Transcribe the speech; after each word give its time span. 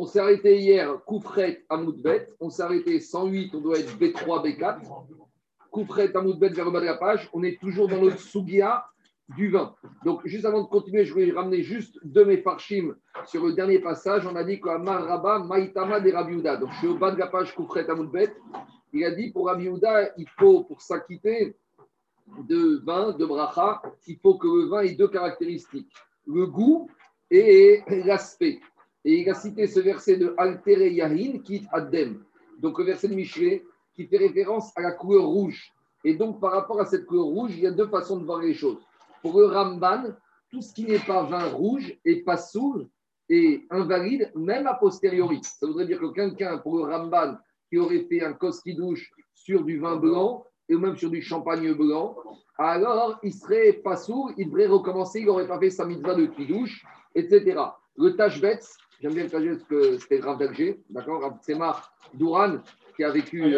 On 0.00 0.06
s'est 0.06 0.18
arrêté 0.18 0.58
hier, 0.58 0.96
Koufret 1.04 1.62
à 1.68 1.76
Moudbet. 1.76 2.32
On 2.40 2.48
s'est 2.48 2.62
arrêté 2.62 3.00
108, 3.00 3.54
on 3.54 3.60
doit 3.60 3.78
être 3.80 3.98
B3, 3.98 4.42
B4. 4.42 4.80
Koufret 5.70 6.16
à 6.16 6.22
Moudbet 6.22 6.48
vers 6.48 6.64
le 6.64 6.70
bas 6.70 6.80
de 6.80 6.86
la 6.86 6.96
page. 6.96 7.28
On 7.34 7.42
est 7.42 7.60
toujours 7.60 7.86
dans 7.86 8.00
le 8.00 8.12
Sugia 8.12 8.86
du 9.36 9.50
vin. 9.50 9.74
Donc, 10.06 10.22
juste 10.24 10.46
avant 10.46 10.62
de 10.62 10.68
continuer, 10.68 11.04
je 11.04 11.12
voulais 11.12 11.30
ramener 11.30 11.62
juste 11.62 11.98
deux 12.02 12.24
mes 12.24 12.42
sur 13.26 13.44
le 13.44 13.52
dernier 13.52 13.78
passage. 13.78 14.26
On 14.26 14.36
a 14.36 14.42
dit 14.42 14.58
qu'Amar 14.58 15.04
Rabba 15.04 15.40
Maïtama 15.40 16.00
de 16.00 16.10
Rabiouda. 16.12 16.56
Donc, 16.56 16.70
je 16.72 16.78
suis 16.78 16.88
au 16.88 16.96
bas 16.96 17.10
de 17.10 17.18
la 17.18 17.26
page 17.26 17.54
Koufret 17.54 17.86
à 17.90 17.94
Moudbet. 17.94 18.34
Il 18.94 19.04
a 19.04 19.10
dit 19.10 19.30
pour 19.32 19.48
Rabiouda, 19.48 20.12
il 20.16 20.28
faut, 20.30 20.64
pour 20.64 20.80
s'acquitter 20.80 21.58
de 22.48 22.82
vin, 22.86 23.12
de 23.12 23.26
bracha, 23.26 23.82
il 24.06 24.16
faut 24.16 24.38
que 24.38 24.46
le 24.46 24.64
vin 24.70 24.80
ait 24.80 24.94
deux 24.94 25.08
caractéristiques 25.08 25.92
le 26.26 26.46
goût 26.46 26.88
et 27.30 27.82
l'aspect. 27.88 28.60
Et 29.04 29.20
il 29.20 29.30
a 29.30 29.34
cité 29.34 29.66
ce 29.66 29.80
verset 29.80 30.16
de 30.16 30.34
Altere 30.36 30.92
Yahin, 30.92 31.38
qui 31.38 31.66
Adem. 31.72 32.22
Donc, 32.58 32.78
le 32.78 32.84
verset 32.84 33.08
de 33.08 33.14
Michelet, 33.14 33.64
qui 33.94 34.06
fait 34.06 34.18
référence 34.18 34.72
à 34.76 34.82
la 34.82 34.92
couleur 34.92 35.26
rouge. 35.26 35.72
Et 36.04 36.14
donc, 36.14 36.40
par 36.40 36.52
rapport 36.52 36.80
à 36.80 36.86
cette 36.86 37.06
couleur 37.06 37.26
rouge, 37.26 37.52
il 37.54 37.60
y 37.60 37.66
a 37.66 37.70
deux 37.70 37.88
façons 37.88 38.18
de 38.18 38.24
voir 38.24 38.40
les 38.40 38.54
choses. 38.54 38.78
Pour 39.22 39.38
le 39.38 39.46
Ramban, 39.46 40.14
tout 40.50 40.62
ce 40.62 40.72
qui 40.72 40.84
n'est 40.84 40.98
pas 40.98 41.22
vin 41.24 41.48
rouge 41.48 41.96
et 42.04 42.22
pas 42.22 42.36
sourd 42.36 42.84
est 43.28 43.64
invalide, 43.70 44.30
même 44.34 44.66
a 44.66 44.74
posteriori. 44.74 45.40
Ça 45.42 45.66
voudrait 45.66 45.86
dire 45.86 46.00
que 46.00 46.12
quelqu'un, 46.12 46.58
pour 46.58 46.78
le 46.78 46.92
Ramban, 46.92 47.36
qui 47.68 47.78
aurait 47.78 48.04
fait 48.08 48.22
un 48.22 48.32
koski 48.32 48.74
douche 48.74 49.10
sur 49.34 49.64
du 49.64 49.78
vin 49.78 49.96
blanc, 49.96 50.44
et 50.70 50.76
même 50.76 50.96
sur 50.96 51.10
du 51.10 51.20
champagne 51.20 51.72
blanc, 51.74 52.16
alors 52.56 53.18
il 53.22 53.34
serait 53.34 53.72
pas 53.72 53.96
sourd, 53.96 54.32
il 54.36 54.46
devrait 54.46 54.66
recommencer, 54.66 55.20
il 55.20 55.26
n'aurait 55.26 55.48
pas 55.48 55.58
fait 55.58 55.70
sa 55.70 55.84
mitzvah 55.84 56.14
de 56.14 56.26
douche, 56.46 56.84
etc. 57.14 57.60
Le 57.96 58.14
Tashbetz, 58.14 58.76
j'aime 59.00 59.14
bien 59.14 59.24
le 59.24 59.30
parce 59.30 59.64
que 59.64 59.98
c'était 59.98 60.18
grave 60.18 60.38
d'Alger, 60.38 60.80
d'accord 60.90 61.38
C'est 61.42 61.54
Semar 61.54 61.92
Douran, 62.14 62.58
qui 62.96 63.04
a 63.04 63.10
vécu 63.10 63.56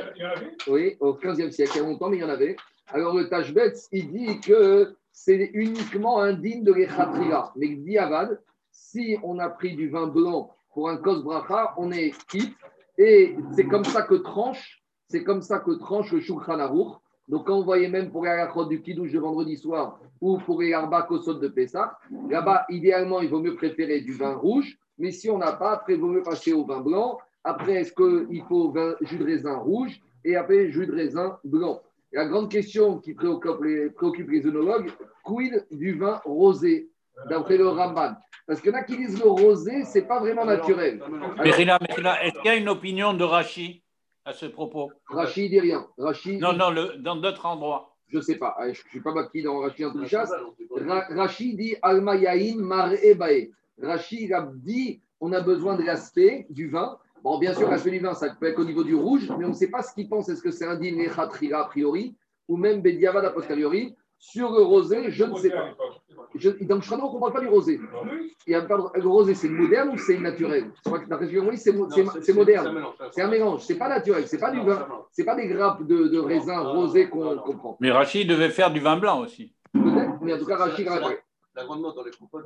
oui, 0.69 0.97
au 1.01 1.15
15e 1.15 1.51
siècle, 1.51 1.73
il 1.75 1.79
y 1.79 1.85
a 1.85 1.89
longtemps, 1.89 2.09
mais 2.09 2.19
il 2.19 2.21
y 2.21 2.25
en 2.25 2.29
avait. 2.29 2.57
Alors 2.89 3.17
le 3.17 3.29
Tashbetz, 3.29 3.89
il 3.93 4.11
dit 4.11 4.41
que 4.41 4.95
c'est 5.13 5.51
uniquement 5.55 6.21
indigne 6.21 6.65
de 6.65 6.73
l'Echatria. 6.73 7.53
Mais 7.57 7.69
Diavad, 7.69 8.41
si 8.71 9.17
on 9.23 9.39
a 9.39 9.49
pris 9.49 9.75
du 9.75 9.89
vin 9.89 10.07
blanc 10.07 10.55
pour 10.73 10.89
un 10.89 10.97
kos 10.97 11.23
bracha, 11.23 11.75
on 11.77 11.91
est 11.93 12.13
quitte. 12.29 12.57
Et 12.99 13.37
c'est 13.55 13.67
comme 13.67 13.85
ça 13.85 14.03
que 14.03 14.15
tranche, 14.15 14.83
c'est 15.09 15.25
comme 15.25 15.43
ça 15.43 15.59
que 15.61 15.73
tranche 15.73 16.13
le 16.13 16.21
Shulchan 16.21 16.59
Aruch. 16.59 16.97
Donc, 17.29 17.47
quand 17.47 17.59
on 17.59 17.63
voyait 17.63 17.89
même 17.89 18.11
pour 18.11 18.25
la 18.25 18.53
du 18.69 18.83
Kidouche 18.83 19.13
de 19.13 19.19
vendredi 19.19 19.57
soir 19.57 20.01
ou 20.21 20.39
pour 20.39 20.61
les 20.61 20.73
Arba 20.75 21.03
Kosot 21.03 21.35
de 21.35 21.49
Pessah, 21.49 21.97
là-bas, 22.29 22.67
idéalement, 22.69 23.21
il 23.21 23.29
vaut 23.29 23.41
mieux 23.41 23.55
préférer 23.55 24.01
du 24.01 24.13
vin 24.13 24.35
rouge. 24.35 24.79
Mais 25.03 25.11
si 25.11 25.29
on 25.29 25.37
n'a 25.37 25.53
pas, 25.55 25.73
après, 25.73 25.95
il 25.95 26.01
vaut 26.01 26.07
mieux 26.07 26.23
passer 26.23 26.53
au 26.53 26.65
vin 26.65 26.81
blanc. 26.81 27.19
Après, 27.43 27.73
est-ce 27.73 27.93
qu'il 27.93 28.43
faut 28.49 28.71
vin, 28.71 28.95
jus 29.01 29.19
de 29.19 29.25
raisin 29.25 29.57
rouge? 29.57 30.01
Et 30.25 30.37
après, 30.37 30.71
jus 30.71 30.87
de 30.87 30.95
raisin 30.95 31.41
blanc 31.43 31.83
La 32.13 32.27
grande 32.27 32.49
question 32.49 32.99
qui 32.99 33.13
préoccupe 33.13 33.61
les, 33.65 33.91
préoccupe 33.91 34.31
les 34.31 34.47
œnologues, 34.47 34.93
quid 35.25 35.67
du 35.73 35.99
vin 35.99 36.21
rosé 36.25 36.89
d'après 37.29 37.57
le 37.57 37.67
Ramban 37.67 38.15
Parce 38.47 38.61
qu'il 38.61 38.71
y 38.71 38.75
en 38.77 38.79
a 38.79 38.85
qui 38.85 38.97
disent 38.97 39.21
le 39.21 39.29
rosé, 39.29 39.83
c'est 39.83 40.07
pas 40.07 40.21
vraiment 40.21 40.45
naturel. 40.45 41.03
Mais 41.43 41.49
est-ce 41.49 42.39
qu'il 42.39 42.45
y 42.45 42.49
a 42.49 42.55
une 42.55 42.69
opinion 42.69 43.13
de 43.13 43.25
Rachid 43.25 43.83
à 44.25 44.33
ce 44.33 44.47
propos? 44.47 44.93
Rachid 45.09 45.51
dit 45.51 45.59
rien. 45.59 45.85
Rachid 45.99 46.41
non, 46.41 46.53
non, 46.53 46.73
dans 47.01 47.17
d'autres 47.17 47.45
endroits. 47.45 47.97
Je 48.07 48.19
ne 48.19 48.23
sais 48.23 48.37
pas. 48.37 48.57
Je 48.67 48.69
ne 48.69 48.75
suis 48.75 49.01
pas 49.01 49.13
bâti 49.13 49.43
dans 49.43 49.59
Rachid 49.59 49.87
en 49.87 50.07
chasse. 50.07 50.31
Rachid 50.71 51.57
dit 51.57 51.75
Alma 51.83 52.15
Yahin 52.15 52.59
Mar 52.61 52.93
Ebae. 53.03 53.51
Rachid 53.83 54.33
a 54.33 54.49
dit 54.55 55.01
on 55.21 55.33
a 55.33 55.41
besoin 55.41 55.77
de 55.77 55.83
l'aspect 55.83 56.47
du 56.51 56.69
vin. 56.69 56.99
Bon, 57.23 57.39
bien 57.39 57.55
sûr, 57.55 57.71
l'aspect 57.71 57.93
du 57.93 58.01
vin, 58.01 58.15
ça 58.15 58.35
peut 58.39 58.47
être 58.47 58.59
au 58.59 58.65
niveau 58.65 58.83
du 58.83 58.97
rouge, 58.97 59.33
mais 59.39 59.45
on 59.45 59.51
ne 59.51 59.55
sait 59.55 59.71
pas 59.71 59.83
ce 59.83 59.95
qu'il 59.95 60.09
pense. 60.09 60.29
Est-ce 60.29 60.43
que 60.43 60.51
c'est 60.51 60.67
un 60.67 60.75
dîner 60.75 61.09
a 61.17 61.65
priori 61.65 62.17
ou 62.49 62.57
même 62.57 62.83
Bediavad 62.83 63.25
a 63.25 63.31
posteriori 63.31 63.95
Sur 64.19 64.51
le 64.53 64.63
rosé, 64.63 65.11
je 65.11 65.25
ne 65.25 65.37
sais 65.37 65.51
pas. 65.51 65.71
Je, 66.35 66.51
dans 66.65 66.77
le 66.77 66.83
on 66.93 67.15
ne 67.15 67.21
parle 67.21 67.33
pas 67.33 67.41
du 67.41 67.47
rosé. 67.47 67.79
Il 68.47 68.53
y 68.53 68.55
a 68.55 68.63
pas, 68.63 68.77
le 68.95 69.07
rosé, 69.09 69.35
c'est 69.35 69.49
moderne 69.49 69.91
ou 69.91 69.99
c'est 69.99 70.19
naturel? 70.19 70.73
Oui, 70.87 71.57
c'est 71.57 71.73
moderne. 72.35 72.85
C'est 73.13 73.23
un 73.23 73.29
mélange. 73.29 73.63
C'est 73.63 73.77
pas 73.77 73.89
naturel. 73.89 74.27
C'est 74.27 74.39
pas 74.39 74.51
du 74.51 74.61
vin. 74.61 74.89
C'est 75.13 75.25
pas 75.25 75.37
des 75.37 75.47
grappes 75.47 75.87
de, 75.87 76.09
de 76.09 76.19
raisin 76.19 76.61
rosé 76.61 77.09
qu'on 77.09 77.37
prend. 77.37 77.77
Mais 77.81 77.93
Rachid 77.93 78.29
devait 78.29 78.51
faire 78.51 78.73
du 78.73 78.81
vin 78.81 78.97
blanc 78.97 79.21
aussi. 79.21 79.53
Peut-être, 79.73 80.21
mais 80.21 80.35
en 80.35 80.39
tout 80.39 80.47
cas, 80.47 80.57
Rachid 80.57 80.89
a 80.89 81.01
La 81.55 81.65
grande 81.65 81.83
dans 81.83 82.03
les 82.03 82.11
coupoles, 82.11 82.45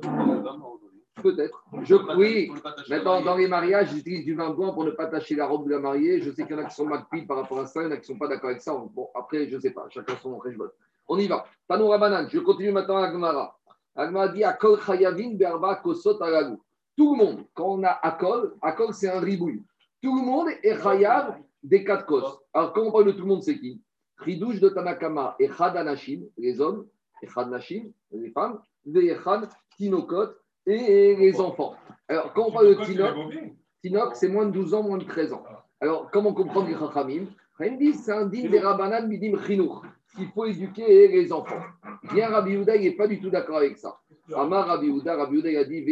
Peut-être. 1.21 1.63
Je, 1.83 1.95
oui. 2.15 2.51
Maintenant, 2.89 3.21
dans 3.21 3.35
les 3.35 3.47
mariages, 3.47 3.91
ils 3.93 3.99
utilisent 3.99 4.25
du 4.25 4.35
vin 4.35 4.51
blanc 4.51 4.73
pour 4.73 4.85
ne 4.85 4.91
pas 4.91 5.07
tacher 5.07 5.35
la 5.35 5.47
robe 5.47 5.65
de 5.65 5.71
la 5.71 5.79
mariée. 5.79 6.21
Je 6.21 6.31
sais 6.31 6.45
qu'il 6.45 6.55
y 6.55 6.59
en 6.59 6.63
a 6.63 6.65
qui 6.65 6.75
sont 6.75 6.85
mal 6.85 7.05
par 7.27 7.37
rapport 7.37 7.59
à 7.59 7.65
ça, 7.65 7.81
il 7.81 7.85
y 7.85 7.87
en 7.87 7.91
a 7.91 7.97
qui 7.97 8.01
ne 8.01 8.15
sont 8.15 8.19
pas 8.19 8.27
d'accord 8.27 8.49
avec 8.49 8.61
ça. 8.61 8.73
Bon, 8.73 9.09
après, 9.15 9.47
je 9.47 9.55
ne 9.55 9.61
sais 9.61 9.71
pas. 9.71 9.87
Chacun 9.89 10.15
son 10.21 10.37
réjouissement. 10.37 10.71
On 11.07 11.17
y 11.17 11.27
va. 11.27 11.45
Panoura 11.67 11.97
banane. 11.97 12.29
Je 12.31 12.39
continue 12.39 12.71
maintenant 12.71 12.97
à 12.97 13.11
Gmara. 13.11 13.57
Agma 13.95 14.27
dit 14.27 14.43
Akol 14.43 14.79
Chayavin 14.79 15.33
Berba 15.35 15.75
Kosot 15.75 16.21
Alagu. 16.21 16.57
Tout 16.95 17.15
le 17.15 17.17
monde, 17.17 17.45
quand 17.53 17.75
on 17.75 17.83
a 17.83 17.89
Akol, 17.89 18.55
Akol 18.61 18.93
c'est 18.93 19.09
un 19.09 19.19
ribouille. 19.19 19.63
Tout 20.01 20.15
le 20.15 20.23
monde 20.23 20.49
est 20.61 20.81
Chayav 20.81 21.37
des 21.63 21.83
quatre 21.83 22.05
kos. 22.05 22.39
Alors 22.53 22.73
quand 22.73 22.83
on 22.83 22.91
parle 22.91 23.05
de 23.07 23.11
tout 23.11 23.21
le 23.21 23.25
monde, 23.25 23.43
c'est 23.43 23.59
qui? 23.59 23.81
Ridouche 24.19 24.59
de 24.59 24.69
Tanakama, 24.69 25.35
Echad 25.39 25.77
Anashim, 25.77 26.21
les 26.37 26.59
hommes, 26.59 26.87
les 27.21 27.27
femmes, 27.27 28.61
Echad 28.85 29.49
Tinokot 29.77 30.29
et 30.67 31.15
les 31.15 31.41
enfants. 31.41 31.75
Alors 32.07 32.33
quand 32.33 32.47
on 32.47 32.51
parle 32.51 32.75
de 32.75 32.83
Tinok, 32.83 33.15
Tinok 33.81 34.15
c'est 34.15 34.27
moins 34.27 34.45
de 34.45 34.51
12 34.51 34.73
ans, 34.73 34.83
moins 34.83 34.97
de 34.97 35.05
13 35.05 35.33
ans. 35.33 35.43
Alors 35.81 36.09
comment 36.11 36.33
comprendre 36.33 36.67
les 36.67 36.75
Chachamim? 36.75 37.25
Disent 37.59 38.03
c'est 38.05 38.11
un 38.11 38.27
din 38.27 38.49
des 38.49 38.59
Rabbanan 38.59 39.07
Midim 39.07 39.41
Chinour 39.43 39.83
qu'il 40.15 40.27
faut 40.29 40.45
éduquer 40.45 41.07
les 41.07 41.31
enfants. 41.31 41.61
Bien, 42.13 42.29
Rabbi 42.29 42.55
Houda, 42.57 42.75
il 42.75 42.83
n'est 42.83 42.95
pas 42.95 43.07
du 43.07 43.19
tout 43.19 43.29
d'accord 43.29 43.57
avec 43.57 43.77
ça. 43.77 43.99
Amar 44.35 44.67
Rabbi 44.67 44.89
Houda, 44.89 45.15
Rabbi 45.15 45.37
Houda, 45.37 45.49
il 45.49 45.57
a 45.57 45.63
dit 45.63 45.85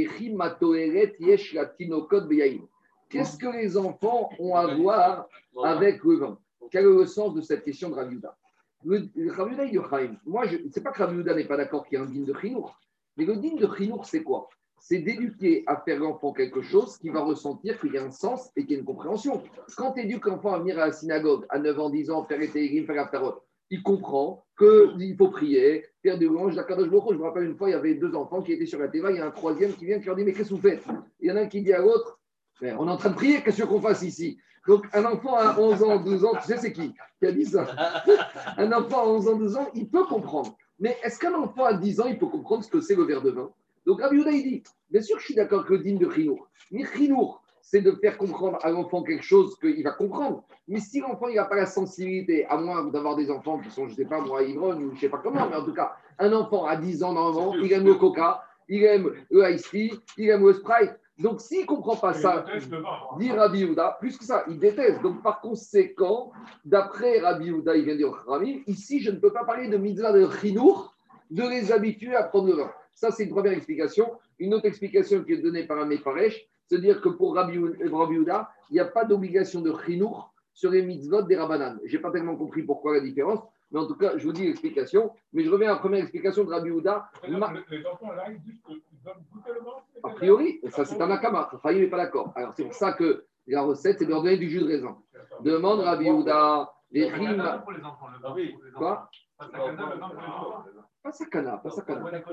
Qu'est-ce 3.09 3.37
que 3.37 3.47
les 3.47 3.77
enfants 3.77 4.29
ont 4.39 4.55
à 4.55 4.75
voir 4.75 5.27
avec 5.63 6.03
le 6.03 6.15
vin 6.15 6.37
Quel 6.71 6.85
est 6.85 6.89
le 6.89 7.05
sens 7.05 7.33
de 7.33 7.41
cette 7.41 7.63
question 7.63 7.89
de 7.89 7.95
Rabbi 7.95 8.15
Houda 8.15 8.35
Rabbi 8.83 9.53
Houda, 9.53 9.65
il 9.65 9.71
dit 9.71 10.17
Moi, 10.25 10.45
je 10.47 10.57
ne 10.57 10.69
sais 10.69 10.81
pas 10.81 10.91
que 10.91 10.99
Rabbi 10.99 11.19
Houda 11.19 11.33
n'est 11.33 11.45
pas 11.45 11.57
d'accord 11.57 11.85
qu'il 11.85 11.97
y 11.97 12.01
a 12.01 12.03
un 12.03 12.07
digne 12.07 12.25
de 12.25 12.33
Chinour. 12.39 12.79
Mais 13.17 13.25
le 13.25 13.37
digne 13.37 13.57
de 13.57 13.73
Chinour, 13.75 14.05
c'est 14.05 14.23
quoi? 14.23 14.49
C'est 14.87 14.99
d'éduquer 14.99 15.63
à 15.65 15.77
faire 15.77 15.97
l'enfant 15.97 16.31
quelque 16.31 16.61
chose 16.61 16.99
qui 16.99 17.09
va 17.09 17.21
ressentir 17.21 17.79
qu'il 17.79 17.93
y 17.93 17.97
a 17.97 18.03
un 18.03 18.11
sens 18.11 18.51
et 18.55 18.65
qu'il 18.65 18.73
y 18.73 18.75
a 18.75 18.79
une 18.81 18.85
compréhension. 18.85 19.41
Quand 19.75 19.93
tu 19.93 20.01
éduques 20.01 20.27
l'enfant 20.27 20.53
à 20.53 20.59
venir 20.59 20.77
à 20.77 20.85
la 20.85 20.91
synagogue 20.91 21.43
à 21.49 21.57
9 21.57 21.79
ans, 21.79 21.89
10 21.89 22.11
ans, 22.11 22.23
faire 22.25 22.37
les 22.37 22.47
faire 22.47 22.95
la 22.95 23.07
parole, 23.07 23.33
il 23.71 23.81
comprend 23.81 24.45
qu'il 24.55 25.15
faut 25.17 25.29
prier, 25.29 25.87
faire 26.03 26.19
des 26.19 26.25
louanges. 26.25 26.53
Je 26.53 26.59
me 26.59 27.23
rappelle 27.23 27.45
une 27.45 27.57
fois, 27.57 27.69
il 27.69 27.71
y 27.71 27.75
avait 27.75 27.95
deux 27.95 28.13
enfants 28.13 28.43
qui 28.43 28.53
étaient 28.53 28.67
sur 28.67 28.77
la 28.77 28.87
télé, 28.87 29.07
il 29.09 29.15
y 29.15 29.19
a 29.19 29.25
un 29.25 29.31
troisième 29.31 29.73
qui 29.73 29.87
vient 29.87 29.99
qui 29.99 30.05
leur 30.05 30.15
dit 30.15 30.23
Mais 30.23 30.33
qu'est-ce 30.33 30.49
que 30.49 30.53
vous 30.53 30.61
faites? 30.61 30.83
Il 31.19 31.29
y 31.29 31.31
en 31.31 31.37
a 31.37 31.41
un 31.41 31.47
qui 31.47 31.63
dit 31.63 31.73
à 31.73 31.79
l'autre 31.79 32.19
On 32.61 32.87
est 32.87 32.91
en 32.91 32.97
train 32.97 33.09
de 33.09 33.15
prier, 33.15 33.41
qu'est-ce 33.41 33.63
qu'on 33.63 33.81
fasse 33.81 34.03
ici? 34.03 34.37
Donc, 34.67 34.85
un 34.93 35.05
enfant 35.05 35.35
à 35.35 35.59
11 35.59 35.81
ans, 35.81 35.97
12 35.97 36.25
ans, 36.25 36.33
tu 36.35 36.47
sais, 36.47 36.57
c'est 36.57 36.73
qui 36.73 36.93
qui 37.19 37.25
a 37.25 37.31
dit 37.31 37.45
ça? 37.45 37.65
Un 38.57 38.71
enfant 38.71 39.01
à 39.01 39.07
11 39.07 39.29
ans, 39.29 39.35
12 39.35 39.57
ans, 39.57 39.67
il 39.73 39.89
peut 39.89 40.05
comprendre. 40.05 40.55
Mais 40.77 40.95
est-ce 41.03 41.17
qu'un 41.17 41.33
enfant 41.33 41.63
à 41.63 41.73
10 41.73 42.01
ans, 42.01 42.05
il 42.07 42.19
peut 42.19 42.27
comprendre 42.27 42.63
ce 42.63 42.69
que 42.69 42.81
c'est 42.81 42.95
le 42.95 43.03
verre 43.03 43.23
de 43.23 43.31
vin? 43.31 43.51
Donc, 43.85 44.01
Rabbi 44.01 44.17
il 44.17 44.43
dit 44.43 44.63
Bien 44.89 45.01
sûr, 45.01 45.19
je 45.19 45.25
suis 45.25 45.35
d'accord 45.35 45.65
que 45.65 45.73
le 45.73 45.79
digne 45.79 45.97
de 45.97 46.07
Khinour. 46.07 46.47
Mais 46.71 46.83
Khinour, 46.83 47.43
c'est 47.61 47.81
de 47.81 47.91
faire 47.93 48.17
comprendre 48.17 48.59
à 48.61 48.69
l'enfant 48.69 49.01
quelque 49.01 49.23
chose 49.23 49.57
qu'il 49.59 49.83
va 49.83 49.91
comprendre. 49.91 50.43
Mais 50.67 50.79
si 50.79 50.99
l'enfant 50.99 51.27
n'a 51.29 51.45
pas 51.45 51.55
la 51.55 51.65
sensibilité, 51.65 52.45
à 52.45 52.57
moins 52.57 52.85
d'avoir 52.85 53.15
des 53.15 53.31
enfants 53.31 53.59
qui 53.59 53.71
sont, 53.71 53.87
je 53.87 53.91
ne 53.91 53.95
sais 53.95 54.05
pas 54.05 54.21
moi, 54.21 54.43
ivrognes 54.43 54.83
ou 54.85 54.89
je 54.91 54.95
ne 54.95 54.99
sais 54.99 55.09
pas 55.09 55.17
comment, 55.17 55.49
mais 55.49 55.55
en 55.55 55.65
tout 55.65 55.73
cas, 55.73 55.95
un 56.19 56.31
enfant 56.33 56.65
à 56.65 56.75
10 56.75 57.03
ans 57.03 57.13
normalement, 57.13 57.55
il 57.55 57.71
aime 57.73 57.85
le 57.85 57.95
coca, 57.95 58.43
il 58.69 58.83
aime 58.83 59.11
le 59.31 59.51
ice 59.51 59.69
tea, 59.69 59.91
il 60.17 60.29
aime 60.29 60.45
le 60.45 60.53
sprite. 60.53 60.93
Donc 61.17 61.41
s'il 61.41 61.61
ne 61.61 61.65
comprend 61.65 61.95
pas 61.95 62.13
ça, 62.13 62.45
dit 63.17 63.31
Rabbi 63.31 63.59
Yehuda, 63.59 63.97
plus 63.99 64.17
que 64.17 64.25
ça, 64.25 64.43
il 64.47 64.59
déteste. 64.59 65.01
Donc 65.01 65.23
par 65.23 65.39
conséquent, 65.39 66.31
d'après 66.65 67.19
Rabbi 67.19 67.45
Yehuda, 67.45 67.75
il 67.77 67.85
vient 67.85 67.95
dire 67.95 68.11
Rami, 68.27 68.63
ici 68.67 68.99
je 69.01 69.11
ne 69.11 69.17
peux 69.17 69.31
pas 69.31 69.45
parler 69.45 69.69
de 69.69 69.77
mitzvah 69.77 70.11
de 70.11 70.29
chinour, 70.39 70.93
de 71.31 71.43
les 71.43 71.71
habituer 71.71 72.15
à 72.15 72.23
prendre 72.23 72.47
le 72.47 72.53
vin. 72.53 72.71
Ça, 72.95 73.11
c'est 73.11 73.25
une 73.25 73.29
première 73.29 73.51
explication. 73.51 74.13
Une 74.39 74.53
autre 74.53 74.65
explication 74.65 75.23
qui 75.23 75.33
est 75.33 75.37
donnée 75.37 75.65
par 75.67 75.77
un 75.77 75.85
Meparesh, 75.85 76.47
c'est-à-dire 76.67 77.01
que 77.01 77.09
pour 77.09 77.35
Rabbi 77.35 77.57
Yehuda, 77.57 78.49
il 78.69 78.73
n'y 78.73 78.79
a 78.79 78.85
pas 78.85 79.05
d'obligation 79.05 79.61
de 79.61 79.73
chinour 79.85 80.33
sur 80.53 80.71
les 80.71 80.81
mitzvot 80.81 81.21
des 81.23 81.35
Rabbanan. 81.35 81.77
Je 81.83 81.95
n'ai 81.95 82.01
pas 82.01 82.11
tellement 82.11 82.37
compris 82.37 82.63
pourquoi 82.63 82.93
la 82.93 83.01
différence, 83.01 83.39
mais 83.71 83.79
en 83.79 83.85
tout 83.85 83.95
cas, 83.95 84.17
je 84.17 84.23
vous 84.23 84.31
dis 84.31 84.45
l'explication. 84.45 85.11
Mais 85.33 85.43
je 85.43 85.51
reviens 85.51 85.69
à 85.69 85.73
la 85.73 85.79
première 85.79 85.99
explication 85.99 86.45
de 86.45 86.49
Rabbi 86.49 86.69
Yehuda. 86.69 87.09
Les 87.27 87.85
enfants, 87.85 88.13
là, 88.13 88.25
ils 88.29 88.41
disent 88.41 88.61
qu'ils 88.65 88.81
goûter 89.31 89.51
le 89.51 89.61
A 90.03 90.09
priori, 90.13 90.61
ça 90.69 90.85
c'est 90.85 90.99
un 91.01 91.11
akama. 91.11 91.49
Faïm 91.61 91.81
n'est 91.81 91.87
pas 91.87 91.97
d'accord. 91.97 92.31
Alors 92.35 92.53
c'est 92.55 92.63
pour 92.63 92.73
ça 92.73 92.93
que 92.93 93.25
la 93.47 93.61
recette, 93.61 93.99
c'est 93.99 94.05
de 94.05 94.09
leur 94.09 94.23
donner 94.23 94.37
du 94.37 94.49
jus 94.49 94.61
de 94.61 94.67
raisin. 94.67 94.97
Demande 95.41 95.81
Rabbi 95.81 96.05
Yehuda, 96.05 96.73
les 96.91 97.09
rimes. 97.09 97.43
Quoi 98.75 99.09
pas 99.37 101.11
sakana, 101.11 101.57
pas 101.57 101.69
sakana. 101.69 102.23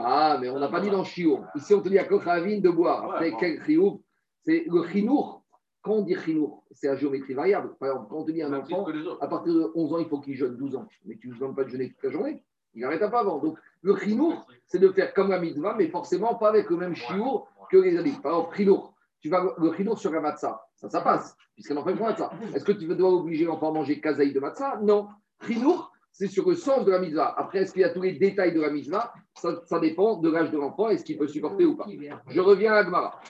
Ah, 0.00 0.38
mais 0.40 0.50
on 0.50 0.58
n'a 0.58 0.68
pas 0.68 0.80
dit 0.80 0.90
dans 0.90 1.04
Chiour. 1.04 1.44
Ici, 1.54 1.74
on 1.74 1.80
te 1.80 1.88
dit 1.88 1.98
à 1.98 2.04
Kochavine 2.04 2.60
de 2.60 2.70
boire. 2.70 3.04
Après, 3.10 3.32
quel 3.38 3.62
chiour 3.64 4.00
C'est 4.42 4.64
le 4.68 4.86
chinour. 4.88 5.42
Quand 5.82 5.94
on 5.94 6.02
dit 6.02 6.16
chinour, 6.16 6.64
c'est 6.70 6.88
à 6.88 6.96
géométrie 6.96 7.34
variable. 7.34 7.74
Par 7.78 7.90
exemple, 7.90 8.08
quand 8.08 8.16
on 8.18 8.24
te 8.24 8.30
dit 8.30 8.42
un 8.42 8.52
enfant, 8.54 8.86
à 9.20 9.28
partir 9.28 9.52
de 9.52 9.70
11 9.74 9.92
ans, 9.92 9.98
il 9.98 10.08
faut 10.08 10.20
qu'il 10.20 10.34
jeûne 10.34 10.56
12 10.56 10.76
ans. 10.76 10.88
Mais 11.04 11.16
tu 11.16 11.28
ne 11.28 11.34
demandes 11.34 11.56
pas 11.56 11.64
de 11.64 11.68
jeûner 11.68 11.90
toute 11.90 12.02
la 12.04 12.10
journée. 12.10 12.42
Il 12.74 12.80
n'arrête 12.82 13.00
pas 13.10 13.20
avant. 13.20 13.38
Donc, 13.38 13.58
le 13.82 13.96
chinour, 13.96 14.46
c'est 14.66 14.78
de 14.78 14.88
faire 14.90 15.12
comme 15.12 15.30
la 15.30 15.38
mitzvah, 15.38 15.74
mais 15.76 15.88
forcément 15.88 16.34
pas 16.36 16.48
avec 16.48 16.70
le 16.70 16.76
même 16.76 16.94
chiour 16.94 17.48
que 17.70 17.76
les 17.76 17.98
habits. 17.98 18.18
Par 18.22 18.32
exemple, 18.32 18.56
chinour. 18.56 18.94
Tu 19.20 19.28
vas 19.30 19.54
le 19.58 19.72
chinour 19.72 19.98
sur 19.98 20.10
la 20.10 20.20
matzah. 20.20 20.60
Ça, 20.76 20.88
ça 20.90 21.00
passe, 21.00 21.36
fait 21.62 21.74
matzah. 21.74 22.30
Est-ce 22.54 22.64
que 22.64 22.72
tu 22.72 22.86
dois 22.86 23.10
obliger 23.10 23.44
l'enfant 23.44 23.70
à 23.70 23.72
manger 23.72 24.00
kazaï 24.00 24.32
de 24.32 24.40
matzah? 24.40 24.80
Non. 24.82 25.08
Chinour, 25.46 25.93
c'est 26.14 26.28
sur 26.28 26.48
le 26.48 26.54
sens 26.54 26.84
de 26.84 26.92
la 26.92 27.00
mitzvah. 27.00 27.34
Après, 27.36 27.58
est-ce 27.58 27.72
qu'il 27.72 27.82
y 27.82 27.84
a 27.84 27.88
tous 27.88 28.00
les 28.00 28.12
détails 28.12 28.54
de 28.54 28.60
la 28.60 28.70
mitzvah? 28.70 29.12
Ça, 29.36 29.60
ça, 29.66 29.80
dépend 29.80 30.18
de 30.18 30.30
l'âge 30.30 30.52
de 30.52 30.56
l'enfant, 30.56 30.88
est-ce 30.88 31.04
qu'il 31.04 31.18
peut 31.18 31.26
supporter 31.26 31.66
ou 31.66 31.74
pas. 31.76 31.86
Je 32.28 32.40
reviens 32.40 32.72
à 32.72 32.76
Agmara. 32.76 33.20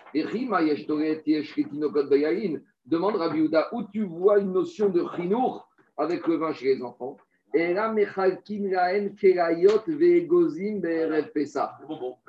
Demande 2.86 3.16
Rabbi 3.16 3.38
Yehuda, 3.38 3.69
où 3.72 3.84
tu 3.84 4.02
vois 4.02 4.38
une 4.38 4.52
notion 4.52 4.90
de 4.90 5.02
chinour 5.16 5.66
avec 5.96 6.26
le 6.26 6.36
vin 6.36 6.52
chez 6.52 6.75
les 6.75 6.82
enfants? 6.82 7.16
Et 7.54 7.72
là, 7.72 7.90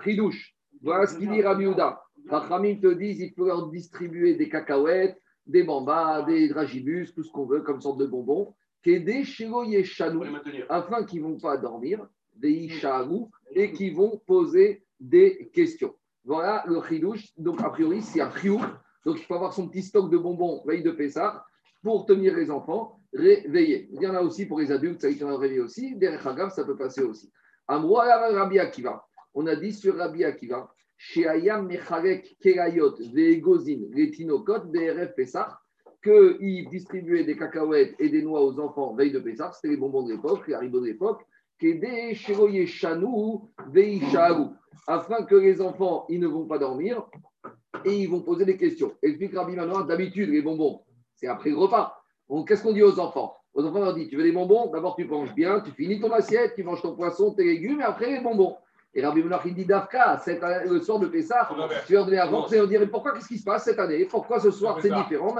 Chidouche. 0.01 0.55
Voilà 0.81 1.05
ce 1.05 1.17
qu'il 1.17 1.29
dit 1.31 1.41
Rabbi 1.41 1.65
Yehuda. 1.65 2.01
Rachamim 2.29 2.79
te 2.79 2.93
disent 2.93 3.19
il 3.19 3.33
faut 3.33 3.45
leur 3.45 3.67
distribuer 3.67 4.35
des 4.35 4.47
cacahuètes, 4.47 5.21
des 5.45 5.63
bambas, 5.63 6.21
des 6.21 6.47
dragibus, 6.47 7.13
tout 7.13 7.23
ce 7.23 7.31
qu'on 7.31 7.45
veut 7.45 7.59
comme 7.59 7.81
sorte 7.81 7.99
de 7.99 8.05
bonbons 8.05 8.55
afin 10.69 11.03
qu'ils 11.05 11.21
ne 11.21 11.27
vont 11.27 11.37
pas 11.37 11.57
dormir, 11.57 12.07
des 12.35 12.69
et 13.51 13.71
qu'ils 13.71 13.95
vont 13.95 14.21
poser 14.25 14.83
des 14.99 15.49
questions. 15.53 15.95
Voilà 16.23 16.63
le 16.67 16.81
chidouche. 16.81 17.27
Donc, 17.37 17.61
a 17.61 17.69
priori, 17.69 18.01
c'est 18.01 18.21
un 18.21 18.31
chiouk. 18.35 18.61
Donc, 19.05 19.19
il 19.19 19.25
faut 19.25 19.35
avoir 19.35 19.53
son 19.53 19.69
petit 19.69 19.83
stock 19.83 20.09
de 20.09 20.17
bonbons 20.17 20.63
veille 20.65 20.83
de 20.83 20.91
Pessah 20.91 21.45
pour 21.83 22.05
tenir 22.05 22.35
les 22.35 22.49
enfants 22.49 22.99
réveillés. 23.13 23.87
Il 23.91 24.01
y 24.01 24.07
en 24.07 24.15
a 24.15 24.21
aussi 24.21 24.45
pour 24.45 24.59
les 24.59 24.71
adultes, 24.71 25.01
ça 25.01 25.09
y 25.09 25.23
en 25.23 25.29
a 25.29 25.37
réveillé 25.37 25.61
aussi. 25.61 25.95
Des 25.95 26.07
Hagav, 26.07 26.49
ça 26.49 26.63
peut 26.65 26.75
passer 26.75 27.03
aussi. 27.03 27.31
Rabbi 27.67 28.59
Akiva. 28.59 29.05
On 29.33 29.47
a 29.47 29.55
dit 29.55 29.73
sur 29.73 29.95
Rabbi 29.97 30.23
Akiva, 30.23 30.71
chez 30.97 31.27
Ayam 31.27 31.67
Mecharek 31.67 32.37
Kerayot, 32.39 32.95
Veegozin, 33.13 33.81
Retinokot, 33.95 34.65
BRF 34.65 35.13
Pessah, 35.15 35.59
qu'ils 36.05 36.69
distribuaient 36.69 37.23
des 37.23 37.35
cacahuètes 37.35 37.95
et 37.97 38.09
des 38.09 38.21
noix 38.21 38.43
aux 38.43 38.59
enfants 38.59 38.93
veille 38.93 39.11
de 39.11 39.19
Pessah, 39.19 39.51
c'était 39.51 39.69
les 39.69 39.77
bonbons 39.77 40.03
de 40.03 40.11
l'époque, 40.13 40.47
les 40.47 40.53
haribots 40.53 40.79
de 40.79 40.85
l'époque, 40.85 41.25
afin 44.87 45.23
que 45.23 45.35
les 45.35 45.61
enfants, 45.61 46.05
ils 46.09 46.19
ne 46.19 46.27
vont 46.27 46.45
pas 46.45 46.59
dormir 46.59 47.09
et 47.85 47.95
ils 48.01 48.09
vont 48.09 48.21
poser 48.21 48.45
des 48.45 48.57
questions. 48.57 48.93
Explique 49.01 49.33
Rabbi 49.33 49.55
Manoir, 49.55 49.85
d'habitude, 49.85 50.29
les 50.29 50.41
bonbons, 50.41 50.81
c'est 51.15 51.27
après 51.27 51.49
le 51.49 51.57
repas. 51.57 51.99
Qu'est-ce 52.47 52.61
qu'on 52.61 52.73
dit 52.73 52.83
aux 52.83 52.99
enfants? 52.99 53.35
Aux 53.53 53.63
enfants, 53.65 53.79
on 53.79 53.85
leur 53.85 53.95
dit, 53.95 54.07
tu 54.07 54.17
veux 54.17 54.23
des 54.23 54.31
bonbons? 54.31 54.69
D'abord, 54.71 54.95
tu 54.95 55.05
manges 55.05 55.33
bien, 55.33 55.61
tu 55.61 55.71
finis 55.71 55.99
ton 55.99 56.11
assiette, 56.11 56.53
tu 56.55 56.63
manges 56.63 56.81
ton 56.81 56.95
poisson, 56.95 57.33
tes 57.33 57.45
légumes, 57.45 57.79
et 57.79 57.83
après, 57.83 58.11
les 58.11 58.19
bonbons. 58.21 58.57
Et 58.97 59.05
Rabbi 59.05 59.21
Menach, 59.21 59.41
il 59.45 59.53
dit 59.53 59.65
Dafka, 59.65 60.21
le 60.65 60.79
soir 60.79 60.99
de 60.99 61.07
Pessah, 61.07 61.49
tu 61.85 61.93
leur 61.93 62.05
donner 62.05 62.17
avant, 62.17 62.45
on 62.45 62.65
dirait 62.65 62.87
pourquoi, 62.87 63.11
qu'est-ce 63.13 63.27
qui 63.27 63.37
se 63.37 63.43
passe 63.43 63.65
cette 63.65 63.77
année? 63.77 64.05
Pourquoi 64.05 64.39
ce 64.39 64.51
soir 64.51 64.79
c'est 64.81 64.89
différent? 64.89 65.35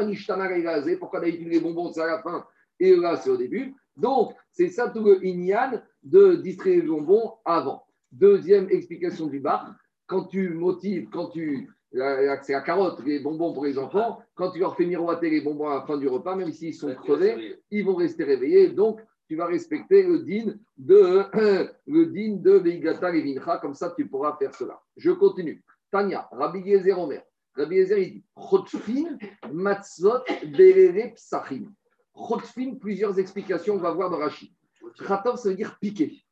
Pourquoi 1.00 1.22
d'habitude 1.22 1.48
les 1.48 1.62
bonbons 1.62 1.90
c'est 1.94 2.02
à 2.02 2.08
la 2.08 2.22
fin 2.22 2.46
et 2.82 2.94
là 2.94 3.16
c'est 3.16 3.30
au 3.30 3.38
début 3.38 3.74
Donc, 3.96 4.34
c'est 4.52 4.68
ça 4.68 4.90
tout 4.90 5.02
le 5.02 5.26
Inyan 5.26 5.82
de 6.04 6.36
distribuer 6.36 6.82
les 6.82 6.88
bonbons 6.88 7.36
avant. 7.46 7.86
Deuxième 8.12 8.70
explication 8.70 9.28
du 9.28 9.40
bar, 9.40 9.74
quand 10.06 10.26
tu 10.26 10.50
motives, 10.50 11.08
quand 11.10 11.30
tu. 11.30 11.70
C'est 11.94 12.52
la 12.52 12.62
carotte, 12.62 13.02
les 13.06 13.20
bonbons 13.20 13.54
pour 13.54 13.64
les 13.64 13.78
enfants. 13.78 14.20
Quand 14.34 14.52
tu 14.52 14.60
leur 14.60 14.76
fais 14.76 14.86
miroiter 14.86 15.30
les 15.30 15.40
bonbons 15.40 15.70
à 15.70 15.76
la 15.76 15.82
fin 15.84 15.98
du 15.98 16.10
repas, 16.10 16.36
même 16.36 16.52
s'ils 16.52 16.74
sont 16.74 16.94
crevés, 16.94 17.58
ils 17.72 17.86
vont 17.86 17.96
rester 17.96 18.26
réveillés. 18.26 18.68
Donc, 18.68 19.00
tu 19.28 19.36
vas 19.36 19.48
respecter 19.48 20.04
le 20.04 20.20
din 20.20 20.56
de 20.78 21.24
le 21.88 22.06
din 22.08 22.36
de 22.36 22.52
Veigata 22.52 23.12
Levincha, 23.12 23.58
comme 23.58 23.74
ça 23.74 23.94
tu 23.96 24.08
pourras 24.08 24.36
faire 24.38 24.54
cela. 24.54 24.80
Je 24.98 25.12
continue. 25.12 25.64
Tanya, 25.92 26.28
Rabbi 26.32 26.60
Yezer 26.60 26.98
Omer. 27.00 27.24
Rabbi 27.56 27.76
Yezer, 27.76 28.00
il 28.00 28.14
dit 28.14 28.24
Chotfin, 28.36 29.18
Matzot, 29.52 30.24
Berere, 30.48 31.14
Psachim. 31.16 31.72
Chotfin, 32.14 32.76
plusieurs 32.76 33.18
explications, 33.18 33.76
on 33.76 33.80
va 33.80 33.92
voir 33.92 34.10
dans 34.10 34.18
Rashi. 34.18 34.54
Khatov, 35.00 35.38
ça 35.38 35.50
veut 35.50 35.56
dire 35.56 35.78
piquer, 35.80 36.24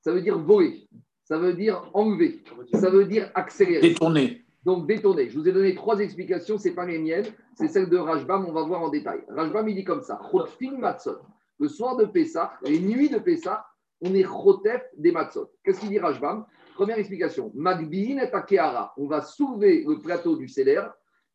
ça 0.00 0.12
veut 0.12 0.22
dire 0.22 0.38
voler, 0.38 0.88
ça 1.24 1.38
veut 1.38 1.52
dire 1.52 1.90
enlever, 1.92 2.42
ça 2.72 2.88
veut 2.88 3.04
dire 3.04 3.30
accélérer. 3.34 3.90
Détourner. 3.90 4.44
Donc 4.64 4.86
détourner. 4.86 5.28
Je 5.28 5.38
vous 5.38 5.48
ai 5.48 5.52
donné 5.52 5.74
trois 5.74 5.98
explications, 6.00 6.58
ce 6.58 6.68
n'est 6.68 6.74
pas 6.74 6.86
les 6.86 6.98
miennes, 6.98 7.26
c'est 7.54 7.68
celle 7.68 7.88
de 7.88 7.96
Rajbam, 7.96 8.46
on 8.46 8.52
va 8.52 8.62
voir 8.62 8.82
en 8.82 8.88
détail. 8.88 9.20
Rajbam, 9.28 9.68
il 9.68 9.74
dit 9.74 9.84
comme 9.84 10.02
ça 10.02 10.20
Chotfin, 10.30 10.78
Matzot 10.78 11.18
le 11.60 11.68
soir 11.68 11.96
de 11.96 12.06
Pessah, 12.06 12.54
les 12.62 12.80
nuits 12.80 13.10
de 13.10 13.18
Pessah, 13.18 13.66
on 14.00 14.14
est 14.14 14.24
chotef 14.24 14.82
des 14.96 15.12
matzot. 15.12 15.50
Qu'est-ce 15.62 15.80
qu'il 15.80 15.90
dit 15.90 15.98
Rajbam? 15.98 16.46
Première 16.74 16.98
explication. 16.98 17.52
Magbiin 17.54 18.16
et 18.18 18.32
Akeara. 18.32 18.94
On 18.96 19.06
va 19.06 19.20
soulever 19.20 19.84
le 19.86 19.98
plateau 19.98 20.36
du 20.36 20.48
Seder. 20.48 20.82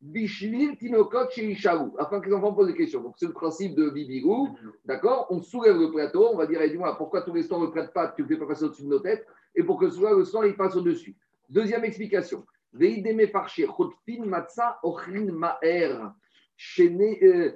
Bishvil 0.02 0.76
Tinokot 0.78 1.30
chez 1.30 1.56
afin 2.00 2.20
que 2.20 2.30
les 2.30 2.36
enfants 2.36 2.54
posent 2.54 2.68
des 2.68 2.76
questions. 2.76 3.02
Donc, 3.02 3.16
c'est 3.18 3.28
le 3.28 3.34
principe 3.34 3.76
de 3.76 3.90
Bibigou. 3.92 4.50
D'accord? 4.84 5.28
On 5.30 5.42
soulève 5.42 5.78
le 5.78 5.92
plateau. 5.92 6.30
On 6.34 6.38
va 6.38 6.48
dire, 6.48 6.60
dis-moi, 6.68 6.98
pourquoi 6.98 7.22
tous 7.22 7.34
les 7.34 7.44
soirs 7.44 7.62
ne 7.62 7.68
prête 7.68 7.94
pas 7.94 8.08
Tu 8.08 8.24
ne 8.24 8.28
fais 8.28 8.38
pas 8.38 8.48
passer 8.48 8.66
au-dessus 8.66 8.84
de 8.84 8.90
nos 8.90 9.00
têtes? 9.00 9.26
Et 9.56 9.64
pour 9.64 9.80
que 9.80 9.90
soit 9.90 10.16
le 10.16 10.26
soir, 10.26 10.46
il 10.46 10.56
passe 10.56 10.76
au-dessus. 10.76 11.16
Deuxième 11.50 11.86
explication. 11.86 12.44
Veideme 12.74 13.28
parché, 13.28 13.68
chotfin 13.68 14.26
matza 14.26 14.80
ochrin 14.84 15.32
ma'er. 15.32 16.10
Shene 16.58 17.16
euh, 17.22 17.52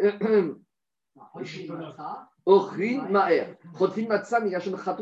ochrin 2.46 3.08
ma'er. 3.10 3.56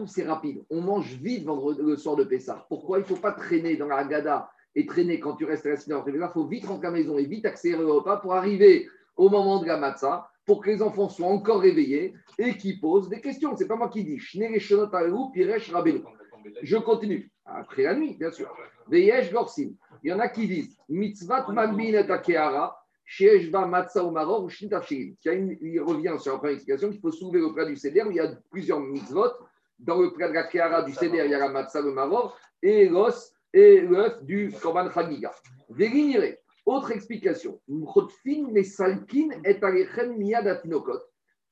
c'est 0.07 0.25
rapide. 0.25 0.65
On 0.71 0.81
mange 0.81 1.15
vite 1.15 1.47
le 1.47 1.97
soir 1.97 2.17
de 2.17 2.25
Pessah. 2.25 2.67
Pourquoi 2.69 2.99
Il 2.99 3.03
ne 3.03 3.07
faut 3.07 3.17
pas 3.17 3.33
traîner 3.33 3.77
dans 3.77 3.87
la 3.87 4.05
Gada 4.05 4.51
et 4.75 4.87
traîner 4.87 5.21
quand 5.21 5.37
tu 5.37 5.45
restes 5.45 5.67
assis 5.67 5.91
dans 5.91 6.05
Il 6.07 6.31
faut 6.33 6.47
vite 6.47 6.67
rentrer 6.67 6.89
à 6.89 6.91
la 6.91 6.97
maison 6.99 7.19
et 7.19 7.25
vite 7.25 7.47
accélérer 7.47 7.83
le 7.83 7.93
repas 7.93 8.19
pour 8.19 8.35
arriver 8.35 8.89
au 9.17 9.29
moment 9.29 9.61
de 9.61 9.67
la 9.67 9.77
matzah, 9.77 10.31
pour 10.47 10.63
que 10.63 10.71
les 10.71 10.83
enfants 10.83 11.09
soient 11.09 11.27
encore 11.27 11.61
réveillés 11.61 12.15
et 12.39 12.57
qu'ils 12.57 12.81
posent 12.81 13.09
des 13.09 13.21
questions. 13.21 13.57
Ce 13.57 13.63
n'est 13.63 13.69
pas 13.69 13.77
moi 13.77 13.89
qui 13.89 14.05
dis. 14.05 14.19
Je 16.63 16.77
continue. 16.77 17.31
Après 17.45 17.83
la 17.83 17.95
nuit, 17.95 18.15
bien 18.15 18.31
sûr. 18.31 18.55
Il 18.91 20.11
y 20.11 20.13
en 20.13 20.19
a 20.21 20.29
qui 20.29 20.47
disent 20.47 20.77
Mitzvat 20.89 21.47
il 23.21 23.50
revient 25.81 26.17
sur 26.19 26.33
la 26.33 26.38
première 26.38 26.55
explication 26.55 26.91
qu'il 26.91 27.00
faut 27.00 27.11
soulever 27.11 27.41
le 27.41 27.55
plat 27.55 27.65
du 27.65 27.77
Seder. 27.77 28.05
Il 28.11 28.17
y 28.17 28.21
a 28.21 28.31
plusieurs 28.50 28.81
mitzvot. 28.81 29.31
Dans 29.79 30.00
le 30.00 30.12
plat 30.12 30.29
de 30.29 30.35
la 30.35 30.43
Kéara 30.43 30.83
du 30.83 30.93
Seder, 30.93 31.23
il 31.25 31.31
y 31.31 31.35
a 31.35 31.38
la 31.38 31.49
matzah, 31.49 31.81
le 31.81 31.93
maror, 31.93 32.37
et 32.62 32.88
l'os 32.88 33.33
et 33.53 33.81
l'œuf 33.81 34.23
du 34.25 34.53
Korban 34.61 34.91
Chagiga. 34.91 35.33
Autre 36.67 36.91
explication. 36.91 37.61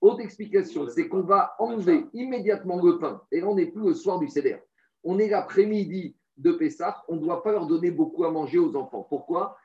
Autre 0.00 0.20
explication, 0.20 0.88
c'est 0.88 1.08
qu'on 1.08 1.22
va 1.22 1.54
enlever 1.58 2.04
immédiatement 2.12 2.82
le 2.82 2.98
pain. 2.98 3.22
Et 3.32 3.40
là, 3.40 3.46
on 3.46 3.54
n'est 3.54 3.66
plus 3.66 3.82
le 3.82 3.94
soir 3.94 4.18
du 4.18 4.28
Seder. 4.28 4.58
On 5.04 5.18
est 5.18 5.28
l'après-midi 5.28 6.16
de 6.36 6.52
Pessah. 6.52 7.02
On 7.08 7.16
ne 7.16 7.20
doit 7.20 7.42
pas 7.42 7.52
leur 7.52 7.66
donner 7.66 7.90
beaucoup 7.90 8.24
à 8.24 8.30
manger 8.30 8.58
aux 8.58 8.76
enfants. 8.76 9.06
Pourquoi? 9.08 9.56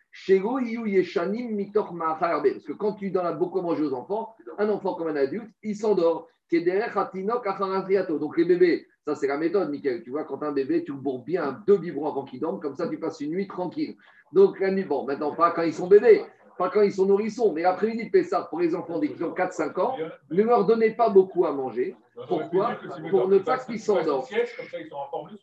Parce 2.53 2.65
que 2.65 2.73
quand 2.73 2.93
tu 2.93 3.11
donnes 3.11 3.37
beaucoup 3.37 3.59
à 3.59 3.61
manger 3.61 3.83
aux 3.83 3.93
enfants, 3.93 4.35
un 4.57 4.67
enfant 4.69 4.95
comme 4.95 5.07
un 5.07 5.15
adulte, 5.15 5.49
il 5.63 5.75
s'endort. 5.75 6.27
Donc 6.51 8.37
les 8.37 8.43
bébés, 8.43 8.85
ça 9.05 9.15
c'est 9.15 9.27
la 9.27 9.37
méthode, 9.37 9.69
Michael. 9.69 10.03
Tu 10.03 10.09
vois, 10.09 10.25
quand 10.25 10.43
un 10.43 10.51
bébé, 10.51 10.83
tu 10.83 10.91
le 10.91 10.97
bourres 10.97 11.23
bien 11.23 11.63
deux 11.65 11.77
biberons 11.77 12.09
avant 12.09 12.25
qu'il 12.25 12.41
dorme, 12.41 12.59
comme 12.59 12.75
ça 12.75 12.89
tu 12.89 12.99
passes 12.99 13.21
une 13.21 13.31
nuit 13.31 13.47
tranquille. 13.47 13.95
Donc 14.33 14.59
la 14.59 14.69
nuit, 14.71 14.83
bon, 14.83 15.05
maintenant 15.05 15.33
pas 15.33 15.51
quand 15.51 15.61
ils 15.61 15.73
sont 15.73 15.87
bébés, 15.87 16.25
pas 16.57 16.69
quand 16.69 16.81
ils 16.81 16.91
sont 16.91 17.05
nourrissons, 17.05 17.53
mais 17.53 17.61
l'après-midi 17.61 18.07
de 18.07 18.11
Pessah, 18.11 18.47
pour 18.49 18.59
les 18.59 18.75
enfants 18.75 18.99
dès 18.99 19.07
qu'ils 19.07 19.23
ont 19.23 19.33
4-5 19.33 19.79
ans, 19.79 19.95
ne 20.29 20.43
leur 20.43 20.65
donnez 20.65 20.91
pas 20.91 21.09
beaucoup 21.09 21.45
à 21.45 21.53
manger. 21.53 21.95
Pourquoi? 22.27 22.75
Pour 23.09 23.29
ne 23.29 23.37
pas 23.39 23.57
qu'ils 23.59 23.79
s'endorment. 23.79 24.25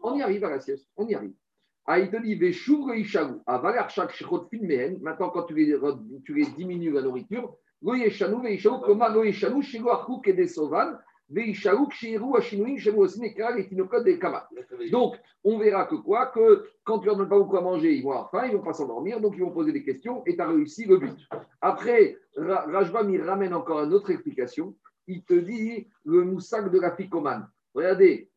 On 0.02 0.14
y 0.14 0.20
arrive 0.20 0.44
à 0.44 0.50
la 0.50 0.60
sieste, 0.60 0.87
on 0.94 1.06
y 1.06 1.14
arrive. 1.14 1.32
Ah, 1.90 1.99
il 1.99 2.11
te 2.11 2.18
dit, 2.18 2.38
Maintenant, 5.00 5.30
quand 5.30 5.45
tu 5.45 5.54
les, 5.54 5.75
tu 6.23 6.35
les 6.35 6.45
diminues 6.45 6.92
la 6.92 7.00
nourriture, 7.00 7.57
donc, 14.90 15.16
on 15.45 15.59
verra 15.59 15.87
que 15.87 15.95
quoi 15.95 16.26
Que 16.26 16.68
quand 16.85 16.99
tu 16.99 17.07
leur 17.07 17.16
donnes 17.16 17.28
pas 17.28 17.38
beaucoup 17.38 17.57
à 17.57 17.62
manger, 17.62 17.95
ils 17.95 18.02
vont 18.02 18.11
avoir 18.11 18.30
faim, 18.30 18.47
ils 18.47 18.57
vont 18.57 18.62
pas 18.62 18.75
s'endormir, 18.75 19.21
donc 19.21 19.35
ils 19.37 19.42
vont 19.42 19.50
poser 19.50 19.73
des 19.73 19.83
questions 19.83 20.23
et 20.26 20.37
tu 20.37 20.42
as 20.42 20.49
réussi 20.49 20.85
le 20.85 20.99
but. 20.99 21.16
Après, 21.62 22.18
Rajbam, 22.37 23.09
il 23.14 23.23
ramène 23.23 23.54
encore 23.54 23.85
une 23.85 23.95
autre 23.95 24.11
explication. 24.11 24.75
Il 25.07 25.23
te 25.23 25.33
dit 25.33 25.87
le 26.04 26.23
moussac 26.25 26.71
de 26.71 26.78
la 26.78 26.95
ficomane. 26.95 27.49
Regardez, 27.78 28.28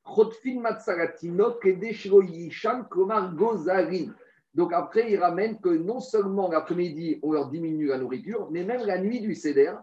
Donc 4.54 4.74
après, 4.74 5.12
il 5.12 5.18
ramène 5.18 5.60
que 5.60 5.70
non 5.70 6.00
seulement 6.00 6.48
l'après-midi, 6.52 7.20
on 7.24 7.32
leur 7.32 7.50
diminue 7.50 7.88
la 7.88 7.98
nourriture, 7.98 8.50
mais 8.52 8.64
même 8.64 8.86
la 8.86 9.02
nuit 9.02 9.20
du 9.20 9.34
Seder, 9.34 9.74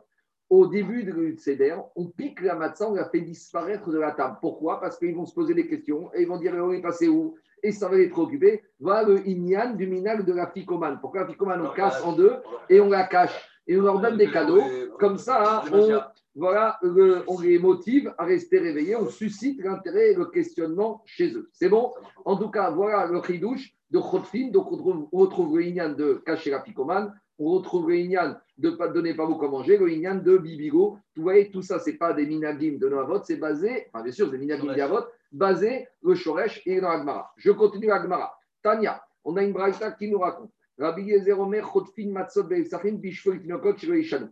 au 0.48 0.68
début 0.68 1.02
du 1.02 1.36
Seder, 1.38 1.74
on 1.96 2.06
pique 2.06 2.40
la 2.40 2.54
matzah, 2.54 2.88
on 2.88 2.94
la 2.94 3.08
fait 3.08 3.20
disparaître 3.20 3.90
de 3.90 3.98
la 3.98 4.12
table. 4.12 4.36
Pourquoi? 4.40 4.80
Parce 4.80 4.96
qu'ils 4.96 5.16
vont 5.16 5.26
se 5.26 5.34
poser 5.34 5.54
des 5.54 5.66
questions 5.66 6.08
et 6.14 6.22
ils 6.22 6.28
vont 6.28 6.38
dire 6.38 6.54
on 6.54 6.72
est 6.72 6.80
passé 6.80 7.08
où? 7.08 7.34
Et 7.60 7.72
ça 7.72 7.88
va 7.88 7.96
les 7.96 8.10
préoccuper. 8.10 8.62
Voilà 8.78 9.08
le 9.08 9.28
inyan 9.28 9.74
du 9.74 9.88
minal 9.88 10.24
de 10.24 10.32
la 10.32 10.46
ficomane. 10.52 11.00
Pourquoi 11.00 11.22
la 11.22 11.26
ficomane, 11.26 11.66
on 11.66 11.74
casse 11.74 12.00
en 12.04 12.12
deux 12.12 12.36
et 12.70 12.80
on 12.80 12.90
la 12.90 13.08
cache? 13.08 13.57
Et 13.68 13.76
on 13.78 13.82
leur 13.82 14.00
donne 14.00 14.16
des 14.16 14.30
cadeaux. 14.30 14.62
Comme 14.98 15.18
ça, 15.18 15.62
on, 15.72 16.00
voilà, 16.34 16.80
on 17.26 17.40
les 17.40 17.58
motive 17.58 18.12
à 18.18 18.24
rester 18.24 18.58
réveillés, 18.58 18.96
on 18.96 19.08
suscite 19.08 19.62
l'intérêt 19.62 20.12
et 20.12 20.14
le 20.14 20.26
questionnement 20.26 21.02
chez 21.04 21.34
eux. 21.34 21.48
C'est 21.52 21.68
bon? 21.68 21.92
En 22.24 22.36
tout 22.36 22.50
cas, 22.50 22.70
voilà 22.70 23.06
le 23.06 23.22
chidouche 23.22 23.74
de 23.90 23.98
Khotfin. 23.98 24.48
Donc, 24.50 24.72
on 24.72 25.18
retrouve, 25.18 25.58
le 25.58 25.64
Inyan 25.64 25.90
de 25.90 26.22
cacher 26.24 26.50
la 26.50 26.60
picomane, 26.60 27.14
on 27.38 27.52
retrouve 27.52 27.88
le 27.90 27.96
Inyan 27.96 28.36
de 28.56 28.70
ne 28.70 28.76
pas 28.76 28.88
donner 28.88 29.14
pas 29.14 29.26
beaucoup 29.26 29.44
à 29.44 29.48
manger, 29.48 29.76
le 29.76 29.88
Inyan 29.90 30.16
de 30.16 30.38
Bibigo. 30.38 30.98
Vous 31.14 31.22
voyez, 31.22 31.50
tout 31.50 31.62
ça, 31.62 31.78
ce 31.78 31.90
n'est 31.90 31.96
pas 31.96 32.12
des 32.12 32.26
minagim 32.26 32.78
de 32.78 32.88
Noavot, 32.88 33.22
c'est 33.22 33.36
basé, 33.36 33.86
enfin, 33.92 34.02
bien 34.02 34.12
sûr, 34.12 34.30
des 34.30 34.38
minagim 34.38 34.74
d'Avot, 34.74 35.04
basé 35.30 35.86
le 36.02 36.14
Shoresh 36.14 36.62
et 36.66 36.80
dans 36.80 36.90
Agmara. 36.90 37.32
Je 37.36 37.52
continue 37.52 37.92
Agmara. 37.92 38.36
Tania, 38.62 39.02
on 39.24 39.36
a 39.36 39.42
une 39.42 39.52
braïta 39.52 39.92
qui 39.92 40.10
nous 40.10 40.18
raconte. 40.18 40.50
Rabbi 40.78 41.02
Yezer 41.02 41.38
Omer, 41.38 41.62
Khotfin, 41.62 42.10
Matzot, 42.10 42.48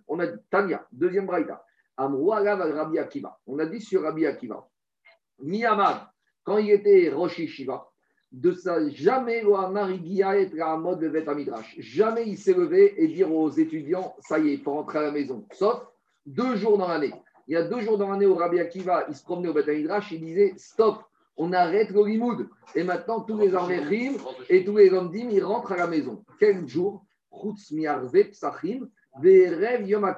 On 0.08 0.20
a 0.20 0.26
Tania, 0.50 0.86
deuxième 0.92 1.26
braïta. 1.26 1.64
Rabbi 1.98 2.98
Akiva. 2.98 3.38
On 3.46 3.58
a 3.58 3.66
dit 3.66 3.80
sur 3.80 4.02
Rabbi 4.02 4.26
Akiva. 4.26 4.68
Miyamad, 5.40 6.08
quand 6.44 6.58
il 6.58 6.70
était 6.70 7.10
Rosh 7.10 7.44
Shiva, 7.46 7.88
de 8.32 8.52
ça, 8.52 8.88
jamais 8.90 9.42
Jamais 11.78 12.28
il 12.28 12.38
s'est 12.38 12.54
levé 12.54 12.94
et 13.02 13.08
dire 13.08 13.32
aux 13.32 13.50
étudiants, 13.50 14.14
ça 14.20 14.38
y 14.38 14.48
est, 14.48 14.54
il 14.54 14.62
faut 14.62 14.72
rentrer 14.72 14.98
à 14.98 15.02
la 15.02 15.10
maison. 15.10 15.46
Sauf 15.52 15.86
deux 16.24 16.56
jours 16.56 16.78
dans 16.78 16.88
l'année. 16.88 17.12
Il 17.48 17.54
y 17.54 17.56
a 17.56 17.62
deux 17.62 17.80
jours 17.80 17.98
dans 17.98 18.10
l'année 18.10 18.26
où 18.26 18.34
Rabbi 18.34 18.58
Akiva, 18.58 19.06
il 19.08 19.14
se 19.14 19.22
promenait 19.22 19.48
au 19.48 19.52
Bet 19.54 19.72
Midrash, 19.72 20.10
il 20.10 20.20
disait, 20.20 20.54
stop, 20.56 21.02
on 21.36 21.52
arrête 21.52 21.90
le 21.90 22.04
limoud. 22.04 22.48
Et 22.74 22.82
maintenant, 22.82 23.20
tous 23.20 23.38
les 23.38 23.54
armées 23.54 24.16
et 24.48 24.64
tous 24.64 24.76
les 24.76 24.92
hommes 24.92 25.14
ils 25.14 25.44
rentrent 25.44 25.72
à 25.72 25.76
la 25.76 25.86
maison. 25.86 26.24
Quel 26.38 26.66
jour 26.66 27.04
yom 29.22 30.14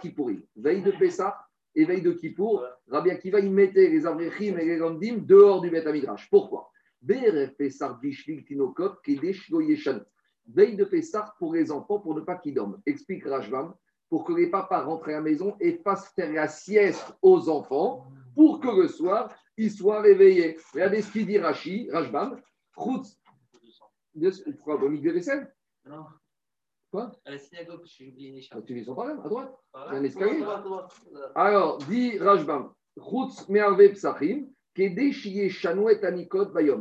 Veille 0.56 0.82
de 0.82 0.90
Pessah, 0.92 1.36
et 1.74 1.84
veille 1.84 2.02
de 2.02 2.12
Kippour, 2.12 2.64
Rabbi 2.88 3.10
Akiva, 3.10 3.38
il 3.40 3.52
mettait 3.52 3.88
les 3.88 4.06
Avrechim 4.06 4.58
et 4.58 4.64
les 4.64 4.78
Gandim 4.78 5.18
dehors 5.18 5.60
du 5.60 5.70
Beth. 5.70 5.86
Pourquoi 6.30 6.70
Veille 7.00 7.30
de 10.76 10.84
Pessar 10.84 11.36
pour 11.38 11.54
les 11.54 11.70
enfants, 11.70 12.00
pour 12.00 12.14
ne 12.14 12.20
pas 12.22 12.36
qu'ils 12.36 12.54
dorment. 12.54 12.80
Explique 12.86 13.24
Rajvam, 13.26 13.74
pour 14.08 14.24
que 14.24 14.32
les 14.32 14.48
papas 14.48 14.82
rentrent 14.82 15.08
à 15.08 15.12
la 15.12 15.20
maison 15.20 15.54
et 15.60 15.80
fassent 15.84 16.12
faire 16.14 16.32
la 16.32 16.48
sieste 16.48 17.12
aux 17.22 17.48
enfants, 17.48 18.06
pour 18.34 18.58
que 18.58 18.68
le 18.68 18.88
soir, 18.88 19.30
ils 19.58 19.70
soient 19.70 20.00
réveillés. 20.00 20.56
Regardez 20.72 21.02
ce 21.02 21.12
qu'il 21.12 21.26
dit 21.26 21.38
Rashi, 21.38 21.90
Rajvam. 21.92 22.40
Routz. 22.76 23.18
Tu 24.14 24.56
crois, 24.56 24.80
Non. 25.84 26.04
Quoi 26.90 27.12
À 27.24 27.32
la 27.32 27.38
synagogue, 27.38 27.82
j'ai 27.84 28.08
oublié 28.08 28.30
une 28.30 28.36
écharpe. 28.36 28.64
Tu 28.64 28.74
les 28.74 28.84
sens 28.84 28.96
pas 28.96 29.10
à 29.10 29.14
droite 29.14 29.54
Il 29.74 29.92
y 29.92 29.96
a 29.96 29.98
un 29.98 30.04
escalier. 30.04 30.44
Alors, 31.34 31.78
dit 31.78 32.18
Rajbam, 32.18 32.72
Chutz 32.96 33.48
Me'arve 33.48 33.88
Psachim, 33.90 34.46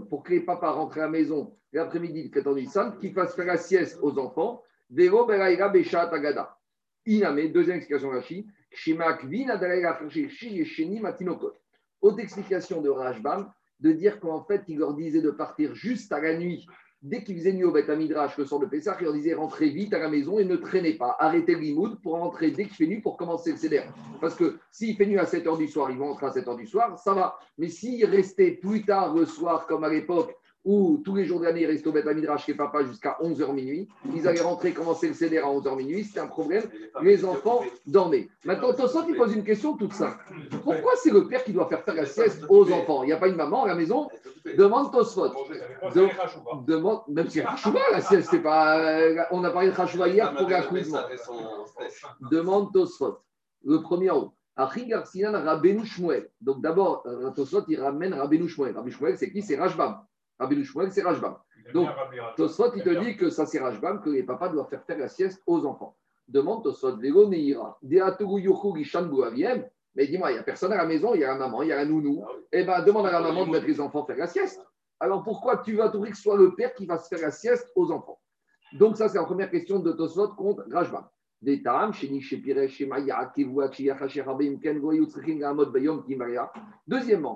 pour 0.10 0.24
que 0.24 0.34
les 0.34 0.41
papas 0.41 0.72
rentrent 0.72 0.98
à 0.98 1.01
la 1.01 1.10
maison 1.10 1.57
l'après-midi 1.74 2.24
du 2.24 2.31
14 2.31 2.55
Nissan, 2.55 2.98
qu'ils 3.00 3.13
fassent 3.13 3.36
faire 3.36 3.46
la 3.46 3.57
sieste 3.57 4.00
aux 4.01 4.17
enfants, 4.19 4.63
Vero 4.89 5.25
Beshat 5.25 6.10
Agada. 6.13 6.57
Iname, 7.05 7.51
deuxième 7.51 7.77
explication 7.77 8.10
Rashi, 8.10 8.48
Shimak 8.72 9.25
Vina 9.25 9.57
Dalaïra 9.57 10.00
Sheni 10.10 11.00
Matinokot. 11.00 11.53
Autre 12.01 12.20
explication 12.20 12.82
de 12.82 12.89
Rajbam, 12.89 13.51
de 13.80 13.92
dire 13.92 14.20
qu'en 14.20 14.44
fait, 14.44 14.63
il 14.68 14.80
leur 14.80 14.94
disait 14.94 15.22
de 15.22 15.32
partir 15.32 15.75
juste 15.75 16.12
à 16.12 16.20
la 16.20 16.38
nuit 16.38 16.66
dès 17.01 17.24
qu'il 17.24 17.38
faisait 17.38 17.54
nuit 17.54 17.63
au 17.63 17.72
Beth 17.72 17.89
Midrash, 17.89 18.38
le 18.38 18.46
sort 18.46 18.60
de 18.60 18.66
Pessah, 18.66 18.98
il 19.00 19.04
leur 19.04 19.13
disait 19.13 19.34
rentrez 19.34 19.70
vite 19.70 19.94
à 19.94 20.00
la 20.00 20.10
maison 20.10 20.39
et 20.39 20.46
ne 20.46 20.56
traînez 20.56 20.94
pas. 20.94 21.16
Arrêtez 21.20 21.56
limoud 21.56 22.01
pour 22.01 22.13
rentrer 22.13 22.51
dès 22.51 22.66
qu'il 22.66 22.75
fait 22.75 22.88
nuit 22.88 23.01
pour 23.01 23.18
commencer 23.18 23.51
le 23.51 23.58
CDR. 23.58 23.84
Parce 24.20 24.36
que 24.36 24.58
s'il 24.72 24.96
fait 24.96 25.06
nuit 25.06 25.20
à 25.20 25.25
7 25.25 25.46
h 25.46 25.58
du 25.58 25.68
soir, 25.68 25.92
ils 25.92 25.98
vont 25.98 26.08
rentrer 26.08 26.27
à 26.27 26.32
7 26.32 26.46
h 26.48 26.58
du 26.58 26.68
soir, 26.68 26.98
ça 27.00 27.13
va. 27.13 27.38
Mais 27.58 27.70
s'il 27.70 28.04
restait 28.06 28.51
plus 28.51 28.84
tard 28.84 29.13
le 29.13 29.25
soir, 29.25 29.68
comme 29.68 29.84
à 29.84 29.89
l'époque, 29.89 30.36
où 30.66 31.02
tous 31.06 31.16
les 31.16 31.26
jours 31.26 31.40
de 31.40 31.46
l'année, 31.46 31.62
ils 31.62 31.66
restaient 31.66 31.88
au 31.88 31.92
Beth 31.92 32.06
Midrash 32.06 32.46
chez 32.46 32.54
papa 32.54 32.84
jusqu'à 32.84 33.18
11h 33.22 33.54
minuit. 33.54 33.88
Ils 34.14 34.28
allaient 34.28 34.42
rentrer, 34.42 34.74
commencer 34.74 35.08
le 35.08 35.14
CDR 35.14 35.46
à 35.46 35.50
11h 35.50 35.78
minuit. 35.78 36.04
C'était 36.04 36.20
un 36.20 36.28
problème. 36.28 36.64
Les 37.02 37.24
enfants 37.24 37.62
dormaient. 37.86 38.28
Maintenant, 38.44 38.74
Tosot, 38.74 39.06
il 39.08 39.16
pose 39.16 39.34
une 39.34 39.44
question 39.44 39.78
toute 39.78 39.94
simple. 39.94 40.18
Pourquoi 40.64 40.92
c'est 41.02 41.12
le 41.12 41.28
père 41.28 41.44
qui 41.44 41.54
doit 41.54 41.68
faire 41.68 41.84
faire 41.84 41.96
la 41.96 42.06
sieste 42.06 42.44
aux 42.50 42.72
enfants? 42.72 43.04
Il 43.04 43.08
n'y 43.08 43.14
a 43.14 43.18
pas 43.18 43.30
une 43.30 43.36
maman 43.36 43.64
à 43.64 43.68
la 43.70 43.76
maison? 43.76 44.10
Demande 44.56 44.92
Tosfot. 44.92 45.34
demande, 46.66 47.02
même 47.08 47.30
si 47.30 47.42
Rachouba, 47.42 47.80
la 47.92 48.02
sieste, 48.02 48.30
c'est 48.32 48.42
pas. 48.42 49.28
On 49.32 49.44
a 49.44 49.50
parlé 49.52 49.70
de 49.70 49.76
Rachouba 49.76 50.08
hier 50.08 50.34
pour 50.36 50.50
l'accouchement. 50.50 51.00
Demande 52.32 52.72
Tosfot. 52.74 53.20
Le 53.64 53.82
premier 53.82 54.12
haut. 54.12 54.34
Achigarsinan 54.56 55.34
Rabbeinu 55.34 55.86
Shmuel. 55.86 56.30
Donc 56.42 56.62
d'abord, 56.62 57.04
euh, 57.06 57.30
Tosfot, 57.32 57.64
il 57.68 57.80
ramène 57.80 58.14
Rabbeinu 58.14 58.48
Shmuel. 58.48 58.76
Rabbeinu 58.76 58.92
Shmuel, 58.92 59.18
c'est 59.18 59.32
qui? 59.32 59.42
C'est 59.42 59.56
Rajbam. 59.56 60.00
Rabbi 60.39 60.65
c'est 60.91 61.01
Rajbam. 61.01 61.38
Donc, 61.74 61.89
Tosfot, 62.36 62.74
il 62.75 62.84
te 62.84 62.89
dit 63.03 63.17
que 63.17 63.29
ça, 63.29 63.46
c'est 63.46 63.60
Rajbam, 63.60 64.01
que 64.01 64.10
les 64.10 64.24
papas 64.24 64.50
doivent 64.50 64.70
faire 64.70 64.84
faire 64.84 64.98
la 64.98 65.08
sieste 65.08 65.41
aux 65.46 65.65
enfants. 65.65 65.98
Demande 66.27 66.63
Tosfot, 66.63 66.98
Vélo 66.98 67.27
Neira, 67.27 67.77
mais 69.98 70.06
dis-moi, 70.06 70.29
il 70.29 70.36
n'y 70.36 70.39
a 70.39 70.44
personne 70.44 70.72
à 70.74 70.77
la 70.77 70.86
maison, 70.86 71.15
il 71.15 71.22
y 71.22 71.24
a 71.24 71.29
la 71.29 71.36
maman, 71.36 71.63
il 71.63 71.70
y 71.70 71.72
a 71.72 71.77
la 71.77 71.86
nounou. 71.86 72.24
Eh 72.51 72.63
bien, 72.63 72.84
demande 72.84 73.08
à 73.08 73.12
la 73.12 73.20
maman 73.20 73.48
de 73.48 73.51
mettre 73.51 73.65
les 73.65 73.82
enfants 73.82 74.06
faire 74.06 74.17
la 74.17 74.27
sieste. 74.27 74.63
Alors 75.00 75.24
pourquoi 75.24 75.58
tu 75.58 75.75
vas 75.75 75.89
trouver 75.89 76.12
que 76.12 76.17
ce 76.17 76.22
soit 76.22 76.38
le 76.38 76.53
père 76.53 76.74
qui 76.75 76.86
va 76.86 77.00
se 77.00 77.08
faire 77.08 77.20
la 77.20 77.32
sieste 77.32 77.72
aux 77.75 77.91
enfants? 77.91 78.20
Donc, 78.74 78.96
ça, 78.96 79.10
c'est 79.10 79.17
la 79.17 79.24
première 79.24 79.50
question 79.50 79.79
de 79.79 79.91
Tosfot 79.91 80.29
contre 80.36 80.65
Rajbam. 80.72 81.08
Deuxièmement, 81.41 81.82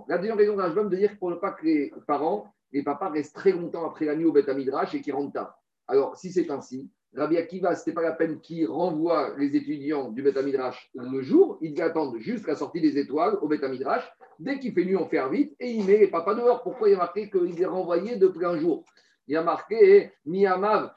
la 0.08 0.18
deuxième 0.18 0.38
raison 0.38 0.56
Rajbam 0.56 0.90
de 0.90 0.96
dire 0.96 1.18
pour 1.20 1.30
ne 1.30 1.36
pas 1.36 1.52
que 1.52 1.66
les 1.66 1.94
parents 2.08 2.52
les 2.72 2.84
papas 2.84 3.10
restent 3.10 3.36
très 3.36 3.52
longtemps 3.52 3.86
après 3.86 4.06
la 4.06 4.16
nuit 4.16 4.26
au 4.26 4.32
Beth 4.32 4.50
Midrash 4.50 4.96
et 4.96 5.02
qui 5.02 5.12
rentrent 5.12 5.34
tard. 5.34 5.60
Alors, 5.88 6.16
si 6.16 6.32
c'est 6.32 6.50
ainsi, 6.50 6.90
Rabbi 7.14 7.38
Akiva, 7.38 7.76
ce 7.76 7.82
n'était 7.82 7.94
pas 7.94 8.02
la 8.02 8.14
peine 8.14 8.40
qu'il 8.40 8.66
renvoie 8.68 9.36
les 9.38 9.56
étudiants 9.56 10.10
du 10.10 10.24
Beth 10.24 10.42
Midrash 10.44 10.90
le 10.96 11.22
jour, 11.22 11.58
il 11.62 11.78
va 11.78 11.86
attendre 11.86 12.18
juste 12.20 12.48
la 12.48 12.56
sortie 12.56 12.80
des 12.80 12.98
étoiles 12.98 13.38
au 13.42 13.48
Beth 13.48 13.64
Midrash. 13.64 14.10
Dès 14.40 14.58
qu'il 14.58 14.74
fait 14.74 14.86
nuit, 14.86 14.96
on 14.96 15.08
fait 15.08 15.30
vite 15.30 15.54
et 15.60 15.70
il 15.70 15.86
met 15.86 15.98
les 15.98 16.08
papas 16.08 16.34
dehors. 16.34 16.64
Pourquoi 16.64 16.88
il 16.88 16.94
y 16.94 16.96
a 16.96 16.98
marqué 16.98 17.30
qu'il 17.30 17.62
est 17.62 17.66
renvoyé 17.66 18.16
de 18.16 18.28
plein 18.28 18.58
jour? 18.58 18.86
Il 19.28 19.34
y 19.34 19.38
a 19.38 19.44
marqué 19.44 20.12
Miyamav, 20.26 20.94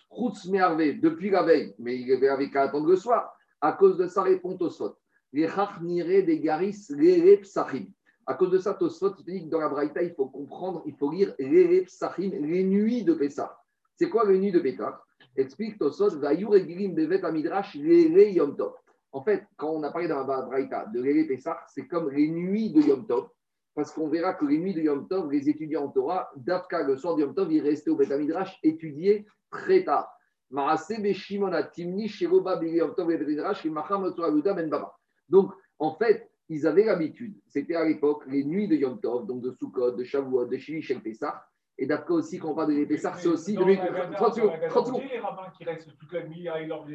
Me'arve, 0.49 1.01
depuis 1.01 1.31
la 1.31 1.43
veille, 1.43 1.75
mais 1.79 1.99
il 1.99 2.27
avait 2.27 2.51
qu'à 2.51 2.63
attendre 2.63 2.89
le 2.89 2.97
soir. 2.97 3.37
À 3.61 3.73
cause 3.73 3.97
de 3.97 4.07
ça, 4.07 4.23
répond 4.23 4.57
Tosfot. 4.57 4.97
Les 5.33 5.49
Chachnire 5.49 6.25
des 6.25 6.41
Garis, 6.41 6.87
les 6.91 7.37
Psachim. 7.39 7.87
À 8.27 8.35
cause 8.35 8.51
de 8.51 8.59
ça, 8.59 8.75
Tosfot, 8.75 9.15
dit 9.27 9.45
que 9.45 9.51
dans 9.51 9.61
la 9.61 9.69
Braïta, 9.69 10.03
il 10.03 10.15
faut 10.15 10.27
comprendre, 10.27 10.83
il 10.87 10.95
faut 10.95 11.11
lire 11.11 11.35
les 11.39 11.83
psachim, 11.83 12.31
les 12.31 12.65
nuits 12.65 13.05
de 13.05 13.13
Pessah. 13.13 13.59
C'est 13.97 14.09
quoi 14.09 14.25
les 14.27 14.39
nuits 14.39 14.53
de 14.53 14.61
Pessah? 14.61 15.01
Explique 15.37 15.79
Tosfot, 15.79 16.19
Vayur 16.19 16.57
Egilim 16.57 16.95
Bevet 16.95 17.25
Amidrash, 17.25 17.75
les 17.75 18.33
Yom 18.33 18.57
Tov. 18.57 18.73
En 19.13 19.23
fait, 19.23 19.45
quand 19.57 19.71
on 19.71 19.83
a 19.83 19.91
parlé 19.91 20.09
dans 20.09 20.27
la 20.27 20.43
Braïta 20.43 20.87
de 20.87 21.03
les 21.03 21.27
Pessah, 21.27 21.59
c'est 21.69 21.87
comme 21.87 22.11
les 22.11 22.29
nuits 22.29 22.73
de 22.73 22.81
Yom 22.81 23.07
Tov. 23.07 23.29
Parce 23.75 23.93
qu'on 23.93 24.09
verra 24.09 24.35
que 24.35 24.47
les 24.47 24.59
nuits 24.59 24.75
de 24.75 24.83
Yom 24.83 25.09
Tov, 25.09 25.31
les 25.33 25.49
étudiants 25.49 25.85
en 25.85 25.89
Torah, 25.89 26.31
d'Afka, 26.37 26.85
le 26.85 26.97
soir 26.97 27.17
de 27.17 27.23
Yom 27.23 27.35
Tov, 27.35 27.53
ils 27.53 27.61
restaient 27.61 27.91
au 27.91 27.97
Bet 27.97 28.17
Midrash 28.17 28.59
étudier 28.63 29.27
très 29.51 29.85
tard. 29.85 30.11
Donc, 35.29 35.53
en 35.79 35.95
fait, 35.97 36.31
ils 36.49 36.67
avaient 36.67 36.85
l'habitude. 36.85 37.35
C'était 37.47 37.75
à 37.75 37.85
l'époque 37.85 38.25
les 38.29 38.45
nuits 38.45 38.69
de 38.69 38.77
Yom 38.77 39.01
Tov, 39.01 39.27
donc 39.27 39.41
de 39.43 39.51
Sukkot, 39.51 39.93
de 39.93 40.05
Shavuot, 40.05 40.47
de 40.47 40.57
Shilish 40.57 40.91
et 40.91 41.01
Pessah. 41.01 41.45
Et 41.77 41.87
d'après 41.87 42.15
aussi, 42.15 42.39
quand 42.39 42.51
on 42.53 42.55
parle 42.55 42.77
de 42.77 42.85
Pessah, 42.85 43.15
c'est 43.15 43.27
aussi. 43.27 43.55
Non, 43.55 43.67
de... 43.67 44.15
30 44.15 44.35
secondes. 44.35 44.53
30 44.69 44.87
secondes. 44.87 45.03
les 45.11 45.19
rabbins 45.19 45.51
qui 45.57 45.65
restent 45.65 45.97
toute 45.99 46.13
la 46.13 46.25
nuit 46.29 46.47
à 46.47 46.61
leur 46.63 46.87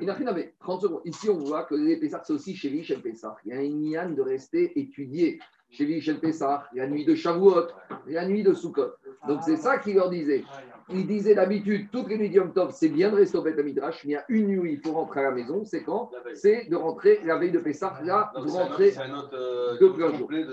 Il 0.00 0.06
n'a 0.06 0.14
rien 0.14 0.28
à 0.28 0.34
30 0.60 0.82
secondes. 0.82 1.00
Ici, 1.04 1.28
on 1.28 1.38
voit 1.38 1.64
que 1.64 1.74
les 1.74 1.98
Pessah, 1.98 2.22
c'est 2.24 2.32
aussi 2.32 2.54
chez 2.54 2.68
et 2.72 2.96
Pessah. 2.98 3.36
Il 3.44 3.52
y 3.52 3.56
a 3.56 3.62
une 3.62 3.84
yann 3.84 4.14
de 4.14 4.22
rester 4.22 4.78
étudié 4.78 5.40
chez 5.70 5.84
et 6.10 6.14
Pessah. 6.14 6.68
Il 6.72 6.78
y 6.78 6.80
a 6.80 6.84
la 6.84 6.90
nuit 6.90 7.04
de 7.04 7.14
Shavuot, 7.14 7.66
il 8.06 8.12
y 8.14 8.16
a 8.18 8.22
la 8.22 8.28
nuit 8.28 8.42
de 8.42 8.52
Sukkot. 8.54 8.92
Donc 9.26 9.40
c'est 9.42 9.56
ça 9.56 9.78
qu'il 9.78 9.96
leur 9.96 10.08
disait. 10.10 10.44
il 10.90 11.06
disait 11.06 11.34
d'habitude, 11.34 11.88
toutes 11.92 12.08
les 12.08 12.16
nuits 12.16 12.28
Yom 12.30 12.52
Tov, 12.52 12.70
c'est 12.72 12.88
bien 12.88 13.10
de 13.10 13.16
rester 13.16 13.36
au 13.36 13.42
Beth 13.42 13.58
Midrash, 13.62 14.04
mais 14.04 14.12
il 14.12 14.14
y 14.14 14.16
a 14.16 14.24
une 14.28 14.46
nuit 14.46 14.58
où 14.58 14.64
il 14.64 14.80
faut 14.80 14.92
rentrer 14.92 15.20
à 15.20 15.24
la 15.24 15.30
maison, 15.32 15.64
c'est 15.64 15.82
quand. 15.82 16.10
C'est 16.34 16.66
de 16.70 16.76
rentrer 16.76 17.20
la 17.24 17.36
veille 17.36 17.50
de 17.50 17.58
Pessah, 17.58 17.98
là, 18.04 18.32
vous 18.36 18.48
c'est 18.48 18.56
un 18.56 18.60
autre- 18.62 18.68
rentrez 18.70 18.90
C'est 18.92 19.00
un 19.02 19.14
autre 19.18 19.34
euh, 19.34 19.78
de 19.78 19.88
plein 19.88 20.12
jour. 20.14 20.28
de. 20.28 20.46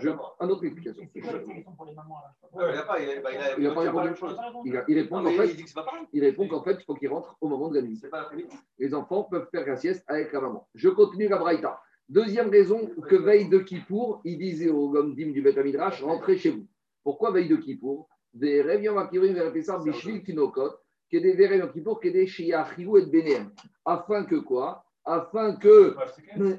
Je... 0.00 0.08
Un 0.40 0.48
autre 0.48 0.64
explication. 0.64 1.02
C'est 1.14 1.20
quoi 1.20 1.32
pour 1.76 1.84
les 1.86 1.94
mamans 1.94 2.16
Il 2.54 2.58
n'a 2.74 2.82
pas, 2.82 2.98
il 3.00 3.10
a, 3.10 3.20
bah, 3.20 3.30
il 3.32 3.38
a, 3.38 3.58
Il 3.58 3.66
a 3.66 3.70
pas 3.72 3.80
répondu. 3.82 4.04
même 4.06 4.16
chose. 4.16 4.36
Il, 4.64 4.76
a- 4.76 4.84
il 4.88 4.98
répond 4.98 5.20
Non, 5.20 5.30
qu'en 5.30 5.36
fait, 5.36 5.48
il 5.48 5.56
dit 5.56 5.62
que 5.62 5.68
c'est 5.68 5.74
pas 5.74 5.84
pareil. 5.84 6.02
il 6.12 6.24
répond 6.24 6.48
qu'en 6.48 6.62
fait, 6.62 6.76
il 6.80 6.84
faut 6.84 6.94
qu'il 6.94 7.08
rentre 7.08 7.36
au 7.40 7.48
moment 7.48 7.68
de 7.68 7.76
la 7.76 7.82
nuit. 7.82 8.00
Les 8.78 8.94
enfants 8.94 9.24
peuvent 9.24 9.46
faire 9.52 9.66
la 9.66 9.76
sieste 9.76 10.04
avec 10.08 10.32
la 10.32 10.40
maman. 10.40 10.66
Je 10.74 10.88
continue 10.88 11.28
la 11.28 11.36
braïta. 11.38 11.80
Deuxième 12.08 12.50
raison 12.50 12.90
que 13.08 13.16
veille 13.16 13.48
de 13.48 13.58
Kippour, 13.58 14.20
il 14.24 14.38
disait 14.38 14.68
au 14.68 14.90
Gomdim 14.90 15.32
du 15.32 15.40
Beth 15.40 15.56
Midrash, 15.56 16.02
rentrez 16.02 16.36
chez 16.36 16.50
vous. 16.50 16.66
Pourquoi 17.02 17.30
veille 17.30 17.48
de 17.48 17.56
Kippour? 17.56 18.08
Des 18.34 18.60
rêves 18.62 18.82
vers 18.82 19.52
Pessah, 19.52 19.78
Bishvil 19.78 20.22
Tinokot, 20.22 20.72
que 21.10 21.18
des 21.18 21.34
Yom 21.34 21.70
Kippour, 21.72 22.00
que 22.00 22.08
des 22.08 22.26
Shiachiou 22.26 22.98
et 22.98 23.06
Benéem. 23.06 23.50
Afin 23.84 24.24
que 24.24 24.36
quoi? 24.36 24.84
Afin 25.04 25.56
que 25.56 25.96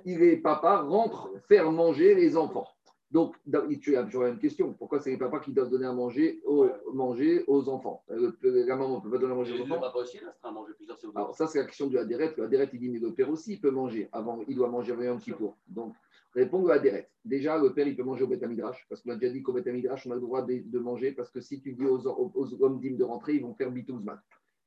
il 0.05 0.21
et 0.21 0.37
papa 0.37 0.81
rentrent 0.81 1.29
faire 1.47 1.71
manger 1.71 2.13
les 2.13 2.35
enfants. 2.35 2.67
Donc, 3.13 3.35
tu 3.79 3.95
as 3.95 4.03
toujours 4.05 4.23
la 4.23 4.29
même 4.29 4.39
question. 4.39 4.73
Pourquoi 4.73 4.99
c'est 4.99 5.11
les 5.11 5.17
papas 5.17 5.39
qui 5.39 5.53
doivent 5.53 5.69
donner 5.69 5.85
à 5.85 5.93
manger 5.93 6.41
aux, 6.45 6.65
manger 6.93 7.43
aux 7.45 7.69
enfants? 7.69 8.03
Euh, 8.09 8.31
La 8.43 8.75
maman 8.75 8.97
ne 8.97 9.01
peut 9.03 9.11
pas 9.11 9.19
donner 9.19 9.33
à 9.33 9.35
manger 9.35 9.53
aux 9.53 9.57
Le 9.57 9.63
enfants? 9.65 9.79
papa 9.79 9.99
aussi, 9.99 10.17
là, 10.19 10.33
c'est 10.35 10.47
un 10.47 10.51
manger 10.51 10.73
plusieurs 10.75 10.97
alors, 11.13 11.35
ça, 11.35 11.45
c'est 11.45 11.59
la 11.59 11.65
question 11.65 11.85
du 11.85 11.97
Adéret. 11.99 12.33
Le 12.35 12.43
Adéret, 12.45 12.67
il 12.73 12.79
dit, 12.79 12.89
mais 12.89 12.97
le 12.97 13.13
père 13.13 13.29
aussi, 13.29 13.53
il 13.53 13.61
peut 13.61 13.69
manger. 13.69 14.09
Avant, 14.11 14.39
il 14.47 14.55
doit 14.55 14.67
manger 14.67 14.93
avant 14.93 15.17
petit 15.17 15.29
cours. 15.29 15.55
Donc, 15.67 15.93
répond 16.33 16.65
le 16.65 16.71
Adéret. 16.71 17.07
Déjà, 17.23 17.59
le 17.59 17.71
père, 17.71 17.87
il 17.87 17.95
peut 17.95 18.01
manger 18.01 18.23
au 18.23 18.27
Beth 18.27 18.41
Midrash, 18.47 18.83
parce 18.89 19.01
qu'on 19.03 19.11
a 19.11 19.15
déjà 19.15 19.31
dit 19.31 19.43
qu'au 19.43 19.53
Beth 19.53 19.67
Midrash, 19.67 20.07
on 20.07 20.11
a 20.11 20.15
le 20.15 20.21
droit 20.21 20.41
de, 20.41 20.63
de 20.65 20.79
manger, 20.79 21.11
parce 21.11 21.29
que 21.29 21.39
si 21.39 21.61
tu 21.61 21.73
dis 21.73 21.85
aux, 21.85 22.07
aux, 22.07 22.31
aux 22.33 22.63
hommes 22.63 22.79
d'hymne 22.79 22.97
de 22.97 23.03
rentrer, 23.03 23.35
ils 23.35 23.43
vont 23.43 23.53
faire 23.53 23.69
bitouzman. 23.69 24.19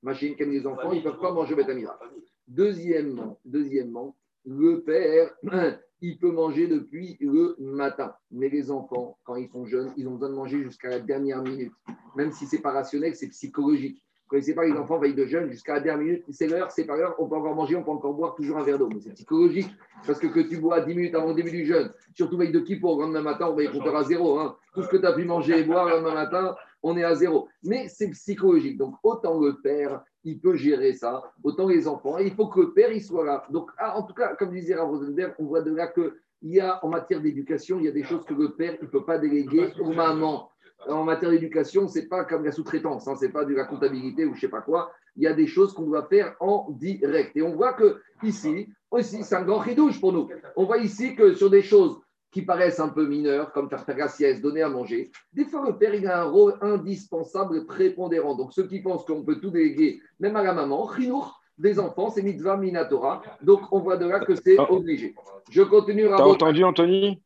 Machine, 0.05 0.37
comme 0.37 0.51
les 0.53 0.65
enfants, 0.69 0.93
ils 0.93 0.99
ne 0.99 1.03
peuvent 1.03 1.19
pas 1.19 1.33
manger 1.33 1.55
au 1.55 1.57
Beth 1.57 1.75
Midrash. 1.75 1.99
Deuxièmement, 2.47 3.41
deuxièmement, 3.45 4.15
le 4.45 4.83
père, 4.83 5.35
il 6.03 6.19
peut 6.19 6.31
manger 6.31 6.67
depuis 6.67 7.17
le 7.21 7.57
matin. 7.59 8.13
Mais 8.31 8.49
les 8.49 8.71
enfants, 8.71 9.17
quand 9.25 9.37
ils 9.37 9.49
sont 9.49 9.65
jeunes, 9.65 9.93
ils 9.97 10.07
ont 10.09 10.13
besoin 10.13 10.29
de 10.31 10.35
manger 10.35 10.63
jusqu'à 10.63 10.89
la 10.89 11.01
dernière 11.01 11.43
minute. 11.43 11.73
Même 12.17 12.33
si 12.33 12.47
c'est 12.47 12.61
pas 12.61 12.73
rationnel, 12.73 13.15
c'est 13.15 13.29
psychologique. 13.29 14.03
Vous 14.25 14.31
connaissez 14.31 14.57
pas 14.57 14.65
les 14.65 14.73
enfants 14.73 14.99
veillent 14.99 15.15
de 15.15 15.25
jeunes 15.25 15.49
jusqu'à 15.53 15.75
la 15.75 15.81
dernière 15.81 16.05
minute, 16.05 16.25
c'est 16.31 16.49
l'heure, 16.49 16.73
c'est 16.73 16.85
pas 16.85 16.97
l'heure, 16.97 17.15
on 17.21 17.29
peut 17.29 17.37
encore 17.37 17.55
manger, 17.55 17.77
on 17.77 17.85
peut 17.85 17.93
encore 17.93 18.13
boire 18.13 18.35
toujours 18.35 18.59
un 18.59 18.65
verre 18.65 18.77
d'eau. 18.77 18.89
Mais 18.93 18.99
c'est 19.01 19.13
psychologique, 19.13 19.69
parce 20.05 20.19
que 20.19 20.27
que 20.27 20.41
tu 20.41 20.59
bois 20.59 20.81
10 20.81 20.97
minutes 20.97 21.15
avant 21.15 21.29
le 21.29 21.35
début 21.35 21.53
du 21.53 21.65
jeûne, 21.65 21.93
surtout 22.13 22.37
veille 22.37 22.51
de 22.51 22.59
qui 22.59 22.75
pour 22.75 22.97
le 22.97 23.03
lendemain 23.05 23.23
matin, 23.23 23.47
on 23.49 23.55
va 23.55 23.63
y 23.63 23.71
compter 23.71 23.95
à 23.95 24.03
zéro. 24.03 24.41
hein. 24.41 24.57
Tout 24.75 24.83
ce 24.83 24.89
que 24.89 24.97
tu 24.97 25.07
as 25.07 25.13
pu 25.13 25.25
manger 25.25 25.61
et 25.61 25.63
boire 25.63 25.85
le 25.85 25.93
lendemain 25.93 26.15
matin, 26.15 26.57
on 26.87 26.97
est 26.97 27.05
à 27.05 27.15
zéro. 27.15 27.49
Mais 27.65 27.89
c'est 27.89 28.09
psychologique. 28.11 28.79
Donc 28.79 28.95
autant 29.03 29.41
le 29.41 29.61
père, 29.61 30.03
il 30.25 30.39
peut 30.39 30.55
gérer 30.55 30.93
ça, 30.93 31.23
autant 31.43 31.69
les 31.69 31.89
enfants. 31.89 32.19
Et 32.19 32.27
il 32.27 32.35
faut 32.35 32.47
que 32.47 32.61
le 32.61 32.73
père, 32.73 32.93
il 32.93 33.03
soit 33.03 33.25
là. 33.25 33.45
Donc 33.51 33.71
ah, 33.77 33.99
en 33.99 34.05
tout 34.05 34.15
cas, 34.15 34.37
comme 34.37 34.53
disait 34.53 34.75
Rav 34.75 34.89
Rosenberg, 34.89 35.35
on 35.39 35.47
voit 35.47 35.63
de 35.63 35.75
là 35.75 35.89
que 35.89 36.19
il 36.43 36.55
y 36.55 36.61
a 36.61 36.85
en 36.85 36.89
matière 36.89 37.21
d'éducation, 37.21 37.79
il 37.81 37.87
y 37.87 37.89
a 37.89 37.93
des 37.93 38.05
choses 38.05 38.25
que 38.25 38.35
le 38.35 38.53
père 38.53 38.77
ne 38.81 38.87
peut 38.87 39.05
pas 39.05 39.19
déléguer 39.19 39.73
aux 39.81 39.93
mamans. 39.93 40.51
En 40.89 41.03
matière 41.03 41.31
d'éducation, 41.31 41.89
c'est 41.89 42.07
pas 42.07 42.25
comme 42.25 42.45
la 42.45 42.53
sous-traitance, 42.53 43.09
hein, 43.09 43.17
c'est 43.19 43.31
pas 43.31 43.45
de 43.45 43.55
la 43.55 43.65
comptabilité 43.65 44.25
ou 44.27 44.35
je 44.35 44.43
sais 44.43 44.49
pas 44.49 44.61
quoi. 44.61 44.93
Il 45.17 45.25
y 45.25 45.27
a 45.27 45.33
des 45.33 45.47
choses 45.47 45.73
qu'on 45.73 45.87
doit 45.87 46.07
faire 46.07 46.37
en 46.39 46.67
direct. 46.71 47.37
Et 47.37 47.43
on 47.43 47.57
voit 47.57 47.73
que 47.73 48.01
ici, 48.23 48.69
aussi, 48.91 49.25
c'est 49.25 49.35
un 49.35 49.43
grand 49.43 49.59
ridouche 49.59 49.99
pour 50.01 50.13
nous. 50.13 50.29
On 50.55 50.67
voit 50.67 50.79
ici 50.79 51.17
que 51.17 51.35
sur 51.35 51.51
des 51.51 51.63
choses 51.63 51.99
qui 52.37 52.43
paraissent 52.43 52.81
un 52.81 52.91
peu 52.91 53.07
mineures, 53.07 53.51
comme 53.51 53.71
faire 53.71 53.83
faire 53.87 53.97
la 53.97 54.09
sieste, 54.09 54.43
donner 54.43 54.61
à 54.61 54.69
manger, 54.69 55.11
des 55.33 55.47
fois 55.47 55.65
le 55.67 55.79
père 55.79 55.95
il 55.95 56.07
a 56.07 56.21
un 56.21 56.25
rôle 56.25 56.59
indispensable 56.61 57.57
et 57.57 57.65
prépondérant. 57.65 58.35
Donc 58.35 58.53
ceux 58.53 58.67
qui 58.67 58.81
pensent 58.81 59.07
qu'on 59.07 59.25
peut 59.25 59.41
tout 59.41 59.49
déléguer, 59.49 60.03
même 60.21 60.37
à 60.37 60.43
la 60.43 60.53
maman, 60.53 60.87
chinour, 60.95 61.41
des 61.57 61.79
enfants, 61.79 62.11
c'est 62.11 62.21
mitzvah 62.21 62.59
minatora. 62.59 63.23
Donc 63.41 63.63
on 63.73 63.79
voit 63.79 63.97
de 63.97 64.07
là 64.07 64.21
que 64.21 64.35
c'est 64.35 64.59
obligé. 64.59 65.15
Je 65.51 65.63
continue 65.63 66.09
T'as 66.15 66.25
entendu, 66.25 66.63
Anthony? 66.63 67.23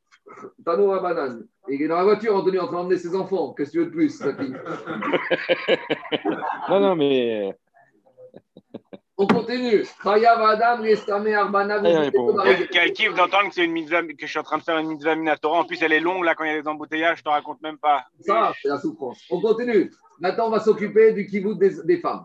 Tano 0.64 0.92
à 0.92 1.00
banane. 1.00 1.44
Il 1.68 1.82
est 1.82 1.88
dans 1.88 1.96
la 1.96 2.04
voiture, 2.04 2.36
Anthony, 2.36 2.60
en 2.60 2.68
train 2.68 2.76
d'emmener 2.76 2.96
ses 2.96 3.16
enfants. 3.16 3.52
Qu'est-ce 3.52 3.72
que 3.72 3.74
tu 3.78 3.78
veux 3.80 3.86
de 3.86 3.90
plus, 3.90 4.20
Non, 6.68 6.78
non, 6.78 6.94
mais. 6.94 7.52
On 9.20 9.26
continue. 9.26 9.84
Chayav 10.02 10.40
Adam, 10.40 10.82
Restame 10.82 11.34
Arbana, 11.34 11.76
il 11.84 11.94
répond. 11.94 12.34
Quel, 12.42 12.68
quel 12.68 12.92
kiff 12.94 13.14
d'entendre 13.14 13.48
que 13.48 13.54
c'est 13.54 13.66
une 13.66 13.72
mitzvah, 13.72 14.02
que 14.02 14.14
je 14.18 14.26
suis 14.26 14.38
en 14.38 14.42
train 14.42 14.56
de 14.56 14.62
faire 14.62 14.78
une 14.78 14.88
mitzvah 14.88 15.14
minatora. 15.14 15.58
En 15.60 15.64
plus, 15.64 15.82
elle 15.82 15.92
est 15.92 16.00
longue 16.00 16.24
là 16.24 16.34
quand 16.34 16.44
il 16.44 16.52
y 16.52 16.56
a 16.56 16.62
des 16.62 16.66
embouteillages. 16.66 17.18
Je 17.18 17.24
te 17.24 17.28
raconte 17.28 17.60
même 17.60 17.76
pas. 17.76 18.06
Ça, 18.20 18.54
c'est 18.62 18.68
la 18.68 18.78
souffrance. 18.78 19.22
On 19.28 19.38
continue. 19.42 19.92
Maintenant, 20.20 20.46
on 20.46 20.50
va 20.50 20.60
s'occuper 20.60 21.12
du 21.12 21.26
kivout 21.26 21.54
des, 21.54 21.82
des 21.84 21.98
femmes. 21.98 22.24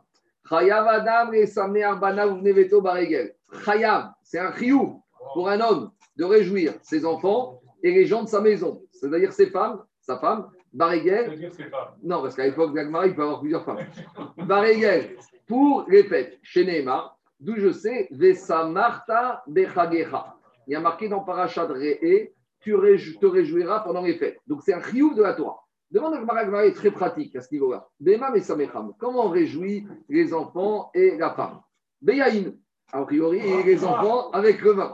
Chayav 0.50 0.88
Adam, 0.88 1.32
Restame 1.32 1.84
Arbana, 1.84 2.28
Vneveto 2.28 2.80
Baregel. 2.80 3.36
Chayav, 3.66 4.12
c'est 4.24 4.40
un 4.40 4.56
chiyou 4.56 5.04
pour 5.34 5.50
un 5.50 5.60
homme 5.60 5.92
de 6.16 6.24
réjouir 6.24 6.76
ses 6.82 7.06
enfants 7.06 7.60
et 7.84 7.92
les 7.92 8.06
gens 8.06 8.24
de 8.24 8.30
sa 8.30 8.40
maison. 8.40 8.82
C'est-à-dire 8.94 9.34
ses 9.34 9.48
femmes, 9.48 9.82
sa 10.00 10.18
femme, 10.18 10.48
Baregel. 10.72 11.52
Non, 12.04 12.22
parce 12.22 12.36
qu'à 12.36 12.46
l'époque 12.46 12.74
d'Agmar, 12.74 13.06
il 13.06 13.16
peut 13.16 13.24
avoir 13.24 13.42
plusieurs 13.42 13.66
femmes. 13.66 13.86
Baregel, 14.38 15.18
pour 15.48 15.86
les 15.88 16.04
fêtes, 16.04 16.38
chez 16.42 16.66
Neymar, 16.66 17.18
d'où 17.40 17.56
je 17.58 17.72
sais, 17.72 18.08
Vesa 18.12 18.66
Marta 18.66 19.44
Bechagecha. 19.48 20.36
Il 20.68 20.74
y 20.74 20.76
a 20.76 20.80
marqué 20.80 21.08
dans 21.08 21.22
Parashat 21.22 21.68
Re'e, 21.68 22.32
tu 22.60 22.74
te 23.20 23.26
réjouiras 23.26 23.82
pendant 23.82 24.02
les 24.02 24.16
fêtes. 24.16 24.40
Donc 24.48 24.62
c'est 24.64 24.74
un 24.74 24.82
chiouf 24.82 25.16
de 25.16 25.22
la 25.22 25.34
Torah. 25.34 25.62
Demande 25.92 26.16
Agmar 26.16 26.62
est 26.62 26.74
très 26.74 26.90
pratique 26.90 27.36
à 27.36 27.42
ce 27.42 27.54
niveau-là. 27.54 27.88
Bema 28.00 28.32
Mesamecham. 28.32 28.94
Comment 29.00 29.28
on 29.28 29.30
réjouit 29.30 29.88
les 30.10 30.34
enfants 30.34 30.90
et 30.96 31.16
la 31.18 31.30
femme? 31.32 31.62
Beyaïn. 32.02 32.56
A 32.92 33.04
priori, 33.04 33.42
les 33.64 33.84
enfants 33.84 34.30
avec 34.32 34.62
le 34.62 34.72
vin. 34.72 34.92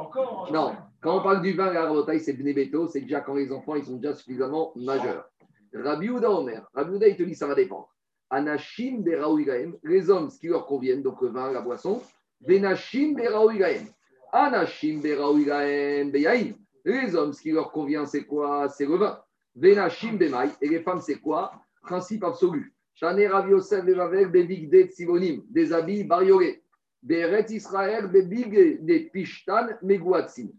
Non, 0.51 0.75
quand 1.01 1.19
on 1.19 1.23
parle 1.23 1.41
du 1.41 1.53
vin, 1.53 1.71
la 1.71 1.85
rabotaille, 1.85 2.19
c'est 2.19 2.33
Bnebeto, 2.33 2.87
c'est 2.87 3.01
déjà 3.01 3.21
quand 3.21 3.35
les 3.35 3.51
enfants 3.51 3.75
ils 3.75 3.85
sont 3.85 3.97
déjà 3.97 4.13
suffisamment 4.13 4.73
majeurs. 4.75 5.29
Rabbi 5.73 6.09
Ouda 6.09 6.29
Omer, 6.29 6.67
Rabbi 6.73 6.95
Ouda, 6.95 7.07
il 7.07 7.15
te 7.15 7.23
dit 7.23 7.35
ça 7.35 7.47
va 7.47 7.55
dépendre. 7.55 7.89
Anashim 8.31 9.01
Beraouigaem, 9.01 9.75
les 9.83 10.09
hommes, 10.09 10.29
ce 10.29 10.39
qui 10.39 10.47
leur 10.47 10.65
conviennent, 10.65 11.03
donc 11.03 11.21
le 11.21 11.27
vin, 11.27 11.51
la 11.51 11.61
boisson. 11.61 12.01
Benashim 12.39 13.13
Beraouigaem. 13.13 13.85
Anashim 14.31 14.99
Beraouigaem 15.01 16.11
Beyaïm. 16.11 16.55
Les 16.83 17.13
hommes, 17.15 17.33
ce 17.33 17.41
qui 17.41 17.51
leur 17.51 17.71
convient, 17.71 18.05
c'est 18.05 18.23
quoi? 18.23 18.69
C'est 18.69 18.85
le 18.85 18.95
vin. 18.95 19.21
Benashim 19.53 20.13
Bemaï. 20.13 20.49
Et 20.61 20.69
les 20.69 20.79
femmes, 20.79 21.01
c'est 21.01 21.19
quoi? 21.19 21.51
Principe 21.83 22.23
absolu. 22.23 22.73
Shane 22.95 23.23
Rabbi 23.27 23.51
Yosef 23.51 23.85
Bevavel 23.85 24.31
Bebigde 24.31 24.89
Tsivonim. 24.89 25.43
Des 25.49 25.73
habits 25.73 26.05
bariolés. 26.05 26.63
Beret 27.03 27.45
Israël 27.49 28.07
Bebig 28.07 28.83
des 28.83 29.09
Pishtan 29.11 29.67
Megouatsim 29.81 30.49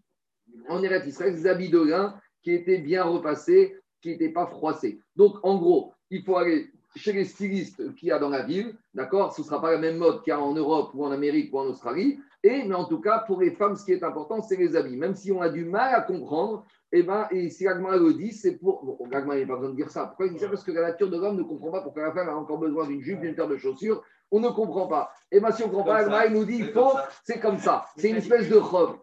en 0.69 0.83
Eretz 0.83 1.07
Israël, 1.07 1.35
des 1.35 1.47
habits 1.47 1.71
de 1.71 1.81
lin 1.81 2.21
qui 2.43 2.53
étaient 2.53 2.79
bien 2.79 3.05
repassés, 3.05 3.77
qui 4.01 4.11
n'étaient 4.11 4.33
pas 4.33 4.47
froissés. 4.47 5.01
Donc, 5.17 5.37
en 5.43 5.59
gros, 5.59 5.93
il 6.11 6.25
faut 6.25 6.37
aller 6.37 6.71
chez 6.97 7.13
les 7.13 7.25
stylistes 7.25 7.95
qu'il 7.95 8.09
y 8.09 8.13
a 8.13 8.19
dans 8.19 8.29
la 8.29 8.43
ville, 8.43 8.75
d'accord 8.95 9.35
Ce 9.35 9.41
ne 9.41 9.47
sera 9.47 9.61
pas 9.61 9.73
la 9.73 9.79
même 9.79 9.97
mode 9.97 10.23
qu'il 10.23 10.31
y 10.31 10.35
a 10.35 10.41
en 10.41 10.55
Europe 10.55 10.91
ou 10.95 11.05
en 11.05 11.11
Amérique 11.11 11.53
ou 11.53 11.59
en 11.59 11.67
Australie. 11.67 12.19
Et, 12.45 12.65
mais 12.65 12.75
en 12.75 12.85
tout 12.85 13.01
cas, 13.01 13.21
pour 13.21 13.41
les 13.41 13.53
femmes, 13.53 13.77
ce 13.77 13.85
qui 13.85 13.93
est 13.93 14.03
important, 14.03 14.43
c'est 14.43 14.57
les 14.57 14.77
habits. 14.77 14.97
Même 14.97 15.15
si 15.15 15.31
on 15.31 15.41
a 15.41 15.49
du 15.49 15.65
mal 15.65 15.95
à 15.95 16.01
comprendre, 16.01 16.65
eh 16.91 17.03
ben, 17.03 17.27
et 17.31 17.49
si 17.49 17.67
Agma 17.67 17.97
le 17.97 18.13
dit, 18.13 18.33
c'est 18.33 18.59
pour. 18.59 18.85
Bon, 18.85 18.99
Agma 19.13 19.39
n'a 19.39 19.47
pas 19.47 19.57
besoin 19.57 19.71
de 19.71 19.77
dire 19.77 19.91
ça. 19.91 20.07
Pourquoi 20.07 20.27
il 20.27 20.35
dit 20.35 20.39
ça? 20.39 20.49
Parce 20.49 20.65
que 20.65 20.73
la 20.73 20.83
nature 20.83 21.09
de 21.09 21.17
l'homme 21.17 21.37
ne 21.37 21.43
comprend 21.43 21.71
pas 21.71 21.81
pourquoi 21.81 22.03
la 22.03 22.13
femme 22.13 22.29
a 22.29 22.37
encore 22.37 22.59
besoin 22.59 22.87
d'une 22.87 23.01
jupe, 23.01 23.21
d'une 23.21 23.35
paire 23.35 23.49
de 23.49 23.57
chaussures. 23.57 24.03
On 24.35 24.41
ne 24.41 24.49
comprend 24.49 24.87
pas. 24.87 25.13
Et 25.31 25.41
bien, 25.41 25.51
si 25.53 25.63
on 25.63 25.67
ne 25.67 25.73
comprend 25.73 25.93
pas, 25.93 25.99
Agma, 25.99 26.27
il 26.27 26.33
nous 26.33 26.45
dit 26.47 26.57
il 26.59 26.69
faut, 26.73 26.93
c'est 27.23 27.39
comme 27.39 27.59
ça. 27.59 27.85
C'est 27.97 28.09
une 28.09 28.17
espèce 28.17 28.49
de 28.49 28.57
robe. 28.57 28.97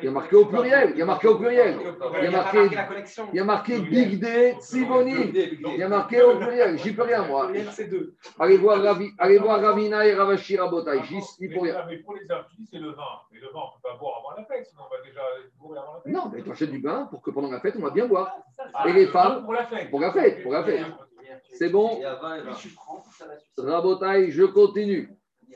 Il 0.00 0.04
y 0.04 0.08
a 0.08 0.10
marqué 0.10 0.34
au 0.36 0.46
pluriel. 0.46 0.92
Il 0.94 0.98
y 0.98 1.02
a 1.02 1.04
marqué 1.04 1.28
au 1.28 1.36
pluriel. 1.36 1.78
Il 2.18 2.24
y 2.24 2.26
a 2.26 2.30
marqué, 2.30 2.58
il 3.32 3.36
y 3.36 3.38
a 3.40 3.44
marqué 3.44 3.78
Big 3.80 4.18
Day 4.18 4.56
Tzivoni. 4.60 5.30
Il 5.34 5.76
y 5.76 5.82
a 5.82 5.88
marqué 5.88 6.22
au 6.22 6.36
pluriel. 6.38 6.78
J'y 6.78 6.92
peux 6.94 7.02
rien, 7.02 7.22
moi. 7.26 7.50
Allez 8.38 8.56
voir, 8.56 8.82
Ravi, 8.82 9.10
allez 9.18 9.38
voir 9.38 9.60
Ravina 9.60 10.06
et 10.06 10.14
Ravashi 10.14 10.56
Rabotai. 10.56 11.02
J'y 11.04 11.48
peux 11.48 11.54
Mais, 11.60 11.72
rien. 11.72 11.84
mais 11.86 11.98
pour 11.98 12.14
les 12.14 12.22
dis 12.22 12.66
c'est 12.70 12.78
le 12.78 12.90
vin. 12.92 13.02
Mais 13.30 13.38
le 13.38 13.48
vin, 13.48 13.60
on 13.60 13.76
ne 13.76 13.82
peut 13.82 13.88
pas 13.88 13.96
boire 13.98 14.20
avant 14.20 14.40
la 14.40 14.44
fête, 14.46 14.66
sinon 14.66 14.82
on 14.90 14.94
va 14.96 15.02
déjà 15.02 15.20
bourrer 15.60 15.78
avant 15.78 15.94
la 15.94 16.00
fête. 16.00 16.12
Non, 16.12 16.30
mais 16.34 16.42
tu 16.42 16.50
achètes 16.50 16.70
du 16.70 16.80
vin 16.80 17.06
pour 17.10 17.20
que 17.20 17.30
pendant 17.30 17.50
la 17.50 17.60
fête, 17.60 17.74
on 17.78 17.82
va 17.82 17.90
bien 17.90 18.06
boire. 18.06 18.34
Ah, 18.72 18.88
Et 18.88 18.92
les 18.94 19.04
le 19.04 19.10
femmes 19.10 19.44
Pour 19.44 19.52
la 19.52 19.66
fête. 19.66 19.90
Pour 19.90 20.00
la 20.00 20.12
fête, 20.12 20.42
pour 20.42 20.52
la 20.52 20.64
fête. 20.64 20.80
C'est 21.52 21.70
bon 21.70 21.96
Il 21.96 22.02
y 22.02 22.04
a 22.04 22.14
20 22.16 22.36
et 22.36 22.42
20. 22.42 22.56
Rabotai, 23.58 24.30
je 24.30 24.44
continue. 24.44 25.10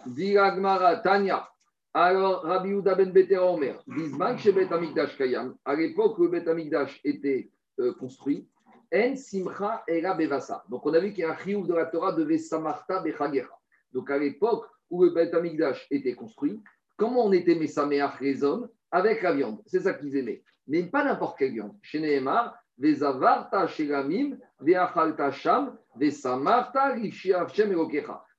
Dit 0.06 0.38
Agmara, 0.38 0.96
Tanya. 0.96 1.48
Alors, 1.92 2.42
Rabbi 2.42 2.70
Uda 2.70 2.94
ben 2.94 3.10
Betera 3.10 3.52
Omer, 3.52 3.82
Bisman 3.86 4.38
chez 4.38 4.52
Bet 4.52 4.72
Amikdash 4.72 5.16
Kayam, 5.18 5.56
à 5.64 5.74
l'époque 5.74 6.16
où 6.18 6.22
le 6.22 6.28
Bet 6.28 6.48
Amikdash 6.48 7.00
était 7.02 7.50
euh, 7.80 7.92
construit, 7.94 8.48
En 8.94 9.16
Simcha 9.16 9.82
Era 9.88 10.14
Bevasa. 10.14 10.64
Donc, 10.68 10.86
on 10.86 10.94
a 10.94 11.00
vu 11.00 11.12
qu'il 11.12 11.22
y 11.22 11.24
a 11.24 11.32
un 11.32 11.36
chiouf 11.36 11.66
de 11.66 11.74
la 11.74 11.86
Torah 11.86 12.12
de 12.12 12.22
Vesamarta 12.22 13.00
Bechagecha. 13.00 13.58
Donc, 13.92 14.08
à 14.08 14.18
l'époque 14.18 14.66
où 14.88 15.02
le 15.02 15.10
Bet 15.10 15.34
Amikdash 15.34 15.86
était 15.90 16.14
construit, 16.14 16.60
comment 16.96 17.26
on 17.26 17.32
était 17.32 17.56
Mesameach 17.56 18.20
les 18.20 18.44
hommes 18.44 18.68
Avec 18.92 19.22
la 19.22 19.32
viande? 19.32 19.60
C'est 19.66 19.80
ça 19.80 19.94
qu'ils 19.94 20.16
aimaient. 20.16 20.44
Mais 20.68 20.84
pas 20.84 21.04
n'importe 21.04 21.38
quelle 21.38 21.52
viande. 21.52 21.76
Chez 21.82 21.98
Nehemar, 21.98 22.56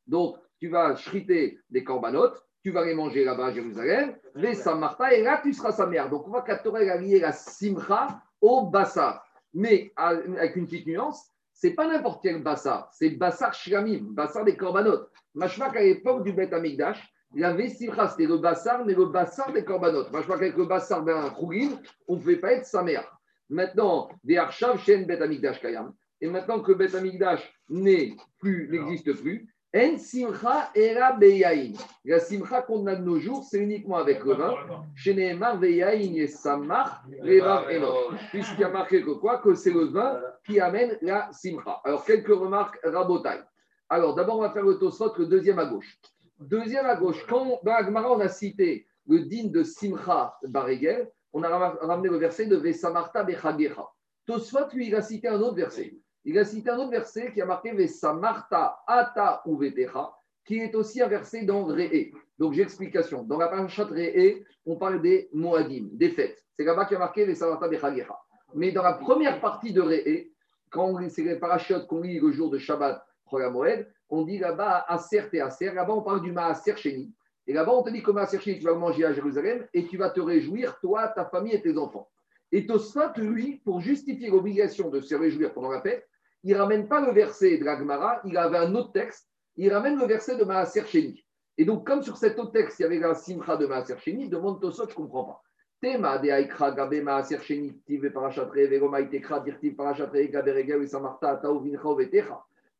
Donc, 0.08 0.38
tu 0.60 0.68
vas 0.68 0.96
shriter 0.96 1.60
des 1.70 1.84
corbanotes, 1.84 2.44
tu 2.64 2.72
vas 2.72 2.86
les 2.86 2.96
manger 2.96 3.24
là-bas 3.24 3.48
à 3.48 3.52
Jérusalem, 3.52 4.16
Vesamarta, 4.36 5.14
et 5.14 5.22
là, 5.24 5.40
tu 5.44 5.54
seras 5.54 5.72
sa 5.72 5.86
mère. 5.86 6.10
Donc, 6.10 6.28
on 6.28 6.32
voit 6.32 6.42
qu'à 6.42 6.58
Torah, 6.58 6.82
elle 6.82 6.90
a 6.90 6.98
lié 6.98 7.20
la 7.20 7.32
simcha 7.32 8.22
au 8.40 8.66
bassar. 8.66 9.24
Mais 9.54 9.92
à- 9.96 10.10
avec 10.10 10.56
une 10.56 10.66
petite 10.66 10.88
nuance, 10.88 11.30
c'est 11.54 11.76
pas 11.76 11.88
n'importe 11.88 12.24
quel 12.24 12.42
bassar, 12.42 12.90
c'est 12.92 13.12
bassar 13.12 13.54
shlamim, 13.54 14.00
bassar 14.12 14.44
des 14.44 14.58
corbanotes. 14.58 15.12
Machma 15.36 15.70
qu'à 15.70 15.82
l'époque 15.82 16.24
du 16.24 16.34
Beth 16.34 16.54
Amikdash, 16.54 17.14
avait 17.44 17.70
simcha, 17.70 18.08
c'était 18.10 18.26
le 18.26 18.38
bassar, 18.38 18.84
mais 18.86 18.94
le 18.94 19.06
bassar 19.06 19.52
des 19.54 19.64
corbanotes. 19.64 20.12
Machma 20.12 20.36
qu'avec 20.36 20.58
le 20.58 20.66
bassar 20.66 21.04
d'un 21.04 21.34
chougin, 21.36 21.70
on 22.08 22.16
ne 22.16 22.20
pouvait 22.20 22.38
pas 22.38 22.54
être 22.54 22.66
sa 22.66 22.84
mère. 22.84 23.21
Maintenant, 23.52 24.08
des 24.24 24.38
archav 24.38 24.80
shen 24.80 25.06
Beth 25.06 25.22
Amikdash 25.22 25.60
kayam. 25.60 25.94
Et 26.22 26.28
maintenant 26.28 26.62
que 26.62 26.72
Beth 26.72 26.96
Amikdash 26.96 27.54
n'est 27.70 28.16
plus, 28.40 28.70
n'existe 28.72 29.12
plus, 29.22 29.54
en 29.76 29.98
simcha 29.98 30.70
era 30.74 31.12
beyain. 31.12 31.74
La 32.06 32.20
simcha 32.20 32.62
qu'on 32.62 32.88
a 32.88 32.96
de 32.96 33.04
nos 33.04 33.20
jours, 33.20 33.44
c'est 33.44 33.60
uniquement 33.60 33.98
avec 33.98 34.24
le 34.24 34.36
vin. 34.36 34.56
Chez 34.96 35.14
Nehemar 35.14 35.60
veyain 35.60 35.92
yesamach 35.92 37.04
levav 37.22 37.70
enoch 37.70 38.14
puisqu'il 38.32 38.62
y 38.62 38.64
a 38.64 38.70
marqué 38.70 39.02
que 39.02 39.12
quoi? 39.12 39.40
Que 39.40 39.54
c'est 39.54 39.72
le 39.72 39.84
vin 39.86 40.22
qui 40.46 40.62
amène 40.62 40.98
la 41.02 41.30
simcha. 41.34 41.82
Alors, 41.84 42.06
quelques 42.06 42.34
remarques 42.34 42.80
rabotailles. 42.86 43.44
Alors, 43.90 44.16
d'abord, 44.16 44.38
on 44.38 44.42
va 44.42 44.52
faire 44.52 44.64
le 44.64 44.78
tosfot, 44.78 45.14
le 45.18 45.26
deuxième 45.26 45.60
à 45.60 45.66
gauche. 45.66 46.00
Deuxième 46.40 46.86
à 46.86 46.96
gauche, 46.96 47.26
quand 47.28 47.60
dans 47.64 47.74
la 47.74 47.84
Gemara, 47.84 48.14
on 48.14 48.20
a 48.22 48.30
cité 48.30 48.88
le 49.08 49.20
din 49.26 49.48
de 49.48 49.64
simcha 49.64 50.38
baregel, 50.44 51.10
on 51.34 51.44
a 51.44 51.50
ram- 51.50 51.78
ramené 51.82 52.10
le 52.10 52.18
verset 52.18 52.46
de 52.46 52.56
Vesamarta 52.58 53.24
bechagecha. 53.24 53.88
Tosfot, 54.26 54.68
lui, 54.74 54.88
il 54.88 54.96
a 54.96 55.02
cité 55.02 55.28
un 55.28 55.42
autre 55.42 55.56
verset. 55.56 55.96
Il 56.24 56.38
a 56.38 56.46
cité 56.46 56.70
un 56.70 56.78
autre 56.78 56.92
verset 56.92 57.32
qui 57.34 57.42
a 57.42 57.46
marqué 57.46 57.72
Vesamarta 57.72 58.80
ata 58.86 59.42
uvetecha, 59.46 60.14
qui 60.46 60.60
est 60.60 60.76
aussi 60.76 61.02
un 61.02 61.08
verset 61.08 61.44
dans 61.44 61.66
Re'e. 61.66 62.12
Donc, 62.38 62.54
j'ai 62.54 62.62
explication. 62.62 63.24
Dans 63.24 63.38
la 63.38 63.48
parashat 63.48 63.86
Re'e, 63.86 64.44
on 64.66 64.76
parle 64.76 65.02
des 65.02 65.30
Moadim, 65.34 65.90
des 65.94 66.10
fêtes. 66.10 66.44
C'est 66.58 66.64
là-bas 66.64 66.86
qu'il 66.86 66.94
y 66.94 66.98
a 66.98 67.00
marqué 67.00 67.26
Vesamarta 67.26 67.68
bechagecha. 67.68 68.18
Mais 68.54 68.72
dans 68.72 68.84
la 68.84 68.94
première 68.94 69.40
partie 69.40 69.74
de 69.74 69.82
Re'e, 69.82 70.28
quand 70.70 70.98
c'est 71.10 71.24
les 71.24 71.38
parachutes 71.38 71.88
qu'on 71.88 72.02
lit 72.02 72.20
le 72.20 72.32
jour 72.32 72.50
de 72.50 72.58
Shabbat, 72.58 73.04
HaMoed, 73.32 73.88
on 74.10 74.24
dit 74.24 74.38
là-bas 74.40 74.86
Aser 74.88 75.24
et 75.34 75.42
Aser. 75.42 75.72
Là-bas, 75.74 75.94
on 75.94 76.02
parle 76.02 76.22
du 76.22 76.32
Maaser 76.32 76.76
Sheni. 76.76 77.14
Et 77.48 77.54
là-bas, 77.54 77.74
on 77.74 77.84
te 77.84 77.90
dit 77.90 78.04
que 78.04 78.12
Maaser 78.12 78.40
Sheni, 78.40 78.60
tu 78.60 78.66
vas 78.66 78.76
manger 78.76 79.06
à 79.06 79.14
Jérusalem 79.14 79.68
et 79.74 79.86
tu 79.88 79.98
vas 79.98 80.10
te 80.10 80.22
réjouir, 80.22 80.80
toi, 80.80 81.08
ta 81.08 81.26
famille 81.26 81.54
et 81.54 81.62
tes 81.62 81.78
enfants. 81.78 82.10
Et 82.52 82.66
Tosfat, 82.66 83.14
lui, 83.18 83.62
pour 83.64 83.82
justifier 83.82 84.30
l'obligation 84.30 84.90
de 84.90 85.00
se 85.00 85.16
réjouir 85.16 85.54
pendant 85.54 85.72
la 85.72 85.82
fête, 85.82 86.08
il 86.44 86.54
ne 86.54 86.60
ramène 86.60 86.88
pas 86.88 87.02
le 87.06 87.12
verset 87.12 87.58
de 87.58 87.66
la 87.66 87.78
Gemara, 87.78 88.22
il 88.26 88.38
avait 88.38 88.58
un 88.58 88.76
autre 88.76 88.92
texte, 88.92 89.30
il 89.56 89.74
ramène 89.74 89.98
le 90.00 90.06
verset 90.06 90.38
de 90.38 90.44
Maaser 90.44 90.86
Sheni. 90.86 91.24
Et 91.58 91.66
donc, 91.66 91.86
comme 91.86 92.02
sur 92.02 92.18
cet 92.18 92.40
autre 92.40 92.52
texte, 92.52 92.80
il 92.80 92.84
y 92.84 92.86
avait 92.86 93.00
la 93.00 93.14
simcha 93.14 93.58
de 93.58 93.66
Maaser 93.66 93.98
Sheni, 93.98 94.30
demande 94.30 94.60
Tosfot, 94.62 94.86
je 94.86 94.92
ne 94.92 94.96
comprends 94.96 95.24
pas. 95.24 95.42
Tema 95.82 96.20
de 96.20 96.30
Aikra 96.30 96.72
Gabe 96.72 97.02
Maaser 97.02 97.40
Sheni, 97.40 97.82
Tive 97.86 98.12
Parashatre, 98.12 98.54
Veroma 98.54 99.02
Itekra, 99.02 99.40
Dirtiv 99.40 99.76
Parashatre, 99.76 100.30
Gabe 100.30 100.86
Samarta. 100.86 101.42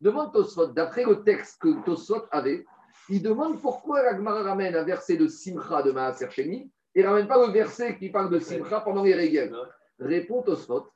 Demande 0.02 0.34
Tosfot, 0.34 0.68
d'après 0.68 1.04
le 1.04 1.24
texte 1.24 1.62
que 1.62 1.84
Tosfot 1.86 2.26
avait, 2.32 2.66
il 3.12 3.22
demande 3.22 3.62
pourquoi 3.62 4.02
la 4.02 4.16
Gemara 4.16 4.42
ramène 4.42 4.74
un 4.74 4.84
verset 4.84 5.18
de 5.18 5.28
Simcha 5.28 5.84
de 5.84 5.92
Maaser 5.92 6.32
Sheni 6.32 6.72
et 6.96 7.06
ramène 7.06 7.28
pas 7.28 7.46
le 7.46 7.52
verset 7.52 7.98
qui 7.98 8.10
parle 8.10 8.30
de 8.30 8.40
Simcha 8.40 8.80
pendant 8.80 9.04
les 9.04 9.14
Regel. 9.14 9.54
Répond 10.00 10.44
Tosfot, 10.44 10.88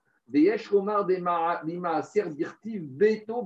Beto. 2.79 3.45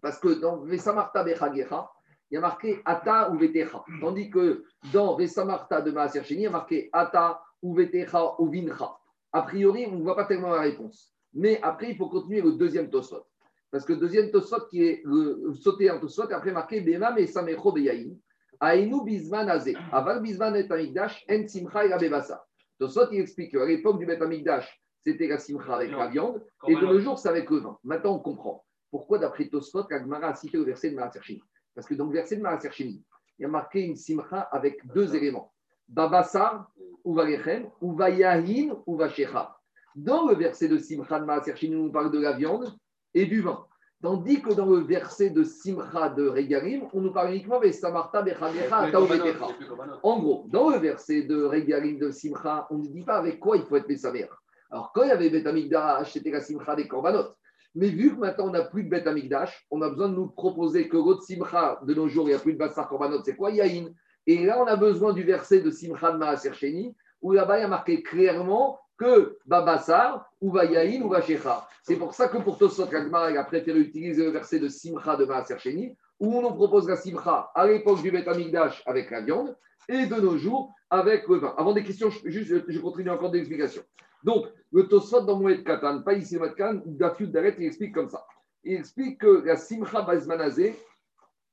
Parce 0.00 0.18
que 0.18 0.40
dans 0.40 0.64
Vesamarta 0.64 1.22
Bechagecha, 1.22 1.90
il 2.30 2.34
y 2.34 2.36
a 2.38 2.40
marqué 2.40 2.80
Ata 2.84 3.30
ou 3.30 3.38
Vetecha. 3.38 3.84
Tandis 4.00 4.30
que 4.30 4.64
dans 4.92 5.14
Vesamarta 5.14 5.82
de 5.82 5.90
Maaser 5.90 6.24
Sheni, 6.24 6.40
il 6.40 6.44
y 6.44 6.46
a 6.46 6.50
marqué 6.50 6.88
Ata 6.94 7.42
ou 7.62 7.74
Vetecha 7.74 8.40
ou 8.40 8.48
Vincha. 8.48 8.96
A 9.32 9.42
priori, 9.42 9.86
on 9.86 9.96
ne 9.96 10.02
voit 10.02 10.16
pas 10.16 10.24
tellement 10.24 10.50
la 10.50 10.62
réponse. 10.62 11.14
Mais 11.34 11.60
après, 11.62 11.90
il 11.90 11.96
faut 11.96 12.08
continuer 12.08 12.40
le 12.40 12.52
deuxième 12.52 12.88
Tosfot. 12.88 13.26
Parce 13.74 13.84
que 13.86 13.92
le 13.92 13.98
deuxième 13.98 14.30
Tosfot, 14.30 14.68
qui 14.70 14.84
est 14.84 15.02
le 15.04 15.52
sauté 15.52 15.90
en 15.90 15.98
Tosfot, 15.98 16.30
après 16.30 16.52
marqué 16.52 16.80
Bema 16.80 17.12
et 17.18 17.26
Samecho 17.26 17.72
Beyaïn. 17.72 18.16
Aïnou 18.60 19.02
Bisman 19.02 19.48
Azé. 19.48 19.74
Aval 19.90 20.22
Bisman 20.22 20.54
et 20.54 20.70
Amigdash, 20.70 21.26
En 21.28 21.44
Simcha 21.48 21.84
et 21.84 21.88
la 21.88 21.98
Bebasa. 21.98 22.46
Tosfot, 22.78 23.10
il 23.10 23.18
explique 23.18 23.50
qu'à 23.50 23.66
l'époque 23.66 23.98
du 23.98 24.06
Bet 24.06 24.22
Amigdash, 24.22 24.80
c'était 25.00 25.26
la 25.26 25.38
Simcha 25.38 25.74
avec 25.74 25.90
la 25.90 26.06
viande. 26.06 26.40
Et 26.68 26.76
de 26.76 26.82
nos 26.82 27.00
jours, 27.00 27.18
c'est 27.18 27.28
avec 27.28 27.50
le 27.50 27.56
vin. 27.56 27.76
Maintenant, 27.82 28.14
on 28.14 28.20
comprend. 28.20 28.64
Pourquoi, 28.92 29.18
d'après 29.18 29.48
Tosfot, 29.48 29.88
la 29.90 29.98
Gemara 29.98 30.28
a 30.28 30.34
cité 30.36 30.56
le 30.56 30.62
verset 30.62 30.90
de 30.90 30.94
Maaser 30.94 31.20
Sheni 31.20 31.42
Parce 31.74 31.88
que 31.88 31.94
dans 31.94 32.06
le 32.06 32.12
verset 32.12 32.36
de 32.36 32.42
Maaser 32.42 32.70
Sheni, 32.70 33.02
il 33.40 33.42
y 33.42 33.44
a 33.44 33.48
marqué 33.48 33.80
une 33.80 33.96
simcha 33.96 34.42
avec 34.52 34.86
deux 34.94 35.16
éléments. 35.16 35.52
Babassar, 35.88 36.70
ou 37.02 37.12
Valechem, 37.12 37.68
ou 37.80 37.96
Vayahin, 37.96 38.76
ou 38.86 38.96
Vachecha. 38.96 39.58
Dans 39.96 40.28
le 40.28 40.36
verset 40.36 40.68
de 40.68 40.78
simcha 40.78 41.18
de 41.18 41.24
Maaser 41.24 41.56
Sheni, 41.56 41.74
on 41.74 41.90
parle 41.90 42.12
de 42.12 42.20
la 42.20 42.34
viande 42.34 42.72
et 43.14 43.26
du 43.26 43.40
vin. 43.40 43.64
Tandis 44.02 44.42
que 44.42 44.52
dans 44.52 44.66
le 44.66 44.80
verset 44.80 45.30
de 45.30 45.42
simcha 45.44 46.10
de 46.10 46.28
Regalim, 46.28 46.82
on 46.92 47.00
nous 47.00 47.10
parle 47.10 47.30
uniquement 47.30 47.58
de 47.58 47.70
Samarta, 47.70 48.20
Betecha. 48.20 48.90
En 50.02 50.18
gros, 50.18 50.44
dans 50.48 50.68
le 50.68 50.76
verset 50.76 51.22
de 51.22 51.42
Regalim 51.42 51.98
de 51.98 52.10
Simcha, 52.10 52.66
on 52.68 52.76
ne 52.76 52.86
dit 52.86 53.02
pas 53.02 53.16
avec 53.16 53.40
quoi 53.40 53.56
il 53.56 53.62
faut 53.62 53.76
être 53.76 53.88
Messamer. 53.88 54.26
Alors, 54.70 54.92
quand 54.92 55.04
il 55.04 55.08
y 55.08 55.10
avait 55.10 55.30
Beth 55.30 55.46
Amikdash, 55.46 56.12
c'était 56.12 56.32
la 56.32 56.40
Simcha 56.40 56.76
des 56.76 56.86
Korbanot. 56.86 57.28
Mais 57.74 57.88
vu 57.88 58.14
que 58.14 58.20
maintenant 58.20 58.48
on 58.48 58.50
n'a 58.50 58.64
plus 58.64 58.84
de 58.84 58.90
Beth 58.90 59.06
Amikdash, 59.06 59.66
on 59.70 59.80
a 59.80 59.88
besoin 59.88 60.10
de 60.10 60.16
nous 60.16 60.28
proposer 60.28 60.86
que 60.86 60.98
l'autre 60.98 61.22
Simcha 61.22 61.80
de 61.82 61.94
nos 61.94 62.06
jours, 62.06 62.26
il 62.28 62.32
n'y 62.32 62.36
a 62.36 62.40
plus 62.40 62.52
de 62.52 62.58
Bassar 62.58 62.86
Korbanot, 62.88 63.22
c'est 63.24 63.36
quoi 63.36 63.52
Yahin 63.52 63.86
Et 64.26 64.44
là, 64.44 64.62
on 64.62 64.66
a 64.66 64.76
besoin 64.76 65.14
du 65.14 65.22
verset 65.22 65.60
de 65.60 65.70
Simcha 65.70 66.12
de 66.12 66.18
Maaser 66.18 66.52
Sheni, 66.52 66.94
où 67.22 67.32
là-bas, 67.32 67.58
il 67.58 67.62
y 67.62 67.64
a 67.64 67.68
marqué 67.68 68.02
clairement 68.02 68.78
que 68.96 69.38
Babassar, 69.46 70.30
ou 70.40 70.52
Vayahin, 70.52 71.02
ou 71.02 71.08
Vachecha. 71.08 71.66
C'est 71.82 71.96
pour 71.96 72.14
ça 72.14 72.28
que 72.28 72.38
pour 72.38 72.58
Tosot 72.58 72.86
Kagmar, 72.86 73.24
a 73.36 73.44
préféré 73.44 73.78
utiliser 73.78 74.24
le 74.24 74.30
verset 74.30 74.58
de 74.58 74.68
Simcha 74.68 75.16
de 75.16 75.24
Maaser 75.24 75.56
où 76.20 76.32
on 76.38 76.42
nous 76.42 76.54
propose 76.54 76.88
la 76.88 76.96
Simcha 76.96 77.50
à 77.54 77.66
l'époque 77.66 78.00
du 78.02 78.10
Beth 78.10 78.28
Amikdash 78.28 78.82
avec 78.86 79.10
la 79.10 79.20
viande, 79.20 79.56
et 79.88 80.06
de 80.06 80.14
nos 80.14 80.38
jours 80.38 80.72
avec 80.88 81.28
le 81.28 81.36
vin. 81.36 81.54
Avant 81.58 81.72
des 81.72 81.82
questions, 81.82 82.08
je- 82.08 82.28
juste, 82.30 82.64
je- 82.68 82.80
continue 82.80 83.10
encore 83.10 83.30
des 83.30 83.40
explications. 83.40 83.82
Donc, 84.22 84.46
le 84.72 84.88
Tosfot 84.88 85.20
dans 85.22 85.38
Moed 85.38 85.62
Katan, 85.64 86.02
pas 86.02 86.14
ici 86.14 86.38
Moed 86.38 86.54
Katan, 86.54 86.80
Dafiud 86.86 87.30
Daret, 87.30 87.54
il 87.58 87.66
explique 87.66 87.94
comme 87.94 88.08
ça. 88.08 88.24
Il 88.62 88.74
explique 88.74 89.18
que 89.20 89.42
la 89.44 89.56
Simcha 89.56 90.00
Bazmanazé 90.02 90.74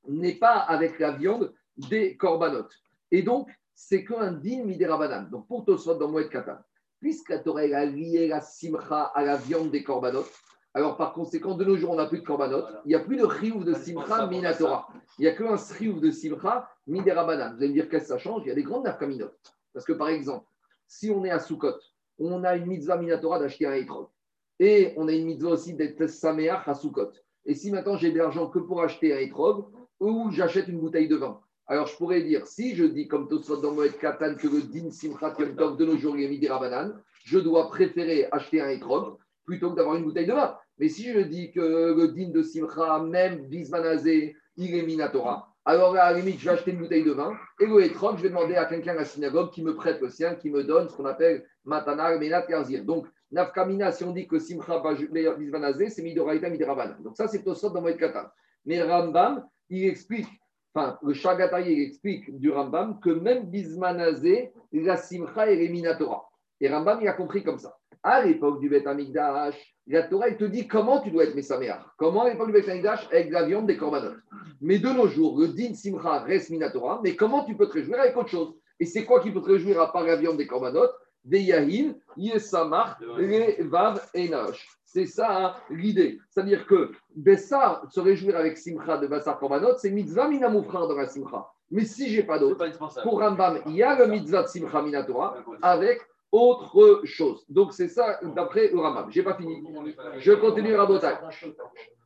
n'est 0.08 0.36
pas 0.36 0.58
avec 0.60 0.98
la 0.98 1.10
viande 1.10 1.52
des 1.76 2.16
korbanot. 2.16 2.68
Et 3.10 3.22
donc, 3.22 3.50
c'est 3.74 4.04
qu'un 4.04 4.32
din 4.32 4.64
miderabanan. 4.64 5.28
Donc, 5.28 5.46
pour 5.46 5.64
Tosfot 5.66 5.94
dans 5.96 6.08
Moed 6.08 6.30
Katan, 6.30 6.56
puisque 7.02 7.30
la 7.30 7.40
Torah 7.40 7.62
a 7.62 7.84
lié 7.84 8.28
la 8.28 8.40
Simcha 8.40 9.02
à 9.02 9.24
la 9.24 9.36
viande 9.36 9.72
des 9.72 9.82
korbanot, 9.82 10.24
alors 10.72 10.96
par 10.96 11.12
conséquent, 11.12 11.54
de 11.54 11.64
nos 11.64 11.76
jours, 11.76 11.90
on 11.90 11.96
n'a 11.96 12.06
plus 12.06 12.20
de 12.20 12.24
korbanot, 12.24 12.62
il 12.84 12.88
n'y 12.88 12.94
a 12.94 13.00
plus 13.00 13.16
de 13.16 13.24
riouf 13.24 13.64
de 13.64 13.74
Simcha 13.74 14.28
minatora. 14.28 14.88
Il 15.18 15.22
n'y 15.22 15.28
a 15.28 15.32
qu'un 15.32 15.56
riouf 15.56 16.00
de 16.00 16.10
Simcha 16.12 16.70
miderabanan. 16.86 17.54
Vous 17.54 17.58
allez 17.58 17.68
me 17.68 17.74
dire 17.74 17.88
qu'est-ce 17.88 18.04
que 18.04 18.08
ça 18.10 18.18
change? 18.18 18.42
Il 18.44 18.48
y 18.48 18.52
a 18.52 18.54
des 18.54 18.62
grandes 18.62 18.84
nafkaminot. 18.84 19.30
Parce 19.74 19.84
que 19.84 19.92
par 19.92 20.08
exemple, 20.08 20.46
si 20.86 21.10
on 21.10 21.24
est 21.24 21.30
à 21.30 21.40
Sukkot, 21.40 21.74
on 22.20 22.44
a 22.44 22.54
une 22.54 22.66
mitzvah 22.66 22.96
minatora 22.96 23.40
d'acheter 23.40 23.66
un 23.66 23.74
étrog. 23.74 24.06
Et 24.60 24.94
on 24.96 25.08
a 25.08 25.12
une 25.12 25.26
mitzvah 25.26 25.50
aussi 25.50 25.74
d'être 25.74 26.06
saméach 26.06 26.68
à 26.68 26.74
Sukkot. 26.74 27.10
Et 27.44 27.54
si 27.56 27.72
maintenant 27.72 27.96
j'ai 27.96 28.12
de 28.12 28.18
l'argent 28.18 28.46
que 28.46 28.60
pour 28.60 28.80
acheter 28.80 29.12
un 29.12 29.18
étrog, 29.18 29.66
ou 29.98 30.30
j'achète 30.30 30.68
une 30.68 30.78
bouteille 30.78 31.08
de 31.08 31.16
vin. 31.16 31.40
Alors 31.66 31.86
je 31.86 31.96
pourrais 31.96 32.22
dire, 32.22 32.46
si 32.46 32.74
je 32.74 32.84
dis 32.84 33.06
comme 33.06 33.28
Tosfot 33.28 33.58
dans 33.58 33.72
Moed 33.72 33.96
Katan 33.98 34.34
que 34.34 34.48
le 34.48 34.62
din 34.62 34.90
simchat 34.90 35.34
yom 35.38 35.54
tov 35.54 35.76
de 35.76 35.84
nos 35.84 35.96
jours 35.96 36.16
il 36.16 36.44
est 36.44 36.48
rabanan, 36.48 36.94
je 37.24 37.38
dois 37.38 37.68
préférer 37.68 38.28
acheter 38.32 38.60
un 38.60 38.68
étrog 38.68 39.16
plutôt 39.44 39.70
que 39.70 39.76
d'avoir 39.76 39.96
une 39.96 40.04
bouteille 40.04 40.26
de 40.26 40.32
vin. 40.32 40.56
Mais 40.78 40.88
si 40.88 41.12
je 41.12 41.20
dis 41.20 41.52
que 41.52 41.60
le 41.60 42.08
din 42.08 42.30
de 42.30 42.42
simcha, 42.42 42.98
même 43.00 43.46
bismanazé, 43.46 44.36
il 44.56 44.74
est 44.74 44.82
minatora, 44.82 45.54
alors 45.64 45.94
à 45.94 46.10
la 46.10 46.18
limite, 46.18 46.40
je 46.40 46.46
vais 46.46 46.50
acheter 46.50 46.72
une 46.72 46.78
bouteille 46.78 47.04
de 47.04 47.12
vin 47.12 47.32
et 47.60 47.66
le 47.66 47.84
étrog, 47.84 48.16
je 48.16 48.22
vais 48.22 48.30
demander 48.30 48.56
à 48.56 48.64
quelqu'un 48.64 48.92
à 48.92 48.96
la 48.96 49.04
synagogue 49.04 49.50
qui 49.52 49.62
me 49.62 49.76
prête 49.76 50.00
le 50.00 50.10
sien, 50.10 50.34
qui 50.34 50.50
me 50.50 50.64
donne 50.64 50.88
ce 50.88 50.96
qu'on 50.96 51.06
appelle 51.06 51.46
matana 51.64 52.18
menat 52.18 52.42
karzir. 52.42 52.84
Donc, 52.84 53.06
nafkamina, 53.30 53.92
si 53.92 54.02
on 54.02 54.10
dit 54.10 54.26
que 54.26 54.40
simcha 54.40 54.82
bismanazé, 55.38 55.88
c'est 55.88 56.02
midoraita 56.02 56.50
midirabanan. 56.50 57.00
Donc 57.02 57.16
ça, 57.16 57.28
c'est 57.28 57.44
Tosfot 57.44 57.70
dans 57.70 57.80
Moed 57.80 57.96
Katan. 57.96 58.26
Mais 58.64 58.82
Rambam, 58.82 59.46
il 59.70 59.86
explique, 59.86 60.28
enfin, 60.74 60.98
le 61.02 61.12
Shagataï, 61.12 61.72
il 61.72 61.80
explique 61.82 62.38
du 62.38 62.50
Rambam 62.50 63.00
que 63.00 63.10
même 63.10 63.46
bismanazé, 63.46 64.52
la 64.72 64.96
simcha 64.96 65.50
est 65.50 65.68
minatora. 65.68 66.28
Et 66.60 66.68
Rambam, 66.68 67.00
il 67.02 67.08
a 67.08 67.12
compris 67.12 67.42
comme 67.42 67.58
ça. 67.58 67.76
À 68.02 68.24
l'époque 68.24 68.60
du 68.60 68.68
Beth 68.68 68.86
Amikdash, 68.86 69.54
la 69.86 70.02
Torah, 70.04 70.28
il 70.28 70.36
te 70.36 70.44
dit 70.44 70.66
comment 70.66 71.00
tu 71.00 71.10
dois 71.10 71.24
être 71.24 71.34
Messaméach. 71.34 71.82
Comment 71.96 72.22
à 72.22 72.30
l'époque 72.30 72.48
du 72.48 72.52
Beth 72.52 72.68
avec 72.68 73.30
la 73.30 73.44
viande 73.44 73.66
des 73.66 73.76
korbanot. 73.76 74.16
Mais 74.60 74.78
de 74.78 74.88
nos 74.88 75.08
jours, 75.08 75.38
le 75.38 75.48
din 75.48 75.74
simcha 75.74 76.20
reste 76.20 76.50
minatora. 76.50 77.00
Mais 77.02 77.16
comment 77.16 77.44
tu 77.44 77.56
peux 77.56 77.66
te 77.66 77.74
réjouir 77.74 78.00
avec 78.00 78.16
autre 78.16 78.30
chose? 78.30 78.54
Et 78.80 78.86
c'est 78.86 79.04
quoi 79.04 79.20
qui 79.20 79.30
peut 79.30 79.40
te 79.40 79.50
réjouir 79.50 79.80
à 79.80 79.92
part 79.92 80.04
la 80.04 80.16
viande 80.16 80.36
des 80.36 80.46
korbanot? 80.46 80.88
Veyahin, 81.24 81.94
Yesamach, 82.16 83.00
Vav 83.60 84.00
Enosh. 84.14 84.68
C'est 84.92 85.06
ça 85.06 85.46
hein, 85.46 85.54
l'idée. 85.70 86.20
C'est-à-dire 86.28 86.66
que 86.66 86.92
Bessar, 87.16 87.90
se 87.90 87.98
réjouir 87.98 88.36
avec 88.36 88.58
Simcha 88.58 88.98
de 88.98 89.06
Bassar 89.06 89.38
Korbanot, 89.38 89.78
c'est 89.78 89.90
mitzvah 89.90 90.28
minamoufrar 90.28 90.86
dans 90.86 90.96
la 90.96 91.06
Simcha. 91.06 91.48
Mais 91.70 91.86
si 91.86 92.10
j'ai 92.10 92.22
pas 92.22 92.38
d'autre, 92.38 92.62
pour 93.02 93.20
Rambam, 93.20 93.62
il 93.66 93.76
y 93.76 93.82
a 93.82 93.98
le 93.98 94.06
mitzvah 94.06 94.42
de 94.42 94.48
Simcha 94.48 94.82
Minatora 94.82 95.38
avec 95.62 96.02
autre 96.30 97.00
chose. 97.04 97.42
Donc 97.48 97.72
c'est 97.72 97.88
ça 97.88 98.20
d'après 98.22 98.68
le 98.68 98.78
Rambam. 98.78 99.10
J'ai 99.10 99.22
pas 99.22 99.34
fini. 99.34 99.64
Je 100.18 100.32
continue 100.32 100.74
Rabotai. 100.74 101.14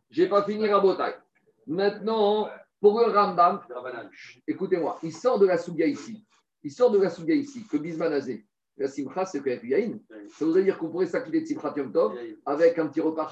J'ai 0.08 0.28
pas 0.28 0.44
fini 0.44 0.68
Rabotai. 0.68 1.16
Maintenant, 1.66 2.48
pour 2.80 3.00
le 3.00 3.12
Rambam, 3.12 3.62
écoutez-moi, 4.46 4.96
il 5.02 5.12
sort 5.12 5.40
de 5.40 5.46
la 5.46 5.58
Souga 5.58 5.86
ici. 5.86 6.24
Il 6.62 6.70
sort 6.70 6.92
de 6.92 7.00
la 7.00 7.10
Souga 7.10 7.34
ici, 7.34 7.66
que 7.66 7.78
Bismanazé. 7.78 8.46
La 8.78 8.88
Simcha, 8.88 9.24
c'est 9.24 9.40
que 9.40 9.66
Yahin. 9.66 9.98
Ça 10.28 10.44
voudrait 10.44 10.62
dire 10.62 10.78
qu'on 10.78 10.90
pourrait 10.90 11.06
s'acquitter 11.06 11.40
de 11.40 11.46
Simcha 11.46 11.72
Yom 11.76 11.92
Tov 11.92 12.14
avec 12.44 12.78
un 12.78 12.86
petit 12.88 13.00
repas 13.00 13.28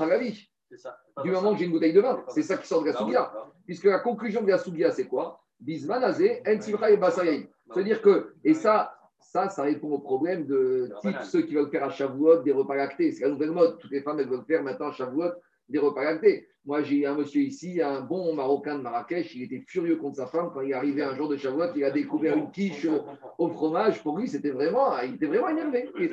ça. 0.76 0.98
Du 1.22 1.30
moment 1.30 1.52
que 1.52 1.58
j'ai 1.58 1.66
une 1.66 1.72
bouteille 1.72 1.92
de 1.92 2.00
vin. 2.00 2.24
C'est 2.28 2.42
ça 2.42 2.56
qui 2.56 2.66
sort 2.66 2.82
de 2.82 2.88
la 2.88 2.94
Souga. 2.94 3.32
Puisque 3.66 3.84
la 3.84 4.00
conclusion 4.00 4.42
de 4.42 4.48
la 4.48 4.58
Sougia, 4.58 4.90
c'est 4.90 5.06
quoi? 5.06 5.40
Bismanazé, 5.60 6.42
En 6.46 6.60
Simcha 6.60 6.90
et 6.90 6.96
Basayain. 6.96 7.44
C'est-à-dire 7.72 8.02
que, 8.02 8.34
et 8.44 8.54
ça, 8.54 8.94
ça, 9.18 9.48
ça 9.48 9.62
répond 9.62 9.90
au 9.90 9.98
problème 9.98 10.46
de 10.46 10.90
type 11.00 11.22
ceux 11.22 11.42
qui 11.42 11.54
veulent 11.54 11.70
faire 11.70 11.84
à 11.84 11.90
Shavuot 11.90 12.42
des 12.42 12.52
repas 12.52 12.76
lactés. 12.76 13.12
C'est 13.12 13.24
la 13.24 13.30
nouvelle 13.30 13.52
mode. 13.52 13.78
Toutes 13.78 13.90
les 13.90 14.02
femmes, 14.02 14.20
elles 14.20 14.28
veulent 14.28 14.44
faire 14.44 14.62
maintenant 14.62 14.88
à 14.88 14.92
Shavuot 14.92 15.32
des 15.68 15.78
repas 15.78 16.04
lactés. 16.04 16.48
Moi, 16.66 16.82
j'ai 16.82 17.04
un 17.04 17.14
monsieur 17.14 17.42
ici, 17.42 17.82
un 17.82 18.00
bon 18.00 18.34
Marocain 18.34 18.78
de 18.78 18.82
Marrakech, 18.82 19.34
il 19.34 19.42
était 19.42 19.62
furieux 19.66 19.96
contre 19.96 20.16
sa 20.16 20.26
femme 20.26 20.50
quand 20.52 20.62
il 20.62 20.70
est 20.70 20.74
arrivé 20.74 21.02
un 21.02 21.14
jour 21.14 21.28
de 21.28 21.36
Shavuot, 21.36 21.74
il 21.76 21.84
a 21.84 21.90
découvert 21.90 22.38
une 22.38 22.50
quiche 22.50 22.86
au, 23.36 23.48
fromage. 23.50 24.02
Pour 24.02 24.16
lui, 24.16 24.28
c'était 24.28 24.50
vraiment, 24.50 24.98
il 25.00 25.16
était 25.16 25.26
vraiment 25.26 25.50
énervé. 25.50 25.90
Il, 25.98 26.10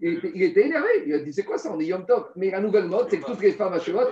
il 0.00 0.14
était, 0.14 0.32
il 0.34 0.42
était 0.44 0.66
énervé. 0.66 0.88
Il 1.04 1.14
a 1.14 1.18
dit, 1.18 1.32
c'est 1.32 1.42
quoi 1.42 1.58
ça 1.58 1.72
On 1.72 1.80
est 1.80 1.86
Yom 1.86 2.06
Tov. 2.06 2.30
Mais 2.36 2.50
la 2.50 2.60
nouvelle 2.60 2.86
mode, 2.86 3.08
c'est 3.10 3.18
que 3.18 3.26
toutes 3.26 3.42
les 3.42 3.52
femmes 3.52 3.72
à 3.72 3.80
Shavuot, 3.80 4.06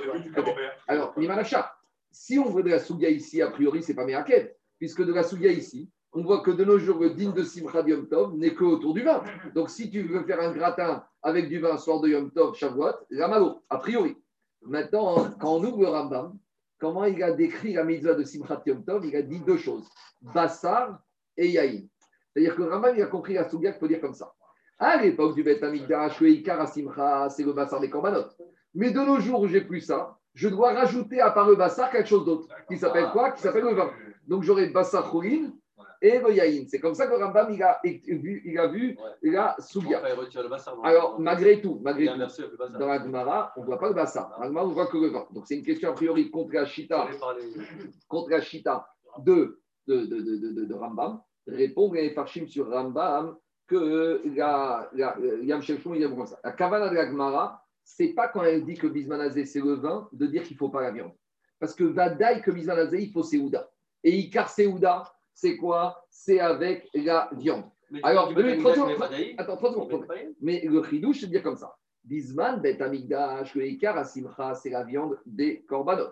alors, 0.89 1.15
Nimanacha, 1.17 1.73
si 2.11 2.37
on 2.37 2.51
veut 2.51 2.65
de 2.65 2.71
la 2.71 2.81
Souga 2.81 3.09
ici, 3.09 3.41
a 3.41 3.51
priori, 3.51 3.83
c'est 3.85 3.95
pas 3.95 4.05
Meraket, 4.05 4.59
puisque 4.79 5.05
de 5.05 5.13
la 5.13 5.23
Souga 5.23 5.51
ici, 5.51 5.89
on 6.13 6.23
voit 6.23 6.41
que 6.41 6.51
de 6.51 6.65
nos 6.65 6.79
jours, 6.79 6.99
le 6.99 7.11
digne 7.11 7.33
de 7.33 7.45
Simcha 7.45 7.83
de 7.83 7.91
Yom 7.91 8.09
Tov 8.09 8.37
n'est 8.37 8.55
que 8.55 8.65
autour 8.65 8.93
du 8.93 9.03
vin. 9.03 9.23
Donc, 9.55 9.71
si 9.71 9.89
tu 9.89 10.03
veux 10.03 10.25
faire 10.25 10.41
un 10.41 10.51
gratin 10.51 11.05
avec 11.23 11.49
du 11.49 11.61
vin 11.61 11.77
soir 11.77 12.01
de 12.01 12.09
Yom 12.09 12.33
Tov, 12.33 12.57
Shavuot, 12.57 12.95
la 13.11 13.29
malo, 13.29 13.63
a 13.69 13.79
priori. 13.79 14.17
Maintenant, 14.67 15.31
quand 15.41 15.57
on 15.57 15.65
ouvre 15.65 15.81
le 15.83 15.89
Rambam, 15.89 16.37
comment 16.79 17.05
il 17.05 17.23
a 17.23 17.33
décrit 17.33 17.75
la 17.75 17.85
mitzvah 17.85 18.15
de 18.15 18.25
Simchat 18.25 18.63
Yom 18.67 18.85
Tov? 18.85 19.07
Il 19.07 19.17
a 19.17 19.23
dit 19.23 19.41
deux 19.41 19.57
choses 19.57 19.89
Bassar 20.21 21.01
et 21.37 21.49
Yaïn. 21.49 21.87
C'est-à-dire 22.33 22.57
que 22.57 22.63
le 22.63 22.71
Rambam, 22.71 22.95
il 22.97 23.03
a 23.03 23.07
compris 23.07 23.35
la 23.35 23.49
Souga 23.49 23.71
qu'il 23.71 23.81
faut 23.81 23.89
dire 23.89 24.01
comme 24.01 24.15
ça. 24.15 24.33
À 24.79 24.97
l'époque 25.01 25.35
du 25.35 25.43
Beth 25.43 25.63
Amikdash, 25.63 26.19
Simcha, 26.67 27.31
c'est 27.31 27.45
le 27.45 27.53
Bassar 27.53 27.81
des 27.81 27.89
Korbanot. 27.89 28.27
Mais 28.75 28.91
de 28.91 29.01
nos 29.01 29.21
jours 29.21 29.41
où 29.41 29.47
j'ai 29.47 29.63
plus 29.63 29.81
ça, 29.81 30.19
je 30.35 30.49
dois 30.49 30.75
rajouter 30.75 31.21
à 31.21 31.31
part 31.31 31.49
le 31.49 31.57
Bassar 31.57 31.91
quelque 31.91 32.09
chose 32.09 32.27
d'autre. 32.27 32.49
Qui 32.69 32.77
s'appelle 32.77 33.09
quoi? 33.13 33.31
Qui 33.31 33.41
s'appelle 33.41 33.65
le. 33.65 33.75
Donc 34.27 34.43
j'aurai 34.43 34.69
Bassar 34.69 35.11
Choulin 35.11 35.51
et. 36.03 36.67
C'est 36.69 36.81
comme 36.81 36.95
ça 36.95 37.07
que 37.07 37.15
Rambam, 37.15 37.53
il 37.53 37.63
a 37.63 37.81
vu, 37.85 38.43
il 38.45 38.59
a 38.59 38.67
vu 38.67 38.97
la 39.23 39.57
le 39.59 40.49
bassard. 40.49 40.79
Alors, 40.85 41.19
malgré 41.21 41.61
tout, 41.61 41.81
malgré 41.83 42.09
a 42.09 42.27
tout, 42.27 42.79
dans 42.79 42.87
la 42.87 43.03
Gemara, 43.03 43.53
on 43.57 43.61
ne 43.61 43.67
voit 43.67 43.79
pas 43.79 43.89
le 43.89 43.95
Bassar. 43.95 44.31
Dans 44.31 44.41
la 44.41 44.47
Gemara, 44.47 44.67
on 44.67 44.71
voit 44.71 44.87
que 44.87 44.99
le 44.99 45.09
vin. 45.09 45.27
Donc, 45.33 45.45
c'est 45.47 45.57
une 45.57 45.65
question 45.65 45.91
a 45.91 45.93
priori 45.93 46.31
contre 46.31 46.55
la 46.55 46.67
Chita, 46.67 47.09
contre 48.09 48.31
la 48.31 48.41
Chita 48.41 48.89
de, 49.19 49.61
de, 49.87 50.05
de, 50.05 50.65
de, 50.65 50.75
Rambam. 50.75 51.21
Répond 51.47 51.93
les 51.93 52.11
Farshim 52.11 52.47
sur 52.49 52.71
Rambam 52.71 53.37
que 53.67 54.23
la, 54.37 54.89
la, 54.95 55.17
Yam 55.43 55.63
Shemshon, 55.63 55.95
il 55.95 56.03
est 56.03 56.09
comme 56.09 56.27
ça. 56.27 56.39
La 56.43 56.53
Kavana 56.53 56.89
de 56.89 56.95
la 56.95 57.07
Gemara, 57.07 57.65
c'est 57.85 58.09
pas 58.09 58.29
quand 58.29 58.43
elle 58.43 58.65
dit 58.65 58.75
que 58.75 58.87
Bismanazé, 58.87 59.45
c'est 59.45 59.61
le 59.61 59.75
vin, 59.75 60.09
de 60.13 60.27
dire 60.27 60.43
qu'il 60.43 60.55
ne 60.55 60.59
faut 60.59 60.69
pas 60.69 60.83
la 60.83 60.91
viande. 60.91 61.13
Parce 61.59 61.75
que 61.75 61.85
Vadaï, 61.85 62.43
que 62.43 62.51
Bismanazé, 62.51 63.03
il 63.03 63.13
faut 63.13 63.23
Seouda. 63.23 63.71
Et 64.03 64.17
Ikar 64.19 64.51
Seouda, 64.51 65.16
c'est 65.37 65.59
quoi? 65.59 66.03
C'est 66.11 66.41
avec 66.41 66.89
la 66.95 67.29
viande. 67.37 67.65
Mais 67.91 68.01
Alors, 68.03 68.33
mais 68.35 68.59
Attends, 69.39 69.57
trois 69.57 69.71
tu 69.71 69.81
secondes. 69.81 70.07
Mais 70.41 70.63
le 70.65 70.83
chidouche, 70.83 71.21
c'est 71.21 71.27
dire 71.27 71.43
comme 71.43 71.57
ça. 71.57 71.77
Bisman, 72.03 72.61
Bet 72.61 72.81
Amigdash, 72.83 73.55
le 73.55 73.67
Ikar, 73.67 73.99
Asimcha, 73.99 74.55
c'est 74.55 74.71
la 74.71 74.83
viande 74.83 75.19
des 75.27 75.63
korbanot. 75.63 76.11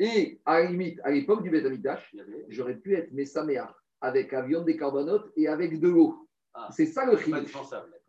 Et 0.00 0.40
à 0.44 0.60
la 0.60 0.70
limite, 0.70 1.00
à 1.04 1.12
l'époque 1.12 1.44
du 1.44 1.50
Bet 1.50 1.64
Amigdash, 1.64 2.14
j'aurais 2.48 2.74
pu 2.74 2.94
être 2.96 3.12
Messaméa 3.12 3.72
avec 4.00 4.32
la 4.32 4.42
viande 4.42 4.64
des 4.64 4.76
korbanot 4.76 5.20
et 5.36 5.46
avec 5.46 5.78
de 5.78 5.88
l'eau. 5.88 6.26
Ah. 6.52 6.68
C'est 6.72 6.86
ça 6.86 7.06
le 7.06 7.16
chidouche. 7.16 7.56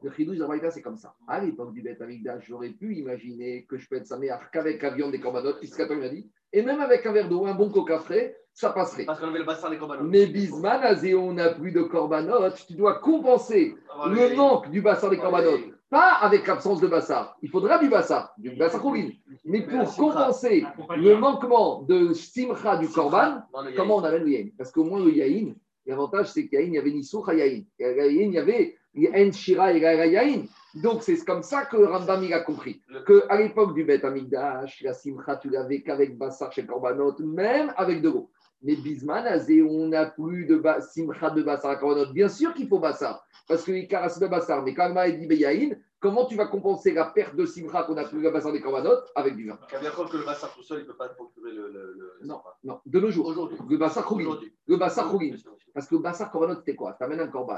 Le 0.02 0.12
chidouche 0.12 0.38
dans 0.38 0.48
Braïta, 0.48 0.72
c'est 0.72 0.82
comme 0.82 0.98
ça. 0.98 1.16
À 1.28 1.40
l'époque 1.40 1.74
du 1.74 1.84
Bet 1.84 2.02
Amigdash, 2.02 2.46
j'aurais 2.48 2.72
pu 2.72 2.96
imaginer 2.96 3.66
que 3.66 3.78
je 3.78 3.88
peux 3.88 3.98
être 3.98 4.08
Saméa 4.08 4.40
qu'avec 4.52 4.82
la 4.82 4.90
viande 4.90 5.12
des 5.12 5.20
korbanot, 5.20 5.60
puisqu'Attends 5.60 5.98
m'a 5.98 6.10
dit, 6.10 6.30
et 6.56 6.62
même 6.62 6.80
avec 6.80 7.06
un 7.06 7.12
verre 7.12 7.28
d'eau, 7.28 7.46
un 7.46 7.54
bon 7.54 7.70
coca 7.70 8.00
frais, 8.00 8.38
ça 8.54 8.70
passerait. 8.70 9.04
Parce 9.04 9.20
qu'on 9.20 9.28
avait 9.28 9.40
le 9.40 9.44
bassard 9.44 9.70
des 9.70 9.78
corbanotes. 9.78 10.08
Mais 10.10 10.26
Bisman, 10.26 10.82
Azé, 10.84 11.14
on 11.14 11.34
n'a 11.34 11.50
plus 11.50 11.74
de 11.74 11.82
korbanot, 11.82 12.50
tu 12.66 12.76
dois 12.76 13.00
compenser 13.00 13.76
Ah, 13.94 14.08
le 14.08 14.30
oui. 14.30 14.36
manque 14.38 14.72
du 14.72 14.82
bassin 14.82 15.10
des 15.10 15.18
Oui. 15.18 15.22
corbanotes, 15.22 15.60
pas 15.90 16.14
avec 16.22 16.48
l'absence 16.48 16.80
de 16.80 16.88
bassar. 16.88 17.36
Il 17.42 17.50
faudra 17.50 17.78
du 17.78 17.90
bassar, 17.90 18.34
du 18.38 18.52
bassar 18.52 18.82
chourine. 18.82 19.12
Mais 19.44 19.68
pour 19.68 19.94
compenser 19.96 20.66
le 20.96 21.18
manquement 21.18 21.82
de 21.82 22.14
simcha 22.14 22.78
du 22.78 22.88
korban, 22.88 23.42
le 23.66 23.76
comment 23.76 23.98
on 23.98 24.04
amène 24.06 24.24
le 24.24 24.30
yaïn 24.30 24.50
Parce 24.58 24.72
qu'au 24.72 24.86
moins 24.86 25.04
le 25.04 25.12
yaïn, 25.12 25.56
l'avantage 25.86 26.28
c'est 26.28 26.48
qu'il 26.48 26.74
y 26.74 26.78
avait 26.78 26.92
ni 26.92 27.04
soucha 27.04 27.34
yaïn. 27.34 27.66
Le 27.78 28.12
il 28.12 28.32
y 28.32 28.38
avait 28.38 28.78
en 28.96 29.32
shira 29.34 29.74
et 29.74 29.80
yaïn. 29.80 30.46
Donc 30.76 31.04
c'est 31.04 31.24
comme 31.24 31.44
ça 31.44 31.66
que 31.66 31.78
Rambam 31.78 32.24
il 32.24 32.34
a 32.34 32.42
compris. 32.42 32.82
Qu'à 33.08 33.38
l'époque 33.38 33.74
du 33.74 33.84
Bet 33.84 34.06
Amigdash, 34.06 34.82
la 34.82 34.94
simcha, 34.94 35.38
tu 35.38 35.50
l'avais 35.50 35.82
qu'avec 35.82 36.18
bassar 36.18 36.52
chez 36.52 36.66
korbanot, 36.66 37.16
même 37.20 37.74
avec 37.78 38.02
de 38.02 38.10
l'eau. 38.10 38.30
Mais 38.62 38.76
Bisman, 38.76 39.26
on 39.70 39.88
n'a 39.88 40.08
plus 40.08 40.46
de 40.46 40.62
simcha 40.82 41.30
de 41.30 41.44
bassar 41.44 41.72
à 41.72 41.76
korbanot. 41.78 42.12
Bien 42.14 42.30
sûr 42.30 42.54
qu'il 42.54 42.68
faut 42.68 42.80
bassar 42.80 43.26
parce 43.48 43.64
que 43.64 43.72
les 43.72 43.88
caras 43.88 44.18
de 44.20 44.28
Bassar, 44.28 44.64
mais 44.64 44.74
quand 44.74 44.94
il 45.04 45.20
dit 45.20 45.28
Beyaïn, 45.28 45.76
comment 46.06 46.26
tu 46.26 46.36
vas 46.36 46.46
compenser 46.46 46.94
la 46.94 47.06
perte 47.06 47.36
de 47.36 47.46
Simcha 47.46 47.84
qu'on 47.84 47.98
a 47.98 48.04
pris 48.04 48.18
le 48.18 48.30
Bassar 48.30 48.52
des 48.52 48.62
Corbanotes 48.62 49.12
avec 49.16 49.36
du 49.36 49.48
vin 49.48 49.58
veut 49.72 49.80
dire 49.82 49.96
quoi 49.96 50.08
que 50.08 50.18
le 50.18 50.24
bassard 50.24 50.54
tout 50.54 50.62
seul, 50.62 50.80
il 50.80 50.82
ne 50.84 50.88
peut 50.88 50.96
pas 50.98 51.10
procurer 51.10 51.52
le. 51.52 51.68
le, 51.72 51.94
le- 51.94 52.28
Non, 52.28 52.42
non, 52.64 52.80
de 52.86 53.00
nos 53.00 53.10
jours. 53.10 53.26
Aujourd'hui. 53.28 53.58
Le 53.68 53.78
Bassar 53.78 54.06
Khougin. 54.06 54.30
Le 54.68 54.78
Khougin. 55.10 55.28
Bien 55.30 55.30
bien 55.30 55.38
sûr. 55.38 55.52
Parce 55.74 55.88
que 55.88 55.96
le 55.96 56.02
Bassar 56.02 56.30
Corbanot, 56.32 56.56
c'était 56.60 56.76
quoi? 56.76 56.94
Tu 56.98 57.04
amènes 57.04 57.20
un 57.22 57.28
corban. 57.28 57.58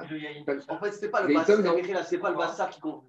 En 0.69 0.77
fait, 0.79 0.91
c'était 0.93 1.10
pas 1.10 1.21
le 1.23 1.33
non. 1.63 1.73
C'est 2.03 2.17
pas 2.19 2.29
le 2.31 2.38
bassard 2.38 2.69
qui 2.69 2.79
compte. 2.79 3.03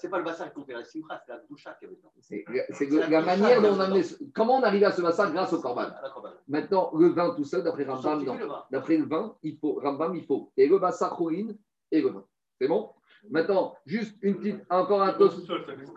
C'est 0.00 0.08
pas 0.10 0.18
le 0.18 0.24
bassard 0.24 0.48
qui 0.48 0.54
comptait 0.54 0.74
la 0.74 0.84
simcha, 0.84 1.20
c'est 1.26 1.32
la 1.32 1.38
doucha 1.48 1.74
qui 1.78 1.86
avait 1.86 1.96
dedans. 1.96 2.12
C'est 2.20 2.44
la 3.10 3.20
manière 3.26 3.62
dont 3.62 3.68
on 3.76 3.80
a 3.80 3.84
amené. 3.86 4.02
ce- 4.04 4.24
Comment 4.34 4.58
on 4.58 4.62
arrive 4.62 4.84
à 4.84 4.92
ce 4.92 5.00
Bassar 5.02 5.32
grâce 5.32 5.52
au 5.52 5.60
corban 5.60 5.80
À 5.98 6.02
la 6.02 6.10
corbane. 6.10 6.34
Maintenant, 6.46 6.90
le 6.94 7.08
vin 7.08 7.34
tout 7.34 7.44
seul, 7.44 7.62
d'après 7.64 7.84
Rambam, 7.96 8.20
non. 8.26 8.32
D'après 8.70 8.96
le 8.98 9.04
vin, 9.06 9.34
il 9.42 9.56
faut, 9.56 9.80
Rambam, 9.82 10.14
il 10.14 10.24
faut. 10.24 10.52
Et 10.56 10.68
le 10.68 10.78
Bassar 10.78 11.16
Khougin 11.16 11.48
et 11.90 12.00
le 12.00 12.10
vin. 12.10 12.24
C'est 12.60 12.68
bon? 12.68 12.90
Maintenant, 13.30 13.74
juste 13.86 14.16
une 14.22 14.36
petite, 14.36 14.60
encore 14.70 15.02
un 15.02 15.12
tos. 15.12 15.30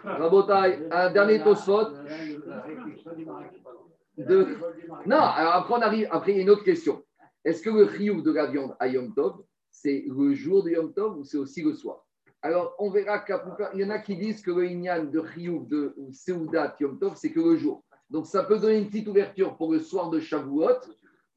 Rabotai, 0.03 0.87
un 0.91 1.11
dernier 1.11 1.43
tosfot. 1.43 1.89
De... 4.17 4.47
Non, 5.05 5.17
alors 5.17 5.53
après, 5.53 5.73
on 5.75 5.81
arrive, 5.81 6.07
après, 6.11 6.31
il 6.31 6.37
y 6.37 6.39
a 6.39 6.43
une 6.43 6.49
autre 6.49 6.63
question. 6.63 7.03
Est-ce 7.45 7.61
que 7.61 7.69
le 7.69 7.83
riouf 7.83 8.21
de 8.23 8.31
la 8.31 8.47
viande 8.47 8.75
à 8.79 8.87
Yom 8.87 9.13
Tov, 9.13 9.43
c'est 9.71 10.05
le 10.07 10.33
jour 10.33 10.63
de 10.63 10.71
Yom 10.71 10.93
Tov 10.93 11.19
ou 11.19 11.23
c'est 11.23 11.37
aussi 11.37 11.61
le 11.61 11.73
soir? 11.73 12.05
Alors, 12.41 12.75
on 12.79 12.89
verra 12.89 13.19
qu'il 13.19 13.35
y 13.75 13.83
en 13.83 13.89
a 13.89 13.99
qui 13.99 14.15
disent 14.15 14.41
que 14.41 14.51
le 14.51 14.65
Inyan 14.65 15.05
de 15.05 15.19
riouf 15.19 15.67
de 15.67 15.95
Seudat 16.11 16.75
Yom 16.79 16.99
Tov, 16.99 17.15
c'est 17.15 17.31
que 17.31 17.39
le 17.39 17.55
jour. 17.57 17.83
Donc, 18.09 18.27
ça 18.27 18.43
peut 18.43 18.57
donner 18.57 18.77
une 18.79 18.87
petite 18.87 19.07
ouverture 19.07 19.55
pour 19.55 19.71
le 19.71 19.79
soir 19.79 20.09
de 20.09 20.19
Shavuot 20.19 20.79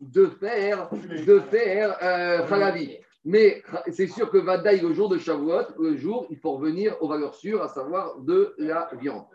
de 0.02 0.26
faire, 0.26 0.90
de 0.90 1.38
faire 1.38 1.96
euh, 2.02 2.46
Chalavi. 2.48 2.98
Mais 3.24 3.62
c'est 3.92 4.08
sûr 4.08 4.30
que 4.30 4.38
Vadaï, 4.38 4.80
le 4.80 4.92
jour 4.92 5.08
de 5.08 5.16
Shavuot, 5.16 5.78
le 5.78 5.96
jour, 5.96 6.26
il 6.30 6.38
faut 6.38 6.52
revenir 6.52 7.00
aux 7.00 7.08
valeurs 7.08 7.34
sûres, 7.34 7.62
à 7.62 7.68
savoir 7.68 8.18
de 8.18 8.54
la 8.58 8.90
viande. 8.94 9.26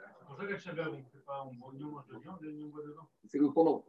C'est 3.25 3.39
le 3.39 3.51
pendant. 3.51 3.85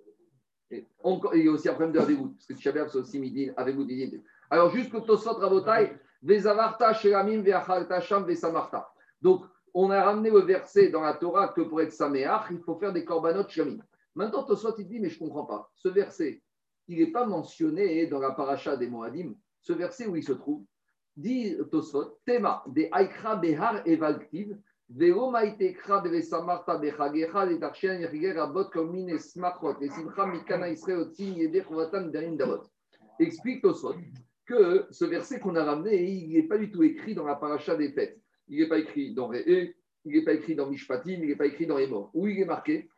Et 0.71 0.87
encore- 1.03 1.35
il 1.35 1.47
y 1.47 1.49
a 1.49 1.51
aussi 1.53 1.69
un 1.69 1.73
problème 1.73 1.93
de 1.93 1.99
Avegout, 1.99 2.35
parce 2.35 2.47
que 2.47 2.57
Shabbat, 2.57 2.91
c'est 2.91 2.99
aussi 2.99 3.19
midi, 3.19 3.51
Avegout, 3.57 3.87
midi. 3.87 4.23
Alors, 4.51 4.71
juste 4.71 4.93
que 4.93 4.99
Tosot 4.99 5.33
Rabotai, 5.33 5.97
Vezavarta, 6.23 6.93
Sheramim, 6.93 7.43
Veachalta, 7.43 8.01
Sham, 8.01 8.25
Vesamarta. 8.25 8.89
Donc, 9.21 9.45
on 9.75 9.91
a 9.91 10.03
ramené 10.03 10.31
le 10.31 10.41
verset 10.41 10.91
dans 10.91 11.01
la 11.01 11.15
Torah 11.15 11.49
que 11.49 11.63
pour 11.63 11.81
être 11.81 11.93
Saméach, 11.93 12.49
il 12.51 12.61
faut 12.61 12.77
faire 12.77 12.93
des 12.93 13.05
korbanot 13.05 13.49
Shamim. 13.49 13.79
Maintenant, 14.15 14.45
Tosot, 14.45 14.75
il 14.79 14.87
dit, 14.87 15.01
mais 15.01 15.09
je 15.09 15.23
ne 15.23 15.29
comprends 15.29 15.47
pas. 15.47 15.71
Ce 15.75 15.89
verset, 15.89 16.43
il 16.87 16.99
n'est 16.99 17.13
pas 17.13 17.27
mentionné 17.27 18.07
dans 18.07 18.19
la 18.19 18.33
paracha 18.33 18.77
des 18.77 18.89
Moadim. 18.89 19.35
Ce 19.69 19.75
verset 19.75 20.07
où 20.07 20.17
il 20.17 20.25
se 20.25 20.33
trouve, 20.33 20.65
dit 21.15 21.55
Tosot, 21.71 22.21
Tema, 22.25 22.65
de 22.69 22.89
Aikra 22.91 23.37
Behar 23.37 23.87
Evaltiv, 23.87 24.57
Vero 24.89 25.31
Maitekra 25.31 26.01
de 26.01 26.09
Vesamarta 26.09 26.79
Bechagecha, 26.79 27.47
de 27.47 27.57
Tarshen 27.57 28.01
Yerger 28.01 28.33
Rabot, 28.33 28.71
Komin 28.71 29.09
Esmachot, 29.09 29.79
et 29.83 29.91
Simcha 29.91 30.25
Mikana 30.25 30.71
Israel 30.71 31.01
Otzim 31.01 31.35
Yeder 31.35 31.65
Chovatan 31.65 32.07
Derin 32.07 32.37
Davot. 32.37 32.63
Explique 33.21 33.61
Tosot 33.61 33.97
que 34.47 34.87
ce 34.91 35.05
verset 35.05 35.39
qu'on 35.39 35.55
a 35.55 35.65
ramené, 35.65 36.03
il 36.03 36.33
n'est 36.33 36.49
pas 36.49 36.57
du 36.57 36.71
tout 36.71 36.83
écrit 36.83 37.15
dans 37.15 37.27
la 37.27 37.35
paracha 37.35 37.77
des 37.77 37.93
fêtes. 37.93 38.19
il 38.49 38.61
n'est 38.61 38.69
pas 38.69 38.79
écrit 38.79 39.13
dans 39.13 39.29
Réé, 39.29 39.77
il 40.07 40.13
n'est 40.13 40.25
pas 40.25 40.33
écrit 40.33 40.55
dans 40.55 40.71
Mishpatim, 40.71 41.19
il 41.21 41.29
n'est 41.29 41.37
pas 41.37 41.45
écrit 41.45 41.67
dans 41.67 41.77
Emor. 41.77 42.11
Où 42.15 42.27
il 42.27 42.41
est 42.41 42.47
marqué? 42.47 42.89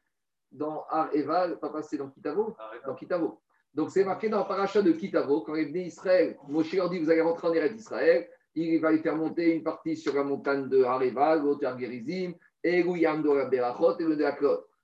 Dans 0.53 0.85
Ar 0.89 1.13
Eval, 1.17 1.59
papa, 1.59 1.83
c'est 1.83 1.97
dans 1.97 2.11
Kitavo? 2.11 2.55
Dans 2.87 2.95
Kitavo. 2.95 3.41
Donc 3.75 3.91
c'est 3.91 4.05
marqué 4.05 4.29
dans 4.29 4.45
paracha 4.45 4.83
de 4.83 4.93
Kitavo, 4.93 5.43
quand 5.43 5.55
les 5.55 5.67
Bnei 5.67 5.87
Israël, 5.87 6.37
Moshe 6.49 6.73
leur 6.73 6.91
dit 6.91 6.99
vous 6.99 7.11
allez 7.11 7.21
rentrer 7.21 7.49
en 7.49 7.53
Eretz 7.53 7.77
Israël, 7.77 8.29
il 8.55 8.81
va 8.81 8.91
les 8.91 8.99
faire 8.99 9.17
monter 9.17 9.55
une 9.55 9.63
partie 9.63 9.97
sur 9.97 10.15
la 10.15 10.25
montagne 10.25 10.69
de 10.69 10.83
Hareval, 10.83 11.43
l'autre 11.43 11.67
à 11.67 11.79
Gerizim, 11.79 12.33
et 12.65 12.83
Gouyam 12.83 13.23
de 13.23 13.31
la 13.31 13.45
Berachot 13.45 13.99
et 13.99 14.05
le 14.05 14.17
de 14.17 14.23
la. 14.23 14.37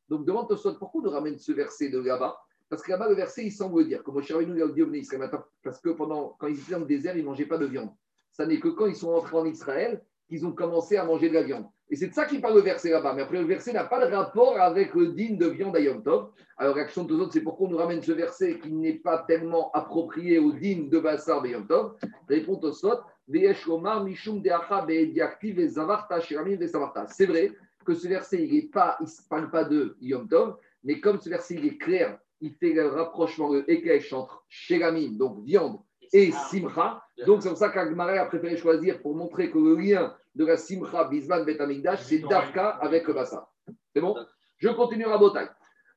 Donc 0.08 0.24
demande 0.24 0.48
Tosot, 0.48 0.74
pourquoi 0.74 1.00
on 1.00 1.04
nous 1.04 1.10
ramène 1.10 1.38
ce 1.38 1.52
verset 1.52 1.88
de 1.88 1.98
là-bas? 1.98 2.38
Parce 2.68 2.82
que 2.82 2.92
là-bas, 2.92 3.08
le 3.08 3.14
verset, 3.14 3.44
il 3.44 3.52
semble 3.52 3.86
dire, 3.86 4.02
comme 4.04 4.14
Moshe 4.14 4.30
Rabbeinu 4.30 4.56
l'a 4.56 4.68
dit 4.68 4.82
Bnei 4.82 5.00
Israël, 5.00 5.30
parce 5.62 5.80
que 5.80 5.90
pendant, 5.90 6.36
quand 6.38 6.46
ils 6.46 6.58
étaient 6.58 6.72
dans 6.72 6.80
le 6.80 6.86
désert, 6.86 7.16
ils 7.16 7.22
ne 7.22 7.26
mangeaient 7.26 7.46
pas 7.46 7.58
de 7.58 7.66
viande. 7.66 7.90
Ça 8.30 8.46
n'est 8.46 8.60
que 8.60 8.68
quand 8.68 8.86
ils 8.86 8.96
sont 8.96 9.10
rentrés 9.10 9.36
en 9.36 9.46
Israël 9.46 10.04
qu'ils 10.28 10.46
ont 10.46 10.52
commencé 10.52 10.96
à 10.96 11.04
manger 11.04 11.28
de 11.28 11.34
la 11.34 11.42
viande. 11.42 11.66
Et 11.88 11.94
c'est 11.94 12.08
de 12.08 12.14
ça 12.14 12.24
qu'il 12.24 12.40
parle 12.40 12.56
le 12.56 12.62
verset 12.62 12.90
là-bas. 12.90 13.14
Mais 13.14 13.22
après, 13.22 13.38
le 13.38 13.46
verset 13.46 13.72
n'a 13.72 13.84
pas 13.84 14.04
de 14.04 14.12
rapport 14.12 14.58
avec 14.58 14.94
le 14.94 15.12
digne 15.12 15.38
de 15.38 15.46
viande 15.46 15.76
à 15.76 15.80
Yom 15.80 16.02
Tov. 16.02 16.30
Alors, 16.56 16.74
réaction 16.74 17.04
de 17.04 17.14
autres, 17.14 17.32
c'est 17.32 17.42
pourquoi 17.42 17.68
on 17.68 17.70
nous 17.70 17.76
ramène 17.76 18.02
ce 18.02 18.10
verset 18.12 18.58
qui 18.58 18.72
n'est 18.72 18.94
pas 18.94 19.24
tellement 19.28 19.70
approprié 19.72 20.38
au 20.38 20.52
digne 20.52 20.88
de 20.88 20.98
Bassar 20.98 21.42
de 21.42 21.48
Yom 21.48 21.66
Tov. 21.66 21.94
Répond 22.28 22.58
au 22.60 22.72
Sot, 22.72 23.02
c'est 23.28 23.38
vrai 27.26 27.52
que 27.84 27.94
ce 27.94 28.08
verset, 28.08 28.42
il 28.42 28.64
ne 28.64 29.28
parle 29.28 29.50
pas 29.50 29.64
de 29.64 29.96
Yom 30.00 30.28
Tov, 30.28 30.56
mais 30.82 31.00
comme 31.00 31.20
ce 31.20 31.28
verset 31.28 31.54
il 31.54 31.66
est 31.66 31.78
clair, 31.78 32.18
il 32.40 32.52
fait 32.54 32.72
le 32.72 32.88
rapprochement, 32.88 33.52
le 33.52 33.68
éclairage 33.70 34.12
entre 34.12 34.44
Sheramim, 34.48 35.16
donc 35.16 35.44
viande, 35.44 35.78
et 36.12 36.30
Simcha. 36.32 37.02
Donc 37.26 37.42
c'est 37.42 37.48
pour 37.48 37.58
ça 37.58 37.70
qu'Agmaré 37.70 38.18
a 38.18 38.26
préféré 38.26 38.56
choisir 38.56 39.00
pour 39.00 39.14
montrer 39.14 39.50
que 39.50 39.58
le 39.58 39.74
lien 39.76 40.14
de 40.34 40.44
la 40.44 40.56
Simcha 40.56 41.04
Bisman 41.04 41.44
Bet 41.44 41.60
Amigdash, 41.60 42.02
c'est 42.02 42.18
Dafka 42.18 42.68
avec 42.68 43.06
le 43.08 43.14
Bassa. 43.14 43.48
C'est 43.94 44.00
bon? 44.00 44.14
Je 44.58 44.68
continue 44.68 45.06
à 45.06 45.18
Botaï. 45.18 45.48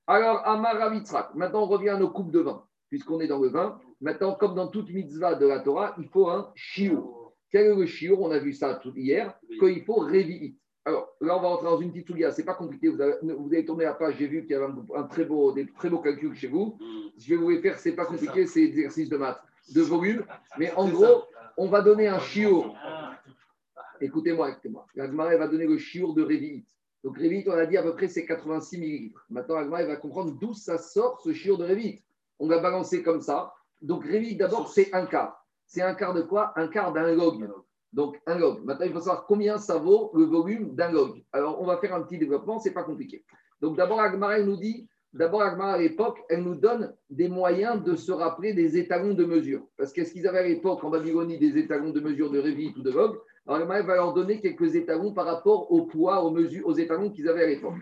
Alors, 0.07 0.41
Amara 0.47 0.89
Mitzrak. 0.89 1.35
Maintenant, 1.35 1.63
on 1.63 1.67
revient 1.67 1.89
à 1.89 1.97
nos 1.97 2.09
coupes 2.09 2.31
de 2.31 2.39
vin, 2.39 2.63
puisqu'on 2.89 3.19
est 3.19 3.27
dans 3.27 3.39
le 3.39 3.49
vin. 3.49 3.79
Maintenant, 4.01 4.33
comme 4.33 4.55
dans 4.55 4.67
toute 4.67 4.89
mitzvah 4.89 5.35
de 5.35 5.45
la 5.45 5.59
Torah, 5.59 5.93
il 5.99 6.07
faut 6.07 6.29
un 6.29 6.51
shiur. 6.55 7.33
Quel 7.51 7.67
est 7.67 7.75
le 7.75 7.85
shiur 7.85 8.21
On 8.21 8.31
a 8.31 8.39
vu 8.39 8.53
ça 8.53 8.75
tout 8.75 8.93
hier, 8.95 9.37
qu'il 9.59 9.83
faut 9.83 9.99
révi'it. 9.99 10.57
Alors, 10.85 11.09
là, 11.21 11.37
on 11.37 11.41
va 11.41 11.49
rentrer 11.49 11.65
dans 11.67 11.79
une 11.79 11.91
petite 11.91 12.07
soulière. 12.07 12.33
C'est 12.33 12.45
pas 12.45 12.55
compliqué. 12.55 12.87
Vous 12.87 12.99
avez, 12.99 13.13
vous 13.21 13.53
avez 13.53 13.65
tourné 13.65 13.83
la 13.83 13.93
page. 13.93 14.15
J'ai 14.17 14.27
vu 14.27 14.41
qu'il 14.41 14.51
y 14.51 14.55
avait 14.55 14.65
un, 14.65 14.85
un 14.95 15.03
très 15.03 15.25
beau, 15.25 15.51
des 15.51 15.67
très 15.67 15.89
beaux 15.89 15.99
calculs 15.99 16.33
chez 16.33 16.47
vous. 16.47 16.79
Je 17.17 17.29
vais 17.29 17.35
vous 17.35 17.49
les 17.49 17.61
faire. 17.61 17.77
C'est 17.77 17.91
pas 17.91 18.05
compliqué. 18.05 18.47
C'est 18.47 18.63
exercice 18.63 19.09
de 19.09 19.17
maths, 19.17 19.41
de 19.73 19.81
volume. 19.81 20.25
Mais 20.57 20.71
en 20.73 20.87
gros, 20.87 21.23
on 21.57 21.67
va 21.67 21.81
donner 21.81 22.07
un 22.07 22.19
shiur. 22.19 22.75
Écoutez-moi, 24.01 24.51
écoutez-moi. 24.51 24.85
L'Agmara 24.95 25.35
va 25.35 25.47
donner 25.47 25.67
le 25.67 25.77
shiur 25.77 26.13
de 26.13 26.23
Révit. 26.23 26.65
Donc 27.03 27.17
Révit, 27.17 27.43
on 27.47 27.51
a 27.51 27.65
dit 27.65 27.77
à 27.77 27.83
peu 27.83 27.95
près 27.95 28.07
c'est 28.07 28.25
86 28.25 28.77
millilitres. 28.77 29.25
Maintenant, 29.29 29.55
l'Agmara 29.55 29.83
va 29.85 29.95
comprendre 29.95 30.37
d'où 30.39 30.53
ça 30.53 30.77
sort 30.77 31.21
ce 31.21 31.33
shiur 31.33 31.57
de 31.57 31.65
Révit. 31.65 32.01
On 32.39 32.47
va 32.47 32.59
balancer 32.59 33.03
comme 33.03 33.21
ça. 33.21 33.53
Donc 33.81 34.05
Révit, 34.05 34.35
d'abord, 34.35 34.69
c'est 34.69 34.93
un 34.93 35.05
quart. 35.05 35.45
C'est 35.65 35.81
un 35.81 35.93
quart 35.93 36.13
de 36.13 36.21
quoi? 36.21 36.53
Un 36.55 36.67
quart 36.67 36.93
d'un 36.93 37.13
log. 37.13 37.49
Donc 37.91 38.19
un 38.25 38.37
log. 38.37 38.63
Maintenant, 38.63 38.85
il 38.85 38.93
faut 38.93 38.99
savoir 38.99 39.25
combien 39.25 39.57
ça 39.57 39.77
vaut 39.77 40.11
le 40.13 40.25
volume 40.25 40.75
d'un 40.75 40.91
log. 40.91 41.23
Alors, 41.31 41.61
on 41.61 41.65
va 41.65 41.77
faire 41.77 41.93
un 41.93 42.01
petit 42.01 42.17
développement, 42.17 42.59
c'est 42.59 42.73
pas 42.73 42.83
compliqué. 42.83 43.25
Donc 43.61 43.75
d'abord, 43.77 43.99
Agmara 43.99 44.39
nous 44.39 44.57
dit 44.57 44.87
D'abord, 45.11 45.41
à 45.41 45.77
l'époque, 45.77 46.19
elle 46.29 46.43
nous 46.43 46.55
donne 46.55 46.93
des 47.09 47.29
moyens 47.29 47.83
de 47.83 47.95
se 47.95 48.11
rappeler 48.11 48.53
des 48.53 48.77
étalons 48.77 49.15
de 49.15 49.25
mesure. 49.25 49.65
Parce 49.75 49.91
qu'est-ce 49.91 50.13
qu'ils 50.13 50.27
avaient 50.27 50.39
à 50.39 50.47
l'époque 50.47 50.83
en 50.83 50.91
Babylonie 50.91 51.39
des 51.39 51.57
étalons 51.57 51.89
de 51.89 51.99
mesure 51.99 52.29
de 52.29 52.37
Révit 52.37 52.73
ou 52.77 52.81
de 52.83 52.91
log 52.91 53.17
Alors, 53.47 53.61
Agmara 53.61 53.81
va 53.81 53.95
leur 53.95 54.13
donner 54.13 54.39
quelques 54.39 54.75
étalons 54.75 55.13
par 55.13 55.25
rapport 55.25 55.71
au 55.71 55.87
poids, 55.87 56.23
aux 56.23 56.29
mesures, 56.29 56.67
aux 56.67 56.75
étalons 56.75 57.09
qu'ils 57.09 57.27
avaient 57.27 57.43
à 57.43 57.47
l'époque. 57.47 57.73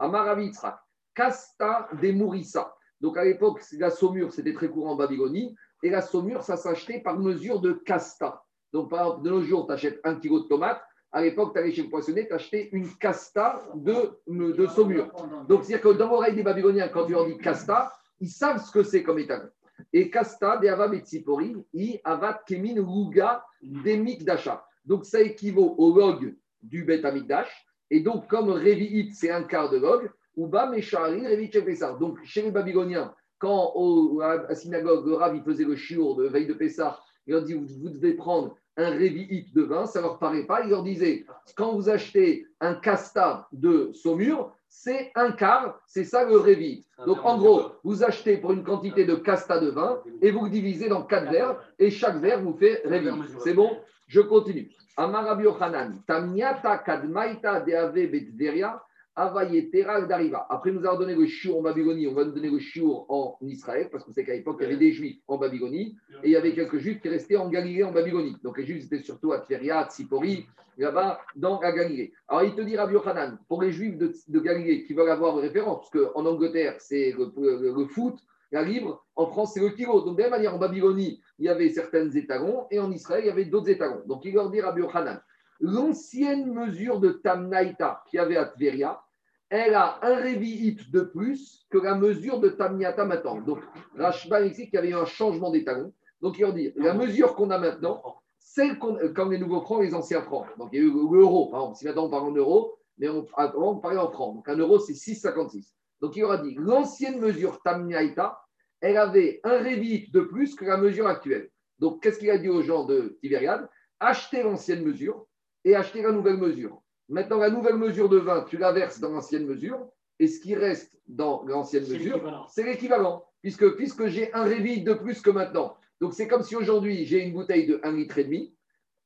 Amaravitra, 0.00 0.82
Casta 1.14 1.88
des 2.00 2.12
Mourissa. 2.12 2.74
Donc, 3.00 3.16
à 3.16 3.24
l'époque, 3.24 3.60
la 3.78 3.90
saumure, 3.90 4.32
c'était 4.32 4.52
très 4.52 4.68
courant 4.68 4.92
en 4.92 4.96
Babylonie. 4.96 5.54
Et 5.84 5.90
la 5.90 6.02
saumure, 6.02 6.42
ça 6.42 6.56
s'achetait 6.56 7.00
par 7.00 7.18
mesure 7.18 7.60
de 7.60 7.72
casta. 7.72 8.42
Donc, 8.72 8.90
par 8.90 9.00
exemple, 9.00 9.22
de 9.24 9.30
nos 9.30 9.42
jours, 9.42 9.66
tu 9.66 9.72
achètes 9.72 10.00
un 10.02 10.16
kilo 10.16 10.40
de 10.40 10.48
tomates. 10.48 10.82
À 11.12 11.20
l'époque, 11.20 11.52
tu 11.52 11.60
allais 11.60 11.72
chez 11.72 11.82
le 11.82 11.90
poissonnier, 11.90 12.26
tu 12.26 12.32
achetais 12.32 12.70
une 12.72 12.88
casta 12.96 13.62
de, 13.74 14.66
saumure. 14.66 15.10
Donc, 15.46 15.64
c'est-à-dire 15.64 15.82
que 15.82 15.96
dans 15.98 16.08
l'oreille 16.08 16.34
des 16.34 16.42
Babyloniens, 16.42 16.88
quand 16.88 17.04
tu 17.04 17.12
leur 17.12 17.26
dis 17.26 17.36
casta, 17.36 17.92
ils 18.18 18.30
savent 18.30 18.64
ce 18.64 18.72
que 18.72 18.82
c'est 18.82 19.02
comme 19.02 19.18
étalon. 19.18 19.48
Et 19.92 20.10
casta 20.10 20.56
de 20.56 20.68
Ava 20.68 20.88
Metsipori, 20.88 21.56
i 21.74 22.00
Avat 22.02 22.42
Kemin 22.46 22.76
Luga 22.76 23.44
Demik 23.60 24.24
d'achat. 24.24 24.64
Donc, 24.86 25.04
ça 25.04 25.20
équivaut 25.20 25.74
au 25.76 25.94
log 25.94 26.34
du 26.62 26.84
Bet 26.84 27.04
Amikdash. 27.04 27.66
Et 27.90 28.00
donc, 28.00 28.26
comme 28.26 28.48
Revi'it, 28.48 29.12
c'est 29.14 29.30
un 29.30 29.42
quart 29.42 29.70
de 29.70 29.76
log, 29.76 30.10
Uba 30.36 30.66
Meshari 30.70 31.50
Pessar. 31.50 31.98
Donc, 31.98 32.18
chez 32.24 32.40
les 32.40 32.50
Babyloniens, 32.50 33.14
quand 33.38 33.72
au, 33.74 34.20
à 34.22 34.36
la 34.48 34.54
synagogue, 34.54 35.06
le 35.06 35.14
Rav, 35.14 35.36
il 35.36 35.42
faisait 35.42 35.64
le 35.64 35.76
chiour 35.76 36.16
de 36.16 36.26
veille 36.28 36.46
de 36.46 36.54
Pessah, 36.54 36.98
il 37.26 37.34
leur 37.34 37.42
dit 37.42 37.54
vous, 37.54 37.66
vous 37.80 37.90
devez 37.90 38.14
prendre 38.14 38.56
un 38.76 38.90
révi'it 38.90 39.52
de 39.54 39.62
vin, 39.62 39.86
ça 39.86 40.00
ne 40.00 40.04
leur 40.04 40.18
paraît 40.18 40.44
pas. 40.44 40.62
Il 40.62 40.70
leur 40.70 40.82
disait 40.82 41.26
quand 41.56 41.72
vous 41.74 41.88
achetez 41.88 42.46
un 42.60 42.74
casta 42.74 43.48
de 43.52 43.90
saumure, 43.92 44.54
c'est 44.68 45.12
un 45.14 45.32
quart, 45.32 45.78
c'est 45.86 46.04
ça 46.04 46.24
le 46.24 46.36
révi'it. 46.36 46.86
Donc 47.06 47.18
en 47.24 47.36
gros, 47.36 47.72
vous 47.84 48.02
achetez 48.02 48.38
pour 48.38 48.52
une 48.52 48.64
quantité 48.64 49.04
de 49.04 49.14
casta 49.14 49.60
de 49.60 49.68
vin 49.68 50.00
et 50.22 50.30
vous 50.30 50.44
le 50.44 50.50
divisez 50.50 50.88
dans 50.88 51.02
quatre 51.02 51.30
verres 51.30 51.56
et 51.78 51.90
chaque 51.90 52.16
verre 52.16 52.40
vous 52.40 52.54
fait 52.54 52.82
révi'it. 52.84 53.22
C'est 53.44 53.54
bon? 53.54 53.78
Je 54.06 54.20
continue. 54.20 54.70
Amarabi 54.96 55.46
Ochanan, 55.46 56.02
Tamiata 56.06 56.78
Kadmaita 56.78 57.60
Deave 57.60 58.10
Betveria. 58.10 58.82
D'Ariva. 59.14 60.46
Après 60.48 60.70
nous 60.70 60.78
avoir 60.78 60.98
donné 60.98 61.14
le 61.14 61.26
chiour 61.26 61.58
en 61.58 61.62
Babylonie, 61.62 62.06
on 62.06 62.14
va 62.14 62.24
nous 62.24 62.32
donner 62.32 62.50
le 62.50 62.58
chiour 62.58 63.06
en 63.10 63.36
Israël, 63.42 63.88
parce 63.90 64.04
qu'on 64.04 64.12
sait 64.12 64.24
qu'à 64.24 64.32
l'époque, 64.32 64.56
il 64.60 64.64
y 64.64 64.66
avait 64.66 64.76
des 64.76 64.92
juifs 64.92 65.18
en 65.28 65.36
Babylonie, 65.36 65.96
et 66.22 66.28
il 66.28 66.30
y 66.30 66.36
avait 66.36 66.54
quelques 66.54 66.78
juifs 66.78 67.00
qui 67.00 67.08
restaient 67.08 67.36
en 67.36 67.48
Galilée, 67.48 67.84
en 67.84 67.92
Babylonie. 67.92 68.36
Donc 68.42 68.56
les 68.58 68.64
juifs 68.64 68.84
étaient 68.86 69.02
surtout 69.02 69.32
à 69.32 69.40
Tveria, 69.40 69.80
à 69.80 69.90
Tsipori, 69.90 70.46
là-bas, 70.78 71.20
dans 71.36 71.60
la 71.60 71.72
Galilée. 71.72 72.12
Alors 72.28 72.44
il 72.44 72.54
te 72.54 72.62
dit, 72.62 72.76
Rabbi 72.76 72.94
Yochanan, 72.94 73.38
pour 73.48 73.60
les 73.62 73.72
juifs 73.72 73.98
de, 73.98 74.12
de 74.28 74.40
Galilée 74.40 74.84
qui 74.84 74.94
veulent 74.94 75.10
avoir 75.10 75.38
une 75.38 75.44
référence, 75.44 75.90
parce 75.90 76.06
qu'en 76.06 76.24
Angleterre, 76.24 76.76
c'est 76.78 77.12
le, 77.12 77.30
le, 77.36 77.74
le, 77.74 77.86
foot, 77.86 78.18
la 78.50 78.62
libre, 78.62 79.04
en 79.14 79.26
France, 79.26 79.52
c'est 79.54 79.60
le 79.60 79.70
kilo. 79.70 80.00
Donc 80.00 80.16
de 80.16 80.22
la 80.22 80.30
même 80.30 80.38
manière, 80.38 80.54
en 80.54 80.58
Babylonie, 80.58 81.20
il 81.38 81.44
y 81.44 81.48
avait 81.48 81.68
certains 81.68 82.10
étalons, 82.10 82.66
et 82.70 82.78
en 82.78 82.90
Israël, 82.90 83.24
il 83.24 83.28
y 83.28 83.30
avait 83.30 83.44
d'autres 83.44 83.68
étalons. 83.68 84.02
Donc 84.06 84.24
il 84.24 84.32
leur 84.32 84.50
dit, 84.50 84.60
Rabbi 84.60 84.80
Yochanan, 84.80 85.20
l'ancienne 85.62 86.52
mesure 86.52 87.00
de 87.00 87.10
Tamnaïta 87.10 88.04
qu'il 88.10 88.18
y 88.18 88.20
avait 88.20 88.36
à 88.36 88.44
Tveria, 88.44 89.00
elle 89.48 89.74
a 89.74 89.98
un 90.00 90.16
révi'it 90.16 90.90
de 90.90 91.02
plus 91.02 91.66
que 91.70 91.76
la 91.76 91.94
mesure 91.94 92.40
de 92.40 92.48
Tamniata 92.48 93.04
maintenant. 93.04 93.38
Donc, 93.38 93.58
Rashba 93.98 94.40
ici 94.46 94.64
qu'il 94.64 94.74
y 94.74 94.78
avait 94.78 94.94
un 94.94 95.04
changement 95.04 95.50
d'étalon. 95.50 95.92
Donc, 96.22 96.38
il 96.38 96.40
leur 96.40 96.54
dit, 96.54 96.72
la 96.74 96.94
mesure 96.94 97.34
qu'on 97.34 97.50
a 97.50 97.58
maintenant, 97.58 98.02
celle 98.38 98.78
qu'on, 98.78 98.96
comme 99.14 99.30
les 99.30 99.38
nouveaux 99.38 99.60
francs, 99.60 99.82
les 99.82 99.94
anciens 99.94 100.22
francs. 100.22 100.46
Donc, 100.56 100.70
il 100.72 100.78
y 100.78 100.82
a 100.82 100.84
eu 100.84 100.90
l'euro, 100.90 101.50
par 101.50 101.60
exemple. 101.60 101.78
Si 101.78 101.84
maintenant 101.84 102.06
on 102.06 102.10
parle 102.10 102.30
en 102.30 102.34
euros, 102.34 102.78
mais 102.96 103.10
on, 103.10 103.26
avant 103.36 103.72
on 103.72 103.78
parlait 103.78 103.98
en 103.98 104.10
francs. 104.10 104.36
Donc, 104.36 104.48
un 104.48 104.56
euro, 104.56 104.78
c'est 104.78 104.94
6,56. 104.94 105.70
Donc, 106.00 106.16
il 106.16 106.20
leur 106.22 106.32
a 106.32 106.38
dit, 106.38 106.54
l'ancienne 106.58 107.20
mesure 107.20 107.60
Tamniata, 107.62 108.40
elle 108.80 108.96
avait 108.96 109.40
un 109.44 109.58
révi'it 109.58 110.10
de 110.12 110.20
plus 110.22 110.54
que 110.54 110.64
la 110.64 110.78
mesure 110.78 111.06
actuelle. 111.06 111.50
Donc, 111.78 112.02
qu'est-ce 112.02 112.18
qu'il 112.18 112.30
a 112.30 112.38
dit 112.38 112.48
aux 112.48 112.62
gens 112.62 112.84
de 112.84 113.18
Tibériade? 113.20 113.68
Achetez 114.00 114.42
l'ancienne 114.42 114.82
mesure 114.82 115.26
et 115.64 115.74
achetez 115.76 116.02
la 116.02 116.12
nouvelle 116.12 116.36
mesure. 116.36 116.82
Maintenant, 117.08 117.38
la 117.38 117.50
nouvelle 117.50 117.76
mesure 117.76 118.08
de 118.08 118.18
vin, 118.18 118.44
tu 118.48 118.56
la 118.56 118.72
verses 118.72 119.00
dans 119.00 119.10
l'ancienne 119.10 119.46
mesure, 119.46 119.88
et 120.18 120.26
ce 120.26 120.40
qui 120.40 120.54
reste 120.54 120.98
dans 121.08 121.42
l'ancienne 121.44 121.86
mesure, 121.88 122.46
c'est 122.48 122.62
l'équivalent, 122.62 123.24
puisque, 123.42 123.76
puisque 123.76 124.06
j'ai 124.06 124.32
un 124.34 124.44
révit 124.44 124.82
de 124.82 124.94
plus 124.94 125.20
que 125.20 125.30
maintenant. 125.30 125.76
Donc, 126.00 126.14
c'est 126.14 126.28
comme 126.28 126.42
si 126.42 126.56
aujourd'hui, 126.56 127.04
j'ai 127.04 127.22
une 127.22 127.32
bouteille 127.32 127.66
de 127.66 127.76
1,5 127.78 127.96
litre. 127.96 128.18
Et 128.18 128.24
demi. 128.24 128.54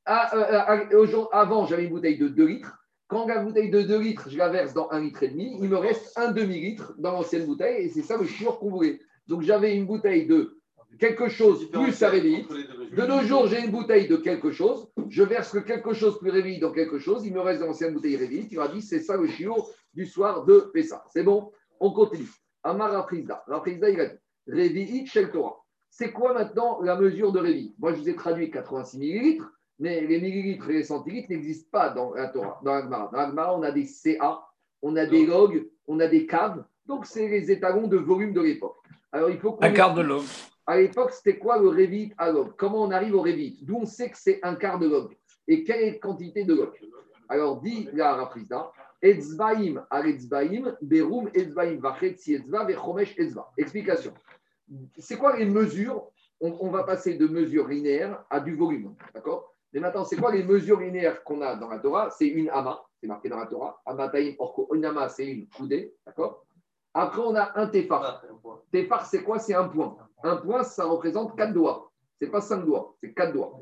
avant, 0.05 1.65
j'avais 1.65 1.83
une 1.85 1.91
bouteille 1.91 2.17
de 2.17 2.27
2 2.27 2.45
litres. 2.45 2.77
Quand 3.07 3.25
la 3.27 3.39
bouteille 3.39 3.69
de 3.69 3.81
2 3.81 3.99
litres, 3.99 4.29
je 4.29 4.37
la 4.37 4.49
verse 4.49 4.73
dans 4.73 4.89
1,5 4.89 5.01
litre, 5.01 5.23
et 5.23 5.29
demi, 5.29 5.57
il 5.61 5.69
me 5.69 5.77
reste 5.77 6.17
un 6.17 6.31
demi-litre 6.31 6.95
dans 6.97 7.11
l'ancienne 7.11 7.45
bouteille, 7.45 7.85
et 7.85 7.89
c'est 7.89 8.01
ça 8.01 8.17
le 8.17 8.25
chiot 8.25 8.53
qu'on 8.53 8.69
voulait. 8.69 8.99
Donc, 9.27 9.41
j'avais 9.41 9.75
une 9.75 9.85
bouteille 9.85 10.27
de 10.27 10.56
quelque 10.97 11.29
chose 11.29 11.69
plus 11.71 12.01
à 12.03 12.09
révite. 12.09 12.49
De 12.49 13.05
nos 13.05 13.21
jours, 13.21 13.47
j'ai 13.47 13.63
une 13.63 13.71
bouteille 13.71 14.07
de 14.07 14.17
quelque 14.17 14.51
chose. 14.51 14.87
Je 15.09 15.23
verse 15.23 15.51
que 15.51 15.59
quelque 15.59 15.93
chose 15.93 16.19
plus 16.19 16.29
révite 16.29 16.61
dans 16.61 16.71
quelque 16.71 16.99
chose. 16.99 17.25
Il 17.25 17.33
me 17.33 17.41
reste 17.41 17.61
l'ancienne 17.61 17.93
bouteille 17.93 18.17
révite. 18.17 18.51
Il 18.51 18.57
m'a 18.57 18.67
dit 18.67 18.81
c'est 18.81 18.99
ça 18.99 19.17
le 19.17 19.27
chiot 19.27 19.67
du 19.93 20.05
soir 20.05 20.45
de 20.45 20.69
Pessa. 20.73 21.03
C'est 21.11 21.23
bon 21.23 21.51
On 21.79 21.91
continue. 21.91 22.29
Amar 22.63 22.91
Rafrizda. 22.91 23.43
Rafrizda, 23.47 23.89
il 23.89 24.01
a 24.01 24.05
dit 24.07 24.17
Révit 24.47 25.05
Shel 25.07 25.31
Torah. 25.31 25.57
C'est 25.89 26.11
quoi 26.11 26.33
maintenant 26.33 26.81
la 26.81 26.95
mesure 26.95 27.31
de 27.31 27.39
révit 27.39 27.75
Moi, 27.79 27.93
je 27.93 27.99
vous 27.99 28.09
ai 28.09 28.15
traduit 28.15 28.51
86 28.51 28.99
millilitres, 28.99 29.51
mais 29.79 30.01
les 30.01 30.21
millilitres 30.21 30.69
et 30.69 30.73
les 30.73 30.83
centilitres 30.83 31.29
n'existent 31.29 31.69
pas 31.71 31.89
dans 31.89 32.13
la 32.13 32.27
Torah, 32.27 32.59
dans 32.63 32.73
l'Agmara. 32.73 33.09
Dans 33.11 33.17
l'Agmara, 33.17 33.57
on 33.57 33.63
a 33.63 33.71
des 33.71 33.85
CA, 33.85 34.41
on 34.81 34.95
a 34.95 35.05
des 35.05 35.25
logs, 35.25 35.67
on 35.87 35.99
a 35.99 36.07
des 36.07 36.25
caves. 36.25 36.63
Donc, 36.85 37.05
c'est 37.05 37.27
les 37.27 37.51
étalons 37.51 37.87
de 37.87 37.97
volume 37.97 38.33
de 38.33 38.41
l'époque. 38.41 38.77
Alors, 39.11 39.29
il 39.29 39.39
faut 39.39 39.53
qu'on 39.53 39.65
Un 39.65 39.71
quart 39.71 39.93
de 39.93 40.01
log. 40.01 40.23
À 40.67 40.77
l'époque, 40.77 41.13
c'était 41.13 41.37
quoi 41.37 41.57
le 41.59 41.69
révit 41.69 42.13
à 42.17 42.29
log 42.29 42.51
Comment 42.57 42.83
on 42.83 42.91
arrive 42.91 43.15
au 43.15 43.21
révit 43.21 43.57
D'où 43.61 43.77
on 43.77 43.85
sait 43.85 44.09
que 44.09 44.17
c'est 44.17 44.39
un 44.43 44.55
quart 44.55 44.77
de 44.79 44.87
log 44.87 45.15
Et 45.47 45.63
quelle 45.63 45.81
est 45.81 45.91
la 45.91 45.97
quantité 45.97 46.43
de 46.43 46.53
log 46.53 46.71
Alors, 47.29 47.61
dit 47.61 47.87
la 47.93 48.15
Raprisda, 48.15 48.71
Etzbaim 49.01 49.85
aretzbaim, 49.89 50.75
berum 50.81 51.29
etzbaim 51.33 51.79
vachetzi 51.79 52.33
etzva, 52.33 52.65
vechomesh 52.65 53.17
etzva. 53.17 53.51
Explication. 53.57 54.13
C'est 54.97 55.17
quoi 55.17 55.37
les 55.37 55.45
mesures? 55.45 56.09
On, 56.39 56.69
va 56.69 56.83
passer 56.83 57.15
de 57.15 57.25
mesures 57.27 57.67
linéaires 57.67 58.23
à 58.29 58.39
du 58.39 58.55
volume. 58.55 58.95
D'accord? 59.13 59.55
Mais 59.73 59.79
maintenant, 59.79 60.03
c'est 60.03 60.17
quoi 60.17 60.31
les 60.31 60.43
mesures 60.43 60.79
linéaires 60.79 61.23
qu'on 61.23 61.41
a 61.41 61.55
dans 61.55 61.69
la 61.69 61.79
Torah? 61.79 62.11
C'est 62.11 62.27
une 62.27 62.49
ama, 62.49 62.83
c'est 62.99 63.07
marqué 63.07 63.27
dans 63.27 63.37
la 63.37 63.47
Torah. 63.47 63.81
Amataim 63.85 64.33
orko, 64.37 64.69
une 64.75 64.85
ama, 64.85 65.09
c'est 65.09 65.25
une 65.25 65.47
coudée. 65.47 65.95
D'accord? 66.05 66.45
Après, 66.97 67.21
on 67.21 67.35
a 67.35 67.51
un 67.59 67.67
tefar. 67.67 68.23
Tefar, 68.71 69.05
c'est 69.05 69.23
quoi? 69.23 69.37
C'est 69.37 69.53
un 69.53 69.67
point. 69.67 69.95
Un 70.23 70.37
point, 70.37 70.63
ça 70.63 70.85
représente 70.85 71.37
quatre 71.37 71.53
doigts. 71.53 71.91
C'est 72.19 72.27
pas 72.27 72.41
cinq 72.41 72.65
doigts, 72.65 72.95
c'est 72.99 73.13
quatre 73.13 73.33
doigts. 73.33 73.61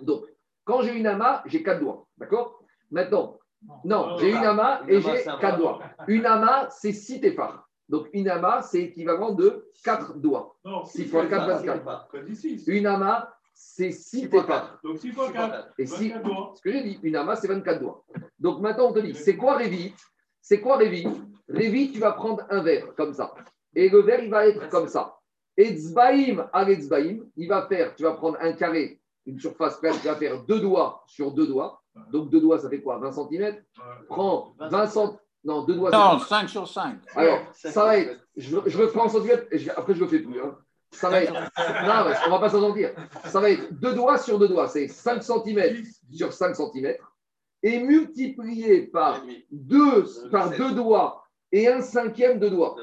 Donc, 0.00 0.24
quand 0.64 0.82
j'ai 0.82 0.94
une 0.94 1.06
ama, 1.06 1.42
j'ai 1.46 1.62
quatre 1.64 1.80
doigts. 1.80 2.06
D'accord? 2.16 2.62
Maintenant, 2.92 3.38
non, 3.84 4.16
j'ai 4.18 4.30
une 4.30 4.44
ama 4.44 4.82
et 4.86 5.00
j'ai 5.00 5.24
quatre 5.24 5.58
doigts. 5.58 5.80
Une 6.06 6.24
ama, 6.26 6.68
c'est 6.70 6.92
six 6.92 7.20
tefars. 7.20 7.68
Donc, 7.88 8.08
une 8.12 8.28
ama, 8.28 8.62
c'est 8.62 8.82
équivalent 8.82 9.32
de 9.32 9.68
quatre 9.82 10.14
doigts. 10.14 10.54
Non, 10.64 10.84
Six 10.84 11.06
fois 11.06 11.22
fois 11.22 11.30
quatre, 11.30 11.64
quatre. 11.64 11.82
vingt-quatre. 11.84 12.08
T'as 12.12 12.22
dit 12.22 12.36
six. 12.36 12.64
Une 12.68 12.86
ama, 12.86 13.34
c'est 13.52 13.90
six 13.90 14.30
tefars. 14.30 14.78
Donc 14.84 14.98
six 14.98 15.10
fois 15.10 15.30
quatre. 15.32 15.72
Et 15.78 15.86
si, 15.86 16.10
24 16.10 16.22
doigts. 16.24 16.52
ce 16.54 16.62
que 16.62 16.70
j'ai 16.70 16.82
dit, 16.84 17.00
une 17.02 17.16
ama, 17.16 17.34
c'est 17.34 17.48
24 17.48 17.80
doigts. 17.80 18.04
Donc 18.38 18.60
maintenant, 18.60 18.90
on 18.90 18.92
te 18.92 19.00
dit, 19.00 19.14
c'est 19.14 19.36
quoi 19.36 19.56
Révi? 19.56 19.92
C'est 20.40 20.60
quoi 20.60 20.76
Révi? 20.76 21.06
Révi, 21.48 21.92
tu 21.92 21.98
vas 21.98 22.12
prendre 22.12 22.42
un 22.50 22.62
verre, 22.62 22.94
comme 22.96 23.12
ça. 23.14 23.34
Et 23.74 23.88
le 23.88 24.00
verre, 24.02 24.22
il 24.22 24.30
va 24.30 24.46
être 24.46 24.68
comme 24.68 24.88
ça. 24.88 25.16
Et 25.56 25.76
Tzbaïm 25.76 26.46
à 26.52 26.64
Tzbaïm, 26.64 27.24
il 27.36 27.48
va 27.48 27.66
faire, 27.66 27.94
tu 27.94 28.02
vas 28.02 28.12
prendre 28.12 28.38
un 28.40 28.52
carré, 28.54 29.00
une 29.26 29.38
surface 29.38 29.78
plate, 29.78 30.00
tu 30.00 30.06
vas 30.08 30.16
faire 30.16 30.42
deux 30.44 30.60
doigts 30.60 31.02
sur 31.06 31.32
deux 31.32 31.46
doigts. 31.46 31.80
Donc 32.10 32.28
deux 32.30 32.40
doigts, 32.40 32.58
ça 32.58 32.68
fait 32.68 32.80
quoi 32.80 32.98
20 32.98 33.12
cm. 33.12 33.56
Prends 34.08 34.54
20 34.58 34.86
cm. 34.88 35.10
Non, 35.44 35.62
deux 35.64 35.74
doigts. 35.74 35.90
Non, 35.90 36.18
c'est 36.18 36.28
5 36.28 36.48
sur 36.48 36.66
5. 36.66 36.96
Alors, 37.14 37.38
ça 37.52 37.84
va 37.84 37.98
être, 37.98 38.18
je, 38.36 38.56
je 38.66 38.78
le 38.78 38.88
prends 38.88 39.04
en 39.04 39.08
centimètres, 39.10 39.46
et 39.52 39.58
je- 39.58 39.70
après 39.70 39.94
je 39.94 40.00
le 40.00 40.08
fais 40.08 40.20
plus. 40.20 40.40
hein. 40.40 40.56
Ça 40.90 41.10
va 41.10 41.22
être, 41.22 41.32
non, 41.86 42.12
on 42.26 42.30
va 42.30 42.38
pas 42.38 42.48
s'en 42.48 42.60
mentir. 42.60 42.90
Ça 43.26 43.40
va 43.40 43.50
être 43.50 43.72
deux 43.78 43.94
doigts 43.94 44.16
sur 44.18 44.38
deux 44.38 44.48
doigts, 44.48 44.68
c'est 44.68 44.88
5 44.88 45.22
cm 45.22 45.84
sur 46.12 46.32
5 46.32 46.54
cm, 46.56 46.94
et 47.62 47.78
multiplié 47.80 48.86
par 48.86 49.22
deux, 49.50 50.04
par 50.30 50.50
deux 50.50 50.72
doigts 50.72 51.23
et 51.54 51.68
un 51.68 51.80
cinquième 51.80 52.40
de 52.40 52.48
doigt. 52.48 52.74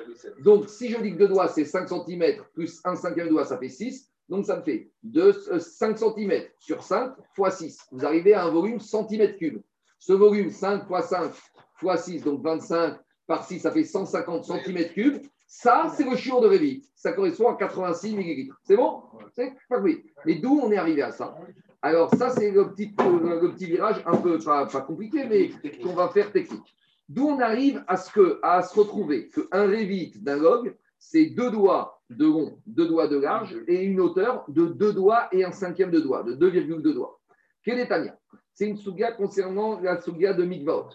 Donc, 0.44 0.70
si 0.70 0.90
je 0.90 0.98
dis 1.02 1.12
que 1.12 1.18
deux 1.18 1.28
doigts, 1.28 1.50
c'est 1.50 1.66
5 1.66 1.90
cm, 1.90 2.24
plus 2.54 2.80
un 2.86 2.96
cinquième 2.96 3.28
doigt, 3.28 3.44
ça 3.44 3.58
fait 3.58 3.68
6. 3.70 4.10
Donc, 4.30 4.46
ça 4.46 4.56
me 4.56 4.62
fait 4.64 4.90
deux- 5.04 5.36
euh, 5.52 5.60
5 5.60 5.98
cm 5.98 6.44
sur 6.58 6.82
5 6.82 7.14
fois 7.36 7.52
6. 7.52 7.78
Vous 7.92 8.06
arrivez 8.06 8.34
à 8.34 8.46
un 8.46 8.50
volume 8.50 8.80
centimètre 8.80 9.38
cube. 9.38 9.62
Ce 10.00 10.14
volume, 10.14 10.50
5 10.52 10.88
fois 10.88 11.02
5 11.02 11.32
fois 11.76 11.98
6, 11.98 12.24
donc 12.24 12.42
25 12.42 12.98
par 13.28 13.44
6, 13.46 13.60
ça 13.60 13.72
fait 13.72 13.84
150 13.84 14.46
cm 14.46 14.94
cubes. 14.94 15.22
Ça, 15.48 15.92
c'est 15.94 16.10
le 16.10 16.16
chiot 16.16 16.40
de 16.40 16.48
Révi. 16.48 16.82
Ça 16.96 17.12
correspond 17.12 17.50
à 17.50 17.56
86 17.58 18.16
millilitres. 18.16 18.56
C'est 18.64 18.78
bon? 18.78 19.02
C'est 19.36 19.52
oui. 19.82 20.06
Mais 20.26 20.36
d'où 20.36 20.62
on 20.64 20.72
est 20.72 20.78
arrivé 20.78 21.02
à 21.02 21.12
ça? 21.12 21.36
Alors, 21.82 22.10
ça, 22.16 22.30
c'est 22.30 22.52
le 22.52 22.72
petit, 22.72 22.94
euh, 23.02 23.52
virage 23.58 24.02
un 24.06 24.16
peu, 24.16 24.40
pas 24.40 24.66
compliqué, 24.88 25.26
mais 25.26 25.50
qu'on 25.84 25.94
va 25.94 26.08
faire 26.08 26.32
technique. 26.32 26.74
D'où 27.12 27.28
on 27.28 27.42
arrive 27.42 27.84
à, 27.90 27.98
ce 27.98 28.10
que, 28.10 28.40
à 28.42 28.62
se 28.62 28.74
retrouver 28.80 29.28
qu'un 29.28 29.68
révite 29.68 30.24
d'un 30.24 30.38
log, 30.38 30.78
c'est 30.98 31.26
deux 31.26 31.52
doigts 31.52 32.02
de 32.10 32.26
long, 32.26 32.58
deux 32.66 32.88
doigts 32.88 33.10
de 33.10 33.18
large 33.18 33.54
et 33.68 33.84
une 33.84 34.00
hauteur 34.00 34.46
de 34.48 34.68
deux 34.68 34.94
doigts 34.94 35.28
et 35.34 35.44
un 35.44 35.52
cinquième 35.52 35.92
de 35.92 36.00
doigt, 36.00 36.24
de 36.24 36.36
2,2 36.36 36.94
doigts. 36.94 37.20
Quel 37.66 37.80
est 37.80 37.90
Tania 37.90 38.18
C'est 38.54 38.66
une 38.66 38.78
souga 38.78 39.12
concernant 39.12 39.82
la 39.82 40.00
souga 40.00 40.32
de 40.34 40.46
Mikvaot. 40.46 40.88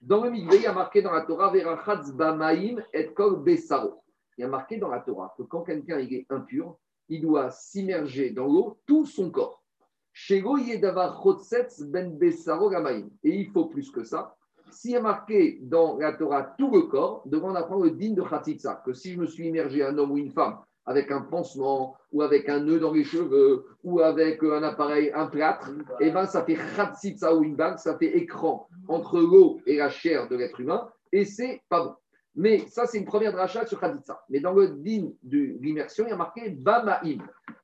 Dans 0.00 0.22
le 0.22 0.30
Mikvé, 0.30 0.58
il 0.58 0.62
y 0.62 0.66
a 0.66 0.72
marqué 0.72 1.02
dans 1.02 1.10
la 1.12 1.22
Torah 1.22 1.50
Verachatz 1.50 2.12
Bamaim 2.12 2.76
et 2.92 3.08
Kol 3.08 3.42
Besaro. 3.42 4.00
Il 4.38 4.42
y 4.42 4.44
a 4.44 4.48
marqué 4.48 4.76
dans 4.76 4.90
la 4.90 5.00
Torah 5.00 5.34
que 5.36 5.42
quand 5.42 5.64
quelqu'un 5.64 5.98
est 5.98 6.26
impur, 6.30 6.76
il 7.08 7.20
doit 7.20 7.50
s'immerger 7.50 8.30
dans 8.30 8.46
l'eau 8.46 8.78
tout 8.86 9.06
son 9.06 9.28
corps. 9.28 9.60
Shego 10.12 10.56
Chotzetz 10.56 11.82
Ben 11.82 12.16
Besaro 12.16 12.70
Gamaim. 12.70 13.08
Et 13.24 13.34
il 13.40 13.50
faut 13.50 13.64
plus 13.64 13.90
que 13.90 14.04
ça. 14.04 14.36
S'il 14.74 14.90
y 14.90 14.96
a 14.96 15.00
marqué 15.00 15.60
dans 15.62 15.98
la 15.98 16.12
Torah 16.12 16.54
tout 16.58 16.70
le 16.70 16.82
corps, 16.82 17.22
devant 17.26 17.52
on 17.52 17.54
apprend 17.54 17.80
le 17.80 17.92
digne 17.92 18.14
de 18.14 18.22
Khatitsa, 18.22 18.82
que 18.84 18.92
si 18.92 19.12
je 19.12 19.20
me 19.20 19.26
suis 19.26 19.46
immergé 19.46 19.84
un 19.84 19.96
homme 19.96 20.10
ou 20.10 20.18
une 20.18 20.30
femme 20.30 20.58
avec 20.84 21.10
un 21.10 21.22
pansement 21.22 21.96
ou 22.12 22.22
avec 22.22 22.48
un 22.48 22.60
nœud 22.60 22.78
dans 22.80 22.92
les 22.92 23.04
cheveux 23.04 23.64
ou 23.84 24.00
avec 24.00 24.42
un 24.42 24.62
appareil, 24.62 25.12
un 25.14 25.26
plâtre, 25.26 25.70
eh 26.00 26.10
ben 26.10 26.26
ça 26.26 26.44
fait 26.44 26.58
Khatitsa 26.76 27.34
ou 27.34 27.44
une 27.44 27.56
bague, 27.56 27.78
ça 27.78 27.96
fait 27.96 28.16
écran 28.16 28.68
entre 28.88 29.18
l'eau 29.18 29.60
et 29.64 29.76
la 29.76 29.88
chair 29.88 30.28
de 30.28 30.36
l'être 30.36 30.60
humain 30.60 30.90
et 31.12 31.24
c'est 31.24 31.62
pas 31.68 31.84
bon. 31.84 31.94
Mais 32.34 32.66
ça, 32.66 32.86
c'est 32.86 32.98
une 32.98 33.04
première 33.04 33.32
dracha 33.32 33.64
sur 33.64 33.78
Khatitsa. 33.78 34.24
Mais 34.28 34.40
dans 34.40 34.52
le 34.52 34.68
din 34.68 35.10
de 35.22 35.56
l'immersion, 35.60 36.04
il 36.04 36.10
y 36.10 36.12
a 36.12 36.16
marqué 36.16 36.50
Bamaim. 36.50 37.18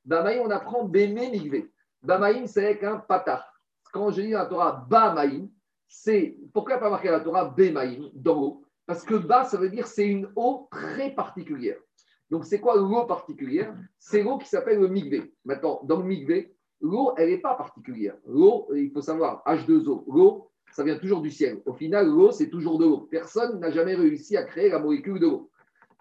Bamaim, 0.05 0.39
on 0.45 0.49
apprend 0.49 0.85
Bémé 0.85 1.29
Migvé. 1.29 1.69
Bamaim, 2.01 2.47
c'est 2.47 2.65
avec 2.65 2.83
un 2.83 2.97
patah. 2.97 3.45
Quand 3.91 4.11
je 4.11 4.21
dis 4.21 4.31
dans 4.31 4.39
la 4.39 4.45
Torah 4.45 4.85
Bamaim, 4.89 5.47
c'est 5.91 6.37
pourquoi 6.53 6.77
pas 6.77 6.89
marqué 6.89 7.09
dans 7.09 7.15
la 7.15 7.19
Torah 7.19 7.45
Bemaim 7.45 8.09
dans 8.13 8.39
l'eau? 8.39 8.63
Parce 8.85 9.03
que 9.03 9.15
Ba, 9.15 9.43
ça 9.43 9.57
veut 9.57 9.69
dire 9.69 9.87
c'est 9.87 10.07
une 10.07 10.31
eau 10.37 10.69
très 10.71 11.11
particulière. 11.13 11.77
Donc 12.29 12.45
c'est 12.45 12.61
quoi 12.61 12.77
l'eau 12.77 13.05
particulière? 13.05 13.75
C'est 13.99 14.23
l'eau 14.23 14.37
qui 14.37 14.47
s'appelle 14.47 14.79
le 14.79 14.87
migvé. 14.87 15.33
Maintenant, 15.43 15.81
dans 15.83 15.97
le 15.97 16.05
migvé, 16.05 16.55
l'eau, 16.79 17.13
elle 17.17 17.29
n'est 17.29 17.39
pas 17.39 17.55
particulière. 17.55 18.15
L'eau, 18.25 18.69
il 18.73 18.89
faut 18.91 19.01
savoir, 19.01 19.43
H2O, 19.45 20.05
l'eau, 20.07 20.49
ça 20.71 20.85
vient 20.85 20.97
toujours 20.97 21.21
du 21.21 21.29
ciel. 21.29 21.61
Au 21.65 21.73
final, 21.73 22.07
l'eau, 22.07 22.31
c'est 22.31 22.49
toujours 22.49 22.79
de 22.79 22.85
l'eau. 22.85 23.01
Personne 23.11 23.59
n'a 23.59 23.69
jamais 23.69 23.95
réussi 23.95 24.37
à 24.37 24.43
créer 24.43 24.69
la 24.69 24.79
molécule 24.79 25.19
de 25.19 25.27
l'eau. 25.27 25.51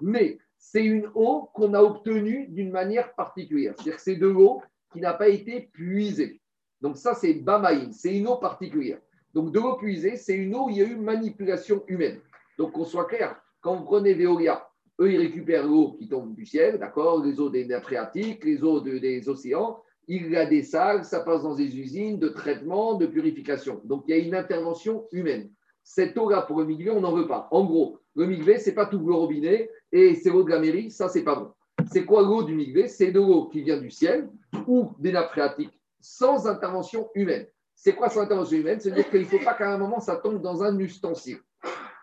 Mais 0.01 0.39
c'est 0.57 0.85
une 0.85 1.11
eau 1.17 1.51
qu'on 1.53 1.75
a 1.75 1.83
obtenue 1.83 2.47
d'une 2.47 2.71
manière 2.71 3.13
particulière. 3.17 3.75
C'est-à-dire 3.77 3.97
que 3.97 4.03
c'est 4.03 4.17
de 4.17 4.29
l'eau 4.29 4.63
qui 4.93 5.01
n'a 5.01 5.15
pas 5.15 5.29
été 5.29 5.69
puisée. 5.73 6.41
Donc 6.81 6.97
ça, 6.97 7.15
c'est 7.15 7.35
Bamaïm, 7.35 7.91
c'est 7.93 8.17
une 8.17 8.29
eau 8.29 8.37
particulière. 8.37 9.01
Donc, 9.35 9.53
de 9.53 9.61
l'eau 9.61 9.77
puisée, 9.77 10.17
c'est 10.17 10.35
une 10.35 10.55
eau 10.55 10.67
où 10.67 10.71
il 10.71 10.79
y 10.79 10.83
a 10.83 10.87
eu 10.87 10.97
manipulation 10.97 11.83
humaine. 11.87 12.21
Donc, 12.59 12.73
qu'on 12.73 12.85
soit 12.85 13.05
clair, 13.07 13.37
quand 13.61 13.77
vous 13.77 13.85
prenez 13.85 14.15
Veolia, 14.15 14.67
eux, 15.01 15.13
ils 15.13 15.19
récupèrent 15.19 15.67
l'eau 15.67 15.93
qui 15.99 16.09
tombe 16.09 16.35
du 16.35 16.45
ciel, 16.45 16.79
d'accord 16.79 17.25
Les 17.25 17.41
eaux 17.41 17.49
des 17.51 17.65
nappes 17.65 17.85
phréatiques, 17.85 18.45
les 18.45 18.63
eaux 18.63 18.81
de- 18.81 18.99
des 18.99 19.29
océans, 19.29 19.81
ils 20.09 20.31
la 20.31 20.47
dessalent, 20.47 21.05
ça 21.05 21.21
passe 21.21 21.43
dans 21.43 21.55
des 21.55 21.79
usines 21.79 22.19
de 22.19 22.29
traitement, 22.29 22.95
de 22.95 23.07
purification. 23.07 23.81
Donc, 23.85 24.05
il 24.09 24.11
y 24.11 24.15
a 24.15 24.23
une 24.23 24.35
intervention 24.35 25.07
humaine. 25.13 25.51
Cette 25.85 26.19
eau-là, 26.19 26.43
pour 26.43 26.59
le 26.61 26.67
migvé, 26.67 26.91
on 26.91 27.01
n'en 27.01 27.13
veut 27.15 27.27
pas. 27.27 27.49
En 27.53 27.65
gros, 27.65 27.99
le 28.17 28.27
migvé, 28.27 28.59
c'est 28.59 28.75
pas 28.75 28.87
tout 28.87 28.99
le 28.99 29.15
robinet 29.15 29.71
et 29.93 30.15
c'est 30.17 30.31
l'eau 30.31 30.43
de 30.43 30.51
la 30.51 30.59
mairie, 30.59 30.91
ça, 30.91 31.09
c'est 31.09 31.23
pas 31.25 31.37
bon. 31.37 31.53
C'est 31.91 32.05
quoi 32.05 32.23
l'eau 32.23 32.43
du 32.43 32.55
migvé 32.55 32.89
C'est 32.89 33.11
de 33.13 33.19
l'eau 33.21 33.47
qui 33.49 33.63
vient 33.63 33.79
du 33.79 33.91
ciel 33.91 34.29
ou 34.67 34.91
des 34.99 35.13
nappes 35.13 35.31
phréatiques 35.31 35.81
sans 36.01 36.47
intervention 36.47 37.09
humaine. 37.15 37.47
C'est 37.83 37.95
quoi 37.95 38.11
sans 38.11 38.21
intervention 38.21 38.59
humaine? 38.59 38.79
C'est-à-dire 38.79 39.09
qu'il 39.09 39.21
ne 39.21 39.25
faut 39.25 39.39
pas 39.43 39.55
qu'à 39.55 39.73
un 39.73 39.79
moment, 39.79 40.01
ça 40.01 40.17
tombe 40.17 40.43
dans 40.43 40.63
un 40.63 40.79
ustensile. 40.79 41.39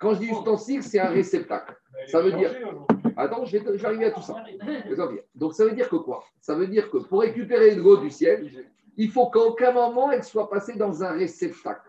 Quand 0.01 0.15
je 0.15 0.21
dis 0.21 0.25
ustensile, 0.25 0.81
c'est 0.81 0.99
un 0.99 1.09
réceptacle. 1.09 1.75
Ça 2.07 2.19
veut 2.19 2.31
dire-. 2.31 2.51
Attends, 3.15 3.45
je 3.45 3.59
vais, 3.59 4.05
à 4.05 4.11
tout 4.11 4.23
ça. 4.23 4.43
Donc, 5.35 5.53
ça 5.53 5.65
veut 5.65 5.73
dire 5.73 5.87
que 5.87 5.97
quoi? 5.97 6.23
Ça 6.41 6.55
veut 6.55 6.65
dire 6.65 6.89
que 6.89 6.97
pour 6.97 7.21
récupérer 7.21 7.75
l'eau 7.75 7.97
du 7.97 8.09
ciel, 8.09 8.51
il 8.95 9.11
faut 9.11 9.29
qu'à 9.29 9.39
aucun 9.39 9.71
moment, 9.71 10.11
elle 10.11 10.23
soit 10.23 10.49
passée 10.49 10.73
dans 10.73 11.03
un 11.03 11.11
réceptacle. 11.11 11.87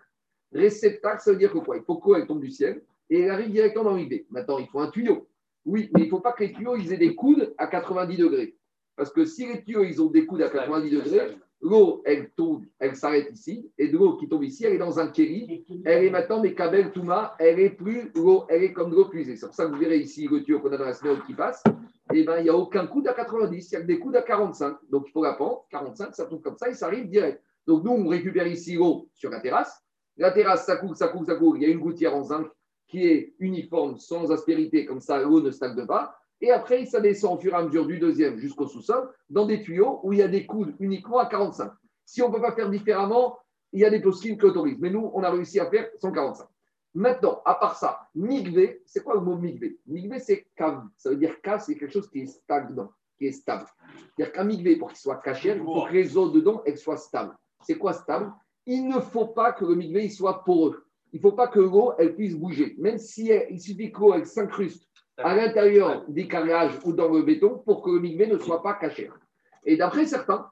Réceptacle, 0.53 1.23
ça 1.23 1.31
veut 1.31 1.39
dire 1.39 1.51
que 1.51 1.59
quoi? 1.59 1.79
Il 1.79 1.83
faut 1.83 1.97
qu'elle 1.97 2.27
tombe 2.27 2.43
du 2.43 2.51
ciel 2.51 2.83
et 3.09 3.23
elle 3.23 3.31
arrive 3.31 3.51
directement 3.51 3.85
dans 3.85 3.97
l'idée. 3.97 4.27
Maintenant, 4.29 4.59
il 4.59 4.67
faut 4.67 4.81
un 4.81 4.91
tuyau. 4.91 5.27
Oui, 5.65 5.89
mais 5.95 6.03
il 6.03 6.05
ne 6.05 6.11
faut 6.11 6.21
pas 6.21 6.33
que 6.33 6.45
les 6.45 6.53
tuyaux 6.53 6.77
ils 6.77 6.93
aient 6.93 6.99
des 6.99 7.15
coudes 7.15 7.55
à 7.57 7.67
90 7.67 8.19
degrés. 8.19 8.55
Parce 8.97 9.11
que 9.11 9.25
si 9.25 9.47
les 9.47 9.65
tuyaux 9.65 9.85
ils 9.85 10.03
ont 10.03 10.11
des 10.11 10.27
coudes 10.27 10.43
à 10.43 10.51
90 10.51 10.91
degrés, 10.91 11.39
l'eau, 11.61 12.03
elle 12.05 12.31
tombe, 12.31 12.65
elle 12.79 12.95
s'arrête 12.95 13.31
ici, 13.33 13.71
et 13.79 13.89
de 13.89 13.99
l'eau 13.99 14.17
qui 14.17 14.29
tombe 14.29 14.45
ici, 14.45 14.65
elle 14.65 14.75
est 14.75 14.79
dans 14.79 14.99
un 14.99 15.09
kéli, 15.09 15.65
elle 15.85 16.05
est 16.05 16.11
maintenant, 16.11 16.41
mais 16.41 16.55
Kabel 16.55 16.93
Touma, 16.93 17.35
elle 17.39 17.59
est 17.59 17.71
plus 17.71 18.13
l'eau, 18.15 18.45
elle 18.49 18.63
est 18.63 18.73
comme 18.73 18.91
de 18.91 18.97
l'eau 18.97 19.07
puisée. 19.07 19.37
C'est 19.37 19.47
pour 19.47 19.55
ça 19.55 19.67
que 19.67 19.73
vous 19.73 19.79
verrez 19.79 19.99
ici 19.99 20.29
le 20.31 20.43
tuyau 20.43 20.61
qu'on 20.61 20.73
a 20.73 20.77
dans 20.77 20.85
la 20.85 20.95
semaine 20.95 21.21
qui 21.27 21.35
passe, 21.35 21.63
et 22.13 22.25
ben 22.25 22.39
il 22.39 22.45
n'y 22.45 22.49
a 22.49 22.57
aucun 22.57 22.87
coude 22.87 23.09
à 23.09 23.13
90, 23.13 23.71
il 23.71 23.75
y 23.75 23.77
a 23.77 23.81
que 23.81 23.87
des 23.87 23.99
coudes 23.99 24.17
à 24.17 24.23
45. 24.23 24.77
Donc 24.91 25.05
il 25.09 25.11
faut 25.11 25.23
la 25.23 25.35
pente, 25.35 25.65
45, 25.71 26.15
ça 26.15 26.27
tombe 26.27 26.43
comme 26.43 26.57
ça 26.57 26.69
et 26.69 26.75
ça 26.75 26.87
arrive 26.87 27.09
direct. 27.09 27.43
Donc 27.67 27.85
nous, 27.85 27.93
on 27.93 28.09
récupère 28.09 28.47
ici 28.47 28.75
l'eau 28.77 29.09
sur 29.15 29.31
la 29.31 29.41
terrasse. 29.41 29.83
La 30.17 30.33
terrasse, 30.33 30.65
ça 30.65 30.77
coule, 30.77 30.97
ça 30.97 31.09
coule, 31.09 31.27
ça 31.27 31.37
coule. 31.37 31.59
Il 31.59 31.63
y 31.63 31.67
a 31.67 31.69
une 31.69 31.81
gouttière 31.81 32.17
en 32.17 32.25
zinc 32.25 32.49
qui 32.89 33.07
est 33.07 33.35
uniforme, 33.39 33.99
sans 33.99 34.33
aspérité, 34.33 34.87
comme 34.87 35.01
ça 35.01 35.23
l'eau 35.23 35.41
ne 35.41 35.51
stagne 35.51 35.87
pas. 35.87 36.18
Et 36.41 36.51
après, 36.51 36.87
ça 36.87 37.01
descend 37.01 37.37
au 37.37 37.41
fur 37.41 37.53
et 37.53 37.57
à 37.57 37.63
mesure 37.63 37.87
du 37.87 37.99
deuxième 37.99 38.39
jusqu'au 38.39 38.67
sous-sol, 38.67 39.11
dans 39.29 39.47
des 39.47 39.61
tuyaux 39.63 40.01
où 40.03 40.13
il 40.13 40.21
y 40.21 40.23
a 40.23 40.29
des 40.29 40.47
coudes 40.47 40.75
uniquement 40.79 41.19
à 41.19 41.27
45. 41.27 41.73
Si 42.05 42.23
on 42.23 42.29
ne 42.29 42.35
peut 42.35 42.41
pas 42.41 42.53
faire 42.53 42.71
différemment, 42.71 43.39
il 43.73 43.81
y 43.81 43.85
a 43.85 43.91
des 43.91 44.01
possibles 44.01 44.39
qui 44.39 44.47
autorisent. 44.47 44.79
Mais 44.79 44.91
nous, 44.91 45.11
on 45.13 45.23
a 45.23 45.31
réussi 45.31 45.61
à 45.61 45.69
faire 45.69 45.89
145. 45.97 46.47
Maintenant, 46.95 47.43
à 47.45 47.55
part 47.55 47.77
ça, 47.77 48.01
migvé, 48.15 48.83
c'est 48.87 49.03
quoi 49.05 49.15
le 49.15 49.21
mot 49.21 49.37
migvé 49.37 49.79
Migvé, 49.87 50.19
c'est 50.21 50.47
cave. 50.57 50.83
Ça 50.97 51.11
veut 51.11 51.17
dire 51.17 51.41
cave, 51.43 51.63
c'est 51.65 51.77
quelque 51.77 51.93
chose 51.93 52.09
qui 52.09 52.21
est 52.21 52.27
stagnant, 52.27 52.91
qui 53.19 53.27
est 53.27 53.33
stable. 53.33 53.67
C'est-à-dire 54.17 54.33
qu'un 54.33 54.45
migvé, 54.45 54.77
pour 54.77 54.89
qu'il 54.89 54.99
soit 54.99 55.17
caché, 55.17 55.55
il 55.55 55.63
faut 55.63 55.85
que 55.85 55.93
les 55.93 56.09
dedans, 56.09 56.63
elles 56.65 56.79
soient 56.79 56.97
stables. 56.97 57.37
C'est 57.63 57.77
quoi 57.77 57.93
stable? 57.93 58.33
Il 58.65 58.89
ne 58.89 59.01
faut 59.01 59.27
pas 59.27 59.53
que 59.53 59.65
le 59.65 59.75
migvé 59.75 60.05
il 60.05 60.11
soit 60.11 60.45
poreux. 60.45 60.85
il 61.13 61.17
ne 61.17 61.23
faut 61.23 61.33
pas 61.33 61.49
que 61.49 61.59
l'eau 61.61 61.93
elle 61.99 62.15
puisse 62.15 62.35
bouger. 62.35 62.75
Même 62.79 62.99
si 62.99 63.31
elle- 63.31 63.47
il 63.51 63.61
suffit 63.61 63.91
que 63.91 63.99
l'eau 64.01 64.15
elle 64.15 64.27
s'incruste 64.27 64.88
à 65.19 65.35
l'intérieur 65.35 66.05
des 66.09 66.29
carrilages 66.29 66.79
ou 66.85 66.93
dans 66.93 67.09
le 67.09 67.23
béton 67.23 67.59
pour 67.65 67.83
que 67.83 67.91
le 67.91 68.01
migvé 68.01 68.27
ne 68.27 68.39
soit 68.39 68.63
pas 68.63 68.75
caché. 68.75 69.11
Et 69.65 69.77
d'après 69.77 70.07
certains, 70.07 70.51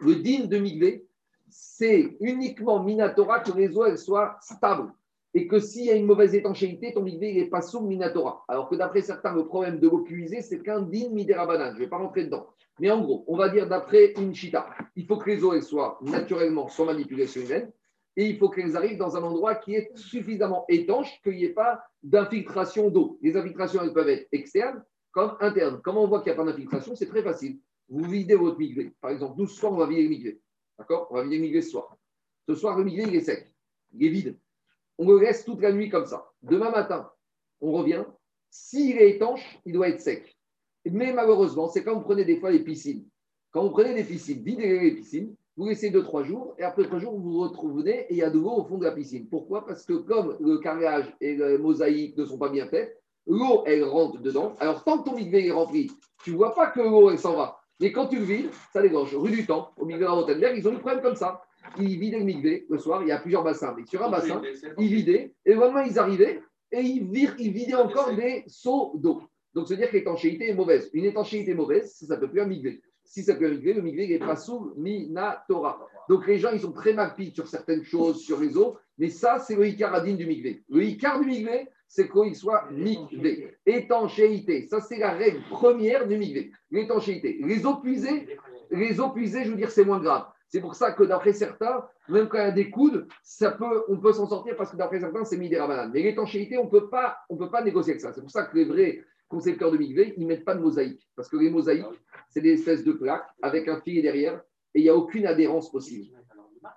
le 0.00 0.16
digne 0.16 0.48
de 0.48 0.58
migvé, 0.58 1.06
c'est 1.48 2.16
uniquement 2.20 2.82
Minatora 2.82 3.40
que 3.40 3.52
les 3.52 3.76
eaux 3.76 3.84
elles 3.84 3.98
soient 3.98 4.36
stables. 4.40 4.90
Et 5.34 5.46
que 5.46 5.58
s'il 5.58 5.86
y 5.86 5.90
a 5.90 5.94
une 5.94 6.06
mauvaise 6.06 6.34
étanchéité, 6.34 6.92
ton 6.92 7.02
migvé 7.02 7.32
n'est 7.34 7.46
pas 7.46 7.62
sous 7.62 7.80
Minatora. 7.80 8.44
Alors 8.48 8.68
que 8.68 8.74
d'après 8.74 9.02
certains, 9.02 9.34
le 9.34 9.46
problème 9.46 9.78
de 9.78 9.88
l'eau 9.88 10.00
puisée, 10.00 10.42
c'est 10.42 10.60
qu'un 10.62 10.82
digne 10.82 11.12
Miderabanan. 11.12 11.70
Je 11.70 11.74
ne 11.74 11.78
vais 11.78 11.88
pas 11.88 11.98
rentrer 11.98 12.24
dedans. 12.24 12.46
Mais 12.80 12.90
en 12.90 13.00
gros, 13.00 13.24
on 13.26 13.36
va 13.36 13.48
dire 13.48 13.68
d'après 13.68 14.12
une 14.18 14.34
chita, 14.34 14.66
il 14.96 15.06
faut 15.06 15.16
que 15.16 15.30
les 15.30 15.44
eaux 15.44 15.52
elles 15.52 15.62
soient 15.62 15.98
naturellement 16.02 16.68
sans 16.68 16.86
manipulation 16.86 17.42
humaine 17.42 17.70
et 18.16 18.26
il 18.26 18.38
faut 18.38 18.50
qu'elles 18.50 18.76
arrivent 18.76 18.98
dans 18.98 19.16
un 19.16 19.22
endroit 19.22 19.54
qui 19.54 19.74
est 19.74 19.96
suffisamment 19.96 20.64
étanche 20.68 21.20
qu'il 21.22 21.36
n'y 21.36 21.44
ait 21.44 21.54
pas 21.54 21.82
d'infiltration 22.02 22.90
d'eau. 22.90 23.18
Les 23.22 23.36
infiltrations, 23.36 23.82
elles 23.82 23.92
peuvent 23.92 24.08
être 24.08 24.28
externes 24.32 24.84
comme 25.12 25.36
internes. 25.40 25.80
Comment 25.82 26.04
on 26.04 26.08
voit 26.08 26.20
qu'il 26.20 26.32
n'y 26.32 26.38
a 26.38 26.42
pas 26.42 26.50
d'infiltration? 26.50 26.94
C'est 26.94 27.08
très 27.08 27.22
facile. 27.22 27.58
Vous 27.88 28.04
videz 28.04 28.34
votre 28.34 28.58
migré. 28.58 28.92
Par 29.00 29.10
exemple, 29.10 29.38
nous, 29.38 29.46
ce 29.46 29.56
soir, 29.56 29.72
on 29.72 29.76
va 29.76 29.86
vider 29.86 30.02
le 30.02 30.08
migré. 30.08 30.40
D'accord? 30.78 31.08
On 31.10 31.14
va 31.14 31.22
vider 31.22 31.36
le 31.36 31.42
migré 31.42 31.62
ce 31.62 31.70
soir. 31.70 31.96
Ce 32.48 32.54
soir, 32.54 32.76
le 32.76 32.84
migré, 32.84 33.04
il 33.08 33.14
est 33.14 33.20
sec. 33.20 33.52
Il 33.92 34.06
est 34.06 34.10
vide. 34.10 34.38
On 34.98 35.08
le 35.08 35.18
laisse 35.18 35.44
toute 35.44 35.60
la 35.60 35.72
nuit 35.72 35.88
comme 35.88 36.06
ça. 36.06 36.30
Demain 36.42 36.70
matin, 36.70 37.10
on 37.60 37.72
revient. 37.72 38.04
S'il 38.50 38.98
est 38.98 39.10
étanche, 39.10 39.58
il 39.64 39.72
doit 39.72 39.88
être 39.88 40.00
sec. 40.00 40.36
Mais 40.84 41.12
malheureusement, 41.12 41.68
c'est 41.68 41.84
quand 41.84 41.94
vous 41.94 42.02
prenez 42.02 42.24
des 42.24 42.38
fois 42.38 42.50
les 42.50 42.62
piscines. 42.62 43.06
Quand 43.50 43.62
vous 43.62 43.70
prenez 43.70 43.94
des 43.94 44.04
piscines, 44.04 44.42
videz 44.42 44.80
les 44.80 44.94
piscines, 44.94 45.34
vous 45.56 45.66
laissez 45.68 45.90
2-3 45.90 46.24
jours, 46.24 46.54
et 46.58 46.62
après 46.62 46.84
3 46.84 46.98
jours, 46.98 47.18
vous 47.18 47.32
vous 47.32 47.40
retrouvez 47.40 48.06
et 48.08 48.12
il 48.12 48.16
y 48.16 48.22
a 48.22 48.30
de 48.30 48.38
l'eau 48.38 48.52
au 48.52 48.64
fond 48.64 48.78
de 48.78 48.84
la 48.84 48.92
piscine. 48.92 49.28
Pourquoi? 49.28 49.66
Parce 49.66 49.84
que 49.84 49.94
comme 49.94 50.36
le 50.40 50.58
carrelage 50.58 51.14
et 51.20 51.36
la 51.36 51.58
mosaïque 51.58 52.16
ne 52.16 52.24
sont 52.24 52.38
pas 52.38 52.48
bien 52.48 52.66
faits, 52.66 52.98
l'eau, 53.26 53.62
elle 53.66 53.84
rentre 53.84 54.20
dedans. 54.20 54.54
Alors, 54.60 54.82
tant 54.84 54.98
que 54.98 55.10
ton 55.10 55.16
migvé 55.16 55.46
est 55.46 55.52
rempli, 55.52 55.90
tu 56.24 56.32
ne 56.32 56.36
vois 56.36 56.54
pas 56.54 56.68
que 56.68 56.80
l'eau, 56.80 57.10
elle 57.10 57.18
s'en 57.18 57.36
va. 57.36 57.58
Mais 57.80 57.92
quand 57.92 58.06
tu 58.06 58.18
le 58.18 58.24
vides, 58.24 58.50
ça 58.72 58.80
dégorge. 58.80 59.14
Rue 59.14 59.30
du 59.30 59.46
Temps, 59.46 59.70
au 59.76 59.84
milieu 59.84 59.98
de 59.98 60.04
la 60.04 60.12
Rotenberg, 60.12 60.56
ils 60.56 60.66
ont 60.68 60.72
eu 60.72 60.78
problème 60.78 61.02
comme 61.02 61.16
ça. 61.16 61.42
Ils 61.78 61.98
vidaient 61.98 62.18
le 62.18 62.24
migvé 62.24 62.66
le 62.68 62.78
soir, 62.78 63.02
il 63.02 63.08
y 63.08 63.12
a 63.12 63.18
plusieurs 63.18 63.44
bassins. 63.44 63.74
Mais 63.76 63.84
sur 63.86 64.02
un 64.02 64.10
bassin, 64.10 64.40
ils 64.78 64.94
vidaient, 64.94 65.34
et 65.44 65.54
vraiment, 65.54 65.80
ils 65.80 65.98
arrivaient, 65.98 66.40
et 66.70 66.80
ils, 66.80 67.04
virent, 67.04 67.34
ils 67.38 67.52
vidaient 67.52 67.74
encore 67.74 68.14
des 68.14 68.44
seaux 68.46 68.92
d'eau. 68.94 69.22
Donc, 69.54 69.68
c'est-à-dire 69.68 69.90
que 69.90 69.96
l'étanchéité 69.96 70.48
est 70.48 70.54
mauvaise. 70.54 70.90
Une 70.92 71.04
étanchéité 71.04 71.54
mauvaise, 71.54 71.92
ça 71.92 72.16
ne 72.16 72.20
peut 72.20 72.30
plus 72.30 72.40
un 72.40 72.46
migvé. 72.46 72.82
Si 73.12 73.22
ça 73.22 73.34
peut 73.34 73.46
migvé, 73.46 73.74
le 73.74 73.82
migvé 73.82 74.08
n'est 74.08 74.18
pas 74.18 74.36
sous 74.36 74.72
Minatora. 74.74 75.86
Donc, 76.08 76.26
les 76.26 76.38
gens, 76.38 76.50
ils 76.50 76.60
sont 76.60 76.72
très 76.72 76.94
mal 76.94 77.12
sur 77.34 77.46
certaines 77.46 77.84
choses, 77.84 78.22
sur 78.22 78.40
les 78.40 78.56
eaux, 78.56 78.78
mais 78.96 79.10
ça, 79.10 79.38
c'est 79.38 79.54
le 79.54 79.66
Icaradine 79.66 80.16
du 80.16 80.24
migvé. 80.24 80.64
Le 80.70 80.82
Icar 80.82 81.20
du 81.20 81.26
migvé, 81.26 81.68
c'est 81.86 82.08
qu'il 82.08 82.34
soit 82.34 82.70
migvé. 82.70 83.54
Étanchéité, 83.66 84.66
ça, 84.66 84.80
c'est 84.80 84.96
la 84.96 85.10
règle 85.10 85.42
première 85.50 86.08
du 86.08 86.16
migvé. 86.16 86.52
L'étanchéité. 86.70 87.38
Les 87.42 87.66
eaux 87.66 87.76
puisées, 87.76 88.26
les 88.70 88.98
eaux 88.98 89.10
puisées, 89.10 89.44
je 89.44 89.50
veux 89.50 89.58
dire, 89.58 89.70
c'est 89.70 89.84
moins 89.84 90.00
grave. 90.00 90.24
C'est 90.48 90.62
pour 90.62 90.74
ça 90.74 90.92
que 90.92 91.02
d'après 91.02 91.34
certains, 91.34 91.84
même 92.08 92.28
quand 92.28 92.38
il 92.38 92.44
y 92.44 92.44
a 92.44 92.50
des 92.50 92.70
coudes, 92.70 93.08
ça 93.22 93.50
peut, 93.50 93.84
on 93.88 93.98
peut 93.98 94.14
s'en 94.14 94.26
sortir 94.26 94.56
parce 94.56 94.70
que 94.70 94.76
d'après 94.78 95.00
certains, 95.00 95.24
c'est 95.26 95.36
mis 95.36 95.50
des. 95.50 95.62
Mais 95.92 96.00
l'étanchéité, 96.00 96.56
on 96.56 96.62
on 96.62 97.36
peut 97.36 97.50
pas 97.50 97.62
négocier 97.62 97.92
avec 97.92 98.00
ça. 98.00 98.14
C'est 98.14 98.22
pour 98.22 98.30
ça 98.30 98.44
que 98.44 98.56
les 98.56 98.64
vrais 98.64 99.04
concepteurs 99.32 99.72
de 99.72 99.78
migvé, 99.78 100.14
ils 100.16 100.22
ne 100.22 100.28
mettent 100.28 100.44
pas 100.44 100.54
de 100.54 100.60
mosaïque. 100.60 101.02
Parce 101.16 101.28
que 101.30 101.36
les 101.36 101.50
mosaïques, 101.50 101.96
c'est 102.30 102.40
des 102.40 102.52
espèces 102.58 102.84
de 102.84 102.92
plaques 102.92 103.28
avec 103.40 103.66
un 103.68 103.80
filet 103.80 104.02
derrière 104.02 104.36
et 104.74 104.78
il 104.80 104.82
n'y 104.84 104.88
a 104.88 104.96
aucune 104.96 105.26
adhérence 105.26 105.70
possible. 105.76 106.06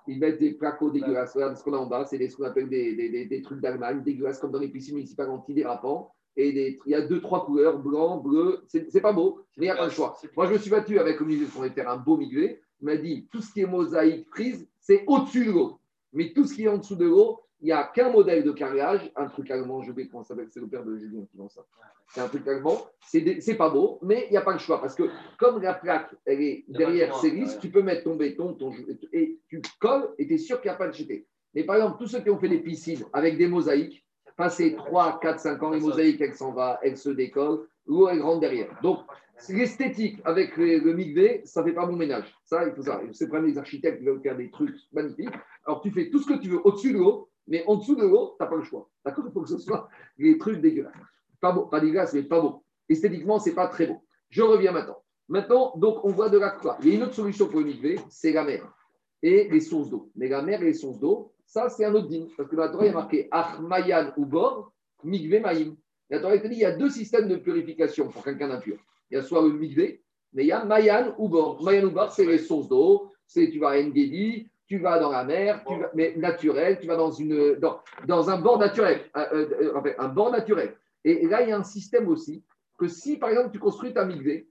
Ils 0.08 0.18
mettent 0.18 0.40
des 0.40 0.52
plaques 0.52 0.82
dégueulasses. 0.92 1.34
Regarde 1.34 1.56
ce 1.56 1.62
qu'on 1.62 1.74
a 1.74 1.78
en 1.78 1.86
bas, 1.86 2.04
c'est 2.04 2.28
ce 2.28 2.36
qu'on 2.36 2.44
appelle 2.44 2.68
des, 2.68 2.94
des- 2.96 3.08
des- 3.10 3.26
des 3.26 3.42
trucs 3.42 3.60
d'Allemagne, 3.60 4.02
dégueulasses 4.02 4.38
comme 4.40 4.50
dans 4.52 4.58
les 4.58 4.68
piscines 4.68 4.94
municipales 4.94 5.30
antidérapants. 5.30 6.12
Et 6.36 6.52
des- 6.52 6.78
il 6.86 6.92
y 6.92 6.94
a 6.94 7.02
deux, 7.06 7.20
trois 7.20 7.46
couleurs, 7.46 7.78
blanc, 7.78 8.18
bleu. 8.18 8.60
C'est 8.68 8.90
c'est 8.90 9.00
pas 9.00 9.12
beau, 9.12 9.40
mais 9.56 9.66
il 9.66 9.68
n'y 9.68 9.76
a 9.76 9.76
pas 9.76 9.86
le 9.86 9.90
choix. 9.98 10.16
Moi, 10.36 10.46
je 10.48 10.52
me 10.54 10.58
suis 10.58 10.70
battu 10.70 10.98
avec 10.98 11.18
le 11.20 11.26
musée 11.26 11.46
pour 11.46 11.64
faire 11.66 11.88
un 11.88 11.96
beau 11.96 12.16
migré. 12.16 12.60
Il 12.80 12.84
m'a 12.86 12.96
dit 12.96 13.26
tout 13.32 13.40
ce 13.40 13.52
qui 13.52 13.60
est 13.60 13.66
mosaïque 13.66 14.28
prise, 14.30 14.68
c'est 14.80 15.02
au-dessus 15.06 15.46
de 15.46 15.52
l'eau. 15.52 15.78
Mais 16.12 16.32
tout 16.34 16.44
ce 16.44 16.54
qui 16.54 16.64
est 16.64 16.68
en 16.68 16.78
dessous 16.78 16.96
de 16.96 17.06
l'eau, 17.06 17.40
il 17.60 17.66
n'y 17.66 17.72
a 17.72 17.84
qu'un 17.84 18.10
modèle 18.10 18.44
de 18.44 18.52
carrelage, 18.52 19.10
un 19.16 19.26
truc 19.28 19.50
allemand, 19.50 19.82
je 19.82 19.92
vais 19.92 20.06
comment 20.06 20.22
ça 20.22 20.34
s'appelle, 20.34 20.48
c'est 20.50 20.60
le 20.60 20.68
père 20.68 20.84
de 20.84 20.96
Julien 20.96 21.24
qui 21.30 21.36
vend 21.36 21.48
ça. 21.48 21.64
C'est 22.08 22.20
un 22.20 22.28
truc 22.28 22.46
allemand, 22.46 22.86
c'est 23.00 23.56
pas 23.56 23.70
beau, 23.70 23.98
mais 24.02 24.26
il 24.28 24.32
n'y 24.32 24.36
a 24.36 24.42
pas 24.42 24.52
le 24.52 24.58
choix. 24.58 24.80
Parce 24.80 24.94
que 24.94 25.04
comme 25.38 25.60
la 25.62 25.74
plaque, 25.74 26.14
elle 26.24 26.42
est 26.42 26.64
derrière 26.68 27.16
ses 27.16 27.32
ouais. 27.32 27.58
tu 27.60 27.70
peux 27.70 27.82
mettre 27.82 28.04
ton 28.04 28.16
béton, 28.16 28.54
ton, 28.54 28.72
et 29.12 29.40
tu 29.48 29.62
colles 29.80 30.08
et 30.18 30.26
tu 30.26 30.34
es 30.34 30.38
sûr 30.38 30.60
qu'il 30.60 30.70
n'y 30.70 30.74
a 30.74 30.78
pas 30.78 30.88
de 30.88 30.94
jeté. 30.94 31.26
Mais 31.54 31.64
par 31.64 31.76
exemple, 31.76 31.98
tous 31.98 32.08
ceux 32.08 32.20
qui 32.20 32.30
ont 32.30 32.38
fait 32.38 32.48
des 32.48 32.60
piscines 32.60 33.04
avec 33.12 33.38
des 33.38 33.48
mosaïques, 33.48 34.06
passé 34.36 34.76
3, 34.76 35.18
4, 35.20 35.40
5 35.40 35.62
ans, 35.62 35.70
les 35.70 35.80
mosaïques, 35.80 36.20
elles 36.20 36.34
s'en 36.34 36.52
va, 36.52 36.78
elles 36.82 36.98
se 36.98 37.08
décollent, 37.08 37.66
l'eau, 37.86 38.08
elle 38.08 38.20
rentre 38.20 38.40
derrière. 38.40 38.68
Donc, 38.82 39.00
l'esthétique 39.48 40.20
avec 40.24 40.56
le, 40.56 40.78
le 40.78 40.92
migvé, 40.92 41.40
ça 41.44 41.62
ne 41.62 41.68
fait 41.68 41.72
pas 41.72 41.86
bon 41.86 41.96
ménage. 41.96 42.34
Ça, 42.44 42.66
il 42.66 42.74
faut 42.74 42.82
ça. 42.82 43.00
C'est 43.12 43.26
vraiment 43.26 43.46
les 43.46 43.58
architectes 43.58 43.98
qui 43.98 44.04
veulent 44.04 44.20
faire 44.20 44.36
des 44.36 44.50
trucs 44.50 44.76
magnifiques. 44.92 45.34
Alors, 45.64 45.80
tu 45.80 45.90
fais 45.90 46.10
tout 46.10 46.18
ce 46.18 46.26
que 46.26 46.38
tu 46.38 46.48
veux 46.48 46.60
au-dessus 46.64 46.92
de 46.92 46.98
l'eau, 46.98 47.30
mais 47.46 47.64
en 47.66 47.76
dessous 47.76 47.94
de 47.94 48.02
l'eau, 48.02 48.34
tu 48.36 48.42
n'as 48.42 48.48
pas 48.48 48.56
le 48.56 48.62
choix. 48.62 48.88
D'accord 49.04 49.24
Il 49.26 49.32
faut 49.32 49.42
que 49.42 49.48
ce 49.48 49.58
soit 49.58 49.88
des 50.18 50.38
trucs 50.38 50.60
dégueulasses. 50.60 50.94
Pas 51.40 51.52
beau, 51.52 51.66
pas 51.66 51.80
dégueulasse, 51.80 52.14
mais 52.14 52.22
pas 52.22 52.40
beau. 52.40 52.62
Esthétiquement, 52.88 53.38
c'est 53.38 53.54
pas 53.54 53.68
très 53.68 53.86
beau. 53.86 54.02
Je 54.30 54.42
reviens 54.42 54.72
maintenant. 54.72 54.98
Maintenant, 55.28 55.72
donc, 55.76 56.04
on 56.04 56.12
voit 56.12 56.28
de 56.28 56.38
la 56.38 56.50
quoi 56.50 56.78
Il 56.82 56.88
y 56.88 56.92
a 56.92 56.94
une 56.96 57.02
autre 57.02 57.14
solution 57.14 57.48
pour 57.48 57.60
le 57.60 57.66
migvé, 57.66 57.98
c'est 58.08 58.32
la 58.32 58.44
mer 58.44 58.72
et 59.22 59.48
les 59.48 59.60
sources 59.60 59.90
d'eau. 59.90 60.10
Mais 60.14 60.28
la 60.28 60.42
mer 60.42 60.62
et 60.62 60.66
les 60.66 60.74
sources 60.74 61.00
d'eau, 61.00 61.32
ça, 61.44 61.68
c'est 61.68 61.84
un 61.84 61.94
autre 61.94 62.08
digne. 62.08 62.28
Parce 62.36 62.48
que 62.48 62.56
dans 62.56 62.62
la 62.62 62.68
Torah, 62.68 62.84
il 62.84 62.88
y 62.88 62.90
a 62.90 62.94
marqué 62.94 63.28
Achmayan 63.30 64.12
ou 64.16 64.26
Bor, 64.26 64.72
Migvé 65.04 65.40
Maïm. 65.40 65.76
La 66.10 66.20
Torah, 66.20 66.36
il 66.36 66.52
y 66.52 66.64
a 66.64 66.76
deux 66.76 66.90
systèmes 66.90 67.28
de 67.28 67.36
purification 67.36 68.08
pour 68.08 68.22
quelqu'un 68.22 68.48
d'impur. 68.48 68.78
Il 69.10 69.14
y 69.14 69.16
a 69.16 69.22
soit 69.22 69.42
le 69.42 69.52
Migvé, 69.52 70.02
mais 70.32 70.44
il 70.44 70.48
y 70.48 70.52
a 70.52 70.64
Mayan 70.64 71.14
ou 71.18 71.28
Bor. 71.28 71.62
Mayan 71.62 71.86
ou 71.86 71.90
Bor, 71.90 72.12
c'est 72.12 72.26
les 72.26 72.38
sources 72.38 72.68
d'eau. 72.68 73.10
C'est 73.26 73.50
tu 73.50 73.58
vas 73.58 73.70
à 73.70 73.80
Engedi, 73.80 74.48
tu 74.66 74.78
vas 74.78 74.98
dans 74.98 75.10
la 75.10 75.24
mer, 75.24 75.62
tu 75.66 75.78
vas, 75.78 75.90
mais 75.94 76.14
naturel, 76.16 76.78
tu 76.80 76.86
vas 76.86 76.96
dans, 76.96 77.10
une, 77.10 77.54
dans, 77.54 77.80
dans 78.06 78.30
un 78.30 78.40
bord 78.40 78.58
naturel. 78.58 79.00
Un, 79.14 79.26
euh, 79.32 79.48
euh, 79.60 79.72
enfin, 79.76 79.90
un 79.98 80.08
bord 80.08 80.30
naturel. 80.30 80.76
Et 81.04 81.26
là, 81.26 81.42
il 81.42 81.48
y 81.48 81.52
a 81.52 81.58
un 81.58 81.62
système 81.62 82.08
aussi 82.08 82.44
que 82.78 82.88
si, 82.88 83.16
par 83.16 83.30
exemple, 83.30 83.50
tu 83.52 83.58
construis 83.58 83.94
ta 83.94 84.04
Migvé, 84.04 84.48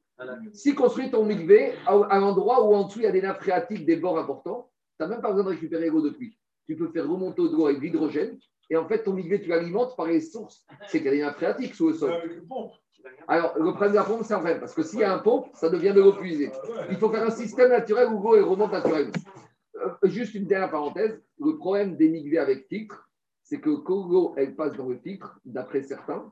si 0.54 0.74
construis 0.74 1.12
ton 1.12 1.26
migvé 1.26 1.74
à, 1.86 1.94
à 2.10 2.20
l'endroit 2.20 2.66
où 2.66 2.74
en 2.74 2.86
dessous 2.86 3.00
il 3.00 3.04
y 3.04 3.08
a 3.08 3.12
des 3.12 3.22
nappes 3.22 3.42
phréatiques, 3.42 3.86
des 3.86 3.98
bords 3.98 4.18
importants, 4.18 4.72
tu 4.98 5.04
n'as 5.04 5.10
même 5.10 5.22
pas 5.22 5.30
besoin 5.30 5.44
de 5.44 5.50
récupérer 5.50 5.90
l'eau 5.90 6.02
de 6.02 6.10
pluie. 6.10 6.38
Tu 6.66 6.76
peux 6.76 6.88
faire 6.88 7.08
remonter 7.08 7.42
de 7.42 7.50
l'eau 7.50 7.66
avec 7.68 7.80
de 7.80 7.84
l'hydrogène 7.84 8.38
et 8.70 8.78
en 8.78 8.88
fait 8.88 9.04
ton 9.04 9.14
migvé 9.14 9.42
tu 9.42 9.50
l'alimentes 9.50 9.96
par 9.96 10.08
les 10.08 10.22
sources. 10.22 10.66
C'est 10.88 11.00
qu'il 11.00 11.08
y 11.08 11.10
a 11.10 11.12
des 11.12 11.22
nappes 11.22 11.36
phréatiques 11.36 11.76
sous 11.76 11.90
le 11.90 11.94
sol. 11.96 12.14
Alors 13.28 13.58
le 13.58 13.72
problème 13.72 13.92
de 13.92 13.98
la 13.98 14.04
pompe, 14.04 14.22
c'est 14.24 14.34
un 14.34 14.40
problème 14.40 14.60
parce 14.60 14.74
que 14.74 14.84
s'il 14.84 15.00
y 15.00 15.04
a 15.04 15.14
un 15.14 15.20
pompe, 15.20 15.50
ça 15.54 15.70
devient 15.70 15.94
de 15.94 16.02
l'eau 16.02 16.14
puisée. 16.14 16.52
Ah. 16.54 16.86
Il 16.90 16.98
faut 16.98 17.10
faire 17.10 17.24
un 17.24 17.32
système 17.32 17.70
naturel 17.70 18.08
où 18.08 18.24
l'eau 18.24 18.50
remonte 18.50 18.72
naturellement. 18.72 19.12
Euh, 19.78 19.90
juste 20.04 20.36
une 20.36 20.46
dernière 20.46 20.72
parenthèse 20.72 21.22
le 21.40 21.58
problème 21.58 21.98
migvés 21.98 22.38
avec 22.38 22.68
filtre, 22.68 23.10
c'est 23.44 23.60
que 23.60 23.76
quand 23.76 24.34
elle 24.38 24.56
passe 24.56 24.76
dans 24.76 24.88
le 24.88 24.98
filtre, 24.98 25.40
d'après 25.46 25.82
certains, 25.82 26.32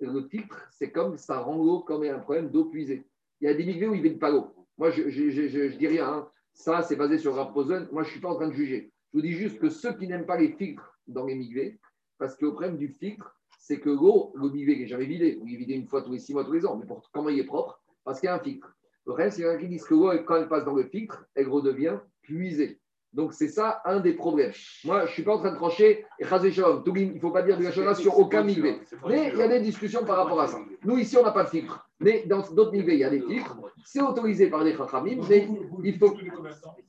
le 0.00 0.22
filtre, 0.28 0.66
c'est 0.70 0.90
comme 0.90 1.16
ça 1.18 1.40
rend 1.40 1.56
l'eau 1.56 1.80
comme 1.80 2.02
un 2.04 2.18
problème 2.18 2.50
d'eau 2.50 2.66
puisée. 2.66 3.06
Il 3.40 3.48
y 3.48 3.50
a 3.50 3.54
des 3.54 3.64
migvés 3.64 3.88
où 3.88 3.94
ils 3.94 4.02
ne 4.02 4.18
pas 4.18 4.30
l'eau. 4.30 4.54
Moi, 4.76 4.90
je 4.90 5.02
ne 5.02 5.76
dis 5.76 5.86
rien. 5.86 6.08
hein. 6.08 6.28
Ça, 6.52 6.82
c'est 6.82 6.96
basé 6.96 7.18
sur 7.18 7.34
Raposen. 7.34 7.88
Moi, 7.92 8.02
je 8.02 8.08
ne 8.08 8.12
suis 8.12 8.20
pas 8.20 8.30
en 8.30 8.36
train 8.36 8.48
de 8.48 8.52
juger. 8.52 8.92
Je 9.12 9.18
vous 9.18 9.22
dis 9.22 9.32
juste 9.32 9.58
que 9.58 9.68
ceux 9.68 9.92
qui 9.92 10.06
n'aiment 10.08 10.26
pas 10.26 10.36
les 10.38 10.52
filtres 10.52 10.98
dans 11.06 11.24
les 11.24 11.34
migvés, 11.34 11.78
parce 12.18 12.36
que 12.36 12.46
le 12.46 12.52
problème 12.52 12.76
du 12.76 12.88
filtre, 12.88 13.36
c'est 13.58 13.80
que 13.80 13.90
l'eau, 13.90 14.32
le 14.34 14.50
migvé 14.50 14.76
n'est 14.78 14.86
jamais 14.86 15.06
vidé. 15.06 15.38
Il 15.44 15.54
est 15.54 15.58
vidé 15.58 15.74
une 15.74 15.86
fois 15.86 16.02
tous 16.02 16.12
les 16.12 16.18
six 16.18 16.32
mois, 16.32 16.44
tous 16.44 16.52
les 16.52 16.66
ans. 16.66 16.76
Mais 16.76 16.86
comment 17.12 17.28
il 17.28 17.38
est 17.38 17.44
propre? 17.44 17.80
Parce 18.04 18.20
qu'il 18.20 18.28
y 18.28 18.30
a 18.30 18.34
un 18.34 18.40
filtre. 18.40 18.74
Le 19.06 19.14
c'est 19.30 19.36
qu'il 19.36 19.44
y 19.44 19.48
en 19.48 19.52
a 19.52 19.56
qui 19.56 19.68
disent 19.68 19.84
que 19.84 19.94
l'eau, 19.94 20.10
quand 20.26 20.36
elle 20.36 20.48
passe 20.48 20.64
dans 20.64 20.74
le 20.74 20.84
filtre, 20.84 21.24
elle 21.34 21.48
redevient 21.48 21.98
puisée. 22.28 22.78
Donc, 23.14 23.32
c'est 23.32 23.48
ça 23.48 23.80
un 23.86 24.00
des 24.00 24.12
problèmes. 24.12 24.52
Moi, 24.84 25.00
je 25.00 25.04
ne 25.06 25.12
suis 25.14 25.22
pas 25.22 25.34
en 25.34 25.38
train 25.38 25.52
de 25.52 25.56
trancher. 25.56 26.04
Et 26.18 26.24
Shalom, 26.24 26.84
Tougim, 26.84 27.08
il 27.10 27.14
ne 27.14 27.20
faut 27.20 27.30
pas 27.30 27.42
dire 27.42 27.56
de 27.56 27.64
la 27.64 27.72
chose 27.72 27.98
sur 27.98 28.18
aucun 28.18 28.44
migvé. 28.44 28.80
Mais 29.08 29.30
il 29.32 29.38
y 29.38 29.42
a 29.42 29.48
des 29.48 29.60
discussions 29.60 30.04
par 30.04 30.18
rapport 30.18 30.40
à 30.40 30.46
ça. 30.46 30.58
Nous, 30.84 30.98
ici, 30.98 31.16
on 31.16 31.22
n'a 31.22 31.30
pas 31.30 31.44
de 31.44 31.48
filtre. 31.48 31.88
Mais 32.00 32.24
dans 32.26 32.42
d'autres 32.52 32.72
niveaux, 32.72 32.90
il 32.90 32.98
y 32.98 33.04
a 33.04 33.10
des 33.10 33.22
filtres. 33.22 33.58
C'est 33.84 34.02
autorisé 34.02 34.50
par 34.50 34.62
les 34.62 34.76
Chachamim, 34.76 35.20
mais 35.28 35.48
il 35.82 35.98
faut 35.98 36.14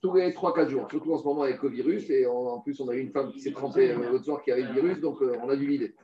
tous 0.01 0.13
les 0.13 0.31
3-4 0.31 0.69
jours, 0.69 0.87
surtout 0.91 1.13
en 1.13 1.17
ce 1.17 1.23
moment 1.23 1.43
avec 1.43 1.63
le 1.63 1.69
virus. 1.69 2.09
Et 2.09 2.27
en, 2.27 2.33
en 2.33 2.59
plus, 2.59 2.79
on 2.81 2.89
a 2.89 2.95
eu 2.95 2.99
une 2.99 3.11
femme 3.11 3.31
qui 3.31 3.39
s'est 3.39 3.53
trempée 3.53 3.91
euh, 3.91 4.11
l'autre 4.11 4.25
soir 4.25 4.41
qui 4.43 4.51
avait 4.51 4.63
le 4.63 4.73
virus, 4.73 4.99
donc 4.99 5.21
euh, 5.21 5.37
on 5.41 5.49
a 5.49 5.55
dû 5.55 5.65
vider. 5.65 5.95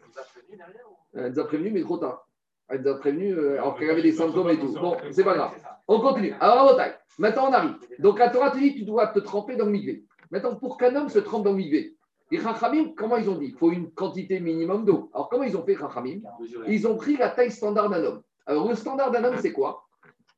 Elle 1.14 1.34
nous 1.34 1.40
a 1.40 1.44
prévenu, 1.44 1.72
mais 1.72 1.82
trop 1.82 1.98
tard. 1.98 2.28
Elle 2.70 2.82
nous 2.82 2.88
a 2.88 2.98
prévenu 2.98 3.34
euh, 3.34 3.56
alors 3.56 3.78
qu'elle 3.78 3.90
avait 3.90 4.02
des 4.02 4.14
symptômes 4.14 4.50
et 4.50 4.58
tout. 4.58 4.74
Bon, 4.74 4.96
c'est 5.12 5.26
pas 5.26 5.36
grave. 5.36 5.52
On 5.88 6.00
continue. 6.00 6.34
Alors, 6.40 6.80
maintenant 7.20 7.50
on 7.50 7.54
arrive. 7.54 7.76
Donc, 8.00 8.20
la 8.20 8.30
Torah 8.30 8.52
te 8.52 8.58
dit 8.58 8.76
tu 8.76 8.84
dois 8.84 9.08
te 9.08 9.20
tremper 9.20 9.56
dans 9.56 9.66
le 9.66 9.72
migvé. 9.72 10.04
Maintenant, 10.32 10.56
pour 10.56 10.78
qu'un 10.78 10.96
homme 10.96 11.10
se 11.10 11.20
trempe 11.20 11.44
dans 11.44 11.52
le 11.52 11.58
migvé, 11.58 11.96
les 12.32 12.40
Chachamim, 12.40 12.94
comment 12.98 13.18
ils 13.18 13.30
ont 13.30 13.38
dit? 13.38 13.48
Il 13.48 13.58
faut 13.58 13.72
une 13.72 13.92
quantité 13.92 14.40
minimum 14.40 14.84
d'eau. 14.84 15.10
Alors, 15.14 15.30
comment 15.30 15.44
ils 15.44 15.56
ont 15.56 15.64
fait, 15.64 15.76
Chachamim? 15.76 16.22
Ils 16.68 16.88
ont 16.88 16.96
pris 16.98 17.18
la 17.18 17.30
taille 17.30 17.52
standard 17.52 17.90
d'un 17.90 18.04
homme. 18.04 18.22
Alors, 18.48 18.68
le 18.68 18.76
standard 18.76 19.12
d'un 19.12 19.24
homme, 19.24 19.38
c'est 19.40 19.54
quoi? 19.54 19.86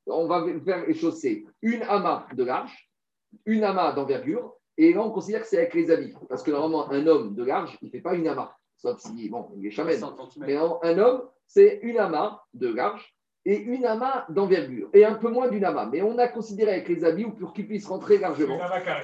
On 0.06 0.28
va 0.28 0.46
faire 0.64 0.86
les 0.86 0.94
choses 0.94 1.18
c'est 1.20 1.44
une 1.62 1.82
amas 1.84 2.28
de 2.34 2.44
large, 2.44 2.90
une 3.46 3.64
amas 3.66 3.92
d'envergure 3.92 4.54
Et 4.78 4.94
là, 4.94 5.02
on 5.02 5.12
considère 5.12 5.42
que 5.42 5.48
c'est 5.48 5.58
avec 5.58 5.74
les 5.74 5.92
habits. 5.92 6.14
Parce 6.30 6.44
que 6.44 6.52
normalement, 6.52 6.90
un 6.92 7.06
homme 7.08 7.36
de 7.36 7.44
large, 7.44 7.78
il 7.82 7.86
ne 7.86 7.92
fait 7.92 8.02
pas 8.02 8.16
une 8.16 8.28
amas. 8.28 8.54
Sauf 8.78 9.00
si, 9.00 9.30
bon, 9.30 9.50
il 9.58 9.66
est 9.66 9.72
chamène. 9.72 10.00
60 10.00 10.38
Mais 10.38 10.56
un 10.56 10.98
homme, 10.98 11.24
c'est 11.46 11.80
une 11.82 11.98
amas 11.98 12.42
de 12.54 12.74
large 12.74 13.17
et 13.50 13.62
une 13.62 13.86
amas 13.86 14.26
d'envergure. 14.28 14.90
Et 14.94 15.06
un 15.06 15.16
peu 15.16 15.30
moins 15.30 15.48
d'une 15.48 15.64
amas. 15.64 15.86
Mais 15.86 16.02
on 16.02 16.18
a 16.18 16.28
considéré 16.28 16.72
avec 16.74 16.90
les 16.90 17.06
habits 17.06 17.24
ou 17.24 17.32
pour 17.32 17.54
qu'ils 17.54 17.66
puissent 17.66 17.88
rentrer 17.88 18.18
largement. 18.18 18.58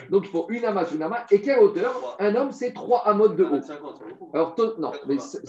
Donc 0.09 0.25
il 0.25 0.29
faut 0.31 0.47
une 0.49 0.65
amas 0.65 0.85
sur 0.85 0.97
une 0.97 1.03
amas. 1.03 1.25
Et 1.31 1.39
quelle 1.39 1.59
hauteur? 1.59 2.17
Un 2.19 2.35
homme, 2.35 2.51
c'est 2.51 2.73
trois 2.73 3.07
amas 3.07 3.29
de 3.29 3.43
haut. 3.45 3.61
50, 3.61 3.95
c'est 3.97 4.09
beaucoup. 4.09 4.29
Alors, 4.33 4.53
non, 4.77 4.91
mais 5.07 5.15
80. 5.15 5.19
si, 5.19 5.39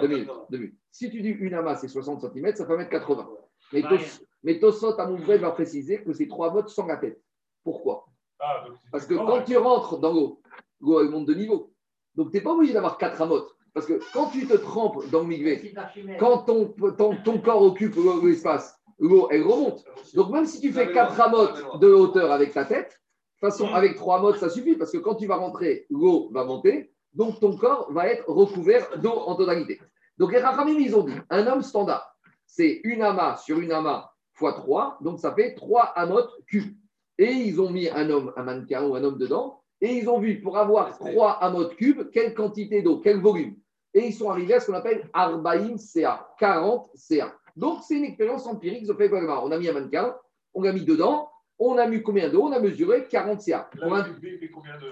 mais 0.00 0.08
minutes. 0.08 0.74
Si 0.90 1.10
tu 1.10 1.20
dis 1.20 1.28
une 1.28 1.52
amas, 1.52 1.76
c'est 1.76 1.88
60 1.88 2.22
cm, 2.32 2.56
ça 2.56 2.66
fait 2.66 2.72
1m80. 2.72 3.26
Mais, 3.74 3.80
Rien. 3.82 3.98
Tos- 3.98 4.22
mais 4.42 4.58
Tosot 4.58 4.98
à 4.98 5.06
Mouvret 5.06 5.36
va 5.36 5.50
préciser 5.50 6.02
que 6.02 6.12
c'est 6.14 6.26
trois 6.26 6.50
modes 6.52 6.68
sans 6.68 6.86
la 6.86 6.96
tête. 6.96 7.20
Pourquoi? 7.62 8.06
Ah, 8.40 8.64
Parce 8.90 9.04
que 9.04 9.12
quand 9.14 9.42
tu 9.44 9.56
rentres 9.58 9.98
dans 9.98 10.14
l'eau, 10.14 10.40
l'eau 10.80 11.00
elle 11.02 11.10
monte 11.10 11.26
de 11.26 11.34
niveau. 11.34 11.70
Donc 12.14 12.30
tu 12.30 12.38
n'es 12.38 12.42
pas 12.42 12.52
obligé 12.52 12.72
d'avoir 12.72 12.96
quatre 12.96 13.20
amotes. 13.20 13.54
Parce 13.74 13.86
que 13.86 14.00
quand 14.12 14.30
tu 14.30 14.46
te 14.46 14.56
trempes 14.56 15.08
dans 15.10 15.20
le 15.20 15.26
migvé, 15.26 15.72
quand 16.18 16.38
ton, 16.38 16.74
ton, 16.98 17.16
ton 17.16 17.38
corps 17.38 17.62
occupe 17.62 17.94
l'espace, 18.22 18.80
l'eau 18.98 19.28
elle 19.30 19.42
remonte. 19.42 19.84
Donc 20.14 20.30
même 20.30 20.46
si 20.46 20.60
tu 20.60 20.72
fais 20.72 20.92
quatre 20.92 21.20
amotes 21.20 21.80
de 21.80 21.88
hauteur 21.88 22.32
avec 22.32 22.52
ta 22.52 22.64
tête, 22.64 23.00
de 23.42 23.46
toute 23.46 23.52
façon 23.52 23.72
avec 23.72 23.96
trois 23.96 24.18
amotes 24.18 24.38
ça 24.38 24.50
suffit 24.50 24.74
parce 24.74 24.90
que 24.90 24.98
quand 24.98 25.14
tu 25.14 25.26
vas 25.26 25.36
rentrer, 25.36 25.86
l'eau 25.90 26.30
va 26.32 26.44
monter, 26.44 26.92
donc 27.14 27.40
ton 27.40 27.56
corps 27.56 27.92
va 27.92 28.08
être 28.08 28.28
recouvert 28.28 28.98
d'eau 28.98 29.12
en 29.12 29.34
totalité. 29.34 29.80
Donc 30.18 30.32
les 30.32 30.38
Rachamim, 30.38 30.78
ils 30.78 30.94
ont 30.94 31.04
dit, 31.04 31.14
un 31.30 31.46
homme 31.46 31.62
standard, 31.62 32.14
c'est 32.46 32.80
une 32.84 33.02
amas 33.02 33.38
sur 33.38 33.58
une 33.58 33.72
amas 33.72 34.10
fois 34.34 34.52
3, 34.52 34.98
donc 35.00 35.18
ça 35.18 35.34
fait 35.34 35.54
3 35.54 35.92
amotes 35.96 36.30
cubes. 36.46 36.76
Et 37.18 37.30
ils 37.30 37.60
ont 37.60 37.70
mis 37.70 37.88
un 37.88 38.08
homme, 38.10 38.32
un 38.36 38.42
mannequin 38.42 38.82
ou 38.82 38.94
un 38.94 39.04
homme 39.04 39.18
dedans, 39.18 39.59
et 39.80 39.94
ils 39.94 40.08
ont 40.08 40.18
vu 40.18 40.40
pour 40.40 40.58
avoir 40.58 40.98
3 40.98 41.38
amotes 41.42 41.76
cubes, 41.76 42.10
quelle 42.10 42.34
quantité 42.34 42.82
d'eau, 42.82 43.00
quel 43.00 43.20
volume. 43.20 43.56
Et 43.94 44.06
ils 44.06 44.14
sont 44.14 44.30
arrivés 44.30 44.54
à 44.54 44.60
ce 44.60 44.66
qu'on 44.66 44.74
appelle 44.74 45.08
Arbaïm 45.12 45.78
CA, 45.78 46.28
40 46.38 46.90
CA. 46.94 47.34
Donc 47.56 47.80
c'est 47.82 47.96
une 47.96 48.04
expérience 48.04 48.46
empirique, 48.46 48.82
ils 48.82 48.92
ont 48.92 48.96
fait 48.96 49.08
quoi 49.08 49.44
On 49.44 49.50
a 49.50 49.58
mis 49.58 49.68
un 49.68 49.72
mannequin, 49.72 50.14
on 50.54 50.62
l'a 50.62 50.72
mis 50.72 50.84
dedans, 50.84 51.30
on 51.58 51.76
a 51.76 51.86
mis 51.86 52.02
combien 52.02 52.30
d'eau 52.30 52.44
On 52.44 52.52
a 52.52 52.58
mesuré 52.58 53.06
40 53.06 53.40
CA. 53.42 53.70
Pour 53.78 53.94
Là, 53.94 54.06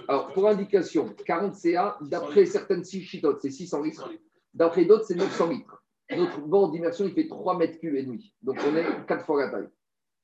alors, 0.07 0.33
pour 0.33 0.47
indication, 0.47 1.15
40 1.25 1.55
CA, 1.55 1.97
d'après 2.03 2.45
certaines 2.45 2.85
chitotes, 2.85 3.41
c'est 3.41 3.51
600 3.51 3.83
litres. 3.83 4.11
D'après 4.53 4.85
d'autres, 4.85 5.05
c'est 5.05 5.15
900 5.15 5.49
litres. 5.49 5.83
Notre 6.15 6.41
bord 6.41 6.71
d'immersion, 6.71 7.07
il 7.07 7.13
fait 7.13 7.27
3 7.27 7.57
mètres 7.57 7.79
cubes 7.79 7.95
et 7.95 8.03
demi. 8.03 8.35
Donc, 8.43 8.59
on 8.67 8.77
est 8.77 9.07
4 9.07 9.25
fois 9.25 9.47
la 9.47 9.51
taille. 9.51 9.69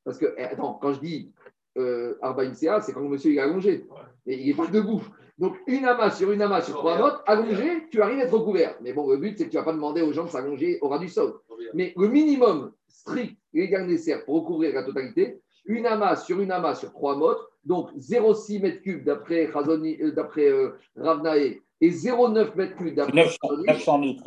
Parce 0.05 0.19
que, 0.19 0.35
eh, 0.37 0.43
attends, 0.43 0.75
quand 0.75 0.93
je 0.93 1.01
dis 1.01 1.33
euh, 1.77 2.15
c'est 2.55 2.93
quand 2.93 3.01
le 3.01 3.09
monsieur 3.09 3.33
il 3.33 3.39
est 3.39 3.41
allongé. 3.41 3.87
Il 4.27 4.47
n'est 4.47 4.55
pas 4.55 4.67
debout. 4.67 5.03
Donc, 5.39 5.57
une 5.67 5.85
amas 5.85 6.11
sur 6.11 6.31
une 6.31 6.43
amas 6.43 6.63
sur 6.63 6.77
trois 6.77 6.97
notes, 6.97 7.21
allongé, 7.27 7.89
tu 7.91 8.01
arrives 8.01 8.21
à 8.21 8.25
être 8.25 8.35
recouvert. 8.35 8.77
Mais 8.81 8.93
bon, 8.93 9.11
le 9.11 9.17
but, 9.17 9.37
c'est 9.37 9.47
que 9.47 9.51
tu 9.51 9.57
ne 9.57 9.63
vas 9.63 9.65
pas 9.65 9.73
demander 9.73 10.01
aux 10.01 10.13
gens 10.13 10.25
de 10.25 10.31
s'allonger 10.31 10.79
au 10.81 10.89
ras 10.89 10.99
du 10.99 11.09
sol. 11.09 11.35
Mais 11.75 11.93
le 11.97 12.09
minimum 12.09 12.73
strict 12.87 13.37
légal 13.53 13.87
nécessaire 13.87 14.25
pour 14.25 14.37
recouvrir 14.37 14.75
la 14.75 14.85
totalité, 14.85 15.41
une 15.67 15.87
amas 15.87 16.17
sur 16.17 16.41
une 16.41 16.53
amas 16.53 16.77
sur 16.77 16.93
trois 16.93 17.17
mottes, 17.17 17.49
donc 17.65 17.91
0,6 17.97 18.61
m3 18.61 20.03
euh, 20.03 20.13
d'après 20.13 20.49
euh, 20.49 20.71
Ravnae 20.97 21.59
et 21.81 21.91
0,9 21.91 22.55
m3 22.55 22.95
d'après 22.95 23.29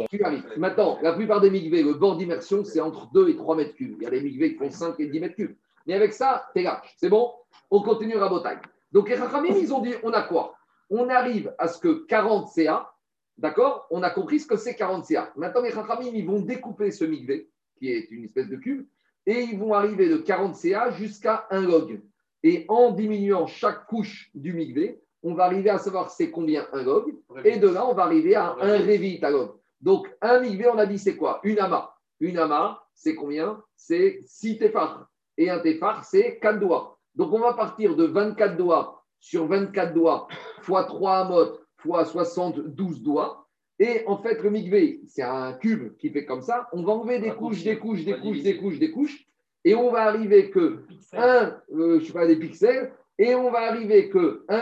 tu 0.10 0.24
arrives. 0.24 0.44
Maintenant, 0.58 0.98
la 1.02 1.14
plupart 1.14 1.40
des 1.40 1.50
migvés, 1.50 1.84
le 1.84 1.94
banc 1.94 2.16
d'immersion, 2.16 2.64
c'est 2.64 2.82
entre 2.82 3.10
2 3.14 3.30
et 3.30 3.36
3 3.36 3.58
m3. 3.58 3.74
Il 3.80 4.02
y 4.02 4.06
a 4.06 4.10
des 4.10 4.22
migvés 4.22 4.54
qui 4.54 4.58
font 4.58 4.72
5 4.72 5.00
et 5.00 5.08
10 5.08 5.20
m3. 5.20 5.56
Et 5.88 5.94
avec 5.94 6.14
ça, 6.14 6.48
t'es 6.54 6.64
là. 6.64 6.82
C'est 6.98 7.10
bon? 7.10 7.32
On 7.72 7.82
continue 7.82 8.18
Rabotai. 8.18 8.58
Donc 8.92 9.10
les 9.10 9.18
Chachamim, 9.18 9.56
ils 9.56 9.74
ont 9.74 9.82
dit 9.82 9.94
on 10.04 10.12
a 10.12 10.22
quoi? 10.22 10.56
On 10.90 11.10
arrive 11.10 11.54
à 11.58 11.68
ce 11.68 11.80
que 11.80 12.06
40 12.06 12.50
CA, 12.50 12.94
d'accord? 13.38 13.88
On 13.90 14.04
a 14.04 14.10
compris 14.10 14.40
ce 14.40 14.48
que 14.48 14.58
c'est 14.58 14.76
40 14.76 15.06
CA. 15.06 15.32
Maintenant, 15.36 15.62
les 15.62 15.72
Chachamim, 15.72 16.12
ils 16.14 16.26
vont 16.26 16.40
découper 16.40 16.92
ce 16.92 17.06
migvé, 17.06 17.50
qui 17.78 17.92
est 17.92 18.10
une 18.12 18.24
espèce 18.24 18.48
de 18.48 18.56
cube, 18.56 18.86
et 19.26 19.42
ils 19.42 19.60
vont 19.60 19.74
arriver 19.74 20.08
de 20.10 20.18
40 20.18 20.56
CA 20.56 20.92
jusqu'à 20.92 21.48
un 21.50 21.62
log. 21.62 22.02
Et 22.44 22.66
en 22.70 22.92
diminuant 22.92 23.48
chaque 23.48 23.88
couche 23.88 24.30
du 24.34 24.54
migvé, 24.54 25.02
on 25.24 25.34
va 25.34 25.46
arriver 25.46 25.70
à 25.70 25.78
savoir 25.78 26.10
c'est 26.10 26.32
combien 26.32 26.68
un 26.72 26.84
log, 26.84 27.14
et 27.44 27.58
de 27.58 27.68
là, 27.68 27.86
on 27.88 27.94
va 27.94 28.04
arriver 28.04 28.36
à 28.36 28.56
un 28.62 28.78
révit 28.78 29.20
à 29.24 29.30
log. 29.30 29.56
Donc, 29.82 30.08
un 30.22 30.40
migvé, 30.40 30.68
on 30.70 30.78
a 30.78 30.86
dit 30.86 31.00
c'est 31.00 31.18
quoi? 31.18 31.40
Une 31.44 31.60
ama. 31.60 31.94
Une 32.20 32.38
ama, 32.38 32.82
c'est 32.94 33.16
combien? 33.16 33.62
C'est 33.76 34.22
6 34.26 34.58
téphars. 34.58 35.08
Et 35.38 35.50
un 35.50 35.60
téphar, 35.60 36.04
c'est 36.04 36.40
4 36.40 36.60
doigts. 36.60 36.98
Donc, 37.16 37.34
on 37.34 37.40
va 37.40 37.54
partir 37.54 37.96
de 37.96 38.06
24 38.06 38.58
doigts 38.58 39.04
sur 39.20 39.48
24 39.48 39.94
doigts 39.94 40.28
fois 40.62 40.84
3 40.84 41.18
amotes 41.18 41.62
fois 41.78 42.06
72 42.06 43.02
doigts. 43.02 43.48
Et 43.80 44.04
en 44.08 44.18
fait, 44.18 44.42
le 44.42 44.50
migvé, 44.50 45.02
c'est 45.06 45.22
un 45.22 45.54
cube 45.54 45.96
qui 45.98 46.10
fait 46.10 46.26
comme 46.26 46.42
ça. 46.42 46.68
On 46.74 46.84
va 46.84 46.94
enlever 46.94 47.20
des 47.20 47.32
couches, 47.32 47.64
des 47.64 47.78
couches, 47.78 48.04
des 48.04 48.18
couches, 48.18 48.42
des 48.42 48.58
couches, 48.58 48.80
des 48.80 48.92
couches. 48.92 49.28
Et 49.64 49.76
on 49.76 49.92
va 49.92 50.04
arriver 50.04 50.50
que 50.50 50.84
un, 51.14 51.56
euh, 51.76 52.00
je 52.00 52.06
sais 52.06 52.14
pas, 52.14 52.26
des 52.26 52.38
pixels, 52.38 52.92
et 53.20 53.36
on 53.36 53.52
va 53.52 53.62
arriver 53.62 54.10
que 54.10 54.46
un 54.48 54.62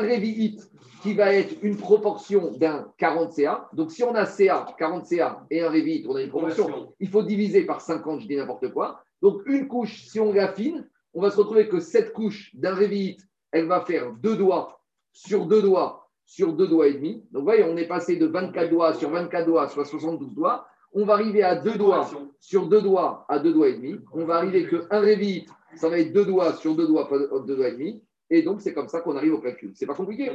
qui 1.01 1.13
va 1.13 1.33
être 1.33 1.55
une 1.61 1.77
proportion 1.77 2.51
d'un 2.57 2.91
40 2.97 3.33
CA. 3.33 3.69
Donc, 3.73 3.91
si 3.91 4.03
on 4.03 4.15
a 4.15 4.25
CA, 4.25 4.65
40 4.77 5.05
CA 5.05 5.45
et 5.51 5.61
un 5.61 5.69
Revit, 5.69 6.05
on 6.09 6.15
a 6.15 6.21
une 6.21 6.29
proportion. 6.29 6.93
Il 6.99 7.09
faut 7.09 7.21
diviser 7.21 7.65
par 7.65 7.81
50, 7.81 8.21
je 8.21 8.27
dis 8.27 8.35
n'importe 8.35 8.73
quoi. 8.73 9.04
Donc, 9.21 9.41
une 9.45 9.67
couche, 9.67 10.03
si 10.03 10.19
on 10.19 10.33
l'affine, 10.33 10.87
on 11.13 11.21
va 11.21 11.31
se 11.31 11.37
retrouver 11.37 11.67
que 11.67 11.79
cette 11.79 12.13
couche 12.13 12.55
d'un 12.55 12.75
Revit, 12.75 13.17
elle 13.51 13.67
va 13.67 13.81
faire 13.81 14.11
deux 14.13 14.35
doigts 14.35 14.81
sur 15.11 15.45
deux 15.45 15.61
doigts 15.61 16.05
sur 16.25 16.53
deux 16.53 16.67
doigts 16.67 16.87
et 16.87 16.93
demi. 16.93 17.23
Donc, 17.31 17.41
vous 17.41 17.45
voyez, 17.45 17.63
on 17.63 17.77
est 17.77 17.87
passé 17.87 18.17
de 18.17 18.25
24 18.25 18.69
doigts 18.69 18.93
sur 18.93 19.09
24 19.09 19.45
doigts, 19.45 19.67
soit 19.69 19.85
72 19.85 20.33
doigts. 20.33 20.67
On 20.93 21.05
va 21.05 21.13
arriver 21.13 21.43
à 21.43 21.55
deux 21.55 21.75
doigts 21.77 22.09
sur 22.39 22.67
deux 22.67 22.81
doigts 22.81 23.25
à 23.29 23.39
deux 23.39 23.53
doigts 23.53 23.69
et 23.69 23.75
demi. 23.75 23.99
On 24.13 24.25
va 24.25 24.37
arriver 24.37 24.65
que 24.65 24.87
un 24.89 25.01
Revit, 25.01 25.45
ça 25.75 25.89
va 25.89 25.99
être 25.99 26.13
deux 26.13 26.25
doigts 26.25 26.53
sur 26.53 26.75
deux 26.75 26.87
doigts, 26.87 27.07
pas 27.07 27.17
deux 27.19 27.55
doigts 27.55 27.67
et 27.67 27.73
demi. 27.73 28.03
Et 28.29 28.41
donc, 28.41 28.61
c'est 28.61 28.73
comme 28.73 28.87
ça 28.87 29.01
qu'on 29.01 29.15
arrive 29.15 29.35
au 29.35 29.39
calcul. 29.39 29.71
C'est 29.75 29.85
pas 29.85 29.93
compliqué. 29.93 30.31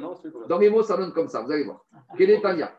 Dans 0.49 0.59
mes 0.59 0.71
mots, 0.71 0.83
ça 0.83 0.97
donne 0.97 1.13
comme 1.13 1.29
ça, 1.29 1.43
vous 1.43 1.51
allez 1.51 1.65
voir. 1.65 1.85
Quel 2.17 2.31
est 2.31 2.41
Tania 2.41 2.73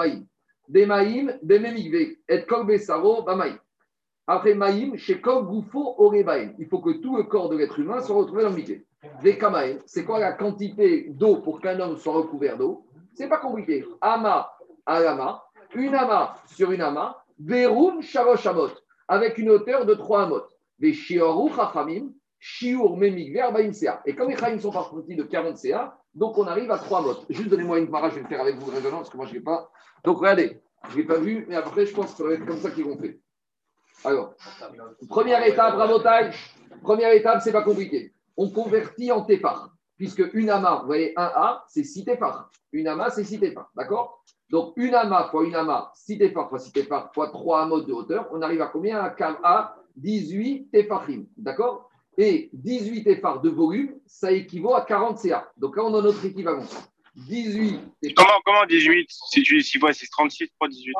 ben 0.00 0.30
gamaim. 0.70 1.26
Bemaim, 1.26 1.38
bememigve. 1.42 2.16
Et 2.28 2.46
kol 2.46 2.66
besaro. 2.66 3.26
Après 4.26 4.54
maïm, 4.54 4.96
chez 4.96 5.20
kol 5.20 5.44
goufo 5.46 5.94
orebaim. 5.98 6.54
Il 6.58 6.68
faut 6.68 6.80
que 6.80 7.00
tout 7.00 7.16
le 7.16 7.24
corps 7.24 7.48
de 7.48 7.56
l'être 7.56 7.78
humain 7.78 8.00
soit 8.00 8.16
retrouvé 8.16 8.42
dans 8.42 8.50
le 8.50 8.56
mikvé. 8.56 8.86
Des 9.22 9.38
kamaim, 9.38 9.78
c'est 9.86 10.04
quoi 10.04 10.18
la 10.18 10.32
quantité 10.32 11.08
d'eau 11.10 11.36
pour 11.36 11.60
qu'un 11.60 11.80
homme 11.80 11.96
soit 11.96 12.12
recouvert 12.12 12.56
d'eau? 12.56 12.86
C'est 13.14 13.28
pas 13.28 13.38
compliqué. 13.38 13.84
Ama 14.00 14.50
à 14.86 15.00
une 15.74 15.94
ama 15.94 16.34
sur 16.46 16.72
une 16.72 16.80
ama, 16.80 17.22
verum 17.38 18.02
shalosh 18.02 18.46
amot, 18.46 18.70
avec 19.08 19.38
une 19.38 19.50
hauteur 19.50 19.86
de 19.86 19.94
3 19.94 20.22
amot. 20.22 20.42
Des 20.78 20.92
shiorou 20.92 21.50
chachamim, 21.54 22.12
shiur 22.38 22.96
memigve 22.96 23.38
arbaim 23.38 23.72
ca. 23.72 24.02
Et 24.06 24.14
comme 24.14 24.30
les 24.30 24.36
chachamim 24.36 24.58
sont 24.58 24.70
partis 24.70 25.16
de 25.16 25.22
40 25.22 25.56
ca, 25.56 25.96
donc 26.14 26.38
on 26.38 26.46
arrive 26.46 26.70
à 26.70 26.78
3 26.78 27.00
amot. 27.00 27.16
Juste 27.28 27.48
donnez-moi 27.48 27.78
une 27.78 27.90
para, 27.90 28.10
je 28.10 28.16
vais 28.16 28.22
le 28.22 28.28
faire 28.28 28.40
avec 28.40 28.56
vous 28.56 28.70
raisonnant, 28.70 28.98
parce 28.98 29.10
que 29.10 29.16
moi 29.16 29.26
je 29.26 29.32
ne 29.32 29.38
l'ai 29.38 29.44
pas. 29.44 29.70
Donc 30.04 30.18
regardez, 30.18 30.60
je 30.88 30.96
ne 30.96 30.96
l'ai 30.96 31.06
pas 31.06 31.18
vu, 31.18 31.46
mais 31.48 31.56
après 31.56 31.86
je 31.86 31.94
pense 31.94 32.12
que 32.12 32.18
ça 32.18 32.24
va 32.24 32.32
être 32.32 32.46
comme 32.46 32.58
ça 32.58 32.70
qu'ils 32.70 32.84
vont 32.84 32.98
faire. 32.98 33.14
Alors, 34.04 34.34
Première 35.08 35.44
étape, 35.46 35.74
rabotage. 35.74 36.54
Première 36.82 37.12
étape, 37.12 37.40
c'est 37.42 37.52
pas 37.52 37.62
compliqué. 37.62 38.14
On 38.36 38.48
convertit 38.48 39.12
en 39.12 39.22
téphar, 39.22 39.74
puisque 39.98 40.22
une 40.32 40.48
ama, 40.48 40.78
vous 40.80 40.86
voyez, 40.86 41.12
un 41.18 41.30
A, 41.34 41.64
c'est 41.68 41.84
6 41.84 42.06
téphars. 42.06 42.50
Une 42.72 42.88
ama, 42.88 43.10
c'est 43.10 43.24
6 43.24 43.40
téphars, 43.40 43.70
d'accord? 43.74 44.24
Donc, 44.48 44.72
une 44.76 44.94
ama 44.94 45.28
fois 45.30 45.44
une 45.44 45.54
ama, 45.54 45.92
6 45.94 46.18
téphars 46.18 46.48
fois 46.48 46.58
6 46.58 46.72
téphars 46.72 47.12
fois 47.12 47.28
3 47.28 47.62
amotes 47.62 47.86
de 47.86 47.92
hauteur, 47.92 48.28
on 48.32 48.40
arrive 48.40 48.62
à 48.62 48.68
combien? 48.68 49.00
À 49.00 49.10
cam 49.10 49.36
A, 49.42 49.76
18 49.96 50.70
téphachim, 50.70 51.26
d'accord? 51.36 51.89
Et 52.18 52.50
18 52.52 53.04
téphars 53.04 53.40
de 53.40 53.50
volume, 53.50 53.94
ça 54.06 54.32
équivaut 54.32 54.74
à 54.74 54.84
40 54.84 55.18
CA. 55.18 55.50
Donc 55.56 55.76
là, 55.76 55.84
on 55.84 55.94
a 55.94 56.02
notre 56.02 56.24
équivalence. 56.24 56.76
18 57.16 57.80
téphars. 58.02 58.24
Comment, 58.24 58.40
comment 58.44 58.66
18 58.66 59.06
Si 59.30 59.42
tu 59.42 59.56
dis 59.58 59.64
6 59.64 59.78
fois 59.78 59.92
6, 59.92 60.10
36, 60.10 60.48
3, 60.54 60.68
18. 60.68 60.94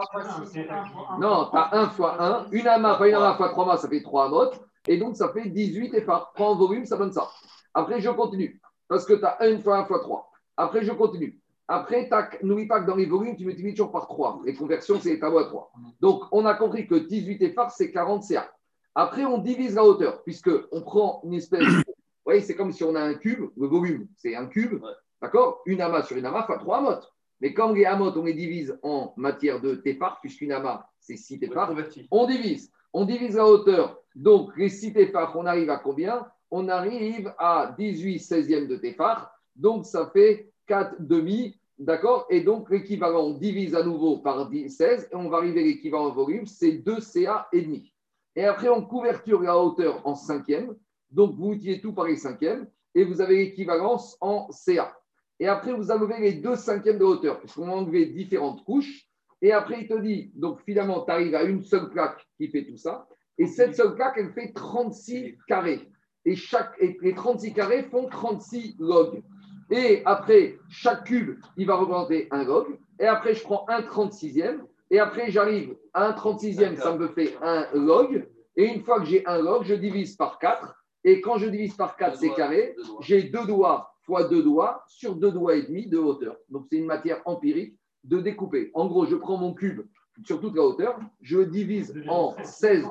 Non, 1.20 1.48
tu 1.50 1.56
as 1.56 1.70
1 1.72 1.88
fois 1.90 2.22
1. 2.22 2.46
Une 2.52 2.66
ama 2.66 2.96
fois 2.96 3.08
une 3.08 3.14
ama 3.14 3.34
fois 3.36 3.48
3 3.50 3.64
amas, 3.64 3.76
ça 3.78 3.88
fait 3.88 4.02
3 4.02 4.26
amotes. 4.26 4.61
Et 4.88 4.96
donc, 4.96 5.16
ça 5.16 5.32
fait 5.32 5.48
18 5.48 5.94
effards. 5.94 6.32
Prends 6.34 6.52
en 6.52 6.56
volume, 6.56 6.84
ça 6.84 6.96
donne 6.96 7.12
ça. 7.12 7.28
Après, 7.74 8.00
je 8.00 8.11
continue. 8.11 8.61
Parce 8.88 9.04
que 9.04 9.14
tu 9.14 9.24
as 9.24 9.36
1 9.40 9.61
fois 9.61 9.78
1 9.78 9.84
fois 9.84 10.00
3. 10.00 10.30
Après, 10.56 10.84
je 10.84 10.92
continue. 10.92 11.38
Après, 11.68 12.08
tac, 12.08 12.42
n'oublie 12.42 12.66
pas 12.66 12.80
que 12.80 12.86
dans 12.86 12.96
les 12.96 13.06
volumes, 13.06 13.36
tu 13.36 13.44
multiplies 13.44 13.74
toujours 13.74 13.92
par 13.92 14.08
3. 14.08 14.40
Les 14.44 14.54
conversions, 14.54 14.98
c'est 15.00 15.11
les 15.11 15.20
tableaux 15.20 15.38
à 15.38 15.44
3. 15.44 15.72
Donc, 16.00 16.24
on 16.32 16.44
a 16.44 16.54
compris 16.54 16.86
que 16.88 16.96
18 16.96 17.40
effards, 17.42 17.70
c'est 17.70 17.92
40 17.92 18.24
CA. 18.24 18.50
Après, 18.95 19.24
on 19.24 19.38
divise 19.38 19.74
la 19.74 19.84
hauteur, 19.84 20.22
puisque 20.22 20.51
on 20.72 20.82
prend 20.82 21.20
une 21.24 21.34
espèce. 21.34 21.62
Vous 22.22 22.24
voyez, 22.24 22.41
c'est 22.41 22.55
comme 22.55 22.72
si 22.72 22.84
on 22.84 22.95
a 22.95 23.01
un 23.01 23.14
cube. 23.14 23.51
Le 23.57 23.66
volume, 23.66 24.07
c'est 24.16 24.36
un 24.36 24.47
cube. 24.47 24.82
Ouais. 24.82 24.91
D'accord? 25.22 25.62
Une 25.66 25.80
amas 25.80 26.03
sur 26.03 26.16
une 26.16 26.26
amas 26.26 26.45
fois 26.45 26.59
3 26.59 26.78
amotes. 26.78 27.12
Mais 27.41 27.55
comme 27.55 27.74
les 27.74 27.86
amotes, 27.86 28.16
on 28.16 28.24
les 28.24 28.34
divise 28.34 28.78
en 28.82 29.14
matière 29.16 29.61
de 29.61 29.74
téphars, 29.74 30.18
puisqu'une 30.20 30.53
amas, 30.53 30.86
c'est 31.01 31.16
6 31.16 31.41
téphars, 31.41 31.68
Converti. 31.68 32.07
on 32.11 32.26
divise. 32.26 32.70
On 32.93 33.05
divise 33.05 33.36
la 33.36 33.47
hauteur. 33.47 33.99
Donc, 34.14 34.57
les 34.57 34.68
6 34.68 34.93
téphars, 34.93 35.34
on 35.36 35.47
arrive 35.47 35.70
à 35.70 35.78
combien? 35.78 36.26
On 36.51 36.68
arrive 36.68 37.32
à 37.38 37.74
18 37.78 38.18
16e 38.18 38.66
de 38.66 38.76
Tefar, 38.76 39.32
donc 39.55 39.86
ça 39.86 40.11
fait 40.12 40.51
4 40.66 40.97
demi, 40.99 41.61
d'accord? 41.78 42.26
Et 42.28 42.41
donc 42.41 42.68
l'équivalent, 42.70 43.26
on 43.26 43.34
divise 43.34 43.76
à 43.76 43.84
nouveau 43.84 44.18
par 44.18 44.49
10, 44.49 44.68
16, 44.68 45.09
et 45.12 45.14
on 45.14 45.28
va 45.28 45.38
arriver 45.38 45.61
à 45.61 45.64
l'équivalent 45.64 46.11
volume, 46.11 46.47
c'est 46.47 46.72
2 46.72 47.01
CA 47.01 47.47
et 47.53 47.62
demi. 47.62 47.93
Et 48.36 48.44
après, 48.44 48.68
on 48.68 48.84
couverture 48.84 49.42
la 49.42 49.58
hauteur 49.58 50.06
en 50.06 50.14
cinquième, 50.14 50.74
donc 51.10 51.36
vous 51.36 51.52
utilisez 51.52 51.80
tout 51.80 51.92
par 51.92 52.06
les 52.06 52.16
cinquièmes, 52.16 52.68
et 52.94 53.04
vous 53.04 53.20
avez 53.20 53.36
l'équivalence 53.36 54.16
en 54.20 54.50
CA. 54.50 54.96
Et 55.38 55.48
après, 55.48 55.72
vous 55.72 55.90
enlevez 55.90 56.20
les 56.20 56.32
deux 56.34 56.56
cinquièmes 56.56 56.98
de 56.98 57.04
hauteur, 57.04 57.40
puisqu'on 57.40 57.68
a 57.68 57.72
enlevé 57.72 58.06
différentes 58.06 58.64
couches. 58.64 59.06
Et 59.42 59.52
après, 59.52 59.82
il 59.82 59.88
te 59.88 59.98
dit, 59.98 60.32
donc 60.34 60.60
finalement, 60.62 61.02
tu 61.04 61.10
arrives 61.10 61.34
à 61.34 61.44
une 61.44 61.64
seule 61.64 61.88
plaque 61.88 62.26
qui 62.36 62.48
fait 62.48 62.66
tout 62.66 62.76
ça. 62.76 63.08
Et 63.38 63.46
cette 63.46 63.74
seule 63.74 63.94
plaque, 63.94 64.18
elle 64.18 64.32
fait 64.32 64.52
36 64.52 65.38
carrés. 65.48 65.88
Et, 66.26 66.36
chaque, 66.36 66.74
et 66.78 66.98
les 67.00 67.14
36 67.14 67.54
carrés 67.54 67.84
font 67.84 68.06
36 68.06 68.76
logs. 68.78 69.22
Et 69.70 70.02
après, 70.04 70.58
chaque 70.68 71.04
cube, 71.04 71.38
il 71.56 71.66
va 71.66 71.76
représenter 71.76 72.28
un 72.30 72.44
log. 72.44 72.78
Et 72.98 73.06
après, 73.06 73.34
je 73.34 73.42
prends 73.42 73.64
un 73.68 73.80
36e. 73.80 74.60
Et 74.91 74.99
après, 74.99 75.30
j'arrive 75.30 75.76
à 75.95 76.09
un 76.09 76.12
36e, 76.12 76.76
ça 76.76 76.97
me 76.97 77.09
fait 77.09 77.36
un 77.43 77.66
log. 77.74 78.28
Et 78.57 78.64
une 78.64 78.82
fois 78.82 79.01
que 79.01 79.07
j'ai 79.07 79.24
un 79.26 79.41
log, 79.41 79.64
je 79.64 79.74
divise 79.74 80.16
par 80.16 80.38
4. 80.38 80.74
Et 81.05 81.20
quand 81.20 81.38
je 81.38 81.49
divise 81.49 81.74
par 81.74 81.97
4, 81.97 82.12
Deux 82.12 82.18
c'est 82.18 82.34
carré. 82.34 82.76
J'ai 83.01 83.22
deux 83.24 83.47
doigts 83.47 83.91
fois 84.11 84.24
deux 84.24 84.43
doigts 84.43 84.84
sur 84.88 85.14
deux 85.14 85.30
doigts 85.30 85.55
et 85.55 85.62
demi 85.62 85.86
de 85.86 85.99
hauteur. 85.99 86.36
Donc, 86.49 86.66
c'est 86.68 86.78
une 86.78 86.86
matière 86.86 87.22
empirique 87.26 87.76
de 88.05 88.18
découper. 88.18 88.70
En 88.74 88.86
gros, 88.86 89.07
je 89.07 89.14
prends 89.14 89.36
mon 89.36 89.55
cube 89.55 89.82
sur 90.24 90.41
toute 90.41 90.57
la 90.57 90.62
hauteur, 90.62 90.99
je 91.22 91.38
le 91.38 91.47
divise 91.47 91.95
en 92.09 92.34
16, 92.43 92.86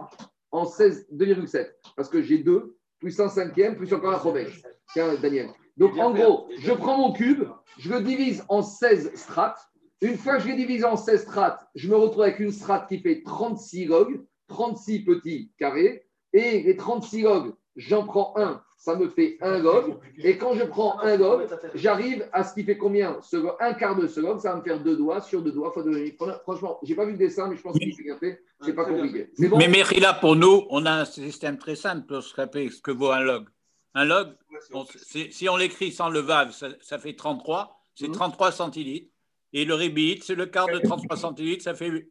en 0.52 0.66
16, 0.66 1.08
2,7. 1.14 1.68
Parce 1.96 2.10
que 2.10 2.22
j'ai 2.22 2.40
2, 2.40 2.76
plus 3.00 3.20
un 3.20 3.30
cinquième, 3.30 3.76
plus 3.76 3.94
encore 3.94 4.14
un 4.14 4.20
promesse. 4.20 4.64
Tiens, 4.94 5.14
Daniel. 5.22 5.50
Donc, 5.78 5.98
en 5.98 6.12
gros, 6.12 6.48
je 6.58 6.72
prends 6.72 6.98
mon 6.98 7.12
cube, 7.12 7.44
je 7.78 7.92
le 7.92 8.02
divise 8.02 8.44
en 8.50 8.62
16 8.62 9.12
strates. 9.16 9.60
Une 10.02 10.18
fois 10.18 10.38
que 10.38 10.44
je 10.44 10.48
l'ai 10.48 10.56
divisé 10.56 10.86
en 10.86 10.96
16 10.96 11.24
strates, 11.24 11.68
je 11.76 11.90
me 11.90 11.96
retrouve 11.96 12.24
avec 12.24 12.40
une 12.40 12.52
strate 12.52 12.88
qui 12.88 13.00
fait 13.00 13.22
36 13.24 13.86
logs, 13.86 14.24
36 14.48 15.04
petits 15.04 15.52
carrés. 15.58 16.06
Et 16.32 16.62
les 16.64 16.76
36 16.78 17.24
logs, 17.24 17.54
j'en 17.76 18.06
prends 18.06 18.34
un, 18.38 18.62
ça 18.78 18.96
me 18.96 19.10
fait 19.10 19.38
un 19.42 19.58
log. 19.58 19.98
Et 20.20 20.38
quand 20.38 20.54
je 20.54 20.64
prends 20.64 21.00
un 21.00 21.18
log, 21.18 21.48
j'arrive 21.76 22.30
à 22.32 22.44
ce 22.46 22.54
qui 22.54 22.64
fait 22.64 22.78
combien 22.78 23.18
ce 23.22 23.36
log 23.38 23.56
Un 23.60 23.74
quart 23.74 23.96
de 23.98 24.08
ce 24.08 24.20
log, 24.22 24.40
ça 24.40 24.52
va 24.54 24.58
me 24.60 24.62
faire 24.64 24.80
deux 24.82 24.96
doigts 24.96 25.22
sur 25.22 25.42
deux 25.42 25.52
doigts 25.52 25.72
fois 25.72 25.84
deux 25.84 25.92
demi. 25.92 26.14
Franchement, 26.44 26.80
j'ai 26.84 26.96
pas 26.96 27.04
vu 27.06 27.12
le 27.14 27.18
dessin, 27.18 27.48
mais 27.50 27.58
je 27.58 27.62
pense 27.62 27.78
qu'il 27.78 27.94
s'est 27.94 28.04
bien 28.04 28.18
fait. 28.18 28.42
C'est 28.62 28.74
pas 28.74 28.86
compliqué. 28.86 29.30
Bon 29.50 29.58
Mais 29.58 29.68
Mérila, 29.68 30.14
pour 30.14 30.36
nous, 30.36 30.66
on 30.70 30.86
a 30.86 30.92
un 30.92 31.06
système 31.06 31.58
très 31.58 31.76
simple 31.76 32.06
pour 32.06 32.24
se 32.24 32.34
rappeler 32.36 32.70
ce 32.70 32.82
que 32.82 32.92
vaut 32.92 33.12
un 33.12 33.22
log. 33.22 33.48
Un 33.96 34.06
log, 34.06 34.30
on- 34.74 34.86
si 35.32 35.50
on 35.50 35.58
l'écrit 35.58 35.92
sans 35.92 36.10
le 36.10 36.20
VAV, 36.20 36.52
ça, 36.54 36.68
ça 36.80 37.00
fait 37.00 37.16
33, 37.16 37.82
c'est 37.96 38.08
Mhm. 38.08 38.14
33 38.14 38.52
centilitres. 38.52 39.10
Et 39.54 39.66
le 39.66 39.74
rébit, 39.74 40.20
c'est 40.24 40.36
le 40.36 40.46
quart 40.46 40.68
de 40.68 40.80
33 40.80 41.18
centilitres, 41.18 41.64
ça 41.64 41.74
fait 41.74 42.08